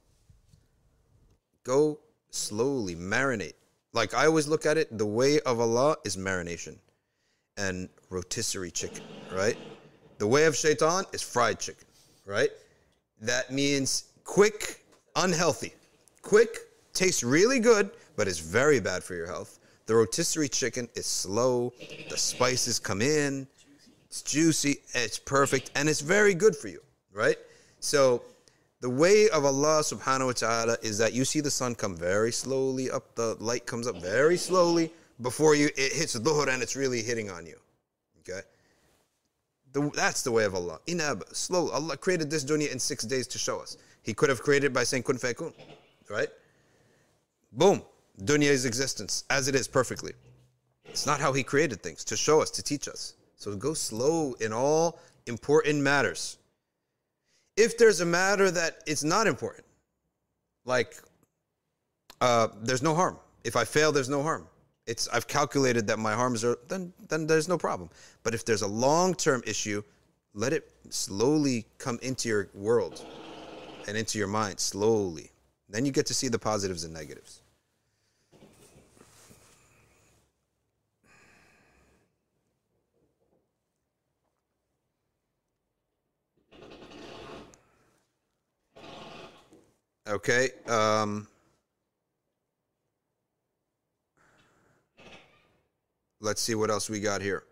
Go 1.64 2.00
slowly, 2.30 2.96
marinate. 2.96 3.54
Like 3.92 4.14
I 4.14 4.26
always 4.26 4.48
look 4.48 4.66
at 4.66 4.78
it, 4.78 4.96
the 4.96 5.06
way 5.06 5.40
of 5.40 5.60
Allah 5.60 5.96
is 6.04 6.16
marination 6.16 6.78
and 7.56 7.88
rotisserie 8.10 8.70
chicken, 8.70 9.04
right? 9.32 9.58
The 10.18 10.26
way 10.26 10.46
of 10.46 10.56
shaitan 10.56 11.04
is 11.12 11.22
fried 11.22 11.60
chicken, 11.60 11.86
right? 12.26 12.50
That 13.20 13.52
means 13.52 14.04
quick, 14.24 14.84
unhealthy. 15.14 15.74
Quick, 16.22 16.56
tastes 16.97 17.23
really 17.23 17.59
good, 17.59 17.91
but 18.15 18.27
it's 18.27 18.39
very 18.39 18.79
bad 18.79 19.03
for 19.03 19.15
your 19.15 19.27
health. 19.27 19.59
The 19.85 19.95
rotisserie 19.95 20.49
chicken 20.49 20.89
is 20.95 21.05
slow, 21.05 21.71
the 22.09 22.17
spices 22.17 22.79
come 22.79 23.01
in, 23.01 23.47
it's 24.07 24.21
juicy, 24.21 24.77
it's 24.93 25.17
perfect, 25.17 25.71
and 25.75 25.87
it's 25.87 26.01
very 26.01 26.33
good 26.33 26.55
for 26.55 26.67
you, 26.67 26.81
right? 27.13 27.37
So 27.79 28.23
the 28.81 28.89
way 28.89 29.29
of 29.29 29.45
Allah 29.45 29.79
subhanahu 29.79 30.25
wa 30.25 30.31
ta'ala 30.33 30.77
is 30.81 30.97
that 30.97 31.13
you 31.13 31.23
see 31.23 31.39
the 31.39 31.51
sun 31.51 31.75
come 31.75 31.95
very 31.95 32.31
slowly 32.31 32.91
up, 32.91 33.15
the 33.15 33.37
light 33.39 33.65
comes 33.65 33.87
up 33.87 34.01
very 34.01 34.37
slowly 34.37 34.91
before 35.21 35.55
you 35.55 35.69
it 35.77 35.93
hits 35.93 36.13
the 36.13 36.19
dhuhr 36.19 36.47
and 36.47 36.61
it's 36.61 36.75
really 36.75 37.01
hitting 37.01 37.29
on 37.29 37.45
you. 37.45 37.57
Okay? 38.19 38.41
The, 39.73 39.89
that's 39.95 40.21
the 40.21 40.31
way 40.31 40.43
of 40.43 40.55
Allah. 40.55 40.79
Inab, 40.87 41.33
slow. 41.35 41.69
Allah 41.69 41.97
created 41.97 42.29
this 42.29 42.43
dunya 42.43 42.71
in 42.71 42.79
six 42.79 43.03
days 43.03 43.27
to 43.27 43.37
show 43.37 43.59
us. 43.59 43.77
He 44.03 44.13
could 44.13 44.29
have 44.29 44.41
created 44.41 44.73
by 44.73 44.83
saying 44.83 45.03
kun 45.03 45.17
fayakun, 45.17 45.53
right? 46.09 46.29
Boom, 47.51 47.81
dunya's 48.23 48.65
existence 48.65 49.23
as 49.29 49.47
it 49.47 49.55
is 49.55 49.67
perfectly. 49.67 50.13
It's 50.85 51.05
not 51.05 51.19
how 51.19 51.33
He 51.33 51.43
created 51.43 51.81
things 51.81 52.03
to 52.05 52.17
show 52.17 52.41
us, 52.41 52.49
to 52.51 52.63
teach 52.63 52.87
us. 52.87 53.13
So 53.35 53.55
go 53.55 53.73
slow 53.73 54.33
in 54.39 54.51
all 54.51 54.99
important 55.27 55.81
matters. 55.81 56.37
If 57.55 57.77
there's 57.77 58.01
a 58.01 58.05
matter 58.05 58.51
that 58.51 58.77
it's 58.85 59.03
not 59.03 59.27
important, 59.27 59.65
like 60.65 60.95
uh, 62.21 62.49
there's 62.61 62.83
no 62.83 62.95
harm. 62.95 63.17
If 63.43 63.55
I 63.55 63.63
fail, 63.63 63.91
there's 63.91 64.09
no 64.09 64.23
harm. 64.23 64.47
It's 64.85 65.07
I've 65.09 65.27
calculated 65.27 65.87
that 65.87 65.99
my 65.99 66.13
harms 66.13 66.43
are 66.43 66.57
then 66.67 66.93
then 67.09 67.27
there's 67.27 67.47
no 67.47 67.57
problem. 67.57 67.89
But 68.23 68.33
if 68.33 68.45
there's 68.45 68.61
a 68.61 68.67
long 68.67 69.13
term 69.13 69.43
issue, 69.45 69.83
let 70.33 70.53
it 70.53 70.71
slowly 70.89 71.65
come 71.77 71.99
into 72.01 72.29
your 72.29 72.49
world 72.53 73.05
and 73.87 73.97
into 73.97 74.17
your 74.17 74.27
mind 74.27 74.59
slowly. 74.59 75.31
Then 75.69 75.85
you 75.85 75.91
get 75.91 76.05
to 76.07 76.13
see 76.13 76.27
the 76.27 76.39
positives 76.39 76.83
and 76.83 76.93
negatives. 76.93 77.41
Okay. 90.07 90.51
Um, 90.69 91.27
let's 96.21 96.41
see 96.41 96.55
what 96.55 96.69
else 96.69 96.89
we 96.89 97.01
got 97.01 97.21
here. 97.21 97.43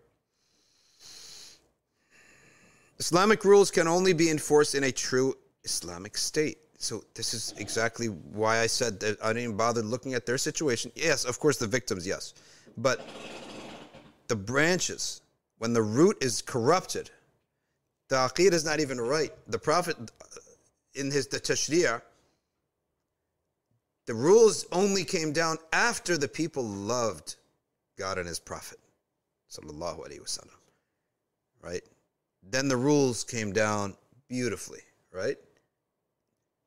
Islamic 2.98 3.44
rules 3.44 3.70
can 3.70 3.86
only 3.86 4.14
be 4.14 4.30
enforced 4.30 4.74
in 4.74 4.84
a 4.84 4.92
true 4.92 5.36
Islamic 5.64 6.16
state. 6.16 6.56
So 6.78 7.04
this 7.14 7.32
is 7.32 7.54
exactly 7.56 8.06
why 8.08 8.60
I 8.60 8.66
said 8.66 9.00
that 9.00 9.18
I 9.22 9.32
didn't 9.32 9.56
bother 9.56 9.82
looking 9.82 10.14
at 10.14 10.26
their 10.26 10.38
situation. 10.38 10.92
Yes, 10.94 11.24
of 11.24 11.38
course 11.40 11.56
the 11.56 11.66
victims, 11.66 12.06
yes. 12.06 12.34
But 12.76 13.06
the 14.28 14.36
branches, 14.36 15.22
when 15.58 15.72
the 15.72 15.82
root 15.82 16.18
is 16.20 16.42
corrupted, 16.42 17.10
the 18.08 18.16
aqid 18.16 18.52
is 18.52 18.64
not 18.64 18.80
even 18.80 19.00
right. 19.00 19.32
The 19.48 19.58
Prophet 19.58 19.96
in 20.94 21.10
his 21.10 21.26
the 21.26 21.40
tashri'ah, 21.40 22.02
the 24.06 24.14
rules 24.14 24.66
only 24.70 25.04
came 25.04 25.32
down 25.32 25.58
after 25.72 26.16
the 26.16 26.28
people 26.28 26.62
loved 26.62 27.36
God 27.98 28.18
and 28.18 28.28
His 28.28 28.38
Prophet. 28.38 28.78
Right? 31.60 31.82
Then 32.42 32.68
the 32.68 32.76
rules 32.76 33.24
came 33.24 33.52
down 33.52 33.96
beautifully. 34.28 34.80
Right? 35.12 35.38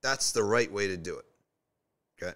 That's 0.01 0.31
the 0.31 0.43
right 0.43 0.71
way 0.71 0.87
to 0.87 0.97
do 0.97 1.17
it. 1.17 1.25
Okay. 2.21 2.33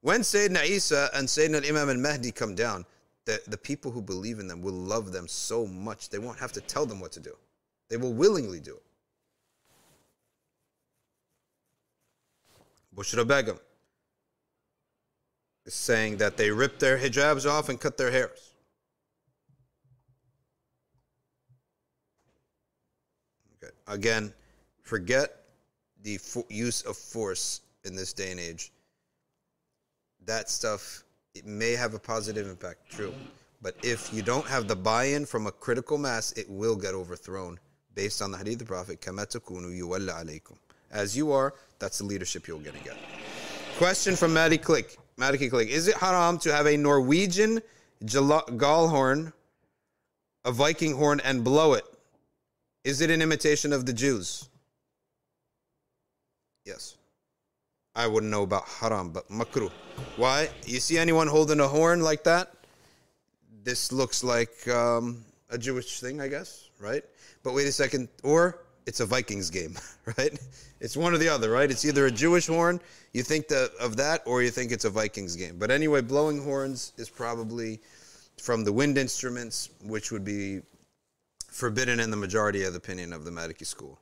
When 0.00 0.20
Sayyidina 0.20 0.64
Isa 0.66 1.10
and 1.14 1.28
Sayyidina 1.28 1.68
Imam 1.68 1.90
al 1.90 1.96
Mahdi 1.96 2.32
come 2.32 2.54
down, 2.54 2.84
the, 3.26 3.40
the 3.46 3.58
people 3.58 3.90
who 3.90 4.00
believe 4.00 4.38
in 4.38 4.48
them 4.48 4.62
will 4.62 4.72
love 4.72 5.12
them 5.12 5.28
so 5.28 5.66
much 5.66 6.08
they 6.08 6.18
won't 6.18 6.38
have 6.38 6.52
to 6.52 6.60
tell 6.60 6.86
them 6.86 7.00
what 7.00 7.12
to 7.12 7.20
do. 7.20 7.36
They 7.88 7.96
will 7.96 8.14
willingly 8.14 8.60
do 8.60 8.74
it. 8.74 8.82
Bushra 12.96 13.26
Begum 13.26 13.58
is 15.66 15.74
saying 15.74 16.16
that 16.16 16.36
they 16.36 16.50
rip 16.50 16.78
their 16.78 16.98
hijabs 16.98 17.48
off 17.48 17.68
and 17.68 17.78
cut 17.78 17.96
their 17.96 18.10
hairs. 18.10 18.52
Okay. 23.62 23.72
Again, 23.86 24.32
forget 24.82 25.39
the 26.01 26.17
fo- 26.17 26.45
use 26.49 26.81
of 26.83 26.97
force 26.97 27.61
in 27.83 27.95
this 27.95 28.13
day 28.13 28.31
and 28.31 28.39
age. 28.39 28.71
That 30.25 30.49
stuff, 30.49 31.03
it 31.33 31.45
may 31.45 31.73
have 31.73 31.93
a 31.93 31.99
positive 31.99 32.47
impact, 32.47 32.89
true. 32.89 33.13
But 33.61 33.75
if 33.83 34.13
you 34.13 34.21
don't 34.21 34.45
have 34.47 34.67
the 34.67 34.75
buy 34.75 35.05
in 35.05 35.25
from 35.25 35.47
a 35.47 35.51
critical 35.51 35.97
mass, 35.97 36.31
it 36.33 36.49
will 36.49 36.75
get 36.75 36.93
overthrown 36.93 37.59
based 37.95 38.21
on 38.21 38.31
the 38.31 38.37
hadith 38.37 38.53
of 38.53 38.59
the 38.59 38.65
Prophet. 38.65 39.01
كَمَا 39.01 39.25
تَكُونُوا 39.25 39.79
يُوَلَّ 39.79 40.09
عَلَيْكُمْ 40.09 40.55
As 40.91 41.17
you 41.17 41.31
are, 41.31 41.53
that's 41.79 41.97
the 41.99 42.03
leadership 42.03 42.47
you're 42.47 42.59
going 42.59 42.77
to 42.77 42.83
get. 42.83 42.97
Question 43.77 44.15
from 44.15 44.33
Maddie 44.33 44.57
Click. 44.57 44.97
Maddie 45.17 45.49
Click. 45.49 45.69
Is 45.69 45.87
it 45.87 45.95
haram 45.95 46.37
to 46.39 46.53
have 46.53 46.67
a 46.67 46.77
Norwegian 46.77 47.61
jala- 48.03 48.45
gallhorn, 48.51 49.33
a 50.43 50.51
Viking 50.51 50.93
horn, 50.93 51.19
and 51.23 51.43
blow 51.43 51.73
it? 51.73 51.85
Is 52.83 53.01
it 53.01 53.09
an 53.09 53.21
imitation 53.21 53.73
of 53.73 53.85
the 53.85 53.93
Jews? 53.93 54.49
Yes. 56.64 56.96
I 57.94 58.06
wouldn't 58.06 58.30
know 58.30 58.42
about 58.42 58.68
haram, 58.68 59.10
but 59.10 59.28
makruh. 59.28 59.70
Why? 60.16 60.48
You 60.64 60.78
see 60.80 60.98
anyone 60.98 61.26
holding 61.26 61.60
a 61.60 61.68
horn 61.68 62.02
like 62.02 62.24
that? 62.24 62.52
This 63.64 63.92
looks 63.92 64.22
like 64.22 64.68
um, 64.68 65.24
a 65.50 65.58
Jewish 65.58 66.00
thing, 66.00 66.20
I 66.20 66.28
guess, 66.28 66.70
right? 66.78 67.04
But 67.42 67.54
wait 67.54 67.66
a 67.66 67.72
second. 67.72 68.08
Or 68.22 68.60
it's 68.86 69.00
a 69.00 69.06
Vikings 69.06 69.50
game, 69.50 69.76
right? 70.18 70.38
It's 70.80 70.96
one 70.96 71.12
or 71.12 71.18
the 71.18 71.28
other, 71.28 71.50
right? 71.50 71.70
It's 71.70 71.84
either 71.84 72.06
a 72.06 72.10
Jewish 72.10 72.46
horn, 72.46 72.80
you 73.12 73.22
think 73.22 73.48
that, 73.48 73.72
of 73.80 73.96
that, 73.96 74.22
or 74.24 74.42
you 74.42 74.50
think 74.50 74.72
it's 74.72 74.84
a 74.84 74.90
Vikings 74.90 75.36
game. 75.36 75.56
But 75.58 75.70
anyway, 75.70 76.00
blowing 76.00 76.42
horns 76.42 76.92
is 76.96 77.10
probably 77.10 77.80
from 78.38 78.64
the 78.64 78.72
wind 78.72 78.96
instruments, 78.96 79.70
which 79.82 80.12
would 80.12 80.24
be 80.24 80.60
forbidden 81.48 82.00
in 82.00 82.10
the 82.10 82.16
majority 82.16 82.62
of 82.64 82.72
the 82.72 82.78
opinion 82.78 83.12
of 83.12 83.24
the 83.24 83.30
Maliki 83.30 83.66
school 83.66 83.98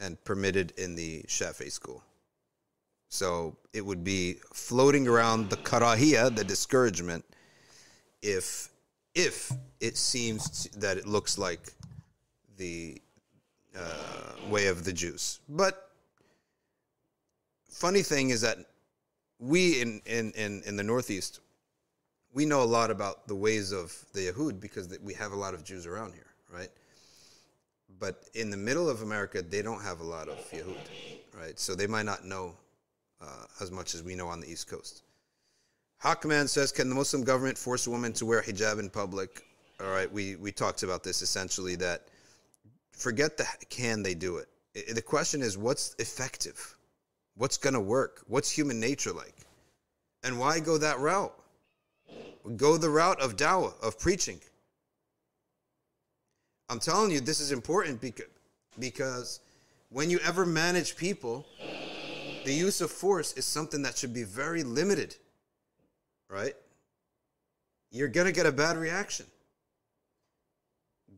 and 0.00 0.22
permitted 0.24 0.72
in 0.76 0.94
the 0.94 1.22
Shafi 1.22 1.70
school. 1.70 2.02
So 3.08 3.56
it 3.72 3.84
would 3.84 4.04
be 4.04 4.36
floating 4.52 5.06
around 5.06 5.50
the 5.50 5.56
karahiyah, 5.56 6.36
the 6.36 6.44
discouragement, 6.44 7.24
if 8.22 8.70
if 9.14 9.50
it 9.80 9.96
seems 9.96 10.64
that 10.76 10.98
it 10.98 11.06
looks 11.06 11.38
like 11.38 11.72
the 12.58 13.00
uh, 13.76 14.50
way 14.50 14.66
of 14.66 14.84
the 14.84 14.92
Jews. 14.92 15.40
But 15.48 15.90
funny 17.70 18.02
thing 18.02 18.30
is 18.30 18.40
that 18.42 18.58
we 19.38 19.80
in, 19.80 20.00
in, 20.06 20.32
in, 20.32 20.62
in 20.66 20.76
the 20.76 20.82
Northeast, 20.82 21.40
we 22.32 22.44
know 22.44 22.62
a 22.62 22.64
lot 22.64 22.90
about 22.90 23.26
the 23.28 23.34
ways 23.34 23.72
of 23.72 23.94
the 24.12 24.30
Yahud 24.30 24.60
because 24.60 24.98
we 25.02 25.14
have 25.14 25.32
a 25.32 25.36
lot 25.36 25.54
of 25.54 25.64
Jews 25.64 25.86
around 25.86 26.12
here, 26.12 26.26
right? 26.52 26.68
But 27.98 28.28
in 28.34 28.50
the 28.50 28.56
middle 28.56 28.88
of 28.88 29.02
America, 29.02 29.42
they 29.42 29.62
don't 29.62 29.82
have 29.82 30.00
a 30.00 30.04
lot 30.04 30.28
of 30.28 30.36
Yahud, 30.50 30.76
right? 31.38 31.58
So 31.58 31.74
they 31.74 31.86
might 31.86 32.04
not 32.04 32.24
know 32.24 32.54
uh, 33.20 33.44
as 33.60 33.70
much 33.70 33.94
as 33.94 34.02
we 34.02 34.14
know 34.14 34.28
on 34.28 34.40
the 34.40 34.50
East 34.50 34.68
Coast. 34.68 35.02
Hakman 36.02 36.48
says, 36.48 36.72
can 36.72 36.88
the 36.88 36.94
Muslim 36.94 37.24
government 37.24 37.56
force 37.56 37.86
a 37.86 37.90
woman 37.90 38.12
to 38.14 38.26
wear 38.26 38.42
hijab 38.42 38.78
in 38.78 38.90
public? 38.90 39.44
All 39.80 39.90
right, 39.90 40.10
we, 40.12 40.36
we 40.36 40.52
talked 40.52 40.82
about 40.82 41.02
this 41.02 41.22
essentially 41.22 41.74
that 41.76 42.08
forget 42.92 43.36
the 43.36 43.46
can 43.70 44.02
they 44.02 44.14
do 44.14 44.36
it. 44.36 44.48
The 44.94 45.02
question 45.02 45.40
is, 45.40 45.56
what's 45.56 45.94
effective? 45.98 46.76
What's 47.36 47.56
going 47.56 47.74
to 47.74 47.80
work? 47.80 48.22
What's 48.26 48.50
human 48.50 48.78
nature 48.78 49.12
like? 49.12 49.34
And 50.22 50.38
why 50.38 50.60
go 50.60 50.76
that 50.78 50.98
route? 50.98 51.34
Go 52.56 52.76
the 52.76 52.90
route 52.90 53.20
of 53.20 53.36
dawah, 53.36 53.72
of 53.82 53.98
preaching. 53.98 54.40
I'm 56.68 56.80
telling 56.80 57.10
you, 57.10 57.20
this 57.20 57.40
is 57.40 57.52
important 57.52 58.00
because, 58.00 58.26
because 58.78 59.40
when 59.90 60.10
you 60.10 60.18
ever 60.24 60.44
manage 60.44 60.96
people, 60.96 61.46
the 62.44 62.52
use 62.52 62.80
of 62.80 62.90
force 62.90 63.32
is 63.34 63.44
something 63.44 63.82
that 63.82 63.96
should 63.96 64.12
be 64.12 64.24
very 64.24 64.62
limited, 64.62 65.16
right? 66.28 66.54
You're 67.90 68.08
going 68.08 68.26
to 68.26 68.32
get 68.32 68.46
a 68.46 68.52
bad 68.52 68.76
reaction. 68.76 69.26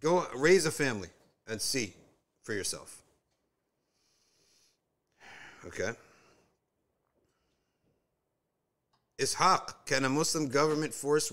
Go 0.00 0.26
raise 0.34 0.66
a 0.66 0.70
family 0.70 1.08
and 1.46 1.60
see 1.60 1.94
for 2.42 2.52
yourself. 2.52 3.02
Okay. 5.66 5.90
Ishaq, 9.18 9.74
can 9.84 10.04
a 10.04 10.08
Muslim 10.08 10.48
government 10.48 10.94
force 10.94 11.32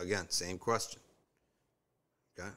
again, 0.00 0.26
same 0.28 0.58
question. 0.58 1.00
Okay. 2.38 2.48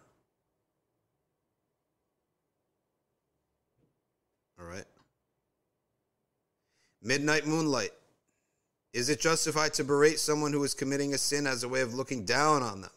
All 4.59 4.67
right. 4.67 4.85
Midnight 7.01 7.47
moonlight. 7.47 7.91
Is 8.93 9.09
it 9.09 9.19
justified 9.19 9.73
to 9.75 9.83
berate 9.83 10.19
someone 10.19 10.51
who 10.51 10.63
is 10.63 10.73
committing 10.73 11.13
a 11.13 11.17
sin 11.17 11.47
as 11.47 11.63
a 11.63 11.69
way 11.69 11.81
of 11.81 11.93
looking 11.93 12.25
down 12.25 12.61
on 12.61 12.81
them? 12.81 12.91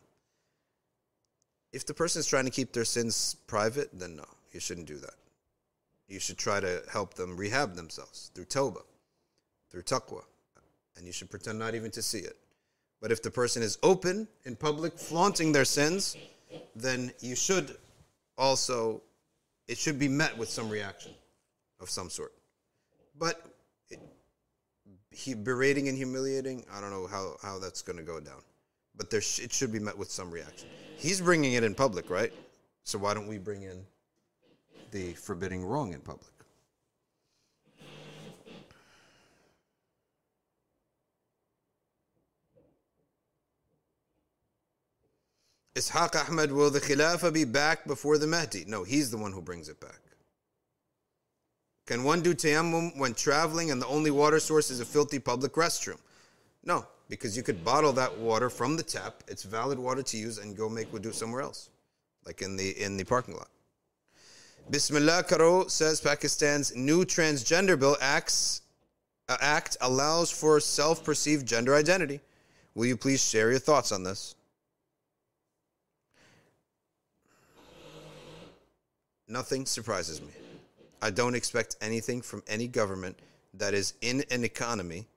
If 1.72 1.86
the 1.86 1.94
person 1.94 2.20
is 2.20 2.26
trying 2.26 2.46
to 2.46 2.50
keep 2.50 2.72
their 2.72 2.84
sins 2.84 3.36
private, 3.46 3.90
then 3.92 4.16
no, 4.16 4.24
you 4.52 4.60
shouldn't 4.60 4.86
do 4.86 4.98
that. 4.98 5.14
You 6.08 6.18
should 6.18 6.38
try 6.38 6.60
to 6.60 6.82
help 6.90 7.14
them 7.14 7.36
rehab 7.36 7.74
themselves 7.74 8.30
through 8.34 8.46
tawbah, 8.46 8.82
through 9.70 9.82
taqwa, 9.82 10.22
and 10.96 11.06
you 11.06 11.12
should 11.12 11.30
pretend 11.30 11.58
not 11.58 11.74
even 11.74 11.90
to 11.92 12.02
see 12.02 12.18
it. 12.18 12.36
But 13.00 13.12
if 13.12 13.22
the 13.22 13.30
person 13.30 13.62
is 13.62 13.78
open 13.82 14.28
in 14.44 14.56
public, 14.56 14.98
flaunting 14.98 15.52
their 15.52 15.64
sins, 15.64 16.16
then 16.74 17.12
you 17.20 17.36
should 17.36 17.76
also, 18.36 19.02
it 19.68 19.78
should 19.78 19.98
be 19.98 20.08
met 20.08 20.36
with 20.36 20.48
some 20.48 20.68
reaction 20.68 21.12
of 21.82 21.90
some 21.90 22.08
sort. 22.08 22.32
But 23.18 23.44
it, 23.90 24.00
he, 25.10 25.34
berating 25.34 25.88
and 25.88 25.96
humiliating, 25.96 26.64
I 26.72 26.80
don't 26.80 26.90
know 26.90 27.06
how, 27.06 27.36
how 27.42 27.58
that's 27.58 27.82
going 27.82 27.98
to 27.98 28.04
go 28.04 28.20
down. 28.20 28.40
But 28.96 29.10
there 29.10 29.20
sh- 29.20 29.40
it 29.40 29.52
should 29.52 29.72
be 29.72 29.78
met 29.78 29.98
with 29.98 30.10
some 30.10 30.30
reaction. 30.30 30.68
He's 30.96 31.20
bringing 31.20 31.54
it 31.54 31.64
in 31.64 31.74
public, 31.74 32.08
right? 32.08 32.32
So 32.84 32.98
why 32.98 33.14
don't 33.14 33.26
we 33.26 33.38
bring 33.38 33.62
in 33.62 33.84
the 34.92 35.12
forbidding 35.14 35.64
wrong 35.64 35.92
in 35.92 36.00
public? 36.00 36.28
Ishaq 45.74 46.28
Ahmed, 46.28 46.52
will 46.52 46.70
the 46.70 46.80
Khilafah 46.80 47.32
be 47.32 47.44
back 47.44 47.86
before 47.86 48.18
the 48.18 48.26
Mahdi? 48.26 48.64
No, 48.66 48.84
he's 48.84 49.10
the 49.10 49.16
one 49.16 49.32
who 49.32 49.40
brings 49.40 49.70
it 49.70 49.80
back. 49.80 50.00
Can 51.86 52.04
one 52.04 52.22
do 52.22 52.32
tayammum 52.34 52.96
when 52.96 53.14
traveling 53.14 53.70
and 53.70 53.82
the 53.82 53.86
only 53.86 54.10
water 54.10 54.38
source 54.38 54.70
is 54.70 54.80
a 54.80 54.84
filthy 54.84 55.18
public 55.18 55.54
restroom? 55.54 55.98
No, 56.64 56.86
because 57.08 57.36
you 57.36 57.42
could 57.42 57.64
bottle 57.64 57.92
that 57.94 58.16
water 58.18 58.48
from 58.48 58.76
the 58.76 58.82
tap. 58.82 59.24
It's 59.26 59.42
valid 59.42 59.78
water 59.78 60.02
to 60.02 60.16
use 60.16 60.38
and 60.38 60.56
go 60.56 60.68
make 60.68 60.92
wudu 60.92 61.12
somewhere 61.12 61.42
else, 61.42 61.70
like 62.24 62.40
in 62.40 62.56
the 62.56 62.70
in 62.80 62.96
the 62.96 63.04
parking 63.04 63.34
lot. 63.34 63.48
Bismillah 64.70 65.24
Karo 65.24 65.66
says 65.66 66.00
Pakistan's 66.00 66.74
new 66.76 67.04
transgender 67.04 67.78
bill 67.78 67.96
acts, 68.00 68.62
uh, 69.28 69.36
act 69.40 69.76
allows 69.80 70.30
for 70.30 70.60
self-perceived 70.60 71.44
gender 71.44 71.74
identity. 71.74 72.20
Will 72.76 72.86
you 72.86 72.96
please 72.96 73.22
share 73.22 73.50
your 73.50 73.58
thoughts 73.58 73.90
on 73.90 74.04
this? 74.04 74.36
Nothing 79.26 79.66
surprises 79.66 80.20
me. 80.20 80.28
I 81.02 81.10
don't 81.10 81.34
expect 81.34 81.76
anything 81.80 82.22
from 82.22 82.44
any 82.46 82.68
government 82.68 83.18
that 83.54 83.74
is 83.74 83.94
in 84.00 84.24
an 84.30 84.44
economy 84.44 85.08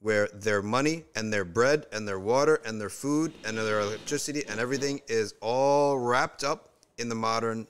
where 0.00 0.28
their 0.32 0.62
money 0.62 1.04
and 1.14 1.30
their 1.30 1.44
bread 1.44 1.86
and 1.92 2.08
their 2.08 2.18
water 2.18 2.60
and 2.64 2.80
their 2.80 2.88
food 2.88 3.34
and 3.44 3.58
their 3.58 3.80
electricity 3.80 4.44
and 4.48 4.58
everything 4.58 5.02
is 5.06 5.34
all 5.42 5.98
wrapped 5.98 6.42
up 6.42 6.70
in 6.96 7.10
the 7.10 7.14
modern 7.14 7.66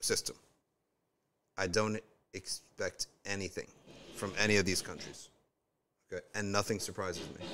system. 0.00 0.36
I 1.58 1.66
don't 1.66 1.98
expect 2.34 3.08
anything 3.26 3.66
from 4.14 4.32
any 4.38 4.58
of 4.58 4.64
these 4.64 4.80
countries. 4.80 5.28
Okay? 6.12 6.22
And 6.36 6.52
nothing 6.52 6.78
surprises 6.78 7.28
me. 7.38 7.46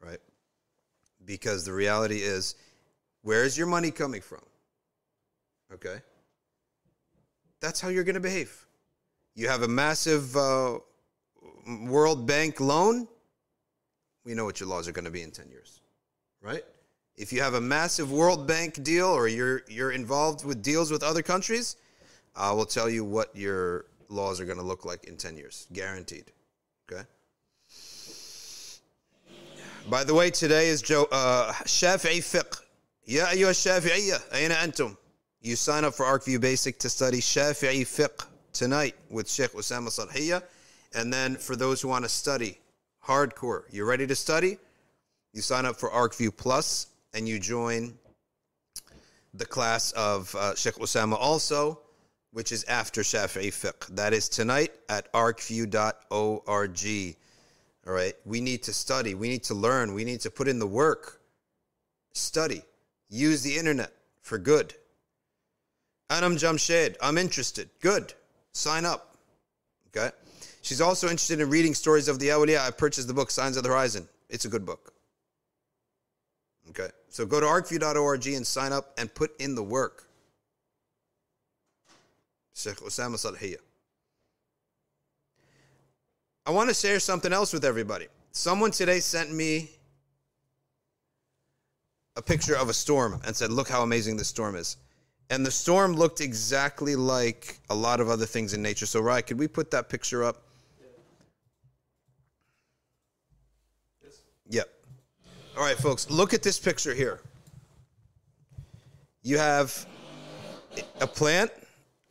Right? 0.00 0.20
Because 1.26 1.64
the 1.64 1.72
reality 1.72 2.22
is 2.22 2.54
where 3.22 3.44
is 3.44 3.58
your 3.58 3.66
money 3.66 3.90
coming 3.90 4.22
from? 4.22 4.42
Okay? 5.72 6.00
That's 7.63 7.79
how 7.79 7.89
you're 7.89 8.03
going 8.03 8.15
to 8.15 8.21
behave. 8.21 8.65
You 9.35 9.47
have 9.49 9.63
a 9.63 9.67
massive 9.67 10.35
uh, 10.35 10.79
World 11.85 12.25
Bank 12.25 12.59
loan, 12.59 13.07
we 14.25 14.33
know 14.33 14.45
what 14.45 14.59
your 14.59 14.69
laws 14.69 14.87
are 14.87 14.91
going 14.91 15.05
to 15.05 15.11
be 15.11 15.21
in 15.21 15.31
10 15.31 15.49
years, 15.49 15.81
right? 16.41 16.63
If 17.15 17.33
you 17.33 17.41
have 17.41 17.53
a 17.53 17.61
massive 17.61 18.11
World 18.11 18.47
Bank 18.47 18.83
deal 18.83 19.07
or 19.07 19.27
you're, 19.27 19.63
you're 19.67 19.91
involved 19.91 20.45
with 20.45 20.61
deals 20.61 20.91
with 20.91 21.03
other 21.03 21.21
countries, 21.21 21.75
I 22.35 22.51
will 22.51 22.65
tell 22.65 22.89
you 22.89 23.03
what 23.03 23.35
your 23.35 23.85
laws 24.07 24.39
are 24.39 24.45
going 24.45 24.57
to 24.57 24.63
look 24.63 24.85
like 24.85 25.05
in 25.05 25.17
10 25.17 25.37
years, 25.37 25.67
guaranteed. 25.73 26.31
Okay? 26.91 27.03
By 29.89 30.03
the 30.03 30.13
way, 30.13 30.29
today 30.29 30.69
is 30.69 30.81
Joe, 30.81 31.07
uh, 31.11 31.53
Shafi'i 31.65 32.19
Fiqh. 32.19 32.61
يا 33.07 33.31
أيها 33.31 33.49
الشافعية 33.49 34.21
أين 34.33 34.51
أنتم؟ 34.51 34.95
You 35.44 35.56
sign 35.56 35.84
up 35.84 35.92
for 35.92 36.06
ArcView 36.06 36.40
Basic 36.40 36.78
to 36.78 36.88
study 36.88 37.18
Shafi'i 37.18 37.82
Fiqh 37.82 38.24
tonight 38.54 38.94
with 39.10 39.28
Sheikh 39.28 39.52
Osama 39.52 39.88
Salhiya. 39.88 40.42
And 40.94 41.12
then 41.12 41.36
for 41.36 41.54
those 41.54 41.82
who 41.82 41.88
want 41.88 42.06
to 42.06 42.08
study 42.08 42.58
hardcore, 43.06 43.64
you're 43.70 43.84
ready 43.84 44.06
to 44.06 44.16
study? 44.16 44.56
You 45.34 45.42
sign 45.42 45.66
up 45.66 45.76
for 45.76 45.90
ArcView 45.90 46.34
Plus 46.34 46.86
and 47.12 47.28
you 47.28 47.38
join 47.38 47.92
the 49.34 49.44
class 49.44 49.92
of 49.92 50.34
uh, 50.34 50.54
Sheikh 50.54 50.76
Osama 50.76 51.18
also, 51.20 51.78
which 52.32 52.50
is 52.50 52.64
after 52.64 53.02
Shafi'i 53.02 53.48
Fiqh. 53.48 53.86
That 53.88 54.14
is 54.14 54.30
tonight 54.30 54.72
at 54.88 55.12
arcview.org. 55.12 57.16
All 57.86 57.92
right. 57.92 58.14
We 58.24 58.40
need 58.40 58.62
to 58.62 58.72
study. 58.72 59.14
We 59.14 59.28
need 59.28 59.44
to 59.44 59.54
learn. 59.54 59.92
We 59.92 60.04
need 60.04 60.20
to 60.20 60.30
put 60.30 60.48
in 60.48 60.58
the 60.58 60.66
work. 60.66 61.20
Study. 62.14 62.62
Use 63.10 63.42
the 63.42 63.58
internet 63.58 63.92
for 64.22 64.38
good. 64.38 64.72
Anam 66.14 66.36
Jamshed, 66.36 66.94
I'm 67.02 67.18
interested. 67.18 67.68
Good. 67.80 68.14
Sign 68.52 68.86
up. 68.86 69.16
Okay. 69.88 70.10
She's 70.62 70.80
also 70.80 71.08
interested 71.08 71.40
in 71.40 71.50
reading 71.50 71.74
stories 71.74 72.06
of 72.06 72.20
the 72.20 72.28
awliya. 72.28 72.60
I 72.60 72.70
purchased 72.70 73.08
the 73.08 73.14
book 73.14 73.32
Signs 73.32 73.56
of 73.56 73.64
the 73.64 73.68
Horizon. 73.68 74.08
It's 74.30 74.44
a 74.44 74.48
good 74.48 74.64
book. 74.64 74.92
Okay. 76.70 76.88
So 77.08 77.26
go 77.26 77.40
to 77.40 77.46
arcview.org 77.46 78.26
and 78.28 78.46
sign 78.46 78.72
up 78.72 78.92
and 78.96 79.12
put 79.12 79.38
in 79.40 79.56
the 79.56 79.62
work. 79.62 80.04
Sheikh 82.54 82.76
Osama 82.76 83.16
Salhiya. 83.16 83.56
I 86.46 86.52
want 86.52 86.68
to 86.68 86.74
share 86.74 87.00
something 87.00 87.32
else 87.32 87.52
with 87.52 87.64
everybody. 87.64 88.06
Someone 88.30 88.70
today 88.70 89.00
sent 89.00 89.32
me 89.32 89.70
a 92.14 92.22
picture 92.22 92.56
of 92.56 92.68
a 92.68 92.74
storm 92.74 93.20
and 93.26 93.34
said, 93.34 93.50
Look 93.50 93.68
how 93.68 93.82
amazing 93.82 94.16
this 94.16 94.28
storm 94.28 94.54
is. 94.54 94.76
And 95.30 95.44
the 95.44 95.50
storm 95.50 95.94
looked 95.94 96.20
exactly 96.20 96.96
like 96.96 97.58
a 97.70 97.74
lot 97.74 98.00
of 98.00 98.08
other 98.08 98.26
things 98.26 98.52
in 98.52 98.62
nature. 98.62 98.86
So, 98.86 99.00
Rai, 99.00 99.22
could 99.22 99.38
we 99.38 99.48
put 99.48 99.70
that 99.70 99.88
picture 99.88 100.22
up? 100.22 100.42
Yep. 104.48 104.68
All 105.56 105.64
right, 105.64 105.76
folks, 105.76 106.10
look 106.10 106.34
at 106.34 106.42
this 106.42 106.58
picture 106.58 106.94
here. 106.94 107.20
You 109.22 109.38
have 109.38 109.86
a 111.00 111.06
plant, 111.06 111.50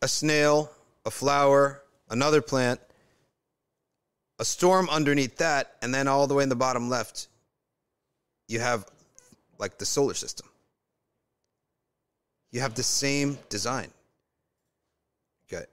a 0.02 0.07
snail, 0.07 0.72
a 1.06 1.11
flower, 1.11 1.84
another 2.10 2.41
plant, 2.41 2.80
a 4.40 4.45
storm 4.45 4.90
underneath 4.90 5.38
that, 5.38 5.76
and 5.81 5.94
then 5.94 6.07
all 6.07 6.26
the 6.26 6.34
way 6.34 6.44
in 6.44 6.49
the 6.49 6.56
bottom 6.56 6.90
left, 6.90 7.27
you 8.48 8.60
have 8.60 8.85
like 9.60 9.77
the 9.77 9.85
solar 9.85 10.15
system. 10.15 10.48
You 12.53 12.61
have 12.61 12.75
the 12.75 12.84
same 12.84 13.38
design. 13.49 13.89
Okay. 15.51 15.65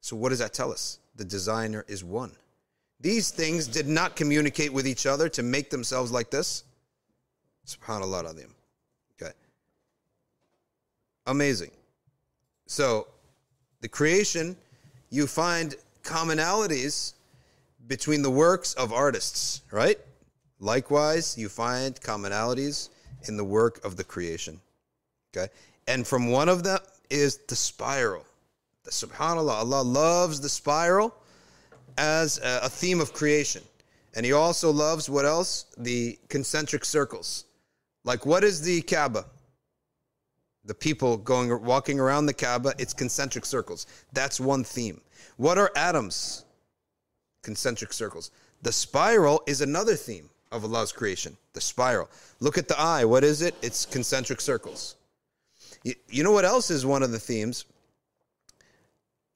So, 0.00 0.16
what 0.16 0.30
does 0.30 0.40
that 0.40 0.52
tell 0.52 0.72
us? 0.72 0.98
The 1.16 1.24
designer 1.24 1.84
is 1.88 2.02
one. 2.02 2.32
These 3.00 3.30
things 3.30 3.68
did 3.68 3.86
not 3.86 4.16
communicate 4.16 4.72
with 4.72 4.88
each 4.88 5.06
other 5.06 5.28
to 5.30 5.42
make 5.42 5.70
themselves 5.70 6.10
like 6.10 6.30
this. 6.30 6.64
SubhanAllah 7.66 8.34
adim. 8.34 8.50
Okay. 9.16 9.32
Amazing. 11.26 11.70
So, 12.66 13.06
the 13.80 13.88
creation, 13.88 14.56
you 15.10 15.28
find 15.28 15.76
commonalities 16.02 17.12
between 17.86 18.22
the 18.22 18.30
works 18.30 18.74
of 18.74 18.92
artists, 18.92 19.62
right? 19.70 19.98
Likewise, 20.58 21.38
you 21.38 21.48
find 21.48 21.94
commonalities 22.00 22.88
in 23.28 23.36
the 23.36 23.44
work 23.44 23.84
of 23.84 23.96
the 23.96 24.04
creation. 24.04 24.60
Okay? 25.36 25.52
And 25.86 26.06
from 26.06 26.30
one 26.30 26.48
of 26.48 26.62
them 26.62 26.78
is 27.10 27.38
the 27.48 27.56
spiral. 27.56 28.24
The 28.84 28.90
subhanallah, 28.90 29.52
Allah 29.52 29.82
loves 29.82 30.40
the 30.40 30.48
spiral 30.48 31.14
as 31.98 32.38
a, 32.38 32.60
a 32.64 32.68
theme 32.68 33.00
of 33.00 33.12
creation. 33.12 33.62
And 34.14 34.24
he 34.24 34.32
also 34.32 34.70
loves 34.70 35.08
what 35.08 35.24
else? 35.24 35.66
The 35.76 36.18
concentric 36.28 36.84
circles. 36.84 37.44
Like 38.04 38.26
what 38.26 38.44
is 38.44 38.60
the 38.62 38.82
Kaaba? 38.82 39.26
The 40.66 40.74
people 40.74 41.16
going 41.16 41.62
walking 41.62 42.00
around 42.00 42.26
the 42.26 42.34
Kaaba, 42.34 42.74
it's 42.78 42.94
concentric 42.94 43.44
circles. 43.44 43.86
That's 44.12 44.40
one 44.40 44.64
theme. 44.64 45.00
What 45.36 45.58
are 45.58 45.70
atoms? 45.76 46.44
Concentric 47.42 47.92
circles. 47.92 48.30
The 48.62 48.72
spiral 48.72 49.42
is 49.46 49.60
another 49.60 49.94
theme 49.94 50.30
of 50.52 50.64
Allah's 50.64 50.92
creation. 50.92 51.36
The 51.52 51.60
spiral. 51.60 52.08
Look 52.40 52.56
at 52.56 52.68
the 52.68 52.80
eye. 52.80 53.04
What 53.04 53.24
is 53.24 53.42
it? 53.42 53.54
It's 53.60 53.84
concentric 53.84 54.40
circles. 54.40 54.96
You, 55.84 55.94
you 56.08 56.24
know 56.24 56.32
what 56.32 56.44
else 56.44 56.70
is 56.70 56.84
one 56.84 57.02
of 57.02 57.12
the 57.12 57.18
themes? 57.18 57.66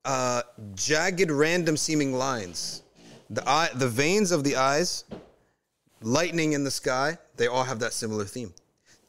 Uh, 0.05 0.43
jagged, 0.75 1.31
random 1.31 1.77
seeming 1.77 2.15
lines. 2.15 2.83
The 3.31 3.47
eye, 3.49 3.69
the 3.75 3.89
veins 3.89 4.33
of 4.33 4.43
the 4.43 4.57
eyes, 4.57 5.05
lightning 6.01 6.55
in 6.55 6.65
the 6.65 6.71
sky. 6.71 7.19
They 7.37 7.47
all 7.47 7.65
have 7.65 7.79
that 7.81 7.93
similar 7.93 8.25
theme. 8.25 8.55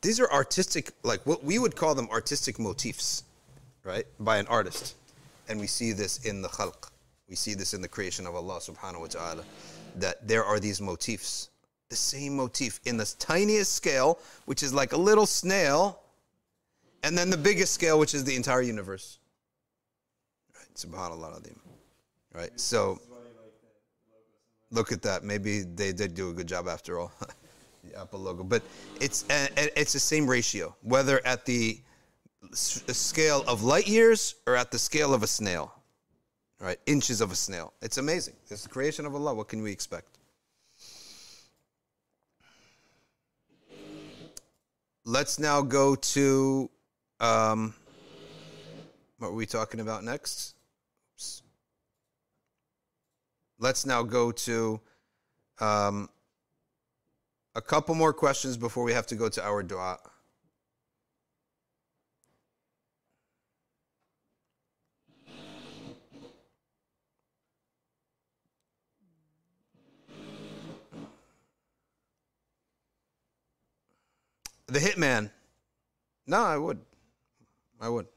These 0.02 0.20
are 0.20 0.32
artistic, 0.32 0.92
like 1.04 1.26
what 1.26 1.44
we 1.44 1.58
would 1.58 1.76
call 1.76 1.96
them 1.96 2.10
artistic 2.12 2.60
motifs, 2.60 3.24
right? 3.84 4.06
By 4.20 4.38
an 4.38 4.48
artist. 4.48 4.96
And 5.48 5.60
we 5.60 5.68
see 5.68 5.94
this 5.94 6.26
in 6.26 6.42
the 6.42 6.50
khalq. 6.50 6.90
We 7.30 7.36
see 7.36 7.54
this 7.54 7.74
in 7.74 7.82
the 7.82 7.88
creation 7.88 8.28
of 8.28 8.36
Allah 8.36 8.60
subhanahu 8.60 9.02
wa 9.02 9.08
ta'ala. 9.08 9.44
That 9.96 10.28
there 10.28 10.44
are 10.44 10.60
these 10.60 10.82
motifs. 10.82 11.50
The 11.90 11.96
same 11.96 12.36
motif 12.36 12.80
in 12.86 12.98
the 12.98 13.14
tiniest 13.20 13.74
scale, 13.74 14.20
which 14.46 14.64
is 14.64 14.74
like 14.74 14.94
a 14.94 14.98
little 14.98 15.26
snail, 15.26 16.02
and 17.04 17.18
then 17.18 17.30
the 17.30 17.38
biggest 17.38 17.74
scale, 17.74 18.00
which 18.00 18.14
is 18.14 18.24
the 18.24 18.36
entire 18.36 18.62
universe. 18.62 19.20
Right? 20.56 20.76
Subhanallah 20.76 21.42
adim. 21.42 21.58
Right? 22.34 22.58
So 22.60 23.00
look 24.72 24.92
at 24.92 25.02
that. 25.04 25.24
Maybe 25.24 25.62
they 25.62 25.92
did 25.92 26.14
do 26.14 26.30
a 26.30 26.34
good 26.34 26.48
job 26.48 26.68
after 26.68 27.00
all. 27.00 27.12
the 27.84 28.00
Apple 28.00 28.20
logo, 28.20 28.44
but 28.44 28.62
it's 29.00 29.26
it's 29.30 29.94
the 29.94 30.00
same 30.00 30.28
ratio, 30.28 30.76
whether 30.82 31.26
at 31.26 31.46
the 31.46 31.80
scale 32.54 33.44
of 33.48 33.64
light 33.64 33.88
years 33.88 34.36
or 34.48 34.56
at 34.56 34.72
the 34.72 34.80
scale 34.80 35.14
of 35.14 35.24
a 35.24 35.28
snail, 35.28 35.74
right? 36.60 36.80
Inches 36.86 37.22
of 37.22 37.32
a 37.32 37.36
snail. 37.36 37.74
It's 37.82 37.98
amazing. 37.98 38.36
It's 38.50 38.64
the 38.64 38.70
creation 38.70 39.06
of 39.06 39.16
Allah. 39.16 39.34
What 39.34 39.48
can 39.48 39.62
we 39.62 39.72
expect? 39.72 40.18
Let's 45.06 45.40
now 45.40 45.62
go 45.62 45.96
to 45.96 46.70
um, 47.20 47.74
what 49.18 49.32
were 49.32 49.38
we 49.38 49.46
talking 49.46 49.80
about 49.80 50.04
next? 50.04 50.56
Oops. 51.14 51.44
Let's 53.60 53.86
now 53.86 54.04
go 54.04 54.32
to 54.32 54.80
um, 55.60 56.10
a 57.56 57.62
couple 57.62 57.96
more 57.96 58.14
questions 58.14 58.56
before 58.56 58.84
we 58.84 58.94
have 58.94 59.08
to 59.08 59.16
go 59.16 59.28
to 59.28 59.44
our 59.44 59.64
dua. 59.64 59.98
The 74.68 74.80
hitman. 74.80 75.32
No, 76.28 76.44
I 76.44 76.56
would. 76.56 76.80
I 77.80 77.90
would. 77.90 78.08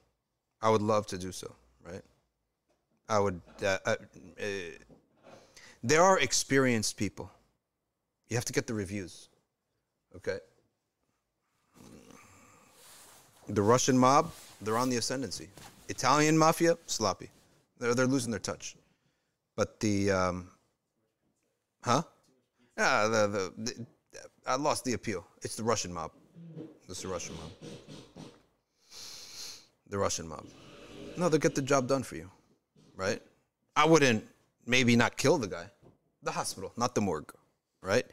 I 0.61 0.71
would 0.71 0.83
love 0.83 1.07
to 1.09 1.19
do 1.19 1.33
so, 1.33 1.55
right? 1.85 2.03
I 3.09 3.19
would. 3.19 3.41
Uh, 3.63 3.79
uh, 3.85 3.97
uh, 4.41 4.45
there 5.83 6.03
are 6.03 6.19
experienced 6.21 6.97
people. 6.97 7.31
You 8.29 8.37
have 8.37 8.45
to 8.47 8.53
get 8.53 8.67
the 8.67 8.75
reviews. 8.75 9.29
Okay? 10.17 10.39
The 13.49 13.63
Russian 13.63 13.99
mob, 13.99 14.33
they're 14.61 14.79
on 14.79 14.89
the 14.89 14.97
ascendancy. 14.97 15.49
Italian 15.89 16.39
mafia, 16.39 16.79
sloppy. 16.87 17.29
They're, 17.79 17.95
they're 17.95 18.07
losing 18.07 18.31
their 18.31 18.41
touch. 18.41 18.77
But 19.57 19.81
the, 19.81 20.11
um, 20.13 20.49
huh? 21.83 22.03
Yeah, 22.79 23.09
the, 23.09 23.27
the, 23.27 23.53
the, 23.59 23.87
I 24.47 24.57
lost 24.57 24.85
the 24.85 24.95
appeal. 24.95 25.27
It's 25.43 25.57
the 25.57 25.65
Russian 25.65 25.93
mob. 25.93 26.13
It's 26.89 27.03
the 27.03 27.09
Russian 27.09 27.35
mob. 27.35 27.51
The 29.93 29.99
Russian 29.99 30.27
mob. 30.27 30.47
No, 31.19 31.29
they'll 31.29 31.39
get 31.39 31.55
the 31.55 31.61
job 31.61 31.87
done 31.87 32.03
for 32.03 32.17
you, 32.17 32.31
right? 32.97 33.21
I 33.77 33.85
wouldn't 33.85 34.27
maybe 34.65 34.97
not 34.97 35.19
kill 35.19 35.37
the 35.37 35.47
guy. 35.47 35.67
The 36.23 36.31
hospital, 36.31 36.73
not 36.79 36.95
the 36.95 37.03
morgue, 37.03 37.31
right? 37.83 38.07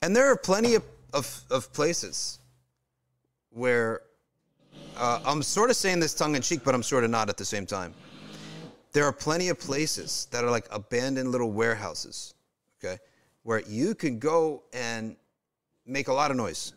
And 0.00 0.16
there 0.16 0.32
are 0.32 0.36
plenty 0.36 0.76
of, 0.76 0.82
of, 1.12 1.42
of 1.50 1.70
places 1.74 2.38
where 3.50 4.00
uh, 4.96 5.20
I'm 5.26 5.42
sort 5.42 5.68
of 5.68 5.76
saying 5.76 6.00
this 6.00 6.14
tongue 6.14 6.36
in 6.36 6.40
cheek, 6.40 6.60
but 6.64 6.74
I'm 6.74 6.82
sort 6.82 7.04
of 7.04 7.10
not 7.10 7.28
at 7.28 7.36
the 7.36 7.44
same 7.44 7.66
time. 7.66 7.92
There 8.92 9.04
are 9.04 9.12
plenty 9.12 9.50
of 9.50 9.60
places 9.60 10.28
that 10.30 10.42
are 10.42 10.50
like 10.50 10.66
abandoned 10.70 11.32
little 11.32 11.52
warehouses, 11.52 12.32
okay, 12.82 12.98
where 13.42 13.60
you 13.68 13.94
can 13.94 14.18
go 14.18 14.62
and 14.72 15.16
make 15.84 16.08
a 16.08 16.14
lot 16.14 16.30
of 16.30 16.38
noise 16.38 16.72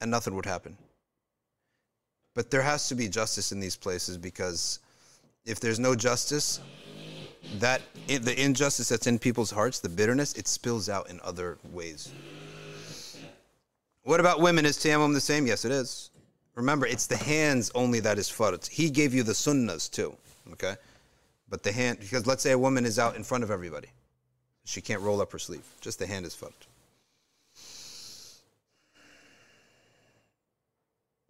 and 0.00 0.10
nothing 0.10 0.34
would 0.34 0.44
happen. 0.44 0.76
But 2.34 2.50
there 2.50 2.62
has 2.62 2.88
to 2.88 2.94
be 2.94 3.08
justice 3.08 3.52
in 3.52 3.60
these 3.60 3.76
places 3.76 4.18
because 4.18 4.80
if 5.46 5.60
there's 5.60 5.78
no 5.78 5.94
justice, 5.94 6.60
that 7.58 7.82
the 8.06 8.34
injustice 8.42 8.88
that's 8.88 9.06
in 9.06 9.18
people's 9.18 9.50
hearts, 9.50 9.78
the 9.78 9.88
bitterness, 9.88 10.32
it 10.34 10.48
spills 10.48 10.88
out 10.88 11.10
in 11.10 11.20
other 11.22 11.58
ways. 11.72 12.10
What 14.02 14.20
about 14.20 14.40
women? 14.40 14.66
Is 14.66 14.76
tayammum 14.78 15.14
the 15.14 15.20
same? 15.20 15.46
Yes, 15.46 15.64
it 15.64 15.72
is. 15.72 16.10
Remember, 16.54 16.86
it's 16.86 17.06
the 17.06 17.16
hands 17.16 17.70
only 17.74 18.00
that 18.00 18.18
is 18.18 18.28
fard. 18.28 18.66
He 18.68 18.90
gave 18.90 19.14
you 19.14 19.22
the 19.22 19.32
sunnahs 19.32 19.90
too, 19.90 20.14
okay? 20.52 20.76
But 21.48 21.62
the 21.62 21.72
hand, 21.72 22.00
because 22.00 22.26
let's 22.26 22.42
say 22.42 22.52
a 22.52 22.58
woman 22.58 22.84
is 22.84 22.98
out 22.98 23.16
in 23.16 23.24
front 23.24 23.44
of 23.44 23.50
everybody. 23.50 23.88
She 24.64 24.80
can't 24.80 25.00
roll 25.00 25.20
up 25.20 25.32
her 25.32 25.38
sleeve. 25.38 25.64
Just 25.80 25.98
the 25.98 26.06
hand 26.06 26.26
is 26.26 26.34
fard. 26.34 26.52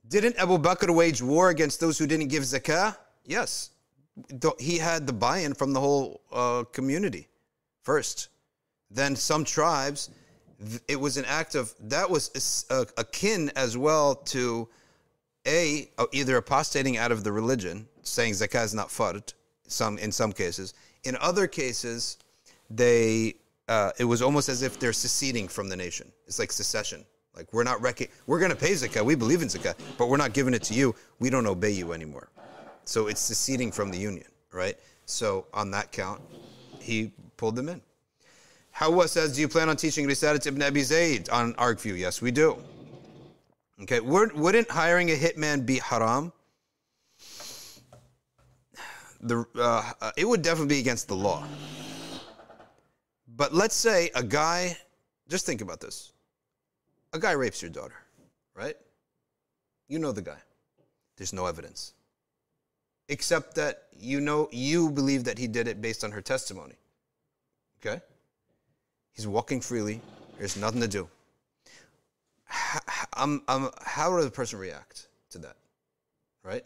Didn't 0.09 0.37
Abu 0.37 0.59
Bakr 0.59 0.95
wage 0.95 1.23
war 1.23 1.51
against 1.51 1.81
those 1.81 1.99
who 1.99 2.07
didn't 2.07 2.29
give 2.29 2.43
zakah? 2.43 2.97
Yes 3.25 3.71
he 4.59 4.79
had 4.79 5.07
the 5.07 5.13
buy-in 5.13 5.55
from 5.55 5.73
the 5.73 5.81
whole 5.81 6.21
uh, 6.33 6.65
community 6.73 7.29
first. 7.83 8.29
Then 8.91 9.17
some 9.17 9.45
tribes, 9.45 10.11
it 10.89 11.01
was 11.01 11.17
an 11.17 11.25
act 11.25 11.55
of 11.55 11.75
that 11.81 12.09
was 12.09 12.65
akin 12.97 13.51
as 13.57 13.77
well 13.77 14.15
to 14.15 14.69
a 15.47 15.91
either 16.13 16.37
apostating 16.37 16.97
out 16.97 17.13
of 17.13 17.25
the 17.25 17.33
religion, 17.33 17.87
saying 18.03 18.35
zakah 18.35 18.65
is 18.65 18.75
not 18.75 18.89
fard. 18.89 19.35
Some 19.67 19.99
in 19.99 20.13
some 20.13 20.33
cases, 20.33 20.75
in 21.05 21.17
other 21.21 21.47
cases, 21.47 22.19
they 22.71 23.35
uh, 23.69 23.91
it 23.99 24.05
was 24.05 24.23
almost 24.23 24.49
as 24.49 24.63
if 24.63 24.79
they're 24.79 24.93
seceding 24.93 25.49
from 25.49 25.69
the 25.69 25.77
nation. 25.77 26.13
It's 26.27 26.39
like 26.39 26.53
secession. 26.53 27.05
Like 27.37 27.53
we're 27.53 27.65
not 27.65 27.81
rec- 27.81 28.11
we're 28.27 28.39
going 28.39 28.51
to 28.51 28.57
pay 28.57 28.73
zakah. 28.73 29.05
We 29.05 29.15
believe 29.15 29.43
in 29.43 29.49
zakah, 29.49 29.75
but 29.99 30.09
we're 30.09 30.17
not 30.17 30.33
giving 30.33 30.55
it 30.55 30.63
to 30.65 30.75
you. 30.75 30.95
We 31.19 31.31
don't 31.31 31.47
obey 31.47 31.71
you 31.71 31.93
anymore. 31.93 32.29
So 32.85 33.09
it's 33.09 33.21
seceding 33.21 33.73
from 33.73 33.91
the 33.91 33.99
union, 33.99 34.27
right? 34.53 34.77
So 35.07 35.47
on 35.53 35.71
that 35.73 35.91
count, 35.91 36.21
he 36.81 37.13
pulled 37.37 37.57
them 37.57 37.69
in. 37.69 37.81
Hawa 38.73 39.09
says, 39.09 39.35
Do 39.35 39.41
you 39.41 39.49
plan 39.49 39.69
on 39.69 39.77
teaching 39.77 40.07
Risalat 40.07 40.47
ibn 40.47 40.63
Abi 40.63 40.83
Zayd 40.83 41.29
on 41.31 41.55
ArcView? 41.55 41.99
Yes, 41.99 42.21
we 42.21 42.31
do. 42.31 42.59
Okay, 43.83 44.01
wouldn't 44.01 44.71
hiring 44.71 45.11
a 45.11 45.15
hitman 45.15 45.67
be 45.67 45.79
haram? 45.79 46.33
The, 49.21 49.45
uh, 49.59 50.11
it 50.17 50.29
would 50.29 50.43
definitely 50.43 50.77
be 50.77 50.81
against 50.81 51.09
the 51.09 51.17
law. 51.17 51.47
But 53.27 53.55
let's 53.55 53.75
say 53.75 54.11
a 54.15 54.23
guy, 54.23 54.77
just 55.29 55.47
think 55.47 55.61
about 55.61 55.81
this. 55.81 56.13
A 57.15 57.19
guy 57.19 57.33
rapes 57.33 57.63
your 57.63 57.71
daughter, 57.71 57.97
right? 58.55 58.77
You 59.89 59.99
know 59.99 60.13
the 60.13 60.21
guy. 60.21 60.37
There's 61.17 61.33
no 61.33 61.47
evidence 61.47 61.95
except 63.09 63.55
that 63.55 63.85
you 63.97 64.21
know 64.21 64.49
you 64.51 64.91
believe 64.91 65.25
that 65.25 65.39
he 65.39 65.47
did 65.47 65.69
it 65.69 65.81
based 65.81 66.05
on 66.05 66.11
her 66.11 66.21
testimony. 66.21 66.75
Okay? 67.81 68.03
He's 69.13 69.27
walking 69.27 69.61
freely. 69.61 70.03
There's 70.39 70.57
nothing 70.57 70.81
to 70.81 70.89
do. 70.89 71.09
How, 72.45 72.81
I'm, 73.13 73.43
I'm, 73.47 73.71
how 73.83 74.21
the 74.21 74.31
person 74.31 74.59
react 74.59 75.09
to 75.31 75.39
that? 75.39 75.57
Right? 76.43 76.65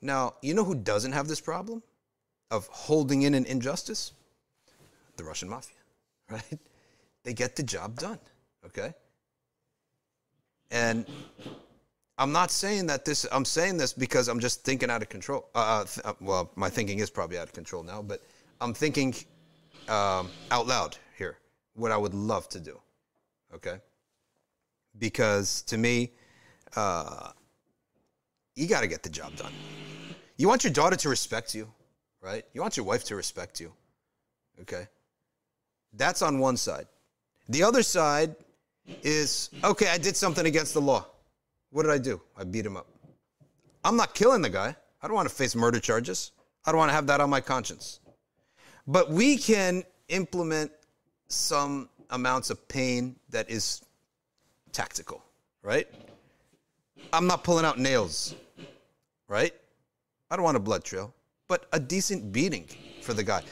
Now, 0.00 0.34
you 0.42 0.52
know 0.54 0.64
who 0.64 0.74
doesn't 0.74 1.12
have 1.12 1.28
this 1.28 1.40
problem? 1.40 1.82
of 2.52 2.66
holding 2.66 3.22
in 3.22 3.32
an 3.32 3.46
injustice? 3.46 4.12
The 5.16 5.24
Russian 5.24 5.48
mafia, 5.48 5.76
right? 6.30 6.58
They 7.24 7.32
get 7.32 7.56
the 7.56 7.62
job 7.62 7.98
done, 7.98 8.18
okay? 8.66 8.94
And 10.72 11.06
I'm 12.16 12.32
not 12.32 12.50
saying 12.50 12.86
that 12.86 13.04
this, 13.04 13.26
I'm 13.30 13.44
saying 13.44 13.76
this 13.76 13.92
because 13.92 14.28
I'm 14.28 14.40
just 14.40 14.64
thinking 14.64 14.90
out 14.90 15.02
of 15.02 15.10
control. 15.10 15.48
Uh, 15.54 15.84
th- 15.84 16.04
uh, 16.04 16.14
well, 16.20 16.50
my 16.56 16.70
thinking 16.70 16.98
is 16.98 17.10
probably 17.10 17.38
out 17.38 17.44
of 17.44 17.52
control 17.52 17.82
now, 17.82 18.00
but 18.00 18.22
I'm 18.60 18.72
thinking 18.72 19.14
um, 19.88 20.30
out 20.50 20.66
loud 20.66 20.96
here 21.18 21.38
what 21.74 21.92
I 21.92 21.96
would 21.96 22.14
love 22.14 22.48
to 22.50 22.60
do, 22.60 22.80
okay? 23.54 23.76
Because 24.98 25.62
to 25.62 25.76
me, 25.76 26.12
uh, 26.74 27.32
you 28.56 28.66
got 28.66 28.80
to 28.80 28.86
get 28.86 29.02
the 29.02 29.10
job 29.10 29.36
done. 29.36 29.52
You 30.38 30.48
want 30.48 30.64
your 30.64 30.72
daughter 30.72 30.96
to 30.96 31.08
respect 31.10 31.54
you, 31.54 31.70
right? 32.22 32.44
You 32.54 32.62
want 32.62 32.78
your 32.78 32.86
wife 32.86 33.04
to 33.04 33.16
respect 33.16 33.60
you, 33.60 33.72
okay? 34.62 34.86
That's 35.92 36.22
on 36.22 36.38
one 36.38 36.56
side. 36.56 36.86
The 37.48 37.62
other 37.62 37.82
side 37.82 38.36
is 39.02 39.50
okay, 39.64 39.88
I 39.88 39.98
did 39.98 40.16
something 40.16 40.46
against 40.46 40.74
the 40.74 40.80
law. 40.80 41.06
What 41.70 41.82
did 41.82 41.92
I 41.92 41.98
do? 41.98 42.20
I 42.36 42.44
beat 42.44 42.66
him 42.66 42.76
up. 42.76 42.86
I'm 43.84 43.96
not 43.96 44.14
killing 44.14 44.42
the 44.42 44.50
guy. 44.50 44.76
I 45.00 45.06
don't 45.08 45.16
want 45.16 45.28
to 45.28 45.34
face 45.34 45.56
murder 45.56 45.80
charges. 45.80 46.32
I 46.64 46.70
don't 46.70 46.78
want 46.78 46.90
to 46.90 46.94
have 46.94 47.06
that 47.08 47.20
on 47.20 47.30
my 47.30 47.40
conscience. 47.40 48.00
But 48.86 49.10
we 49.10 49.36
can 49.36 49.84
implement 50.08 50.70
some 51.28 51.88
amounts 52.10 52.50
of 52.50 52.68
pain 52.68 53.16
that 53.30 53.50
is 53.50 53.82
tactical, 54.70 55.24
right? 55.62 55.88
I'm 57.12 57.26
not 57.26 57.42
pulling 57.42 57.64
out 57.64 57.78
nails, 57.78 58.34
right? 59.28 59.52
I 60.30 60.36
don't 60.36 60.44
want 60.44 60.56
a 60.56 60.60
blood 60.60 60.84
trail, 60.84 61.14
but 61.48 61.66
a 61.72 61.80
decent 61.80 62.32
beating 62.32 62.68
for 63.02 63.14
the 63.14 63.22
guy. 63.22 63.42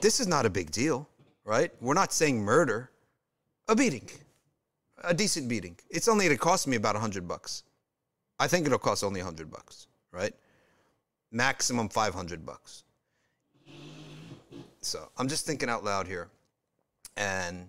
This 0.00 0.20
is 0.20 0.26
not 0.26 0.46
a 0.46 0.50
big 0.50 0.70
deal, 0.70 1.08
right? 1.44 1.70
We're 1.80 1.94
not 1.94 2.12
saying 2.12 2.40
murder, 2.40 2.90
a 3.68 3.74
beating, 3.74 4.08
a 5.06 5.14
decent 5.14 5.48
beating. 5.48 5.76
It's 5.90 6.08
only 6.08 6.26
going 6.26 6.36
to 6.36 6.40
cost 6.42 6.66
me 6.66 6.76
about 6.76 6.96
a 6.96 6.98
hundred 6.98 7.26
bucks. 7.28 7.62
I 8.38 8.46
think 8.48 8.66
it'll 8.66 8.78
cost 8.78 9.02
only 9.04 9.20
a 9.20 9.24
hundred 9.24 9.50
bucks, 9.50 9.86
right? 10.12 10.34
Maximum 11.32 11.88
five 11.88 12.14
hundred 12.14 12.44
bucks. 12.44 12.82
So 14.80 15.08
I'm 15.18 15.28
just 15.28 15.46
thinking 15.46 15.68
out 15.68 15.84
loud 15.84 16.06
here. 16.06 16.28
And 17.16 17.68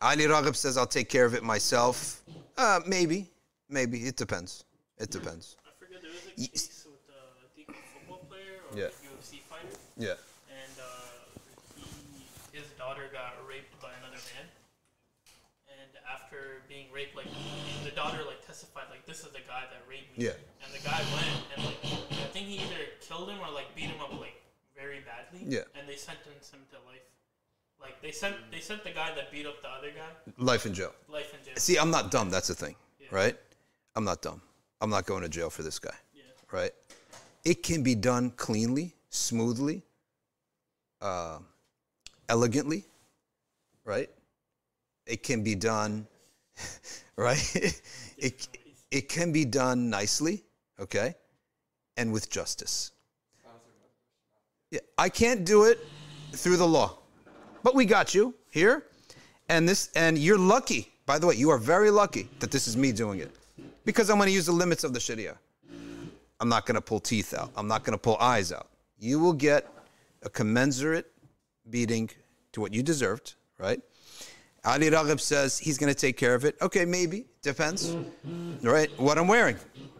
Ali 0.00 0.24
Raghib 0.24 0.56
says, 0.56 0.76
I'll 0.76 0.86
take 0.86 1.08
care 1.08 1.24
of 1.24 1.34
it 1.34 1.42
myself. 1.42 2.22
Uh, 2.56 2.80
maybe. 2.86 3.28
Maybe. 3.68 3.98
It 4.06 4.16
depends. 4.16 4.64
It 4.98 5.10
depends. 5.10 5.56
I 5.66 5.70
forget 5.78 6.00
there 6.00 6.10
was 6.10 6.20
a 6.26 6.48
case 6.48 6.86
with 6.86 7.00
uh, 7.10 7.72
a 7.72 7.74
football 7.98 8.24
player 8.30 8.60
or 8.70 8.78
Yeah. 8.78 8.86
UFC 9.12 9.40
fighter, 9.50 9.76
Yeah. 9.98 10.14
and 10.48 10.74
uh, 10.80 10.84
he, 11.76 12.24
his 12.58 12.68
daughter 12.78 13.10
got 13.12 13.34
raped 13.48 13.74
by 13.82 13.90
another 14.00 14.20
man. 14.36 14.46
And 15.68 15.90
after 16.08 16.62
being 16.74 16.90
raped, 16.92 17.14
like 17.14 17.26
the 17.84 17.90
daughter 17.94 18.18
like 18.26 18.44
testified, 18.44 18.84
like 18.90 19.06
this 19.06 19.18
is 19.20 19.30
the 19.30 19.44
guy 19.46 19.62
that 19.70 19.80
raped 19.88 20.10
me. 20.18 20.24
Yeah. 20.26 20.34
And 20.64 20.74
the 20.74 20.82
guy 20.82 20.98
went 21.14 21.30
and 21.54 21.64
like 21.70 21.78
I 22.10 22.26
think 22.34 22.46
he 22.50 22.56
either 22.58 22.82
killed 23.00 23.30
him 23.30 23.38
or 23.38 23.50
like 23.54 23.70
beat 23.76 23.90
him 23.94 24.00
up 24.00 24.12
like 24.18 24.34
very 24.76 25.00
badly. 25.06 25.46
Yeah. 25.46 25.60
And 25.78 25.88
they 25.88 25.94
sentenced 25.94 26.52
him 26.52 26.60
to 26.72 26.76
life. 26.90 27.06
Like 27.80 28.02
they 28.02 28.10
sent 28.10 28.34
they 28.50 28.58
sent 28.60 28.82
the 28.82 28.90
guy 28.90 29.14
that 29.14 29.30
beat 29.30 29.46
up 29.46 29.62
the 29.62 29.68
other 29.68 29.90
guy 29.94 30.10
Life 30.38 30.66
in 30.66 30.74
jail. 30.74 30.92
life 31.08 31.32
in 31.38 31.44
jail. 31.46 31.54
See, 31.56 31.78
I'm 31.78 31.90
not 31.90 32.10
dumb. 32.10 32.28
That's 32.30 32.48
the 32.48 32.54
thing, 32.54 32.74
right? 33.12 33.36
I'm 33.94 34.04
not 34.04 34.20
dumb. 34.22 34.40
I'm 34.80 34.90
not 34.90 35.06
going 35.06 35.22
to 35.22 35.28
jail 35.28 35.50
for 35.50 35.62
this 35.62 35.78
guy, 35.78 35.94
Yeah. 36.12 36.22
right? 36.50 36.72
It 37.44 37.62
can 37.62 37.82
be 37.84 37.94
done 37.94 38.30
cleanly, 38.32 38.94
smoothly, 39.10 39.82
uh, 41.00 41.38
elegantly, 42.28 42.84
right? 43.84 44.10
It 45.06 45.22
can 45.22 45.44
be 45.44 45.54
done, 45.54 46.06
right? 47.16 47.82
it, 48.18 48.48
it 48.90 49.08
can 49.08 49.32
be 49.32 49.44
done 49.44 49.90
nicely, 49.90 50.44
okay? 50.78 51.14
And 51.96 52.12
with 52.12 52.30
justice. 52.30 52.92
Yeah, 54.70 54.80
I 54.98 55.08
can't 55.08 55.44
do 55.44 55.64
it 55.64 55.78
through 56.32 56.56
the 56.56 56.66
law. 56.66 56.98
But 57.62 57.74
we 57.74 57.84
got 57.84 58.14
you 58.14 58.34
here. 58.50 58.84
And 59.48 59.68
this 59.68 59.90
and 59.94 60.18
you're 60.18 60.38
lucky. 60.38 60.92
By 61.06 61.18
the 61.18 61.26
way, 61.26 61.34
you 61.34 61.50
are 61.50 61.58
very 61.58 61.90
lucky 61.90 62.28
that 62.40 62.50
this 62.50 62.66
is 62.66 62.76
me 62.76 62.92
doing 62.92 63.20
it. 63.20 63.30
Because 63.84 64.10
I'm 64.10 64.16
going 64.16 64.28
to 64.28 64.32
use 64.32 64.46
the 64.46 64.52
limits 64.52 64.84
of 64.84 64.92
the 64.92 65.00
Sharia. 65.00 65.36
I'm 66.40 66.48
not 66.48 66.66
going 66.66 66.74
to 66.74 66.80
pull 66.80 67.00
teeth 67.00 67.34
out. 67.34 67.52
I'm 67.56 67.68
not 67.68 67.84
going 67.84 67.92
to 67.92 68.02
pull 68.02 68.16
eyes 68.18 68.52
out. 68.52 68.68
You 68.98 69.18
will 69.18 69.32
get 69.32 69.70
a 70.22 70.30
commensurate 70.30 71.10
beating 71.70 72.10
to 72.52 72.60
what 72.60 72.72
you 72.72 72.82
deserved, 72.82 73.34
right? 73.58 73.80
Ali 74.64 74.90
Raghib 74.90 75.20
says 75.20 75.58
he's 75.58 75.76
going 75.76 75.92
to 75.92 75.98
take 75.98 76.16
care 76.16 76.34
of 76.34 76.44
it. 76.44 76.56
Okay, 76.62 76.84
maybe. 76.84 77.26
Depends. 77.42 77.96
Right? 78.62 78.90
What 78.98 79.18
I'm 79.18 79.28
wearing. 79.28 79.56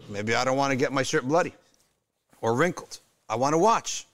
Maybe 0.09 0.35
I 0.35 0.45
don't 0.45 0.57
want 0.57 0.71
to 0.71 0.77
get 0.77 0.93
my 0.93 1.03
shirt 1.03 1.25
bloody 1.25 1.55
or 2.41 2.55
wrinkled. 2.55 3.01
I 3.29 3.37
want 3.37 3.53
to 3.53 3.59
watch. 3.59 4.07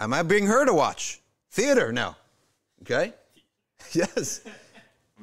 Am 0.00 0.12
I 0.12 0.22
bring 0.22 0.46
her 0.46 0.64
to 0.64 0.72
watch. 0.72 1.20
Theater 1.50 1.92
now. 1.92 2.16
Okay? 2.82 3.12
yes. 3.92 4.40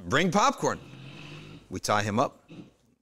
Bring 0.08 0.32
popcorn. 0.32 0.80
We 1.70 1.80
tie 1.80 2.04
him 2.04 2.20
up, 2.20 2.44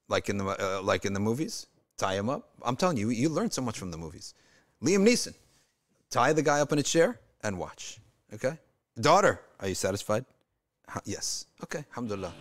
like 0.07 0.29
in 0.29 0.37
the 0.37 0.45
uh, 0.45 0.81
like 0.81 1.05
in 1.05 1.13
the 1.13 1.19
movies. 1.19 1.67
Tie 1.97 2.15
him 2.15 2.29
up. 2.29 2.49
I'm 2.61 2.75
telling 2.75 2.97
you, 2.97 3.09
you 3.09 3.29
learn 3.29 3.51
so 3.51 3.61
much 3.61 3.77
from 3.77 3.91
the 3.91 3.97
movies. 3.97 4.33
Liam 4.81 5.07
Neeson, 5.07 5.33
tie 6.09 6.33
the 6.33 6.41
guy 6.41 6.59
up 6.61 6.71
in 6.71 6.79
a 6.79 6.83
chair 6.83 7.19
and 7.41 7.59
watch. 7.59 7.99
Okay. 8.33 8.57
Daughter, 8.99 9.41
are 9.59 9.67
you 9.67 9.75
satisfied? 9.75 10.25
Yes. 11.05 11.45
Okay. 11.63 11.83
Alhamdulillah. 11.91 12.33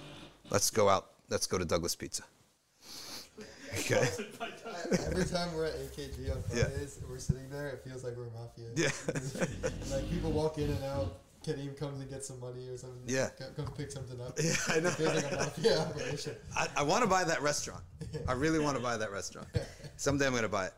Let's 0.51 0.71
go 0.71 0.89
out. 0.89 1.07
Let's 1.31 1.47
go 1.47 1.59
to 1.59 1.65
Douglas 1.65 1.97
Pizza. 1.97 2.25
Okay. 3.79 4.07
Every 5.07 5.25
time 5.25 5.55
we're 5.55 5.65
at 5.67 5.75
AKG 5.75 6.31
on 6.31 6.43
Yeah. 6.55 6.65
Fridays, 6.65 6.99
we're 7.09 7.19
sitting 7.19 7.49
there. 7.51 7.69
It 7.69 7.83
feels 7.89 8.05
like 8.05 8.15
we're 8.17 8.29
mafia. 8.31 8.69
Yeah. 8.77 8.91
like 9.97 10.11
people 10.11 10.31
walk 10.31 10.59
in 10.59 10.71
and 10.71 10.85
out. 10.85 11.19
Kadeem 11.45 11.77
comes 11.77 12.01
and 12.01 12.09
gets 12.09 12.29
some 12.29 12.39
money 12.39 12.69
or 12.69 12.77
something. 12.77 13.01
Yeah. 13.07 13.31
Come, 13.57 13.67
pick 13.77 13.91
something 13.91 14.21
up. 14.21 14.39
Yeah, 14.41 14.53
I 14.69 14.81
know. 14.81 14.89
It 14.91 14.95
feels 14.95 15.15
like 15.15 15.33
a 15.33 15.37
mafia 15.37 15.79
operation. 15.89 16.37
I, 16.57 16.69
I 16.77 16.83
want 16.83 17.03
to 17.03 17.09
buy 17.09 17.25
that 17.25 17.43
restaurant. 17.43 17.83
I 18.29 18.33
really 18.35 18.59
want 18.61 18.77
to 18.77 18.83
buy 18.83 18.97
that 18.97 19.11
restaurant. 19.11 19.49
Someday 19.97 20.27
I'm 20.27 20.33
going 20.33 20.43
to 20.45 20.49
buy 20.49 20.67
it. 20.67 20.75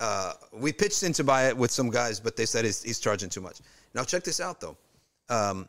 Uh, 0.00 0.32
we 0.52 0.72
pitched 0.72 1.04
in 1.04 1.12
to 1.14 1.24
buy 1.24 1.46
it 1.48 1.56
with 1.56 1.70
some 1.70 1.88
guys, 1.88 2.18
but 2.18 2.36
they 2.36 2.44
said 2.44 2.64
he's, 2.64 2.82
he's 2.82 2.98
charging 2.98 3.30
too 3.30 3.40
much. 3.40 3.60
Now, 3.94 4.02
check 4.02 4.24
this 4.24 4.40
out, 4.40 4.60
though. 4.60 4.76
Um, 5.28 5.68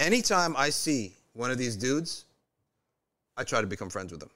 anytime 0.00 0.56
I 0.56 0.70
see 0.70 1.12
one 1.34 1.52
of 1.52 1.58
these 1.58 1.76
dudes, 1.76 2.24
I 3.36 3.44
try 3.44 3.60
to 3.60 3.66
become 3.66 3.88
friends 3.88 4.10
with 4.10 4.20
them. 4.20 4.30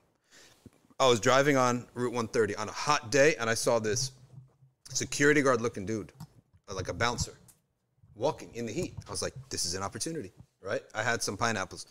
I 1.00 1.08
was 1.08 1.18
driving 1.18 1.56
on 1.56 1.86
Route 1.94 2.12
130 2.12 2.54
on 2.54 2.68
a 2.68 2.72
hot 2.72 3.10
day, 3.10 3.34
and 3.40 3.50
I 3.50 3.54
saw 3.54 3.80
this 3.80 4.12
security 4.90 5.42
guard 5.42 5.60
looking 5.60 5.84
dude, 5.84 6.12
like 6.72 6.88
a 6.88 6.94
bouncer, 6.94 7.34
walking 8.14 8.50
in 8.54 8.66
the 8.66 8.72
heat. 8.72 8.94
I 9.08 9.10
was 9.10 9.22
like, 9.22 9.34
this 9.50 9.64
is 9.64 9.74
an 9.74 9.82
opportunity, 9.82 10.30
right? 10.62 10.82
I 10.94 11.02
had 11.02 11.20
some 11.22 11.36
pineapples. 11.36 11.86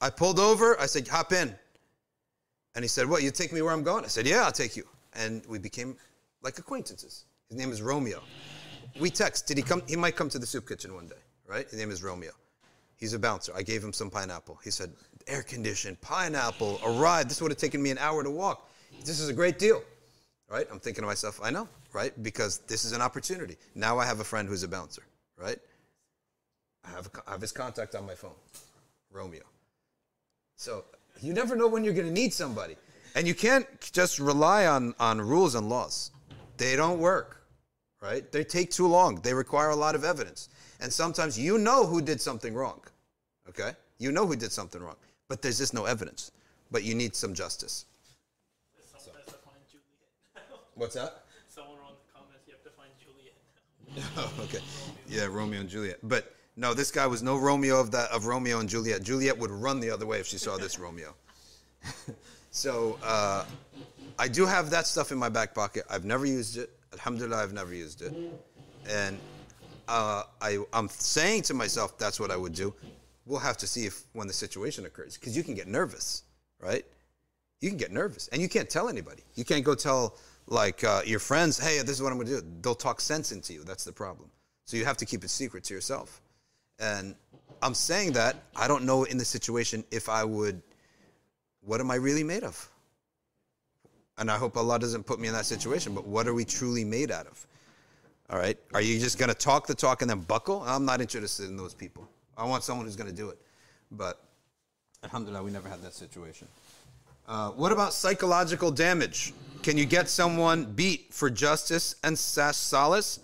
I 0.00 0.10
pulled 0.10 0.38
over. 0.38 0.78
I 0.78 0.86
said, 0.86 1.08
hop 1.08 1.32
in. 1.32 1.52
And 2.76 2.84
he 2.84 2.88
said, 2.88 3.08
what, 3.08 3.22
you 3.22 3.30
take 3.30 3.52
me 3.52 3.62
where 3.62 3.72
I'm 3.72 3.82
going? 3.82 4.04
I 4.04 4.08
said, 4.08 4.26
yeah, 4.26 4.44
I'll 4.44 4.52
take 4.52 4.76
you. 4.76 4.84
And 5.14 5.42
we 5.48 5.58
became 5.58 5.96
like 6.42 6.58
acquaintances. 6.58 7.24
His 7.48 7.58
name 7.58 7.72
is 7.72 7.80
Romeo. 7.80 8.20
We 9.00 9.10
text. 9.10 9.46
Did 9.46 9.56
he 9.56 9.62
come? 9.62 9.82
He 9.88 9.96
might 9.96 10.14
come 10.14 10.28
to 10.28 10.38
the 10.38 10.46
soup 10.46 10.68
kitchen 10.68 10.94
one 10.94 11.06
day, 11.06 11.16
right? 11.48 11.68
His 11.68 11.78
name 11.78 11.90
is 11.90 12.02
Romeo. 12.02 12.32
He's 12.96 13.12
a 13.12 13.18
bouncer. 13.18 13.52
I 13.54 13.62
gave 13.62 13.84
him 13.84 13.92
some 13.92 14.10
pineapple. 14.10 14.58
He 14.64 14.70
said, 14.70 14.92
air 15.26 15.42
conditioned, 15.42 16.00
pineapple, 16.00 16.80
a 16.84 16.90
ride. 16.90 17.28
This 17.28 17.42
would 17.42 17.50
have 17.50 17.58
taken 17.58 17.82
me 17.82 17.90
an 17.90 17.98
hour 17.98 18.22
to 18.22 18.30
walk. 18.30 18.70
This 19.04 19.20
is 19.20 19.28
a 19.28 19.32
great 19.32 19.58
deal, 19.58 19.82
right? 20.48 20.66
I'm 20.70 20.80
thinking 20.80 21.02
to 21.02 21.06
myself, 21.06 21.38
I 21.42 21.50
know, 21.50 21.68
right? 21.92 22.12
Because 22.22 22.58
this 22.60 22.84
is 22.84 22.92
an 22.92 23.02
opportunity. 23.02 23.56
Now 23.74 23.98
I 23.98 24.06
have 24.06 24.20
a 24.20 24.24
friend 24.24 24.48
who's 24.48 24.62
a 24.62 24.68
bouncer, 24.68 25.02
right? 25.36 25.58
I 26.84 26.90
have, 26.90 27.06
a, 27.06 27.28
I 27.28 27.32
have 27.32 27.40
his 27.40 27.52
contact 27.52 27.94
on 27.94 28.06
my 28.06 28.14
phone, 28.14 28.34
Romeo. 29.10 29.42
So 30.56 30.84
you 31.20 31.32
never 31.32 31.56
know 31.56 31.68
when 31.68 31.84
you're 31.84 31.94
going 31.94 32.06
to 32.06 32.12
need 32.12 32.32
somebody. 32.32 32.76
And 33.14 33.26
you 33.26 33.34
can't 33.34 33.66
just 33.92 34.18
rely 34.18 34.66
on, 34.66 34.94
on 35.00 35.20
rules 35.20 35.54
and 35.54 35.68
laws. 35.68 36.10
They 36.56 36.76
don't 36.76 36.98
work, 36.98 37.42
right? 38.00 38.30
They 38.30 38.44
take 38.44 38.70
too 38.70 38.86
long. 38.86 39.20
They 39.22 39.34
require 39.34 39.70
a 39.70 39.76
lot 39.76 39.94
of 39.94 40.04
evidence. 40.04 40.48
And 40.80 40.92
sometimes 40.92 41.38
you 41.38 41.58
know 41.58 41.86
who 41.86 42.02
did 42.02 42.20
something 42.20 42.54
wrong, 42.54 42.80
okay? 43.48 43.72
You 43.98 44.12
know 44.12 44.26
who 44.26 44.36
did 44.36 44.52
something 44.52 44.82
wrong, 44.82 44.96
but 45.28 45.42
there's 45.42 45.58
just 45.58 45.74
no 45.74 45.84
evidence. 45.84 46.32
But 46.70 46.84
you 46.84 46.94
need 46.94 47.14
some 47.14 47.32
justice. 47.32 47.86
Someone 48.98 49.22
has 49.24 49.34
to 49.34 49.40
find 49.40 49.56
Juliet. 49.70 50.60
What's 50.74 50.94
that? 50.94 51.24
Someone 51.48 51.76
wrote 51.78 51.90
in 51.90 51.96
the 52.06 52.18
comments, 52.18 52.46
you 52.46 52.52
have 52.52 52.62
to 52.64 52.70
find 52.70 52.90
Juliet. 53.00 53.34
Oh, 54.38 54.44
okay. 54.44 54.62
Yeah, 55.08 55.26
Romeo 55.26 55.60
and 55.60 55.68
Juliet. 55.68 55.98
But 56.02 56.34
no, 56.56 56.74
this 56.74 56.90
guy 56.90 57.06
was 57.06 57.22
no 57.22 57.36
Romeo 57.36 57.78
of 57.80 57.90
that 57.92 58.10
of 58.10 58.26
Romeo 58.26 58.60
and 58.60 58.68
Juliet. 58.68 59.02
Juliet 59.02 59.38
would 59.38 59.50
run 59.50 59.80
the 59.80 59.90
other 59.90 60.06
way 60.06 60.20
if 60.20 60.26
she 60.26 60.38
saw 60.38 60.56
this 60.56 60.78
Romeo. 60.78 61.14
so 62.50 62.98
uh, 63.04 63.44
I 64.18 64.28
do 64.28 64.46
have 64.46 64.70
that 64.70 64.86
stuff 64.86 65.12
in 65.12 65.18
my 65.18 65.28
back 65.28 65.54
pocket. 65.54 65.84
I've 65.90 66.04
never 66.04 66.26
used 66.26 66.56
it. 66.56 66.70
Alhamdulillah, 66.94 67.42
I've 67.42 67.52
never 67.52 67.74
used 67.74 68.00
it. 68.02 68.14
And 68.88 69.18
uh, 69.88 70.24
I, 70.40 70.58
I'm 70.72 70.88
saying 70.88 71.42
to 71.42 71.54
myself, 71.54 71.98
that's 71.98 72.18
what 72.20 72.30
I 72.30 72.36
would 72.36 72.54
do. 72.54 72.74
We'll 73.24 73.40
have 73.40 73.56
to 73.58 73.66
see 73.66 73.86
if 73.86 74.04
when 74.12 74.26
the 74.26 74.32
situation 74.32 74.86
occurs, 74.86 75.16
because 75.16 75.36
you 75.36 75.42
can 75.42 75.54
get 75.54 75.66
nervous, 75.66 76.22
right? 76.60 76.84
You 77.60 77.70
can 77.70 77.78
get 77.78 77.90
nervous, 77.90 78.28
and 78.28 78.40
you 78.40 78.48
can't 78.48 78.70
tell 78.70 78.88
anybody. 78.88 79.22
You 79.34 79.44
can't 79.44 79.64
go 79.64 79.74
tell 79.74 80.16
like 80.46 80.84
uh, 80.84 81.02
your 81.04 81.18
friends, 81.18 81.58
"Hey, 81.58 81.78
this 81.78 81.90
is 81.90 82.02
what 82.02 82.12
I'm 82.12 82.18
going 82.18 82.28
to 82.28 82.40
do." 82.40 82.46
They'll 82.62 82.74
talk 82.74 83.00
sense 83.00 83.32
into 83.32 83.52
you. 83.52 83.64
That's 83.64 83.84
the 83.84 83.92
problem. 83.92 84.30
So 84.64 84.76
you 84.76 84.84
have 84.84 84.96
to 84.98 85.06
keep 85.06 85.24
it 85.24 85.30
secret 85.30 85.64
to 85.64 85.74
yourself. 85.74 86.20
And 86.78 87.14
I'm 87.62 87.74
saying 87.74 88.12
that 88.12 88.36
I 88.54 88.68
don't 88.68 88.84
know 88.84 89.04
in 89.04 89.18
the 89.18 89.24
situation 89.24 89.84
if 89.90 90.08
I 90.08 90.24
would. 90.24 90.62
What 91.62 91.80
am 91.80 91.90
I 91.90 91.96
really 91.96 92.22
made 92.22 92.44
of? 92.44 92.70
And 94.18 94.30
I 94.30 94.38
hope 94.38 94.56
Allah 94.56 94.78
doesn't 94.78 95.04
put 95.04 95.18
me 95.18 95.26
in 95.28 95.34
that 95.34 95.46
situation. 95.46 95.94
But 95.94 96.06
what 96.06 96.28
are 96.28 96.34
we 96.34 96.44
truly 96.44 96.84
made 96.84 97.10
out 97.10 97.26
of? 97.26 97.46
All 98.30 98.38
right. 98.38 98.58
Are 98.74 98.80
you 98.80 98.98
just 98.98 99.18
going 99.18 99.28
to 99.28 99.34
talk 99.34 99.66
the 99.66 99.74
talk 99.74 100.02
and 100.02 100.10
then 100.10 100.20
buckle? 100.20 100.62
I'm 100.66 100.84
not 100.84 101.00
interested 101.00 101.48
in 101.48 101.56
those 101.56 101.74
people. 101.74 102.08
I 102.36 102.44
want 102.44 102.64
someone 102.64 102.86
who's 102.86 102.96
going 102.96 103.10
to 103.10 103.16
do 103.16 103.28
it. 103.30 103.38
But 103.90 104.20
alhamdulillah, 105.04 105.42
we 105.42 105.50
never 105.50 105.68
had 105.68 105.82
that 105.82 105.94
situation. 105.94 106.48
Uh, 107.28 107.50
what 107.50 107.72
about 107.72 107.92
psychological 107.92 108.70
damage? 108.70 109.32
Can 109.62 109.76
you 109.76 109.84
get 109.84 110.08
someone 110.08 110.64
beat 110.64 111.12
for 111.12 111.30
justice 111.30 111.96
and 112.04 112.18
sas 112.18 112.56
solace? 112.56 113.20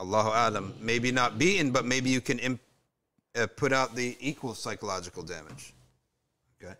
Allahu 0.00 0.30
alam. 0.30 0.74
Maybe 0.80 1.12
not 1.12 1.38
beaten, 1.38 1.70
but 1.70 1.84
maybe 1.84 2.10
you 2.10 2.20
can 2.20 2.38
imp- 2.40 2.60
uh, 3.36 3.46
put 3.56 3.72
out 3.72 3.94
the 3.94 4.16
equal 4.20 4.54
psychological 4.54 5.22
damage. 5.22 5.72
Okay. 6.62 6.74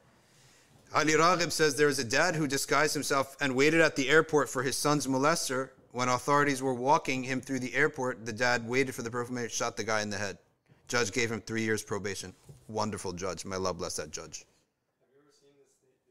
Ali 0.94 1.14
Raghib 1.14 1.52
says 1.52 1.76
there 1.76 1.88
is 1.88 1.98
a 1.98 2.04
dad 2.04 2.34
who 2.34 2.46
disguised 2.46 2.94
himself 2.94 3.36
and 3.40 3.54
waited 3.54 3.80
at 3.80 3.96
the 3.96 4.08
airport 4.08 4.48
for 4.48 4.62
his 4.62 4.76
son's 4.76 5.06
molester. 5.06 5.70
When 5.92 6.08
authorities 6.08 6.62
were 6.62 6.74
walking 6.74 7.22
him 7.22 7.40
through 7.40 7.60
the 7.60 7.74
airport, 7.74 8.24
the 8.26 8.32
dad 8.32 8.66
waited 8.66 8.94
for 8.94 9.02
the 9.02 9.10
Prophet, 9.10 9.52
shot 9.52 9.76
the 9.76 9.84
guy 9.84 10.00
in 10.00 10.10
the 10.10 10.16
head. 10.18 10.38
Judge 10.88 11.12
gave 11.12 11.30
him 11.30 11.40
three 11.40 11.62
years 11.62 11.82
probation. 11.82 12.34
Wonderful 12.68 13.12
judge. 13.12 13.44
May 13.44 13.56
Allah 13.56 13.74
bless 13.74 13.96
that 13.96 14.10
judge. 14.10 14.46
Have 15.00 15.08
you 15.14 15.20
ever 15.22 15.32
seen 15.32 15.50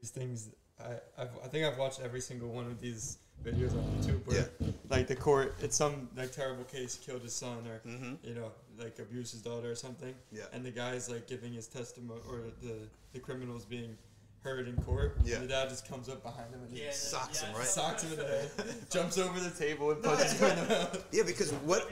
these 0.00 0.10
things. 0.10 0.50
I 0.80 1.22
I've, 1.22 1.30
I 1.44 1.48
think 1.48 1.66
I've 1.66 1.78
watched 1.78 2.00
every 2.00 2.20
single 2.20 2.48
one 2.48 2.66
of 2.66 2.80
these 2.80 3.18
videos 3.44 3.72
on 3.72 3.82
YouTube 3.98 4.24
where 4.26 4.48
like 4.88 5.08
the 5.08 5.16
court 5.16 5.56
it's 5.60 5.76
some 5.76 6.08
like 6.16 6.30
terrible 6.30 6.62
case 6.62 6.96
killed 7.04 7.22
his 7.22 7.32
son 7.32 7.66
or 7.66 7.80
you 8.22 8.34
know 8.34 8.52
like 8.78 8.98
abused 9.00 9.32
his 9.32 9.42
daughter 9.42 9.68
or 9.70 9.74
something 9.74 10.14
Mm-hmm. 10.14 10.36
Yeah. 10.36 10.44
and 10.52 10.64
the 10.64 10.70
guy's 10.70 11.10
like 11.10 11.26
giving 11.26 11.52
his 11.52 11.66
testimony 11.66 12.20
or 12.30 12.38
the 12.62 12.76
the 13.12 13.18
criminal's 13.18 13.64
being 13.64 13.96
heard 14.42 14.66
in 14.66 14.76
court 14.82 15.16
Yeah. 15.24 15.36
and 15.36 15.44
the 15.44 15.48
dad 15.48 15.68
just 15.68 15.88
comes 15.88 16.08
up 16.08 16.22
behind 16.22 16.52
him 16.52 16.60
and 16.66 16.76
Yeah, 16.76 16.86
he 16.86 16.92
Socks 16.92 17.40
him, 17.42 17.54
right? 17.54 17.66
socks 17.66 18.02
him 18.02 18.12
in 18.12 18.18
the 18.18 18.24
head 18.26 18.50
jumps 18.90 19.16
over 19.18 19.38
the 19.38 19.50
table 19.50 19.90
and 19.92 20.02
punches 20.02 20.32
him 20.32 20.50
in 20.50 20.56
the 20.68 20.74
mouth 20.74 21.04
Yeah, 21.12 21.22
because 21.22 21.52
what 21.52 21.88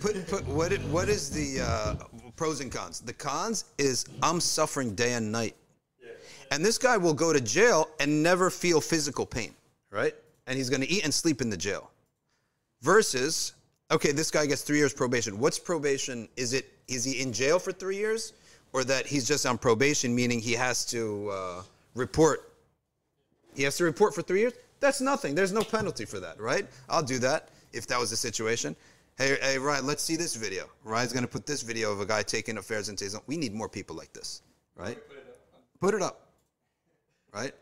put 0.00 0.26
put 0.26 0.46
what 0.46 0.72
it, 0.72 0.80
what 0.84 1.08
is 1.08 1.28
the 1.30 1.60
uh, 1.62 1.94
pros 2.36 2.60
and 2.60 2.72
cons? 2.72 3.00
The 3.00 3.12
cons 3.12 3.66
is 3.78 4.06
I'm 4.22 4.40
suffering 4.40 4.94
day 4.94 5.12
and 5.12 5.30
night, 5.30 5.56
and 6.50 6.64
this 6.64 6.78
guy 6.78 6.96
will 6.96 7.14
go 7.14 7.32
to 7.32 7.40
jail 7.40 7.88
and 8.00 8.22
never 8.22 8.48
feel 8.50 8.80
physical 8.80 9.26
pain, 9.26 9.54
right? 9.90 10.14
And 10.46 10.56
he's 10.56 10.70
going 10.70 10.82
to 10.82 10.90
eat 10.90 11.04
and 11.04 11.12
sleep 11.12 11.40
in 11.40 11.48
the 11.50 11.56
jail. 11.56 11.90
Versus, 12.82 13.54
okay, 13.90 14.12
this 14.12 14.30
guy 14.30 14.44
gets 14.46 14.60
three 14.62 14.76
years 14.76 14.92
probation. 14.92 15.38
What's 15.38 15.58
probation? 15.58 16.28
Is 16.36 16.52
it 16.52 16.70
is 16.88 17.02
he 17.04 17.20
in 17.22 17.32
jail 17.32 17.58
for 17.58 17.72
three 17.72 17.96
years, 17.96 18.34
or 18.72 18.84
that 18.84 19.06
he's 19.06 19.26
just 19.26 19.46
on 19.46 19.56
probation, 19.58 20.14
meaning 20.14 20.38
he 20.40 20.52
has 20.52 20.84
to 20.86 21.30
uh, 21.30 21.62
report 21.94 22.50
he 23.54 23.62
has 23.62 23.76
to 23.76 23.84
report 23.84 24.14
for 24.14 24.22
three 24.22 24.40
years. 24.40 24.52
That's 24.80 25.00
nothing. 25.00 25.34
There's 25.34 25.52
no 25.52 25.62
penalty 25.62 26.04
for 26.04 26.18
that, 26.20 26.40
right? 26.40 26.66
I'll 26.88 27.04
do 27.04 27.18
that 27.20 27.50
if 27.72 27.86
that 27.86 27.98
was 28.00 28.10
the 28.10 28.16
situation. 28.16 28.74
Hey, 29.16 29.38
hey, 29.40 29.58
Ryan, 29.58 29.86
let's 29.86 30.02
see 30.02 30.16
this 30.16 30.34
video. 30.34 30.68
Ryan's 30.82 31.12
gonna 31.12 31.28
put 31.28 31.46
this 31.46 31.62
video 31.62 31.92
of 31.92 32.00
a 32.00 32.06
guy 32.06 32.22
taking 32.22 32.58
affairs 32.58 32.88
into 32.88 33.04
his 33.04 33.14
own. 33.14 33.20
We 33.28 33.36
need 33.36 33.54
more 33.54 33.68
people 33.68 33.94
like 33.94 34.12
this, 34.12 34.42
right? 34.76 34.98
Put 35.80 35.94
it 35.94 36.02
up, 36.02 36.32
right? 37.32 37.54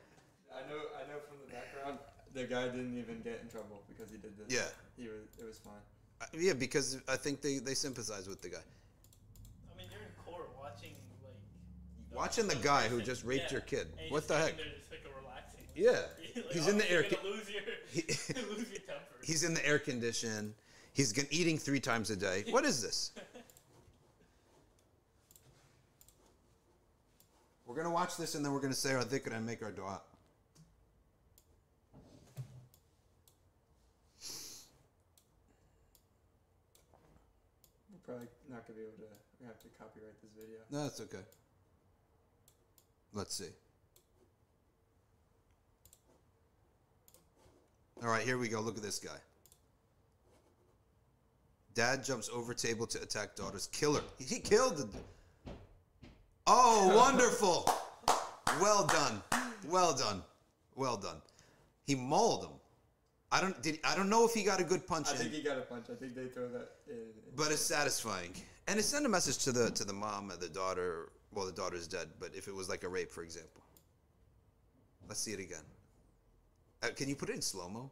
I 0.50 0.60
know 0.70 0.78
I 0.96 1.02
know 1.12 1.18
from 1.28 1.36
the 1.46 1.52
background 1.52 1.98
the 2.32 2.44
guy 2.44 2.64
didn't 2.68 2.98
even 2.98 3.20
get 3.20 3.40
in 3.42 3.50
trouble 3.50 3.82
because 3.86 4.10
he 4.10 4.16
did 4.16 4.32
this 4.38 4.46
Yeah. 4.48 4.68
he 4.96 5.09
was 5.09 5.28
it 5.38 5.44
was 5.44 5.59
fine 5.59 5.74
Uh, 6.22 6.26
Yeah, 6.38 6.54
because 6.54 7.00
I 7.06 7.16
think 7.16 7.42
they, 7.42 7.59
they 7.59 7.74
sympathize 7.74 8.28
with 8.28 8.40
the 8.40 8.48
guy. 8.48 8.64
I 9.70 9.76
mean, 9.76 9.88
you're 9.92 10.00
in 10.00 10.14
court 10.24 10.48
watching 10.59 10.94
like. 11.22 11.36
Watching 12.14 12.47
the 12.48 12.56
guy 12.56 12.89
who 12.89 13.01
just 13.01 13.24
raped 13.24 13.44
Yeah, 13.47 13.52
your 13.52 13.60
kid. 13.62 13.86
and 14.01 14.10
What 14.10 14.28
the 14.28 14.36
heck? 14.36 14.56
there 14.56 14.66
just, 14.66 14.90
like, 14.90 15.01
relaxing. 15.20 15.60
Yeah, 15.74 16.02
Like, 16.36 16.52
he's 16.52 16.68
in 16.68 16.78
the 16.78 16.84
oh, 16.90 16.94
air. 16.94 17.02
con- 17.05 17.18
lose 17.24 17.48
your, 17.51 17.62
He- 17.90 18.02
lose 18.51 18.68
your 18.70 18.80
temper. 18.80 19.02
He's 19.24 19.44
in 19.44 19.55
the 19.55 19.66
air 19.66 19.78
condition. 19.78 20.55
He's 20.93 21.12
gonna, 21.12 21.28
eating 21.30 21.59
three 21.59 21.80
times 21.80 22.10
a 22.10 22.16
day. 22.16 22.44
What 22.51 22.64
is 22.64 22.82
this? 22.82 23.12
We're 27.66 27.76
gonna 27.76 27.90
watch 27.90 28.18
this 28.18 28.34
and 28.34 28.44
then 28.44 28.52
we're 28.52 28.60
gonna 28.60 28.74
say 28.74 28.93
our 28.93 29.02
dhikr 29.02 29.34
and 29.34 29.47
make 29.47 29.62
our 29.62 29.72
dua. 29.72 30.02
we're 37.90 37.98
probably 38.05 38.28
not 38.51 38.66
gonna 38.66 38.78
be 38.78 38.84
able 38.84 38.97
to 38.98 39.10
we 39.40 39.47
have 39.47 39.59
to 39.60 39.68
copyright 39.78 40.14
this 40.22 40.30
video 40.39 40.59
No, 40.70 40.84
that's 40.84 41.01
okay. 41.01 41.24
Let's 43.12 43.34
see. 43.34 43.51
All 48.02 48.09
right, 48.09 48.22
here 48.22 48.39
we 48.39 48.48
go. 48.48 48.60
Look 48.60 48.76
at 48.76 48.82
this 48.82 48.98
guy. 48.98 49.10
Dad 51.74 52.05
jumps 52.05 52.28
over 52.32 52.52
table 52.52 52.86
to 52.86 53.01
attack 53.02 53.36
daughter's 53.36 53.68
killer. 53.68 54.01
He 54.18 54.39
killed 54.40 54.76
the. 54.76 54.89
Oh, 56.47 56.94
wonderful! 56.97 57.70
Well 58.60 58.86
done, 58.86 59.22
well 59.68 59.94
done, 59.94 60.22
well 60.74 60.97
done. 60.97 61.16
He 61.86 61.94
mauled 61.94 62.44
him. 62.44 62.51
I 63.30 63.40
don't. 63.40 63.62
Did 63.62 63.78
I 63.84 63.94
don't 63.94 64.10
know 64.10 64.26
if 64.26 64.34
he 64.34 64.43
got 64.43 64.60
a 64.60 64.64
good 64.64 64.86
punch 64.86 65.09
I 65.09 65.12
in 65.12 65.16
think 65.18 65.32
he 65.32 65.43
got 65.43 65.56
a 65.56 65.62
punch 65.62 65.86
I 65.90 65.94
think 65.94 66.14
they 66.14 66.26
throw 66.26 66.48
that 66.48 66.72
in, 66.89 66.97
but 67.34 67.51
it's 67.51 67.62
satisfying 67.62 68.34
and 68.66 68.78
it 68.78 68.82
sent 68.82 69.06
a 69.06 69.09
message 69.09 69.39
to 69.44 69.52
the 69.52 69.70
to 69.70 69.84
the 69.84 69.93
mom 69.93 70.30
and 70.30 70.40
the 70.40 70.48
daughter 70.48 71.12
well 71.32 71.46
the 71.46 71.52
daughter's 71.52 71.88
dead 71.88 72.09
but 72.18 72.30
if 72.34 72.48
it 72.48 72.54
was 72.54 72.68
like 72.68 72.84
a 72.84 72.88
rape 72.88 73.10
for 73.10 73.22
example. 73.22 73.62
Let's 75.09 75.20
see 75.20 75.32
it 75.32 75.40
again. 75.40 75.64
Uh, 76.82 76.88
can 76.96 77.09
you 77.09 77.16
put 77.16 77.28
it 77.28 77.34
in 77.34 77.42
slow-mo? 77.42 77.90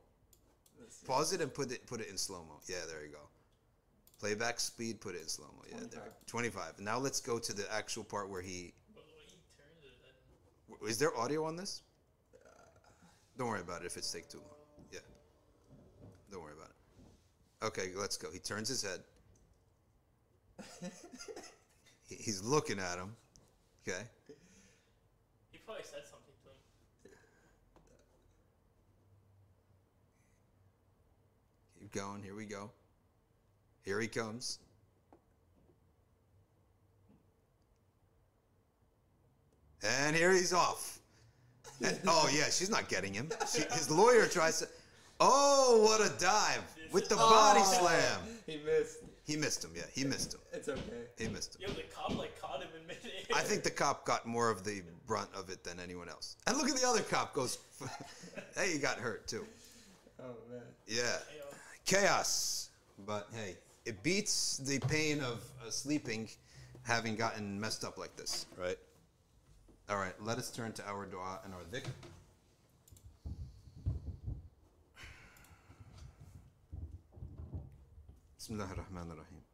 Pause 1.06 1.34
it 1.34 1.40
and 1.40 1.52
put 1.52 1.70
it 1.70 1.86
put 1.86 2.00
it 2.00 2.08
in 2.08 2.16
slow-mo. 2.16 2.60
Yeah 2.66 2.76
there 2.88 3.04
you 3.04 3.12
go. 3.12 3.28
Playback 4.18 4.60
speed 4.60 5.00
put 5.00 5.14
it 5.14 5.22
in 5.22 5.28
slow-mo. 5.28 5.62
Yeah 5.70 5.78
there. 5.90 6.12
25 6.26 6.80
now 6.80 6.98
let's 6.98 7.20
go 7.20 7.38
to 7.38 7.52
the 7.52 7.72
actual 7.72 8.04
part 8.04 8.28
where 8.28 8.42
he 8.42 8.72
But 8.94 9.04
the 9.06 9.14
way 9.14 9.22
he 9.26 9.36
turns 9.56 9.84
it, 9.84 10.78
then 10.80 10.88
is 10.88 10.98
there 10.98 11.16
audio 11.16 11.44
on 11.44 11.56
this? 11.56 11.82
Don't 13.38 13.48
worry 13.48 13.60
about 13.60 13.82
it 13.82 13.86
if 13.86 13.96
it's 13.96 14.10
take 14.10 14.28
too 14.28 14.38
long. 14.38 14.56
Yeah. 14.92 14.98
Don't 16.30 16.42
worry 16.42 16.52
about 16.52 16.70
it. 16.70 17.66
Okay 17.66 17.90
let's 17.96 18.16
go. 18.16 18.30
He 18.30 18.38
turns 18.38 18.68
his 18.68 18.82
head. 18.82 19.00
He's 22.08 22.42
looking 22.42 22.78
at 22.78 22.98
him 22.98 23.16
okay. 23.90 24.02
He 25.50 25.58
probably 25.58 25.84
said 25.84 26.02
something 26.04 26.34
to 26.44 27.08
him. 27.08 27.16
keep 31.78 31.92
going. 31.92 32.22
Here 32.22 32.34
we 32.34 32.44
go. 32.44 32.70
Here 33.82 34.00
he 34.00 34.08
comes. 34.08 34.58
And 39.82 40.14
here 40.14 40.32
he's 40.32 40.52
off. 40.52 40.98
And- 41.82 41.98
oh 42.06 42.28
yeah 42.30 42.50
she's 42.50 42.68
not 42.68 42.88
getting 42.88 43.14
him. 43.14 43.30
She, 43.50 43.62
his 43.72 43.90
lawyer 43.90 44.26
tries 44.26 44.58
to 44.58 44.68
oh 45.18 45.80
what 45.82 46.00
a 46.00 46.12
dive. 46.20 46.62
With 46.92 47.08
the 47.08 47.16
body 47.16 47.60
oh. 47.62 47.78
slam. 47.78 48.20
He 48.46 48.60
missed 48.64 48.98
he 49.30 49.36
missed 49.36 49.64
him 49.64 49.70
yeah 49.76 49.82
he 49.94 50.04
missed 50.04 50.34
him 50.34 50.40
it's 50.52 50.68
okay 50.68 50.80
he 51.16 51.28
missed 51.28 51.54
him 51.54 51.62
Yo, 51.62 51.68
the 51.74 51.82
cop 51.82 52.16
like 52.18 52.40
caught 52.40 52.60
him 52.62 52.68
in 52.80 52.86
midair. 52.86 53.10
I 53.34 53.40
think 53.42 53.62
the 53.62 53.70
cop 53.70 54.04
got 54.04 54.26
more 54.26 54.50
of 54.50 54.64
the 54.64 54.82
brunt 55.06 55.28
of 55.34 55.50
it 55.50 55.62
than 55.62 55.78
anyone 55.78 56.08
else. 56.08 56.36
And 56.46 56.56
look 56.56 56.68
at 56.68 56.76
the 56.76 56.86
other 56.86 57.02
cop 57.02 57.32
goes, 57.34 57.58
hey, 58.56 58.72
he 58.72 58.78
got 58.78 58.98
hurt 58.98 59.26
too. 59.26 59.46
oh 60.20 60.34
man 60.50 60.62
Yeah. 60.86 61.02
Yo, 61.36 61.44
Chaos. 61.84 62.70
But 63.06 63.28
hey, 63.32 63.56
it 63.86 64.02
beats 64.02 64.58
the 64.58 64.78
pain 64.80 65.20
of 65.20 65.42
uh, 65.64 65.70
sleeping 65.70 66.28
having 66.82 67.16
gotten 67.16 67.60
messed 67.60 67.84
up 67.84 67.98
like 67.98 68.14
this, 68.16 68.46
right? 68.58 68.78
All 69.88 69.96
right, 69.96 70.14
let 70.20 70.38
us 70.38 70.50
turn 70.50 70.72
to 70.74 70.88
our 70.88 71.06
dua 71.06 71.40
and 71.44 71.54
our 71.54 71.62
dhikr. 71.72 71.90
Bismillah 78.50 78.72
ar-Rahman 78.74 79.10
ar-Rahim. 79.14 79.44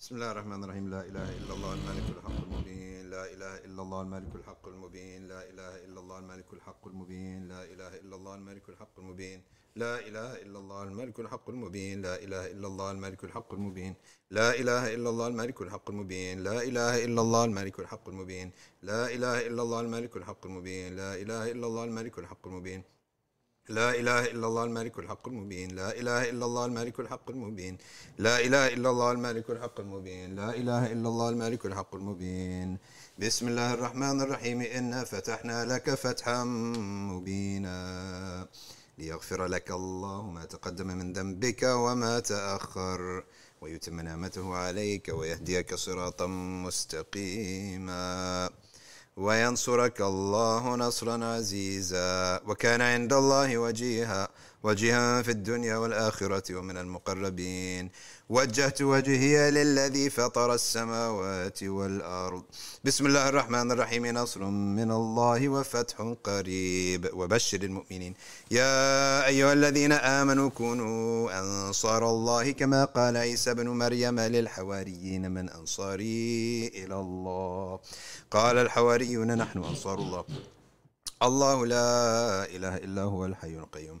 بسم 0.00 0.14
الله 0.16 0.30
الرحمن 0.32 0.64
الرحيم. 0.64 0.86
لا 0.88 1.00
إله 1.04 1.28
إلا 1.36 1.52
الله 1.52 1.72
الملك 1.76 2.06
الحق 2.16 2.40
المبين. 2.40 3.10
لا 3.12 3.24
إله 3.28 3.54
إلا 3.68 3.82
الله 3.82 4.00
الملك 4.00 4.34
الحق 4.34 4.64
المبين. 4.68 5.28
لا 5.28 5.40
إله 5.44 5.84
إلا 5.84 6.00
الله 6.00 6.18
الملك 6.18 6.48
الحق 6.52 6.88
المبين. 6.88 7.48
لا 7.48 7.64
إله 7.64 7.92
إلا 8.00 8.16
الله 8.16 8.34
الملك 8.34 8.64
الحق 8.68 8.96
المبين. 8.98 9.42
لا 9.76 9.94
إله 10.08 10.30
إلا 10.42 10.58
الله 10.58 10.82
الملك 10.82 11.20
الحق 11.20 11.48
المبين 11.50 12.02
لا 12.02 12.14
إله 12.24 12.44
إلا 12.52 12.66
الله 12.66 12.90
الملك 12.90 13.24
الحق 13.24 13.50
المبين 13.54 13.94
لا 14.30 14.48
إله 14.60 14.94
إلا 14.94 15.08
الله 15.10 15.26
الملك 15.26 15.60
الحق 15.62 15.90
المبين 15.90 16.34
لا 16.48 16.62
إله 16.68 17.04
إلا 17.04 17.20
الله 17.22 17.44
الملك 17.44 17.76
الحق 17.80 18.08
المبين 18.08 18.52
لا 18.82 19.00
إله 19.14 19.46
إلا 19.46 19.62
الله 19.62 19.80
الملك 19.80 20.16
الحق 20.16 20.46
المبين 20.46 20.94
لا 20.96 21.14
إله 21.22 21.50
إلا 21.52 21.66
الله 21.66 21.84
الملك 21.84 22.18
الحق 22.18 22.46
المبين 22.48 22.84
لا 23.68 23.90
إله 24.00 24.20
إلا 24.30 24.46
الله 24.46 24.64
الملك 24.64 24.98
الحق 24.98 25.28
المبين 25.28 25.68
لا 25.78 25.88
إله 26.00 26.30
إلا 26.30 26.46
الله 26.46 26.64
الملك 26.66 27.00
الحق 27.00 27.30
المبين 27.30 27.74
لا 28.18 28.36
إله 28.46 28.64
إلا 28.74 28.90
الله 28.90 29.10
الملك 29.12 29.50
الحق 29.50 29.80
المبين 29.80 30.28
لا 30.36 30.50
إله 30.60 30.92
إلا 30.92 31.08
الله 31.08 31.28
الملك 31.28 31.66
الحق 31.66 31.94
المبين 31.94 32.78
بسم 33.18 33.44
الله 33.48 33.74
الرحمن 33.74 34.16
الرحيم 34.20 34.58
إنا 34.78 35.04
فتحنا 35.04 35.64
لك 35.64 35.94
فتحا 35.94 36.44
مبينا 37.12 37.76
ليغفر 38.98 39.46
لك 39.46 39.70
الله 39.70 40.30
ما 40.30 40.44
تقدم 40.44 40.86
من 40.86 41.12
ذنبك 41.12 41.62
وما 41.62 42.20
تأخر 42.20 43.24
ويتم 43.60 44.00
نعمته 44.00 44.54
عليك 44.54 45.08
ويهديك 45.08 45.74
صراطا 45.74 46.26
مستقيما. 46.66 48.50
وينصرك 49.16 50.00
الله 50.00 50.76
نصرا 50.76 51.24
عزيزا. 51.24 52.40
وكان 52.46 52.80
عند 52.80 53.12
الله 53.12 53.58
وجيها. 53.58 54.28
وجيها 54.62 55.22
في 55.22 55.30
الدنيا 55.30 55.76
والآخرة 55.76 56.56
ومن 56.56 56.76
المقربين. 56.76 57.90
وجهت 58.28 58.82
وجهي 58.82 59.50
للذي 59.50 60.10
فطر 60.10 60.54
السماوات 60.54 61.62
والأرض. 61.62 62.42
بسم 62.84 63.06
الله 63.06 63.28
الرحمن 63.28 63.72
الرحيم. 63.72 64.06
نصر 64.06 64.44
من 64.50 64.90
الله 64.90 65.48
وفتح 65.48 66.14
قريب. 66.24 67.10
وبشر 67.12 67.62
المؤمنين. 67.62 68.14
يا 68.50 69.26
أيها 69.26 69.52
الذين 69.52 69.92
آمنوا 69.92 70.48
كونوا 70.50 71.30
أنصار 71.40 72.10
الله 72.10 72.50
كما 72.50 72.84
قال 72.84 73.16
عيسى 73.16 73.54
بن 73.54 73.68
مريم 73.68 74.20
للحواريين 74.20 75.30
من 75.30 75.48
أنصاري 75.48 76.66
إلى 76.68 76.94
الله. 76.94 77.78
قال 78.30 78.58
الحواريون 78.58 79.38
نحن 79.38 79.58
أنصار 79.64 79.98
الله. 79.98 80.24
الله 81.22 81.66
لا 81.66 81.90
إله 82.44 82.76
إلا 82.76 83.02
هو 83.02 83.26
الحي 83.26 83.54
القيوم. 83.54 84.00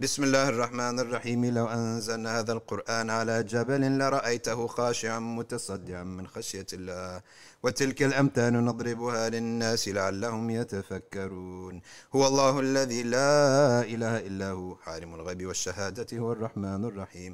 بسم 0.00 0.24
الله 0.24 0.48
الرحمن 0.48 0.98
الرحيم 1.00 1.44
لو 1.44 1.66
أنزلنا 1.66 2.38
هذا 2.38 2.52
القرآن 2.52 3.10
على 3.10 3.42
جبل 3.42 3.98
لرأيته 3.98 4.66
خاشعا 4.66 5.18
متصدعا 5.18 6.02
من 6.04 6.26
خشية 6.26 6.66
الله 6.72 7.22
وتلك 7.64 8.02
الأمثال 8.02 8.52
نضربها 8.64 9.28
للناس 9.28 9.88
لعلهم 9.88 10.50
يتفكرون. 10.50 11.80
هو 12.14 12.26
الله 12.26 12.60
الذي 12.60 13.02
لا 13.02 13.82
إله 13.82 14.14
إلا 14.28 14.50
هو 14.50 14.76
عالم 14.86 15.14
الغيب 15.14 15.46
والشهادة 15.46 16.18
هو 16.18 16.32
الرحمن 16.32 16.84
الرحيم. 16.84 17.32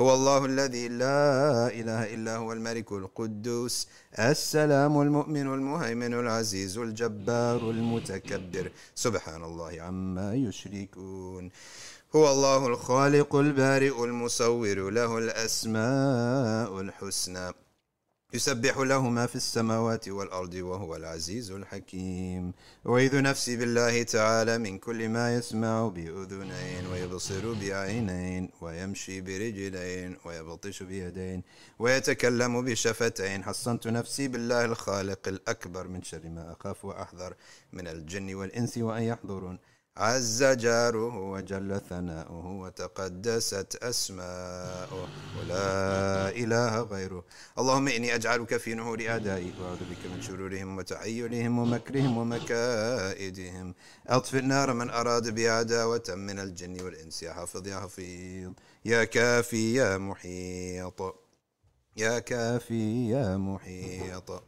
هو 0.00 0.14
الله 0.14 0.44
الذي 0.44 0.88
لا 0.88 1.68
إله 1.80 2.14
إلا 2.14 2.36
هو 2.36 2.52
الملك 2.52 2.92
القدوس 2.92 3.88
السلام 4.18 5.00
المؤمن 5.00 5.46
المهيمن 5.54 6.14
العزيز 6.14 6.78
الجبار 6.78 7.70
المتكبر. 7.70 8.72
سبحان 8.94 9.44
الله 9.44 9.72
عما 9.82 10.34
يشركون. 10.34 11.50
هو 12.16 12.24
الله 12.32 12.66
الخالق 12.66 13.36
البارئ 13.36 14.04
المصور 14.04 14.90
له 14.90 15.18
الأسماء 15.18 16.80
الحسنى. 16.80 17.69
يسبح 18.34 18.78
له 18.78 19.08
ما 19.08 19.26
في 19.26 19.36
السماوات 19.36 20.08
والأرض 20.08 20.54
وهو 20.54 20.96
العزيز 20.96 21.50
الحكيم. 21.50 22.52
أعيذ 22.88 23.22
نفسي 23.22 23.56
بالله 23.56 24.02
تعالى 24.02 24.58
من 24.58 24.78
كل 24.78 25.08
ما 25.08 25.34
يسمع 25.34 25.88
بأذنين 25.88 26.86
ويبصر 26.92 27.52
بعينين 27.52 28.50
ويمشي 28.60 29.20
برجلين 29.20 30.16
ويبطش 30.24 30.82
بيدين 30.82 31.42
ويتكلم 31.78 32.64
بشفتين. 32.64 33.44
حصنت 33.44 33.88
نفسي 33.88 34.28
بالله 34.28 34.64
الخالق 34.64 35.28
الأكبر 35.28 35.88
من 35.88 36.02
شر 36.02 36.28
ما 36.28 36.52
أخاف 36.52 36.84
وأحذر 36.84 37.34
من 37.72 37.88
الجن 37.88 38.34
والإنس 38.34 38.78
وأن 38.78 39.02
يحضرون. 39.02 39.58
عز 39.96 40.44
جاره 40.44 41.16
وجل 41.18 41.80
ثناؤه 41.90 42.46
وتقدست 42.46 43.76
أسماؤه. 43.82 45.08
ولا 45.38 46.28
إله 46.28 46.82
غيره. 46.82 47.24
اللهم 47.58 47.88
إني 47.88 48.14
أجعلك 48.14 48.56
في 48.56 48.74
نهور 48.74 49.08
أعدائي 49.08 49.52
وأعوذ 49.60 49.78
بك 49.78 50.02
من 50.14 50.22
شرورهم 50.22 50.78
وتعيلهم 50.78 51.58
ومكرهم 51.58 52.16
ومكائدهم. 52.16 53.74
أطفئ 54.06 54.40
نار 54.40 54.72
من 54.72 54.90
أراد 54.90 55.28
بي 55.28 55.48
عداوة 55.48 56.04
من 56.08 56.38
الجن 56.38 56.80
والإنس. 56.80 57.22
يا 57.22 57.32
حافظ 57.32 57.68
يا 57.68 57.80
حفيظ 57.80 58.52
يا 58.84 59.04
كافي 59.04 59.74
يا 59.74 59.98
محيط. 59.98 61.19
يا 62.00 62.18
كافي 62.18 63.10
يا 63.10 63.36
محيط. 63.36 64.42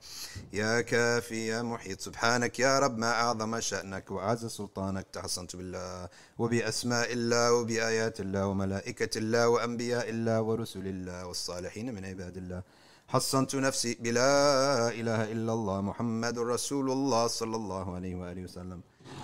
يا 0.52 0.80
كافي 0.80 1.46
يا 1.46 1.62
محيط. 1.62 2.00
سبحانك 2.00 2.58
يا 2.58 2.78
رب 2.78 2.98
ما 2.98 3.10
أعظم 3.12 3.60
شأنك 3.60 4.10
وأعز 4.10 4.46
سلطانك. 4.46 5.06
تحصنت 5.12 5.56
بالله 5.56 6.08
وبأسماء 6.38 7.12
الله 7.12 7.52
وبآيات 7.52 8.20
الله 8.20 8.46
وملائكة 8.46 9.18
الله 9.18 9.48
وأنبياء 9.48 10.06
الله 10.10 10.42
ورسل 10.42 10.86
الله 10.86 11.26
والصالحين 11.26 11.94
من 11.94 12.04
عباد 12.04 12.36
الله. 12.36 12.62
حصنت 13.08 13.56
نفسي 13.56 13.94
بلا 14.00 14.88
إله 14.88 15.20
إلا 15.32 15.52
الله 15.52 15.80
محمد 15.80 16.38
رسول 16.38 16.90
الله 16.90 17.26
صلى 17.26 17.56
الله 17.56 17.94
عليه 17.96 18.14
وآله 18.20 18.42
وسلم. 18.48 18.80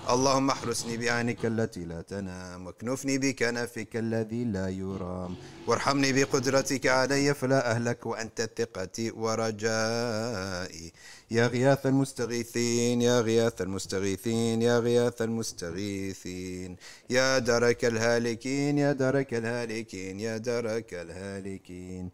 اللهم 0.09 0.51
احرسني 0.51 0.97
بعينك 0.97 1.47
التي 1.47 1.85
لا 1.85 2.03
تنام 2.03 2.67
واكنفني 2.67 3.19
بكنفك 3.19 3.97
الذي 3.97 4.45
لا 4.45 4.69
يرام. 4.69 5.37
وارحمني 5.67 6.13
بقدرتك 6.13 6.87
علي 6.87 7.35
فلا 7.35 7.71
أهلك 7.71 8.07
وأنت 8.07 8.51
ثقتي 8.59 9.11
ورجائي. 9.11 10.93
يا 11.31 11.47
غياث 11.47 11.87
المستغيثين 11.87 13.03
يا 13.03 13.21
غياث 13.21 13.63
المستغيثين 13.63 14.63
يا 14.63 14.79
غياث 14.79 15.23
المستغيثين. 15.23 16.77
يا 17.11 17.39
درك 17.39 17.85
الهالكين 17.85 18.79
يا 18.79 18.93
درك 18.93 19.35
الهالكين 19.35 20.21
يا 20.21 20.37
درك 20.37 20.95
الهالكين. 20.95 22.11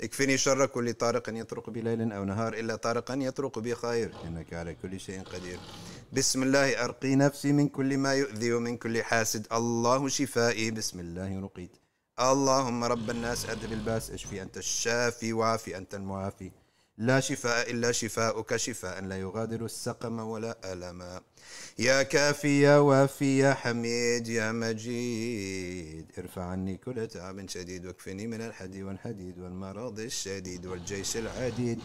اكفني 0.00 0.38
شر 0.38 0.66
كل 0.66 0.92
طارق 0.92 1.28
يطرق 1.28 1.70
بليل 1.70 2.12
أو 2.12 2.24
نهار 2.24 2.52
إلا 2.52 2.76
طارقا 2.76 3.14
يطرق 3.14 3.58
بخير. 3.58 4.10
إنك 4.24 4.54
على 4.54 4.76
كل 4.82 5.00
شيء 5.00 5.22
قدير. 5.22 5.58
بسم 6.12 6.42
الله 6.42 6.84
أرقي 6.84 7.14
نفسي 7.14 7.52
من 7.52 7.68
كل 7.68 7.98
ما 7.98 8.14
يؤذي 8.14 8.52
ومن 8.52 8.76
كل 8.76 9.02
حاسد. 9.02 9.46
الله 9.52 10.08
شفائي 10.08 10.70
بسم 10.70 11.00
الله 11.00 11.40
رقيت. 11.40 11.70
اللهم 12.20 12.84
رب 12.84 13.10
الناس 13.10 13.44
أذهب 13.44 13.72
الباس 13.72 14.10
أشفي 14.10 14.42
أنت 14.42 14.56
الشافي 14.56 15.32
وعافي 15.32 15.76
أنت 15.76 15.94
المعافي. 15.94 16.50
لا 16.98 17.20
شفاء 17.20 17.70
إلا 17.70 17.92
شفاؤك 17.92 18.56
شفاء 18.56 19.00
لا 19.04 19.16
يغادر 19.16 19.64
السقم 19.64 20.18
ولا 20.18 20.72
ألما 20.72 21.20
يا 21.78 22.02
كافي 22.02 22.60
يا 22.60 22.78
وافي 22.78 23.38
يا 23.38 23.54
حميد 23.54 24.28
يا 24.28 24.52
مجيد. 24.52 26.06
ارفع 26.18 26.42
عني 26.42 26.76
كل 26.76 27.08
تعب 27.08 27.48
شديد 27.48 27.86
واكفني 27.86 28.26
من 28.26 28.40
الحدي 28.40 28.82
والحديد 28.82 29.38
والمرض 29.38 30.00
الشديد 30.00 30.66
والجيش 30.66 31.16
العديد. 31.16 31.80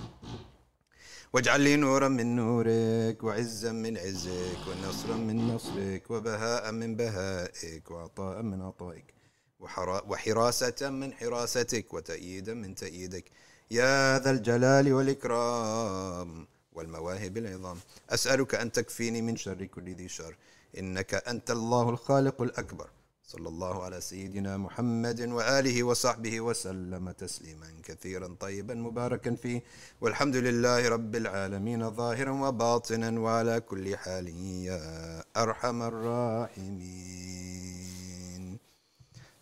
واجعل 1.33 1.61
لي 1.61 1.75
نورا 1.75 2.07
من 2.07 2.35
نورك 2.35 3.23
وعزا 3.23 3.71
من 3.71 3.97
عزك 3.97 4.61
ونصرا 4.67 5.15
من 5.15 5.47
نصرك 5.47 6.11
وبهاء 6.11 6.71
من 6.71 6.95
بهائك 6.95 7.91
وعطاء 7.91 8.41
من 8.41 8.61
عطائك 8.61 9.13
وحرا- 9.59 10.03
وحراسة 10.09 10.89
من 10.89 11.13
حراستك 11.13 11.93
وتأييدا 11.93 12.53
من 12.53 12.75
تأييدك. 12.75 13.25
يا 13.71 14.19
ذا 14.19 14.31
الجلال 14.31 14.93
والإكرام 14.93 16.47
والمواهب 16.73 17.37
العظام. 17.37 17.77
أسألك 18.09 18.55
أن 18.55 18.71
تكفيني 18.71 19.21
من 19.21 19.35
شر 19.35 19.65
كل 19.65 19.95
ذي 19.95 20.07
شر. 20.07 20.35
إنك 20.79 21.13
أنت 21.13 21.51
الله 21.51 21.89
الخالق 21.89 22.41
الأكبر. 22.41 22.89
صلى 23.27 23.49
الله 23.49 23.83
على 23.83 24.01
سيدنا 24.01 24.57
محمد 24.57 25.21
وآله 25.21 25.83
وصحبه 25.83 26.41
وسلم 26.41 27.11
تسليما 27.11 27.67
كثيرا 27.83 28.35
طيبا 28.39 28.73
مباركا 28.73 29.35
فيه 29.35 29.63
والحمد 30.01 30.35
لله 30.35 30.89
رب 30.89 31.15
العالمين 31.15 31.91
ظاهرا 31.91 32.31
وباطنا 32.31 33.19
وعلى 33.19 33.59
كل 33.61 33.97
حال 33.97 34.27
يا 34.69 35.23
أرحم 35.37 35.81
الراحمين 35.81 37.25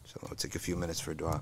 So 0.05 0.19
I'll 0.29 0.35
take 0.35 0.55
a 0.55 0.59
few 0.59 0.75
minutes 0.77 0.99
for 0.99 1.13
dua. 1.15 1.41